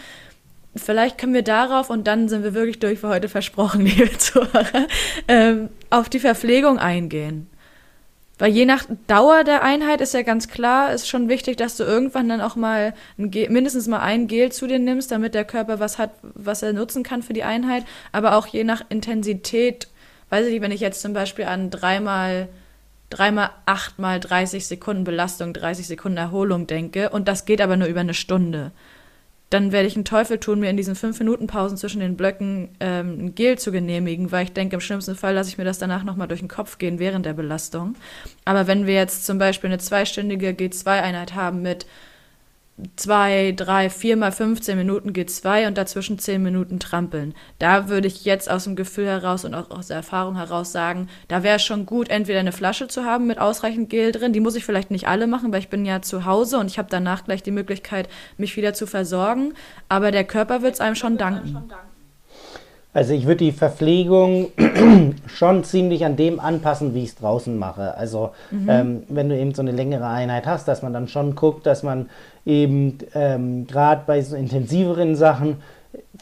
Vielleicht 0.74 1.18
können 1.18 1.34
wir 1.34 1.42
darauf, 1.42 1.90
und 1.90 2.06
dann 2.06 2.28
sind 2.28 2.44
wir 2.44 2.54
wirklich 2.54 2.78
durch 2.78 3.00
für 3.00 3.08
heute 3.08 3.28
versprochen, 3.28 3.80
liebe 3.86 4.16
Zuhörer, 4.18 4.86
ähm, 5.28 5.68
auf 5.90 6.08
die 6.08 6.20
Verpflegung 6.20 6.78
eingehen. 6.78 7.48
Weil 8.38 8.52
je 8.52 8.64
nach 8.64 8.84
Dauer 9.08 9.42
der 9.42 9.64
Einheit 9.64 10.00
ist 10.00 10.14
ja 10.14 10.22
ganz 10.22 10.48
klar, 10.48 10.92
ist 10.92 11.08
schon 11.08 11.28
wichtig, 11.28 11.56
dass 11.56 11.76
du 11.76 11.82
irgendwann 11.82 12.28
dann 12.28 12.40
auch 12.40 12.54
mal 12.54 12.94
mindestens 13.16 13.88
mal 13.88 13.98
ein 13.98 14.28
Gel 14.28 14.52
zu 14.52 14.68
dir 14.68 14.78
nimmst, 14.78 15.10
damit 15.10 15.34
der 15.34 15.44
Körper 15.44 15.80
was 15.80 15.98
hat, 15.98 16.10
was 16.22 16.62
er 16.62 16.72
nutzen 16.72 17.02
kann 17.02 17.22
für 17.22 17.32
die 17.32 17.42
Einheit. 17.42 17.84
Aber 18.12 18.36
auch 18.36 18.46
je 18.46 18.62
nach 18.62 18.82
Intensität, 18.88 19.88
weiß 20.30 20.46
ich 20.46 20.52
nicht, 20.52 20.62
wenn 20.62 20.70
ich 20.70 20.80
jetzt 20.80 21.02
zum 21.02 21.14
Beispiel 21.14 21.46
an 21.46 21.70
dreimal, 21.70 22.48
dreimal 23.10 23.50
achtmal 23.66 24.20
30 24.20 24.68
Sekunden 24.68 25.02
Belastung, 25.02 25.52
30 25.52 25.88
Sekunden 25.88 26.18
Erholung 26.18 26.68
denke 26.68 27.10
und 27.10 27.26
das 27.26 27.44
geht 27.44 27.60
aber 27.60 27.76
nur 27.76 27.88
über 27.88 28.00
eine 28.00 28.14
Stunde 28.14 28.70
dann 29.50 29.72
werde 29.72 29.88
ich 29.88 29.96
einen 29.96 30.04
Teufel 30.04 30.38
tun, 30.38 30.60
mir 30.60 30.68
in 30.68 30.76
diesen 30.76 30.94
fünf 30.94 31.18
Minuten 31.18 31.46
Pausen 31.46 31.78
zwischen 31.78 32.00
den 32.00 32.16
Blöcken 32.16 32.68
ähm, 32.80 33.18
ein 33.18 33.34
Gel 33.34 33.58
zu 33.58 33.72
genehmigen, 33.72 34.30
weil 34.30 34.44
ich 34.44 34.52
denke, 34.52 34.76
im 34.76 34.80
schlimmsten 34.80 35.14
Fall 35.14 35.34
lasse 35.34 35.48
ich 35.48 35.58
mir 35.58 35.64
das 35.64 35.78
danach 35.78 36.04
nochmal 36.04 36.28
durch 36.28 36.40
den 36.40 36.48
Kopf 36.48 36.76
gehen 36.76 36.98
während 36.98 37.24
der 37.24 37.32
Belastung. 37.32 37.94
Aber 38.44 38.66
wenn 38.66 38.86
wir 38.86 38.94
jetzt 38.94 39.24
zum 39.24 39.38
Beispiel 39.38 39.68
eine 39.68 39.78
zweistündige 39.78 40.50
G2-Einheit 40.50 41.34
haben 41.34 41.62
mit 41.62 41.86
zwei, 42.96 43.52
drei, 43.56 43.90
vier 43.90 44.16
mal 44.16 44.32
15 44.32 44.76
Minuten 44.76 45.10
G2 45.10 45.66
und 45.66 45.78
dazwischen 45.78 46.18
10 46.18 46.42
Minuten 46.42 46.78
trampeln. 46.78 47.34
Da 47.58 47.88
würde 47.88 48.06
ich 48.06 48.24
jetzt 48.24 48.50
aus 48.50 48.64
dem 48.64 48.76
Gefühl 48.76 49.06
heraus 49.06 49.44
und 49.44 49.54
auch 49.54 49.70
aus 49.70 49.88
der 49.88 49.96
Erfahrung 49.96 50.36
heraus 50.36 50.72
sagen, 50.72 51.08
da 51.28 51.42
wäre 51.42 51.56
es 51.56 51.64
schon 51.64 51.86
gut, 51.86 52.08
entweder 52.08 52.40
eine 52.40 52.52
Flasche 52.52 52.88
zu 52.88 53.04
haben 53.04 53.26
mit 53.26 53.38
ausreichend 53.38 53.90
Gel 53.90 54.12
drin. 54.12 54.32
Die 54.32 54.40
muss 54.40 54.54
ich 54.54 54.64
vielleicht 54.64 54.90
nicht 54.90 55.08
alle 55.08 55.26
machen, 55.26 55.52
weil 55.52 55.60
ich 55.60 55.68
bin 55.68 55.84
ja 55.84 56.02
zu 56.02 56.24
Hause 56.24 56.58
und 56.58 56.66
ich 56.66 56.78
habe 56.78 56.88
danach 56.90 57.24
gleich 57.24 57.42
die 57.42 57.50
Möglichkeit, 57.50 58.08
mich 58.36 58.56
wieder 58.56 58.74
zu 58.74 58.86
versorgen. 58.86 59.54
Aber 59.88 60.10
der 60.10 60.24
Körper 60.24 60.62
wird 60.62 60.74
es 60.74 60.80
einem 60.80 60.94
schon 60.94 61.18
danken. 61.18 61.68
Also 62.94 63.12
ich 63.12 63.26
würde 63.26 63.44
die 63.44 63.52
Verpflegung 63.52 64.48
schon 65.26 65.62
ziemlich 65.62 66.04
an 66.04 66.16
dem 66.16 66.40
anpassen, 66.40 66.94
wie 66.94 67.04
ich 67.04 67.10
es 67.10 67.14
draußen 67.16 67.56
mache. 67.56 67.94
Also 67.96 68.30
mhm. 68.50 68.68
ähm, 68.68 69.02
wenn 69.08 69.28
du 69.28 69.38
eben 69.38 69.54
so 69.54 69.62
eine 69.62 69.72
längere 69.72 70.08
Einheit 70.08 70.46
hast, 70.46 70.66
dass 70.66 70.82
man 70.82 70.92
dann 70.92 71.06
schon 71.06 71.34
guckt, 71.34 71.66
dass 71.66 71.82
man 71.82 72.08
eben 72.48 72.98
ähm, 73.14 73.66
gerade 73.66 74.02
bei 74.06 74.22
so 74.22 74.34
intensiveren 74.34 75.14
Sachen 75.14 75.58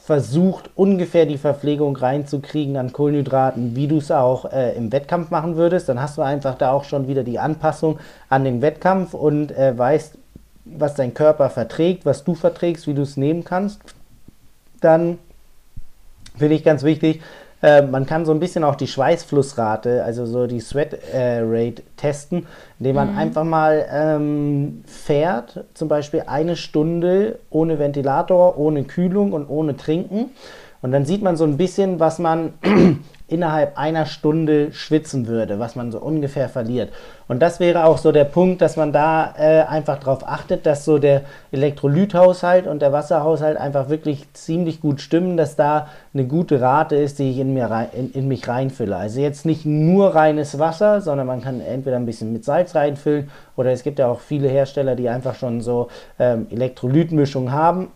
versucht, 0.03 0.71
ungefähr 0.75 1.25
die 1.25 1.39
Verpflegung 1.39 1.97
reinzukriegen 1.97 2.77
an 2.77 2.93
Kohlenhydraten, 2.93 3.75
wie 3.75 3.89
du 3.89 3.99
es 3.99 4.11
auch 4.11 4.53
äh, 4.53 4.77
im 4.77 4.93
Wettkampf 4.93 5.31
machen 5.31 5.57
würdest. 5.57 5.89
Dann 5.89 6.01
hast 6.01 6.19
du 6.19 6.23
einfach 6.23 6.57
da 6.57 6.73
auch 6.73 6.85
schon 6.85 7.09
wieder 7.09 7.23
die 7.25 7.39
Anpassung 7.39 7.99
an 8.29 8.45
den 8.45 8.61
Wettkampf 8.61 9.15
und 9.15 9.57
äh, 9.57 9.77
weißt, 9.77 10.19
was 10.65 10.95
dein 10.95 11.15
Körper 11.15 11.49
verträgt, 11.49 12.05
was 12.05 12.25
du 12.25 12.35
verträgst, 12.35 12.87
wie 12.87 12.95
du 12.95 13.03
es 13.03 13.17
nehmen 13.17 13.45
kannst. 13.45 13.81
Dann 14.81 15.19
finde 16.37 16.55
ich 16.57 16.65
ganz 16.65 16.83
wichtig. 16.83 17.23
Äh, 17.63 17.83
man 17.83 18.07
kann 18.07 18.25
so 18.27 18.33
ein 18.33 18.41
bisschen 18.41 18.65
auch 18.65 18.75
die 18.75 18.87
Schweißflussrate, 18.87 20.05
also 20.05 20.27
so 20.27 20.47
die 20.47 20.61
Sweat 20.61 20.93
äh, 21.13 21.41
Rate 21.43 21.83
testen, 21.97 22.47
indem 22.79 22.97
man 22.97 23.13
mhm. 23.13 23.19
einfach 23.19 23.45
mal 23.45 23.87
ähm, 23.91 24.85
fährt, 24.87 25.65
zum 25.75 25.89
Beispiel 25.89 26.25
eine 26.27 26.57
Stunde 26.57 27.39
ohne 27.51 27.79
Ventilator, 27.79 28.59
ohne 28.59 28.85
Kühlung 28.85 29.33
und 29.33 29.49
ohne 29.49 29.77
Trinken. 29.77 30.31
Und 30.83 30.93
dann 30.93 31.07
sieht 31.07 31.23
man 31.23 31.37
so 31.37 31.45
ein 31.45 31.57
bisschen, 31.57 31.99
was 31.99 32.19
man 32.19 32.53
innerhalb 33.29 33.77
einer 33.77 34.07
Stunde 34.07 34.73
schwitzen 34.73 35.27
würde, 35.27 35.59
was 35.59 35.75
man 35.75 35.91
so 35.91 35.99
ungefähr 35.99 36.49
verliert. 36.49 36.93
Und 37.27 37.41
das 37.41 37.59
wäre 37.59 37.85
auch 37.85 37.99
so 37.99 38.13
der 38.13 38.25
Punkt, 38.25 38.61
dass 38.63 38.77
man 38.77 38.93
da 38.93 39.35
äh, 39.37 39.63
einfach 39.63 39.99
darauf 39.99 40.27
achtet, 40.27 40.65
dass 40.65 40.85
so 40.85 40.99
der 40.99 41.23
Elektrolythaushalt 41.51 42.69
und 42.69 42.83
der 42.83 42.93
Wasserhaushalt 42.93 43.57
einfach 43.57 43.89
wirklich 43.89 44.33
ziemlich 44.33 44.81
gut 44.81 45.01
stimmen, 45.01 45.37
dass 45.37 45.57
da 45.57 45.89
eine 46.15 46.25
gute 46.25 46.61
Rate 46.61 46.95
ist, 46.95 47.19
die 47.19 47.33
ich 47.33 47.39
in, 47.39 47.53
mir 47.53 47.67
rein, 47.67 47.89
in, 47.93 48.13
in 48.13 48.29
mich 48.29 48.47
reinfülle. 48.47 48.95
Also 48.95 49.21
jetzt 49.21 49.45
nicht 49.45 49.67
nur 49.67 50.15
reines 50.15 50.61
Wasser, 50.61 51.01
sondern 51.01 51.27
man 51.27 51.43
kann 51.43 51.61
entweder 51.61 51.97
ein 51.97 52.07
bisschen 52.07 52.33
mit 52.33 52.45
Salz 52.45 52.77
reinfüllen 52.77 53.29
oder 53.57 53.73
es 53.73 53.83
gibt 53.83 53.99
ja 53.99 54.07
auch 54.07 54.21
viele 54.21 54.49
Hersteller, 54.49 54.95
die 54.95 55.09
einfach 55.09 55.35
schon 55.35 55.61
so 55.61 55.89
ähm, 56.21 56.47
Elektrolytmischung 56.51 57.51
haben. 57.51 57.89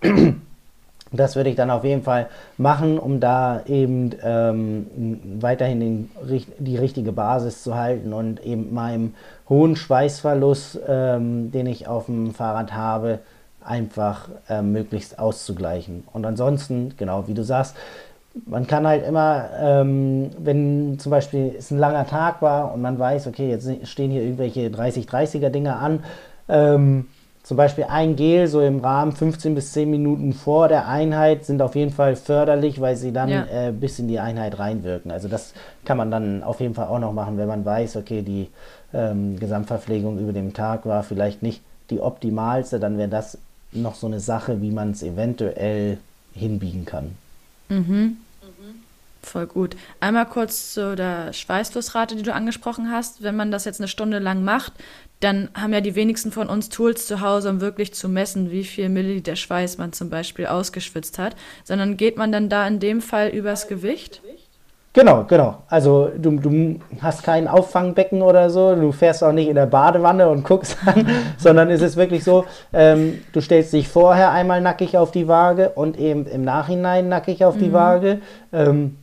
Das 1.12 1.34
würde 1.34 1.50
ich 1.50 1.56
dann 1.56 1.70
auf 1.70 1.84
jeden 1.84 2.02
Fall 2.02 2.28
machen, 2.56 2.98
um 2.98 3.18
da 3.18 3.62
eben 3.66 4.10
ähm, 4.22 5.20
weiterhin 5.40 5.80
den, 5.80 6.10
die 6.58 6.76
richtige 6.76 7.12
Basis 7.12 7.62
zu 7.62 7.74
halten 7.74 8.12
und 8.12 8.44
eben 8.44 8.72
meinem 8.72 9.14
hohen 9.48 9.74
Schweißverlust, 9.74 10.80
ähm, 10.86 11.50
den 11.50 11.66
ich 11.66 11.88
auf 11.88 12.06
dem 12.06 12.32
Fahrrad 12.32 12.74
habe, 12.74 13.18
einfach 13.64 14.28
äh, 14.48 14.62
möglichst 14.62 15.18
auszugleichen. 15.18 16.04
Und 16.12 16.24
ansonsten, 16.24 16.94
genau 16.96 17.26
wie 17.26 17.34
du 17.34 17.42
sagst, 17.42 17.76
man 18.46 18.66
kann 18.66 18.86
halt 18.86 19.04
immer, 19.04 19.50
ähm, 19.60 20.30
wenn 20.38 20.98
zum 20.98 21.10
Beispiel 21.10 21.54
es 21.58 21.70
ein 21.70 21.78
langer 21.78 22.06
Tag 22.06 22.42
war 22.42 22.72
und 22.72 22.80
man 22.80 22.98
weiß, 22.98 23.26
okay, 23.26 23.50
jetzt 23.50 23.68
stehen 23.88 24.10
hier 24.10 24.22
irgendwelche 24.22 24.68
30-30er 24.68 25.50
Dinger 25.50 25.80
an, 25.80 26.04
ähm, 26.48 27.08
zum 27.50 27.56
Beispiel 27.56 27.86
ein 27.88 28.14
Gel 28.14 28.46
so 28.46 28.60
im 28.60 28.78
Rahmen 28.78 29.10
15 29.10 29.56
bis 29.56 29.72
10 29.72 29.90
Minuten 29.90 30.34
vor 30.34 30.68
der 30.68 30.86
Einheit 30.86 31.44
sind 31.44 31.60
auf 31.62 31.74
jeden 31.74 31.90
Fall 31.90 32.14
förderlich, 32.14 32.80
weil 32.80 32.94
sie 32.94 33.10
dann 33.10 33.28
ja. 33.28 33.44
äh, 33.46 33.72
bis 33.72 33.98
in 33.98 34.06
die 34.06 34.20
Einheit 34.20 34.60
reinwirken. 34.60 35.10
Also 35.10 35.26
das 35.26 35.52
kann 35.84 35.96
man 35.96 36.12
dann 36.12 36.44
auf 36.44 36.60
jeden 36.60 36.74
Fall 36.74 36.86
auch 36.86 37.00
noch 37.00 37.12
machen, 37.12 37.38
wenn 37.38 37.48
man 37.48 37.64
weiß, 37.64 37.96
okay, 37.96 38.22
die 38.22 38.50
ähm, 38.94 39.36
Gesamtverpflegung 39.40 40.20
über 40.20 40.32
den 40.32 40.54
Tag 40.54 40.86
war 40.86 41.02
vielleicht 41.02 41.42
nicht 41.42 41.60
die 41.90 41.98
optimalste, 41.98 42.78
dann 42.78 42.98
wäre 42.98 43.08
das 43.08 43.36
noch 43.72 43.96
so 43.96 44.06
eine 44.06 44.20
Sache, 44.20 44.62
wie 44.62 44.70
man 44.70 44.92
es 44.92 45.02
eventuell 45.02 45.98
hinbiegen 46.32 46.84
kann. 46.84 47.16
Mhm. 47.68 48.18
Voll 49.22 49.48
gut. 49.48 49.76
Einmal 49.98 50.26
kurz 50.26 50.72
zu 50.72 50.94
der 50.94 51.32
Schweißflussrate, 51.32 52.14
die 52.14 52.22
du 52.22 52.32
angesprochen 52.32 52.92
hast. 52.92 53.24
Wenn 53.24 53.34
man 53.34 53.50
das 53.50 53.64
jetzt 53.64 53.80
eine 53.80 53.88
Stunde 53.88 54.20
lang 54.20 54.44
macht, 54.44 54.72
dann 55.20 55.50
haben 55.54 55.72
ja 55.72 55.82
die 55.82 55.94
wenigsten 55.94 56.32
von 56.32 56.48
uns 56.48 56.70
Tools 56.70 57.06
zu 57.06 57.20
Hause, 57.20 57.50
um 57.50 57.60
wirklich 57.60 57.92
zu 57.94 58.08
messen, 58.08 58.50
wie 58.50 58.64
viel 58.64 58.88
Milliliter 58.88 59.36
Schweiß 59.36 59.76
man 59.76 59.92
zum 59.92 60.08
Beispiel 60.08 60.46
ausgeschwitzt 60.46 61.18
hat, 61.18 61.36
sondern 61.62 61.98
geht 61.98 62.16
man 62.16 62.32
dann 62.32 62.48
da 62.48 62.66
in 62.66 62.80
dem 62.80 63.02
Fall 63.02 63.28
übers 63.28 63.68
Gewicht? 63.68 64.22
Genau, 64.92 65.24
genau. 65.24 65.62
Also 65.68 66.10
du, 66.16 66.32
du 66.32 66.80
hast 67.00 67.22
kein 67.22 67.46
Auffangbecken 67.46 68.22
oder 68.22 68.50
so, 68.50 68.74
du 68.74 68.90
fährst 68.90 69.22
auch 69.22 69.30
nicht 69.30 69.48
in 69.48 69.54
der 69.54 69.66
Badewanne 69.66 70.28
und 70.28 70.42
guckst 70.42 70.76
an, 70.84 71.06
sondern 71.38 71.70
es 71.70 71.80
ist 71.80 71.96
wirklich 71.96 72.24
so, 72.24 72.44
ähm, 72.72 73.22
du 73.32 73.40
stellst 73.40 73.72
dich 73.72 73.88
vorher 73.88 74.32
einmal 74.32 74.60
nackig 74.60 74.98
auf 74.98 75.12
die 75.12 75.28
Waage 75.28 75.70
und 75.70 75.96
eben 75.96 76.26
im 76.26 76.42
Nachhinein 76.42 77.08
nackig 77.08 77.44
auf 77.44 77.56
die 77.56 77.68
mhm. 77.68 77.72
Waage 77.72 78.18
ähm, 78.52 78.96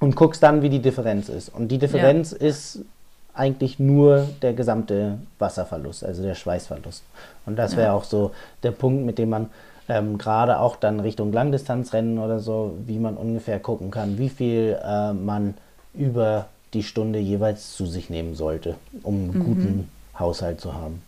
und 0.00 0.16
guckst 0.16 0.42
dann, 0.42 0.60
wie 0.60 0.68
die 0.68 0.82
Differenz 0.82 1.30
ist. 1.30 1.48
Und 1.48 1.68
die 1.68 1.78
Differenz 1.78 2.36
ja. 2.38 2.48
ist 2.48 2.84
eigentlich 3.36 3.78
nur 3.78 4.26
der 4.42 4.54
gesamte 4.54 5.18
Wasserverlust, 5.38 6.04
also 6.04 6.22
der 6.22 6.34
Schweißverlust. 6.34 7.04
Und 7.44 7.56
das 7.56 7.76
wäre 7.76 7.88
ja. 7.88 7.94
auch 7.94 8.04
so 8.04 8.32
der 8.62 8.72
Punkt, 8.72 9.04
mit 9.04 9.18
dem 9.18 9.30
man 9.30 9.50
ähm, 9.88 10.18
gerade 10.18 10.58
auch 10.58 10.76
dann 10.76 11.00
Richtung 11.00 11.32
Langdistanzrennen 11.32 12.18
oder 12.18 12.40
so, 12.40 12.76
wie 12.86 12.98
man 12.98 13.16
ungefähr 13.16 13.60
gucken 13.60 13.90
kann, 13.90 14.18
wie 14.18 14.28
viel 14.28 14.78
äh, 14.82 15.12
man 15.12 15.54
über 15.94 16.46
die 16.74 16.82
Stunde 16.82 17.18
jeweils 17.18 17.76
zu 17.76 17.86
sich 17.86 18.10
nehmen 18.10 18.34
sollte, 18.34 18.74
um 19.02 19.14
einen 19.14 19.38
mhm. 19.38 19.44
guten 19.44 19.90
Haushalt 20.18 20.60
zu 20.60 20.74
haben. 20.74 21.02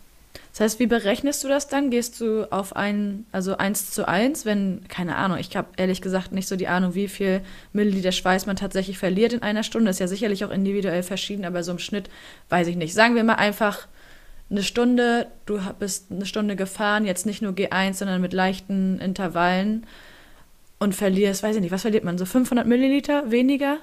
Das 0.58 0.72
heißt, 0.72 0.80
wie 0.80 0.86
berechnest 0.88 1.44
du 1.44 1.48
das 1.48 1.68
dann? 1.68 1.88
Gehst 1.88 2.20
du 2.20 2.50
auf 2.50 2.74
ein, 2.74 3.26
also 3.30 3.56
eins 3.58 3.92
zu 3.92 4.08
eins, 4.08 4.44
wenn, 4.44 4.80
keine 4.88 5.14
Ahnung, 5.14 5.38
ich 5.38 5.56
habe 5.56 5.68
ehrlich 5.76 6.02
gesagt 6.02 6.32
nicht 6.32 6.48
so 6.48 6.56
die 6.56 6.66
Ahnung, 6.66 6.96
wie 6.96 7.06
viel 7.06 7.42
Milliliter 7.72 8.10
Schweiß 8.10 8.46
man 8.46 8.56
tatsächlich 8.56 8.98
verliert 8.98 9.32
in 9.32 9.42
einer 9.42 9.62
Stunde. 9.62 9.88
Ist 9.88 10.00
ja 10.00 10.08
sicherlich 10.08 10.44
auch 10.44 10.50
individuell 10.50 11.04
verschieden, 11.04 11.44
aber 11.44 11.62
so 11.62 11.70
im 11.70 11.78
Schnitt 11.78 12.10
weiß 12.48 12.66
ich 12.66 12.74
nicht. 12.74 12.92
Sagen 12.92 13.14
wir 13.14 13.22
mal 13.22 13.34
einfach 13.34 13.86
eine 14.50 14.64
Stunde, 14.64 15.28
du 15.46 15.60
bist 15.78 16.10
eine 16.10 16.26
Stunde 16.26 16.56
gefahren, 16.56 17.04
jetzt 17.04 17.24
nicht 17.24 17.40
nur 17.40 17.52
G1, 17.52 17.94
sondern 17.94 18.20
mit 18.20 18.32
leichten 18.32 18.98
Intervallen 18.98 19.86
und 20.80 20.92
verlierst, 20.92 21.44
weiß 21.44 21.54
ich 21.54 21.62
nicht, 21.62 21.70
was 21.70 21.82
verliert 21.82 22.02
man, 22.02 22.18
so 22.18 22.24
500 22.24 22.66
Milliliter 22.66 23.30
weniger? 23.30 23.78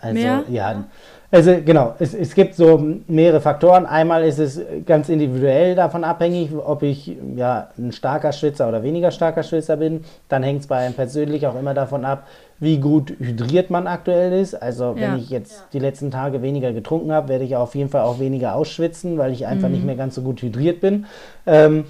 Also, 0.00 0.14
Mehr? 0.14 0.44
ja, 0.48 0.84
also 1.32 1.58
genau, 1.64 1.94
es, 2.00 2.12
es 2.12 2.34
gibt 2.34 2.56
so 2.56 2.82
mehrere 3.06 3.40
Faktoren. 3.40 3.86
Einmal 3.86 4.24
ist 4.24 4.40
es 4.40 4.60
ganz 4.84 5.08
individuell 5.08 5.76
davon 5.76 6.02
abhängig, 6.02 6.50
ob 6.52 6.82
ich 6.82 7.16
ja 7.36 7.68
ein 7.78 7.92
starker 7.92 8.32
Schwitzer 8.32 8.68
oder 8.68 8.82
weniger 8.82 9.12
starker 9.12 9.44
Schwitzer 9.44 9.76
bin. 9.76 10.04
Dann 10.28 10.42
hängt 10.42 10.62
es 10.62 10.66
bei 10.66 10.78
einem 10.78 10.94
persönlich 10.94 11.46
auch 11.46 11.56
immer 11.56 11.72
davon 11.72 12.04
ab, 12.04 12.26
wie 12.58 12.78
gut 12.78 13.14
hydriert 13.20 13.70
man 13.70 13.86
aktuell 13.86 14.32
ist. 14.40 14.60
Also 14.60 14.96
wenn 14.96 15.02
ja. 15.02 15.16
ich 15.16 15.30
jetzt 15.30 15.52
ja. 15.52 15.64
die 15.72 15.78
letzten 15.78 16.10
Tage 16.10 16.42
weniger 16.42 16.72
getrunken 16.72 17.12
habe, 17.12 17.28
werde 17.28 17.44
ich 17.44 17.54
auf 17.54 17.76
jeden 17.76 17.90
Fall 17.90 18.02
auch 18.02 18.18
weniger 18.18 18.56
ausschwitzen, 18.56 19.16
weil 19.16 19.30
ich 19.30 19.46
einfach 19.46 19.68
mhm. 19.68 19.74
nicht 19.74 19.86
mehr 19.86 19.96
ganz 19.96 20.16
so 20.16 20.22
gut 20.22 20.42
hydriert 20.42 20.80
bin. 20.80 21.06
Ähm, 21.46 21.84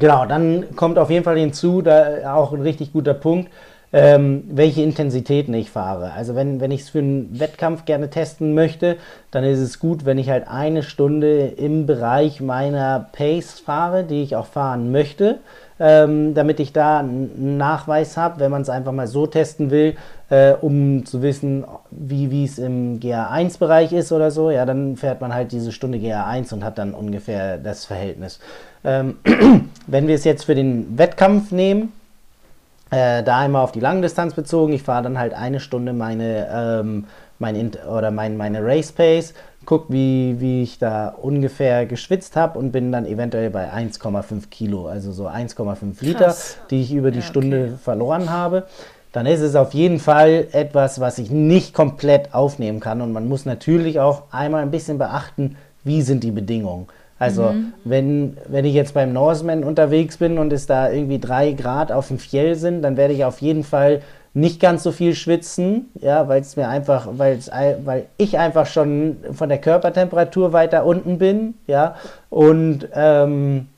genau, 0.00 0.26
dann 0.26 0.74
kommt 0.74 0.98
auf 0.98 1.08
jeden 1.08 1.22
Fall 1.22 1.38
hinzu, 1.38 1.82
da 1.82 2.34
auch 2.34 2.52
ein 2.52 2.62
richtig 2.62 2.92
guter 2.92 3.14
Punkt 3.14 3.48
ähm, 3.94 4.42
welche 4.48 4.82
Intensitäten 4.82 5.54
ich 5.54 5.70
fahre. 5.70 6.12
Also 6.14 6.34
wenn, 6.34 6.60
wenn 6.60 6.72
ich 6.72 6.80
es 6.80 6.90
für 6.90 6.98
einen 6.98 7.38
Wettkampf 7.38 7.84
gerne 7.84 8.10
testen 8.10 8.52
möchte, 8.52 8.96
dann 9.30 9.44
ist 9.44 9.60
es 9.60 9.78
gut, 9.78 10.04
wenn 10.04 10.18
ich 10.18 10.30
halt 10.30 10.48
eine 10.48 10.82
Stunde 10.82 11.46
im 11.46 11.86
Bereich 11.86 12.40
meiner 12.40 13.06
Pace 13.12 13.60
fahre, 13.60 14.02
die 14.02 14.24
ich 14.24 14.34
auch 14.34 14.46
fahren 14.46 14.90
möchte. 14.90 15.38
Ähm, 15.78 16.34
damit 16.34 16.60
ich 16.60 16.72
da 16.72 17.00
einen 17.00 17.56
Nachweis 17.56 18.16
habe, 18.16 18.38
wenn 18.40 18.50
man 18.50 18.62
es 18.62 18.68
einfach 18.68 18.92
mal 18.92 19.08
so 19.08 19.26
testen 19.26 19.70
will, 19.72 19.96
äh, 20.30 20.52
um 20.52 21.04
zu 21.04 21.20
wissen, 21.20 21.64
wie 21.90 22.44
es 22.44 22.58
im 22.58 23.00
GA1-Bereich 23.00 23.92
ist 23.92 24.12
oder 24.12 24.30
so, 24.30 24.50
ja, 24.50 24.66
dann 24.66 24.96
fährt 24.96 25.20
man 25.20 25.34
halt 25.34 25.50
diese 25.50 25.72
Stunde 25.72 25.98
GA1 25.98 26.54
und 26.54 26.64
hat 26.64 26.78
dann 26.78 26.94
ungefähr 26.94 27.58
das 27.58 27.84
Verhältnis. 27.84 28.38
Ähm, 28.84 29.16
wenn 29.88 30.06
wir 30.06 30.14
es 30.14 30.24
jetzt 30.24 30.44
für 30.44 30.54
den 30.54 30.96
Wettkampf 30.96 31.50
nehmen, 31.50 31.92
äh, 32.94 33.22
da 33.22 33.38
einmal 33.40 33.62
auf 33.62 33.72
die 33.72 33.80
Langdistanz 33.80 34.34
bezogen. 34.34 34.72
Ich 34.72 34.82
fahre 34.82 35.02
dann 35.02 35.18
halt 35.18 35.34
eine 35.34 35.60
Stunde 35.60 35.92
meine, 35.92 36.48
ähm, 36.52 37.06
mein 37.38 37.72
oder 37.90 38.10
mein, 38.10 38.36
meine 38.36 38.64
Race 38.64 38.92
Pace, 38.92 39.34
guck, 39.64 39.90
wie, 39.90 40.36
wie 40.38 40.62
ich 40.62 40.78
da 40.78 41.08
ungefähr 41.08 41.86
geschwitzt 41.86 42.36
habe 42.36 42.58
und 42.58 42.70
bin 42.70 42.92
dann 42.92 43.06
eventuell 43.06 43.50
bei 43.50 43.72
1,5 43.72 44.48
Kilo, 44.48 44.86
also 44.86 45.12
so 45.12 45.26
1,5 45.26 46.04
Liter, 46.04 46.34
die 46.70 46.82
ich 46.82 46.92
über 46.92 47.10
die 47.10 47.18
ja, 47.18 47.24
Stunde 47.24 47.64
okay. 47.64 47.74
verloren 47.82 48.30
habe. 48.30 48.64
Dann 49.12 49.26
ist 49.26 49.40
es 49.40 49.54
auf 49.54 49.74
jeden 49.74 50.00
Fall 50.00 50.48
etwas, 50.52 51.00
was 51.00 51.18
ich 51.18 51.30
nicht 51.30 51.72
komplett 51.72 52.34
aufnehmen 52.34 52.80
kann. 52.80 53.00
Und 53.00 53.12
man 53.12 53.28
muss 53.28 53.44
natürlich 53.44 54.00
auch 54.00 54.24
einmal 54.32 54.62
ein 54.62 54.72
bisschen 54.72 54.98
beachten, 54.98 55.56
wie 55.84 56.02
sind 56.02 56.24
die 56.24 56.32
Bedingungen. 56.32 56.88
Also 57.24 57.44
mhm. 57.44 57.72
wenn, 57.84 58.36
wenn 58.48 58.66
ich 58.66 58.74
jetzt 58.74 58.92
beim 58.92 59.14
Norseman 59.14 59.64
unterwegs 59.64 60.18
bin 60.18 60.36
und 60.36 60.52
es 60.52 60.66
da 60.66 60.90
irgendwie 60.90 61.18
drei 61.18 61.52
Grad 61.52 61.90
auf 61.90 62.08
dem 62.08 62.18
Fjell 62.18 62.54
sind, 62.54 62.82
dann 62.82 62.98
werde 62.98 63.14
ich 63.14 63.24
auf 63.24 63.40
jeden 63.40 63.64
Fall 63.64 64.02
nicht 64.34 64.60
ganz 64.60 64.82
so 64.82 64.92
viel 64.92 65.14
schwitzen, 65.14 65.90
ja, 66.00 66.28
weil 66.28 66.42
es 66.42 66.56
mir 66.56 66.68
einfach, 66.68 67.08
weil 67.12 67.38
ich 68.18 68.38
einfach 68.38 68.66
schon 68.66 69.16
von 69.32 69.48
der 69.48 69.58
Körpertemperatur 69.58 70.52
weiter 70.52 70.84
unten 70.84 71.18
bin, 71.18 71.54
ja, 71.66 71.94
und 72.30 72.88
ähm, 72.94 73.68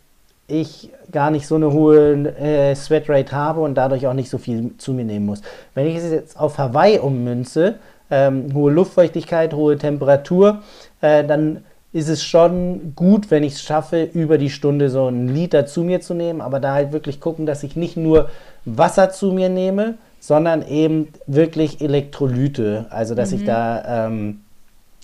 ich 0.48 0.90
gar 1.12 1.30
nicht 1.30 1.46
so 1.46 1.54
eine 1.54 1.72
hohe 1.72 2.26
äh, 2.38 2.74
Sweatrate 2.74 3.32
habe 3.32 3.60
und 3.60 3.76
dadurch 3.76 4.08
auch 4.08 4.14
nicht 4.14 4.30
so 4.30 4.38
viel 4.38 4.72
zu 4.78 4.92
mir 4.92 5.04
nehmen 5.04 5.26
muss. 5.26 5.42
Wenn 5.74 5.86
ich 5.86 5.96
es 5.96 6.10
jetzt 6.10 6.40
auf 6.40 6.58
Hawaii 6.58 6.98
ummünze, 6.98 7.76
ähm, 8.10 8.48
hohe 8.54 8.72
Luftfeuchtigkeit, 8.72 9.54
hohe 9.54 9.76
Temperatur, 9.76 10.62
äh, 11.00 11.22
dann 11.22 11.64
ist 11.96 12.08
es 12.08 12.22
schon 12.22 12.92
gut, 12.94 13.30
wenn 13.30 13.42
ich 13.42 13.54
es 13.54 13.62
schaffe, 13.62 14.02
über 14.02 14.36
die 14.36 14.50
Stunde 14.50 14.90
so 14.90 15.06
einen 15.06 15.28
Liter 15.28 15.64
zu 15.64 15.82
mir 15.82 16.02
zu 16.02 16.12
nehmen, 16.12 16.42
aber 16.42 16.60
da 16.60 16.74
halt 16.74 16.92
wirklich 16.92 17.20
gucken, 17.20 17.46
dass 17.46 17.62
ich 17.62 17.74
nicht 17.74 17.96
nur 17.96 18.28
Wasser 18.66 19.10
zu 19.10 19.32
mir 19.32 19.48
nehme, 19.48 19.94
sondern 20.20 20.66
eben 20.66 21.08
wirklich 21.26 21.80
Elektrolyte. 21.80 22.84
Also, 22.90 23.14
dass 23.14 23.30
mhm. 23.30 23.38
ich 23.38 23.44
da 23.46 24.06
ähm, 24.06 24.40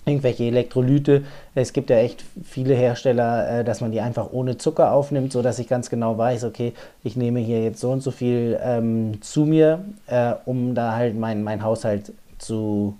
irgendwelche 0.05 0.43
Elektrolyte, 0.43 1.23
es 1.55 1.73
gibt 1.73 1.89
ja 1.89 1.97
echt 1.97 2.23
viele 2.43 2.75
Hersteller, 2.75 3.61
äh, 3.61 3.63
dass 3.63 3.81
man 3.81 3.91
die 3.91 4.01
einfach 4.01 4.31
ohne 4.31 4.59
Zucker 4.59 4.91
aufnimmt, 4.91 5.31
sodass 5.31 5.57
ich 5.57 5.67
ganz 5.67 5.89
genau 5.89 6.15
weiß, 6.17 6.43
okay, 6.43 6.73
ich 7.03 7.15
nehme 7.15 7.39
hier 7.39 7.63
jetzt 7.63 7.79
so 7.79 7.89
und 7.89 8.01
so 8.01 8.11
viel 8.11 8.59
ähm, 8.63 9.19
zu 9.21 9.45
mir, 9.45 9.83
äh, 10.05 10.33
um 10.45 10.75
da 10.75 10.93
halt 10.93 11.17
meinen 11.17 11.43
mein 11.43 11.63
Haushalt 11.63 12.11
zu, 12.37 12.95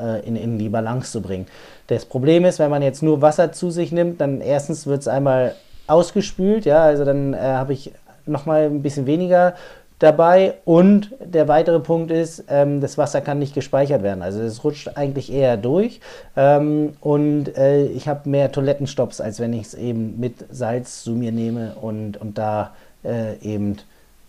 äh, 0.00 0.26
in, 0.26 0.36
in 0.36 0.58
die 0.58 0.68
Balance 0.68 1.12
zu 1.12 1.20
bringen. 1.20 1.46
Das 1.86 2.04
Problem 2.04 2.44
ist, 2.44 2.58
wenn 2.58 2.70
man 2.70 2.82
jetzt 2.82 3.02
nur 3.02 3.22
Wasser 3.22 3.52
zu 3.52 3.70
sich 3.70 3.92
nimmt, 3.92 4.20
dann 4.20 4.40
erstens 4.40 4.86
wird 4.86 5.00
es 5.00 5.08
einmal 5.08 5.54
ausgespült, 5.86 6.64
ja, 6.64 6.82
also 6.82 7.04
dann 7.04 7.34
äh, 7.34 7.38
habe 7.38 7.72
ich 7.72 7.92
nochmal 8.26 8.64
ein 8.64 8.82
bisschen 8.82 9.06
weniger 9.06 9.54
dabei 9.98 10.54
und 10.64 11.14
der 11.20 11.48
weitere 11.48 11.80
Punkt 11.80 12.10
ist, 12.10 12.44
ähm, 12.48 12.80
das 12.80 12.98
Wasser 12.98 13.20
kann 13.20 13.38
nicht 13.38 13.54
gespeichert 13.54 14.02
werden, 14.02 14.22
also 14.22 14.40
es 14.42 14.62
rutscht 14.62 14.90
eigentlich 14.96 15.32
eher 15.32 15.56
durch 15.56 16.00
ähm, 16.36 16.94
und 17.00 17.56
äh, 17.56 17.86
ich 17.86 18.08
habe 18.08 18.28
mehr 18.28 18.52
Toilettenstops, 18.52 19.20
als 19.20 19.40
wenn 19.40 19.52
ich 19.52 19.62
es 19.62 19.74
eben 19.74 20.20
mit 20.20 20.44
Salz 20.50 21.02
zu 21.02 21.12
mir 21.12 21.32
nehme 21.32 21.76
und, 21.80 22.18
und 22.18 22.36
da 22.36 22.74
äh, 23.04 23.38
eben 23.40 23.76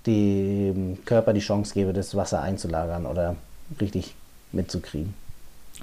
dem 0.05 0.99
Körper 1.05 1.33
die 1.33 1.41
Chance 1.41 1.73
gebe, 1.73 1.91
das 1.91 2.15
Wasser 2.15 2.41
einzulagern 2.41 3.05
oder 3.05 3.35
richtig 3.81 4.15
mitzukriegen. 4.53 5.13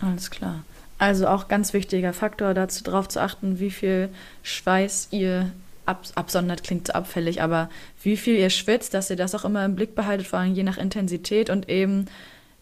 Alles 0.01 0.31
klar. 0.31 0.65
Also 0.99 1.27
auch 1.27 1.49
ganz 1.49 1.73
wichtiger 1.73 2.13
Faktor, 2.13 2.55
dazu 2.55 2.85
darauf 2.85 3.09
zu 3.09 3.21
achten, 3.21 3.59
wie 3.59 3.71
viel 3.71 4.09
Schweiß 4.43 5.09
ihr 5.11 5.51
ab, 5.87 6.05
absondert, 6.15 6.63
klingt 6.63 6.87
so 6.87 6.93
abfällig, 6.93 7.43
aber 7.43 7.69
wie 8.03 8.17
viel 8.17 8.37
ihr 8.37 8.51
schwitzt, 8.51 8.95
dass 8.95 9.11
ihr 9.11 9.17
das 9.17 9.35
auch 9.35 9.45
immer 9.45 9.65
im 9.65 9.75
Blick 9.75 9.95
behaltet, 9.95 10.27
vor 10.27 10.39
allem 10.39 10.55
je 10.55 10.63
nach 10.63 10.79
Intensität 10.79 11.51
und 11.51 11.69
eben 11.69 12.07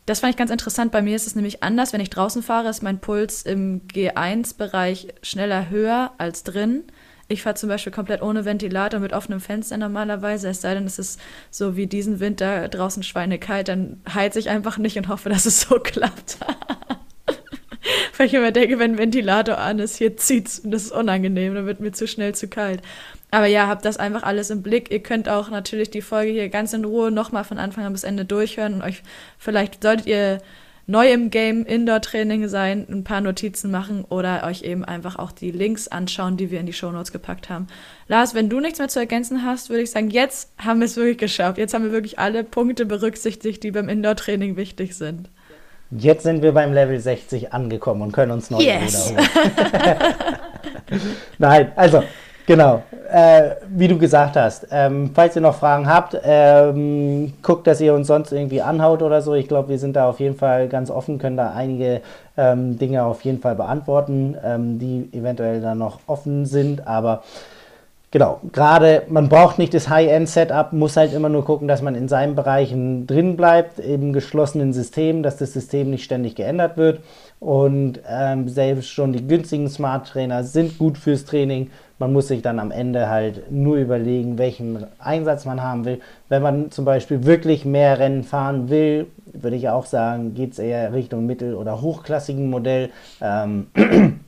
das 0.06 0.20
fand 0.20 0.32
ich 0.32 0.36
ganz 0.36 0.50
interessant. 0.50 0.90
Bei 0.90 1.00
mir 1.00 1.14
ist 1.14 1.28
es 1.28 1.36
nämlich 1.36 1.62
anders. 1.62 1.92
Wenn 1.92 2.00
ich 2.00 2.10
draußen 2.10 2.42
fahre, 2.42 2.68
ist 2.68 2.82
mein 2.82 2.98
Puls 2.98 3.42
im 3.42 3.86
G1-Bereich 3.86 5.08
schneller 5.22 5.70
höher 5.70 6.12
als 6.18 6.42
drin. 6.42 6.82
Ich 7.28 7.42
fahre 7.42 7.54
zum 7.54 7.68
Beispiel 7.68 7.92
komplett 7.92 8.20
ohne 8.20 8.44
Ventilator 8.44 8.98
mit 8.98 9.12
offenem 9.12 9.40
Fenster 9.40 9.76
normalerweise. 9.76 10.48
Es 10.48 10.60
sei 10.60 10.74
denn, 10.74 10.86
es 10.86 10.98
ist 10.98 11.20
so 11.50 11.76
wie 11.76 11.86
diesen 11.86 12.18
Winter 12.18 12.68
draußen 12.68 13.04
schweinekalt, 13.04 13.68
dann 13.68 14.00
heiz 14.12 14.34
ich 14.34 14.50
einfach 14.50 14.76
nicht 14.76 14.98
und 14.98 15.08
hoffe, 15.08 15.28
dass 15.28 15.46
es 15.46 15.60
so 15.60 15.78
klappt. 15.82 16.38
Weil 18.16 18.26
ich 18.26 18.34
immer 18.34 18.52
denke, 18.52 18.78
wenn 18.78 18.92
ein 18.92 18.98
Ventilator 18.98 19.58
an 19.58 19.78
ist, 19.78 19.96
hier 19.96 20.16
zieht's 20.16 20.60
und 20.60 20.70
das 20.70 20.84
ist 20.84 20.92
unangenehm, 20.92 21.54
dann 21.54 21.66
wird 21.66 21.80
mir 21.80 21.92
zu 21.92 22.06
schnell 22.06 22.34
zu 22.34 22.48
kalt. 22.48 22.82
Aber 23.30 23.46
ja, 23.46 23.66
habt 23.66 23.84
das 23.84 23.96
einfach 23.96 24.22
alles 24.22 24.50
im 24.50 24.62
Blick. 24.62 24.90
Ihr 24.90 25.02
könnt 25.02 25.28
auch 25.28 25.48
natürlich 25.50 25.90
die 25.90 26.02
Folge 26.02 26.32
hier 26.32 26.48
ganz 26.48 26.72
in 26.72 26.84
Ruhe 26.84 27.10
nochmal 27.10 27.44
von 27.44 27.58
Anfang 27.58 27.84
an 27.84 27.92
bis 27.92 28.04
Ende 28.04 28.24
durchhören 28.24 28.74
und 28.74 28.82
euch 28.82 29.02
vielleicht 29.38 29.82
solltet 29.82 30.06
ihr 30.06 30.38
neu 30.86 31.10
im 31.12 31.30
Game 31.30 31.64
Indoor-Training 31.64 32.48
sein, 32.48 32.86
ein 32.90 33.04
paar 33.04 33.20
Notizen 33.20 33.70
machen 33.70 34.04
oder 34.04 34.44
euch 34.44 34.62
eben 34.62 34.84
einfach 34.84 35.16
auch 35.16 35.32
die 35.32 35.50
Links 35.50 35.88
anschauen, 35.88 36.36
die 36.36 36.50
wir 36.50 36.60
in 36.60 36.66
die 36.66 36.72
Shownotes 36.72 37.12
gepackt 37.12 37.48
haben. 37.48 37.68
Lars, 38.08 38.34
wenn 38.34 38.48
du 38.48 38.60
nichts 38.60 38.78
mehr 38.78 38.88
zu 38.88 38.98
ergänzen 38.98 39.44
hast, 39.44 39.70
würde 39.70 39.82
ich 39.82 39.90
sagen, 39.90 40.10
jetzt 40.10 40.52
haben 40.58 40.80
wir 40.80 40.86
es 40.86 40.96
wirklich 40.96 41.18
geschafft. 41.18 41.58
Jetzt 41.58 41.72
haben 41.72 41.84
wir 41.84 41.92
wirklich 41.92 42.18
alle 42.18 42.44
Punkte 42.44 42.84
berücksichtigt, 42.84 43.62
die 43.62 43.70
beim 43.70 43.88
Indoor-Training 43.88 44.56
wichtig 44.56 44.94
sind. 44.94 45.30
Jetzt 45.96 46.22
sind 46.22 46.42
wir 46.42 46.52
beim 46.52 46.72
Level 46.72 46.98
60 46.98 47.52
angekommen 47.52 48.02
und 48.02 48.12
können 48.12 48.32
uns 48.32 48.50
neu 48.50 48.60
yes. 48.60 49.10
wiederholen. 49.10 49.28
Nein, 51.38 51.72
also 51.76 52.02
Genau, 52.44 52.82
äh, 53.08 53.50
wie 53.68 53.86
du 53.86 53.98
gesagt 53.98 54.36
hast. 54.36 54.66
Ähm, 54.72 55.12
falls 55.14 55.36
ihr 55.36 55.42
noch 55.42 55.54
Fragen 55.54 55.86
habt, 55.86 56.18
ähm, 56.24 57.32
guckt, 57.40 57.66
dass 57.68 57.80
ihr 57.80 57.94
uns 57.94 58.08
sonst 58.08 58.32
irgendwie 58.32 58.60
anhaut 58.60 59.02
oder 59.02 59.22
so. 59.22 59.34
Ich 59.34 59.46
glaube, 59.46 59.68
wir 59.68 59.78
sind 59.78 59.94
da 59.94 60.08
auf 60.08 60.18
jeden 60.18 60.36
Fall 60.36 60.68
ganz 60.68 60.90
offen, 60.90 61.18
können 61.18 61.36
da 61.36 61.52
einige 61.52 62.00
ähm, 62.36 62.78
Dinge 62.78 63.04
auf 63.04 63.22
jeden 63.22 63.40
Fall 63.40 63.54
beantworten, 63.54 64.36
ähm, 64.44 64.78
die 64.80 65.08
eventuell 65.12 65.60
da 65.60 65.76
noch 65.76 66.00
offen 66.08 66.44
sind. 66.44 66.86
Aber 66.86 67.22
genau, 68.12 68.40
gerade 68.52 69.02
man 69.08 69.28
braucht 69.28 69.58
nicht 69.58 69.74
das 69.74 69.88
High-End-Setup, 69.88 70.72
muss 70.72 70.96
halt 70.96 71.12
immer 71.12 71.28
nur 71.28 71.44
gucken, 71.44 71.66
dass 71.66 71.82
man 71.82 71.96
in 71.96 72.06
seinen 72.06 72.36
Bereichen 72.36 73.08
drin 73.08 73.36
bleibt, 73.36 73.80
im 73.80 74.12
geschlossenen 74.12 74.72
System, 74.72 75.24
dass 75.24 75.36
das 75.38 75.52
System 75.52 75.90
nicht 75.90 76.04
ständig 76.04 76.36
geändert 76.36 76.76
wird. 76.76 77.00
Und 77.40 77.98
ähm, 78.08 78.48
selbst 78.48 78.90
schon 78.90 79.12
die 79.12 79.26
günstigen 79.26 79.68
Smart 79.68 80.06
Trainer 80.06 80.44
sind 80.44 80.78
gut 80.78 80.96
fürs 80.96 81.24
Training 81.24 81.70
man 82.02 82.12
muss 82.12 82.26
sich 82.26 82.42
dann 82.42 82.58
am 82.58 82.72
Ende 82.72 83.08
halt 83.08 83.52
nur 83.52 83.76
überlegen, 83.76 84.36
welchen 84.36 84.86
Einsatz 84.98 85.44
man 85.44 85.62
haben 85.62 85.84
will. 85.84 86.00
Wenn 86.28 86.42
man 86.42 86.72
zum 86.72 86.84
Beispiel 86.84 87.24
wirklich 87.26 87.64
mehr 87.64 88.00
Rennen 88.00 88.24
fahren 88.24 88.68
will, 88.68 89.06
würde 89.26 89.54
ich 89.54 89.68
auch 89.68 89.86
sagen, 89.86 90.34
geht 90.34 90.50
es 90.50 90.58
eher 90.58 90.92
Richtung 90.92 91.26
mittel- 91.26 91.54
oder 91.54 91.80
hochklassigen 91.80 92.50
Modell. 92.50 92.90
Ähm, 93.20 93.68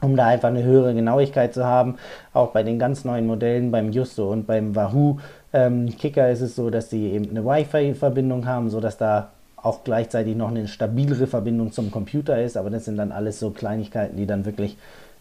um 0.00 0.16
da 0.16 0.26
einfach 0.26 0.48
eine 0.48 0.62
höhere 0.62 0.94
Genauigkeit 0.94 1.54
zu 1.54 1.64
haben. 1.64 1.96
Auch 2.32 2.52
bei 2.52 2.62
den 2.62 2.78
ganz 2.78 3.04
neuen 3.04 3.26
Modellen, 3.26 3.70
beim 3.70 3.92
Justo 3.92 4.30
und 4.30 4.46
beim 4.46 4.74
Wahoo 4.76 5.18
ähm, 5.52 5.96
Kicker 5.96 6.30
ist 6.30 6.40
es 6.40 6.54
so, 6.54 6.70
dass 6.70 6.90
sie 6.90 7.10
eben 7.10 7.30
eine 7.30 7.44
Wi-Fi-Verbindung 7.44 8.46
haben, 8.46 8.70
sodass 8.70 8.96
da 8.96 9.30
auch 9.56 9.82
gleichzeitig 9.82 10.36
noch 10.36 10.48
eine 10.48 10.68
stabilere 10.68 11.26
Verbindung 11.26 11.72
zum 11.72 11.90
Computer 11.90 12.40
ist. 12.40 12.56
Aber 12.56 12.70
das 12.70 12.84
sind 12.84 12.96
dann 12.96 13.12
alles 13.12 13.40
so 13.40 13.50
Kleinigkeiten, 13.50 14.16
die 14.16 14.26
dann 14.26 14.44
wirklich 14.44 14.76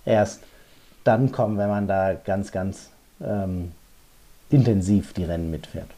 erst 0.06 0.42
dann 1.04 1.32
kommen, 1.32 1.58
wenn 1.58 1.70
man 1.70 1.88
da 1.88 2.14
ganz, 2.14 2.52
ganz 2.52 2.90
ähm, 3.24 3.72
intensiv 4.50 5.14
die 5.14 5.24
Rennen 5.24 5.50
mitfährt. 5.50 5.90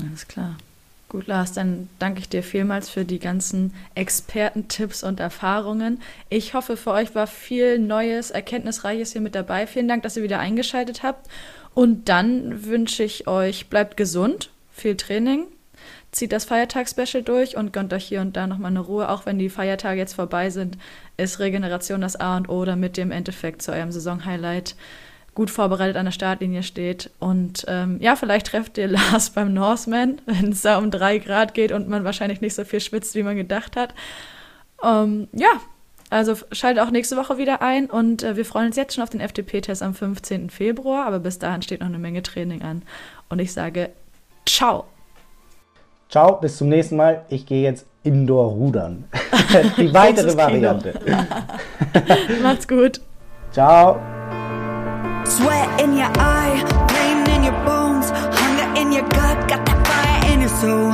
Alles 0.00 0.26
klar. 0.26 0.56
Gut, 1.08 1.26
Lars, 1.26 1.54
dann 1.54 1.88
danke 1.98 2.20
ich 2.20 2.28
dir 2.28 2.42
vielmals 2.42 2.90
für 2.90 3.06
die 3.06 3.18
ganzen 3.18 3.72
Expertentipps 3.94 5.02
und 5.02 5.20
Erfahrungen. 5.20 6.02
Ich 6.28 6.52
hoffe, 6.52 6.76
für 6.76 6.90
euch 6.90 7.14
war 7.14 7.26
viel 7.26 7.78
Neues, 7.78 8.30
Erkenntnisreiches 8.30 9.12
hier 9.12 9.22
mit 9.22 9.34
dabei. 9.34 9.66
Vielen 9.66 9.88
Dank, 9.88 10.02
dass 10.02 10.18
ihr 10.18 10.22
wieder 10.22 10.38
eingeschaltet 10.38 11.02
habt. 11.02 11.26
Und 11.72 12.10
dann 12.10 12.66
wünsche 12.66 13.04
ich 13.04 13.26
euch, 13.26 13.68
bleibt 13.68 13.96
gesund, 13.96 14.50
viel 14.70 14.96
Training, 14.96 15.46
zieht 16.12 16.32
das 16.32 16.44
Feiertagsspecial 16.44 17.22
durch 17.22 17.56
und 17.56 17.72
gönnt 17.72 17.94
euch 17.94 18.04
hier 18.04 18.20
und 18.20 18.36
da 18.36 18.46
nochmal 18.46 18.72
eine 18.72 18.80
Ruhe. 18.80 19.08
Auch 19.08 19.24
wenn 19.24 19.38
die 19.38 19.48
Feiertage 19.48 20.00
jetzt 20.00 20.14
vorbei 20.14 20.50
sind, 20.50 20.76
ist 21.16 21.38
Regeneration 21.38 22.02
das 22.02 22.16
A 22.16 22.36
und 22.36 22.50
O, 22.50 22.66
damit 22.66 22.98
ihr 22.98 23.04
im 23.04 23.12
Endeffekt 23.12 23.62
zu 23.62 23.72
eurem 23.72 23.92
Saisonhighlight 23.92 24.74
gut 25.38 25.50
vorbereitet 25.52 25.96
an 25.96 26.04
der 26.04 26.12
Startlinie 26.12 26.64
steht. 26.64 27.10
Und 27.20 27.64
ähm, 27.68 27.98
ja, 28.00 28.16
vielleicht 28.16 28.48
trefft 28.48 28.76
ihr 28.76 28.88
Lars 28.88 29.30
beim 29.30 29.54
Norseman, 29.54 30.20
wenn 30.26 30.50
es 30.50 30.62
da 30.62 30.78
um 30.78 30.90
drei 30.90 31.18
Grad 31.18 31.54
geht 31.54 31.70
und 31.70 31.88
man 31.88 32.02
wahrscheinlich 32.02 32.40
nicht 32.40 32.56
so 32.56 32.64
viel 32.64 32.80
schwitzt, 32.80 33.14
wie 33.14 33.22
man 33.22 33.36
gedacht 33.36 33.76
hat. 33.76 33.94
Ähm, 34.82 35.28
ja, 35.32 35.60
also 36.10 36.34
schaltet 36.50 36.82
auch 36.82 36.90
nächste 36.90 37.16
Woche 37.16 37.38
wieder 37.38 37.62
ein 37.62 37.86
und 37.86 38.24
äh, 38.24 38.36
wir 38.36 38.44
freuen 38.44 38.66
uns 38.66 38.76
jetzt 38.76 38.96
schon 38.96 39.04
auf 39.04 39.10
den 39.10 39.20
FDP-Test 39.20 39.80
am 39.80 39.94
15. 39.94 40.50
Februar, 40.50 41.06
aber 41.06 41.20
bis 41.20 41.38
dahin 41.38 41.62
steht 41.62 41.80
noch 41.80 41.86
eine 41.86 42.00
Menge 42.00 42.24
Training 42.24 42.62
an. 42.62 42.82
Und 43.28 43.38
ich 43.38 43.52
sage, 43.52 43.90
ciao! 44.44 44.86
Ciao, 46.08 46.40
bis 46.40 46.56
zum 46.56 46.68
nächsten 46.68 46.96
Mal. 46.96 47.24
Ich 47.28 47.46
gehe 47.46 47.62
jetzt 47.62 47.86
Indoor 48.02 48.50
rudern. 48.50 49.04
Die 49.76 49.94
weitere 49.94 50.36
Variante. 50.36 50.94
Macht's 52.42 52.66
gut. 52.66 53.00
Ciao. 53.52 54.00
Sweat 55.28 55.80
in 55.80 55.92
your 55.92 56.10
eye, 56.16 56.56
pain 56.88 57.18
in 57.36 57.44
your 57.44 57.58
bones, 57.64 58.10
hunger 58.10 58.80
in 58.80 58.92
your 58.92 59.06
gut, 59.08 59.48
got 59.48 59.64
that 59.66 59.86
fire 59.86 60.32
in 60.32 60.40
your 60.40 60.48
soul, 60.48 60.92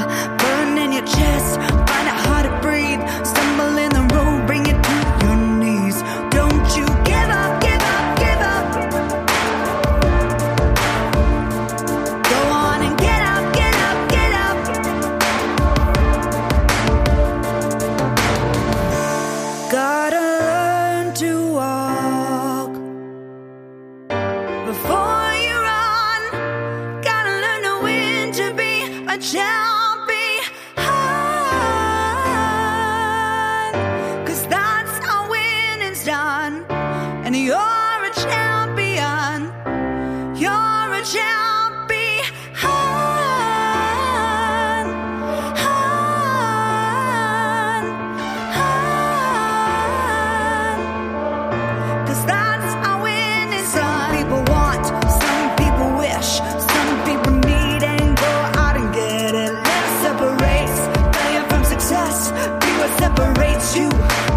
you. 63.77 64.34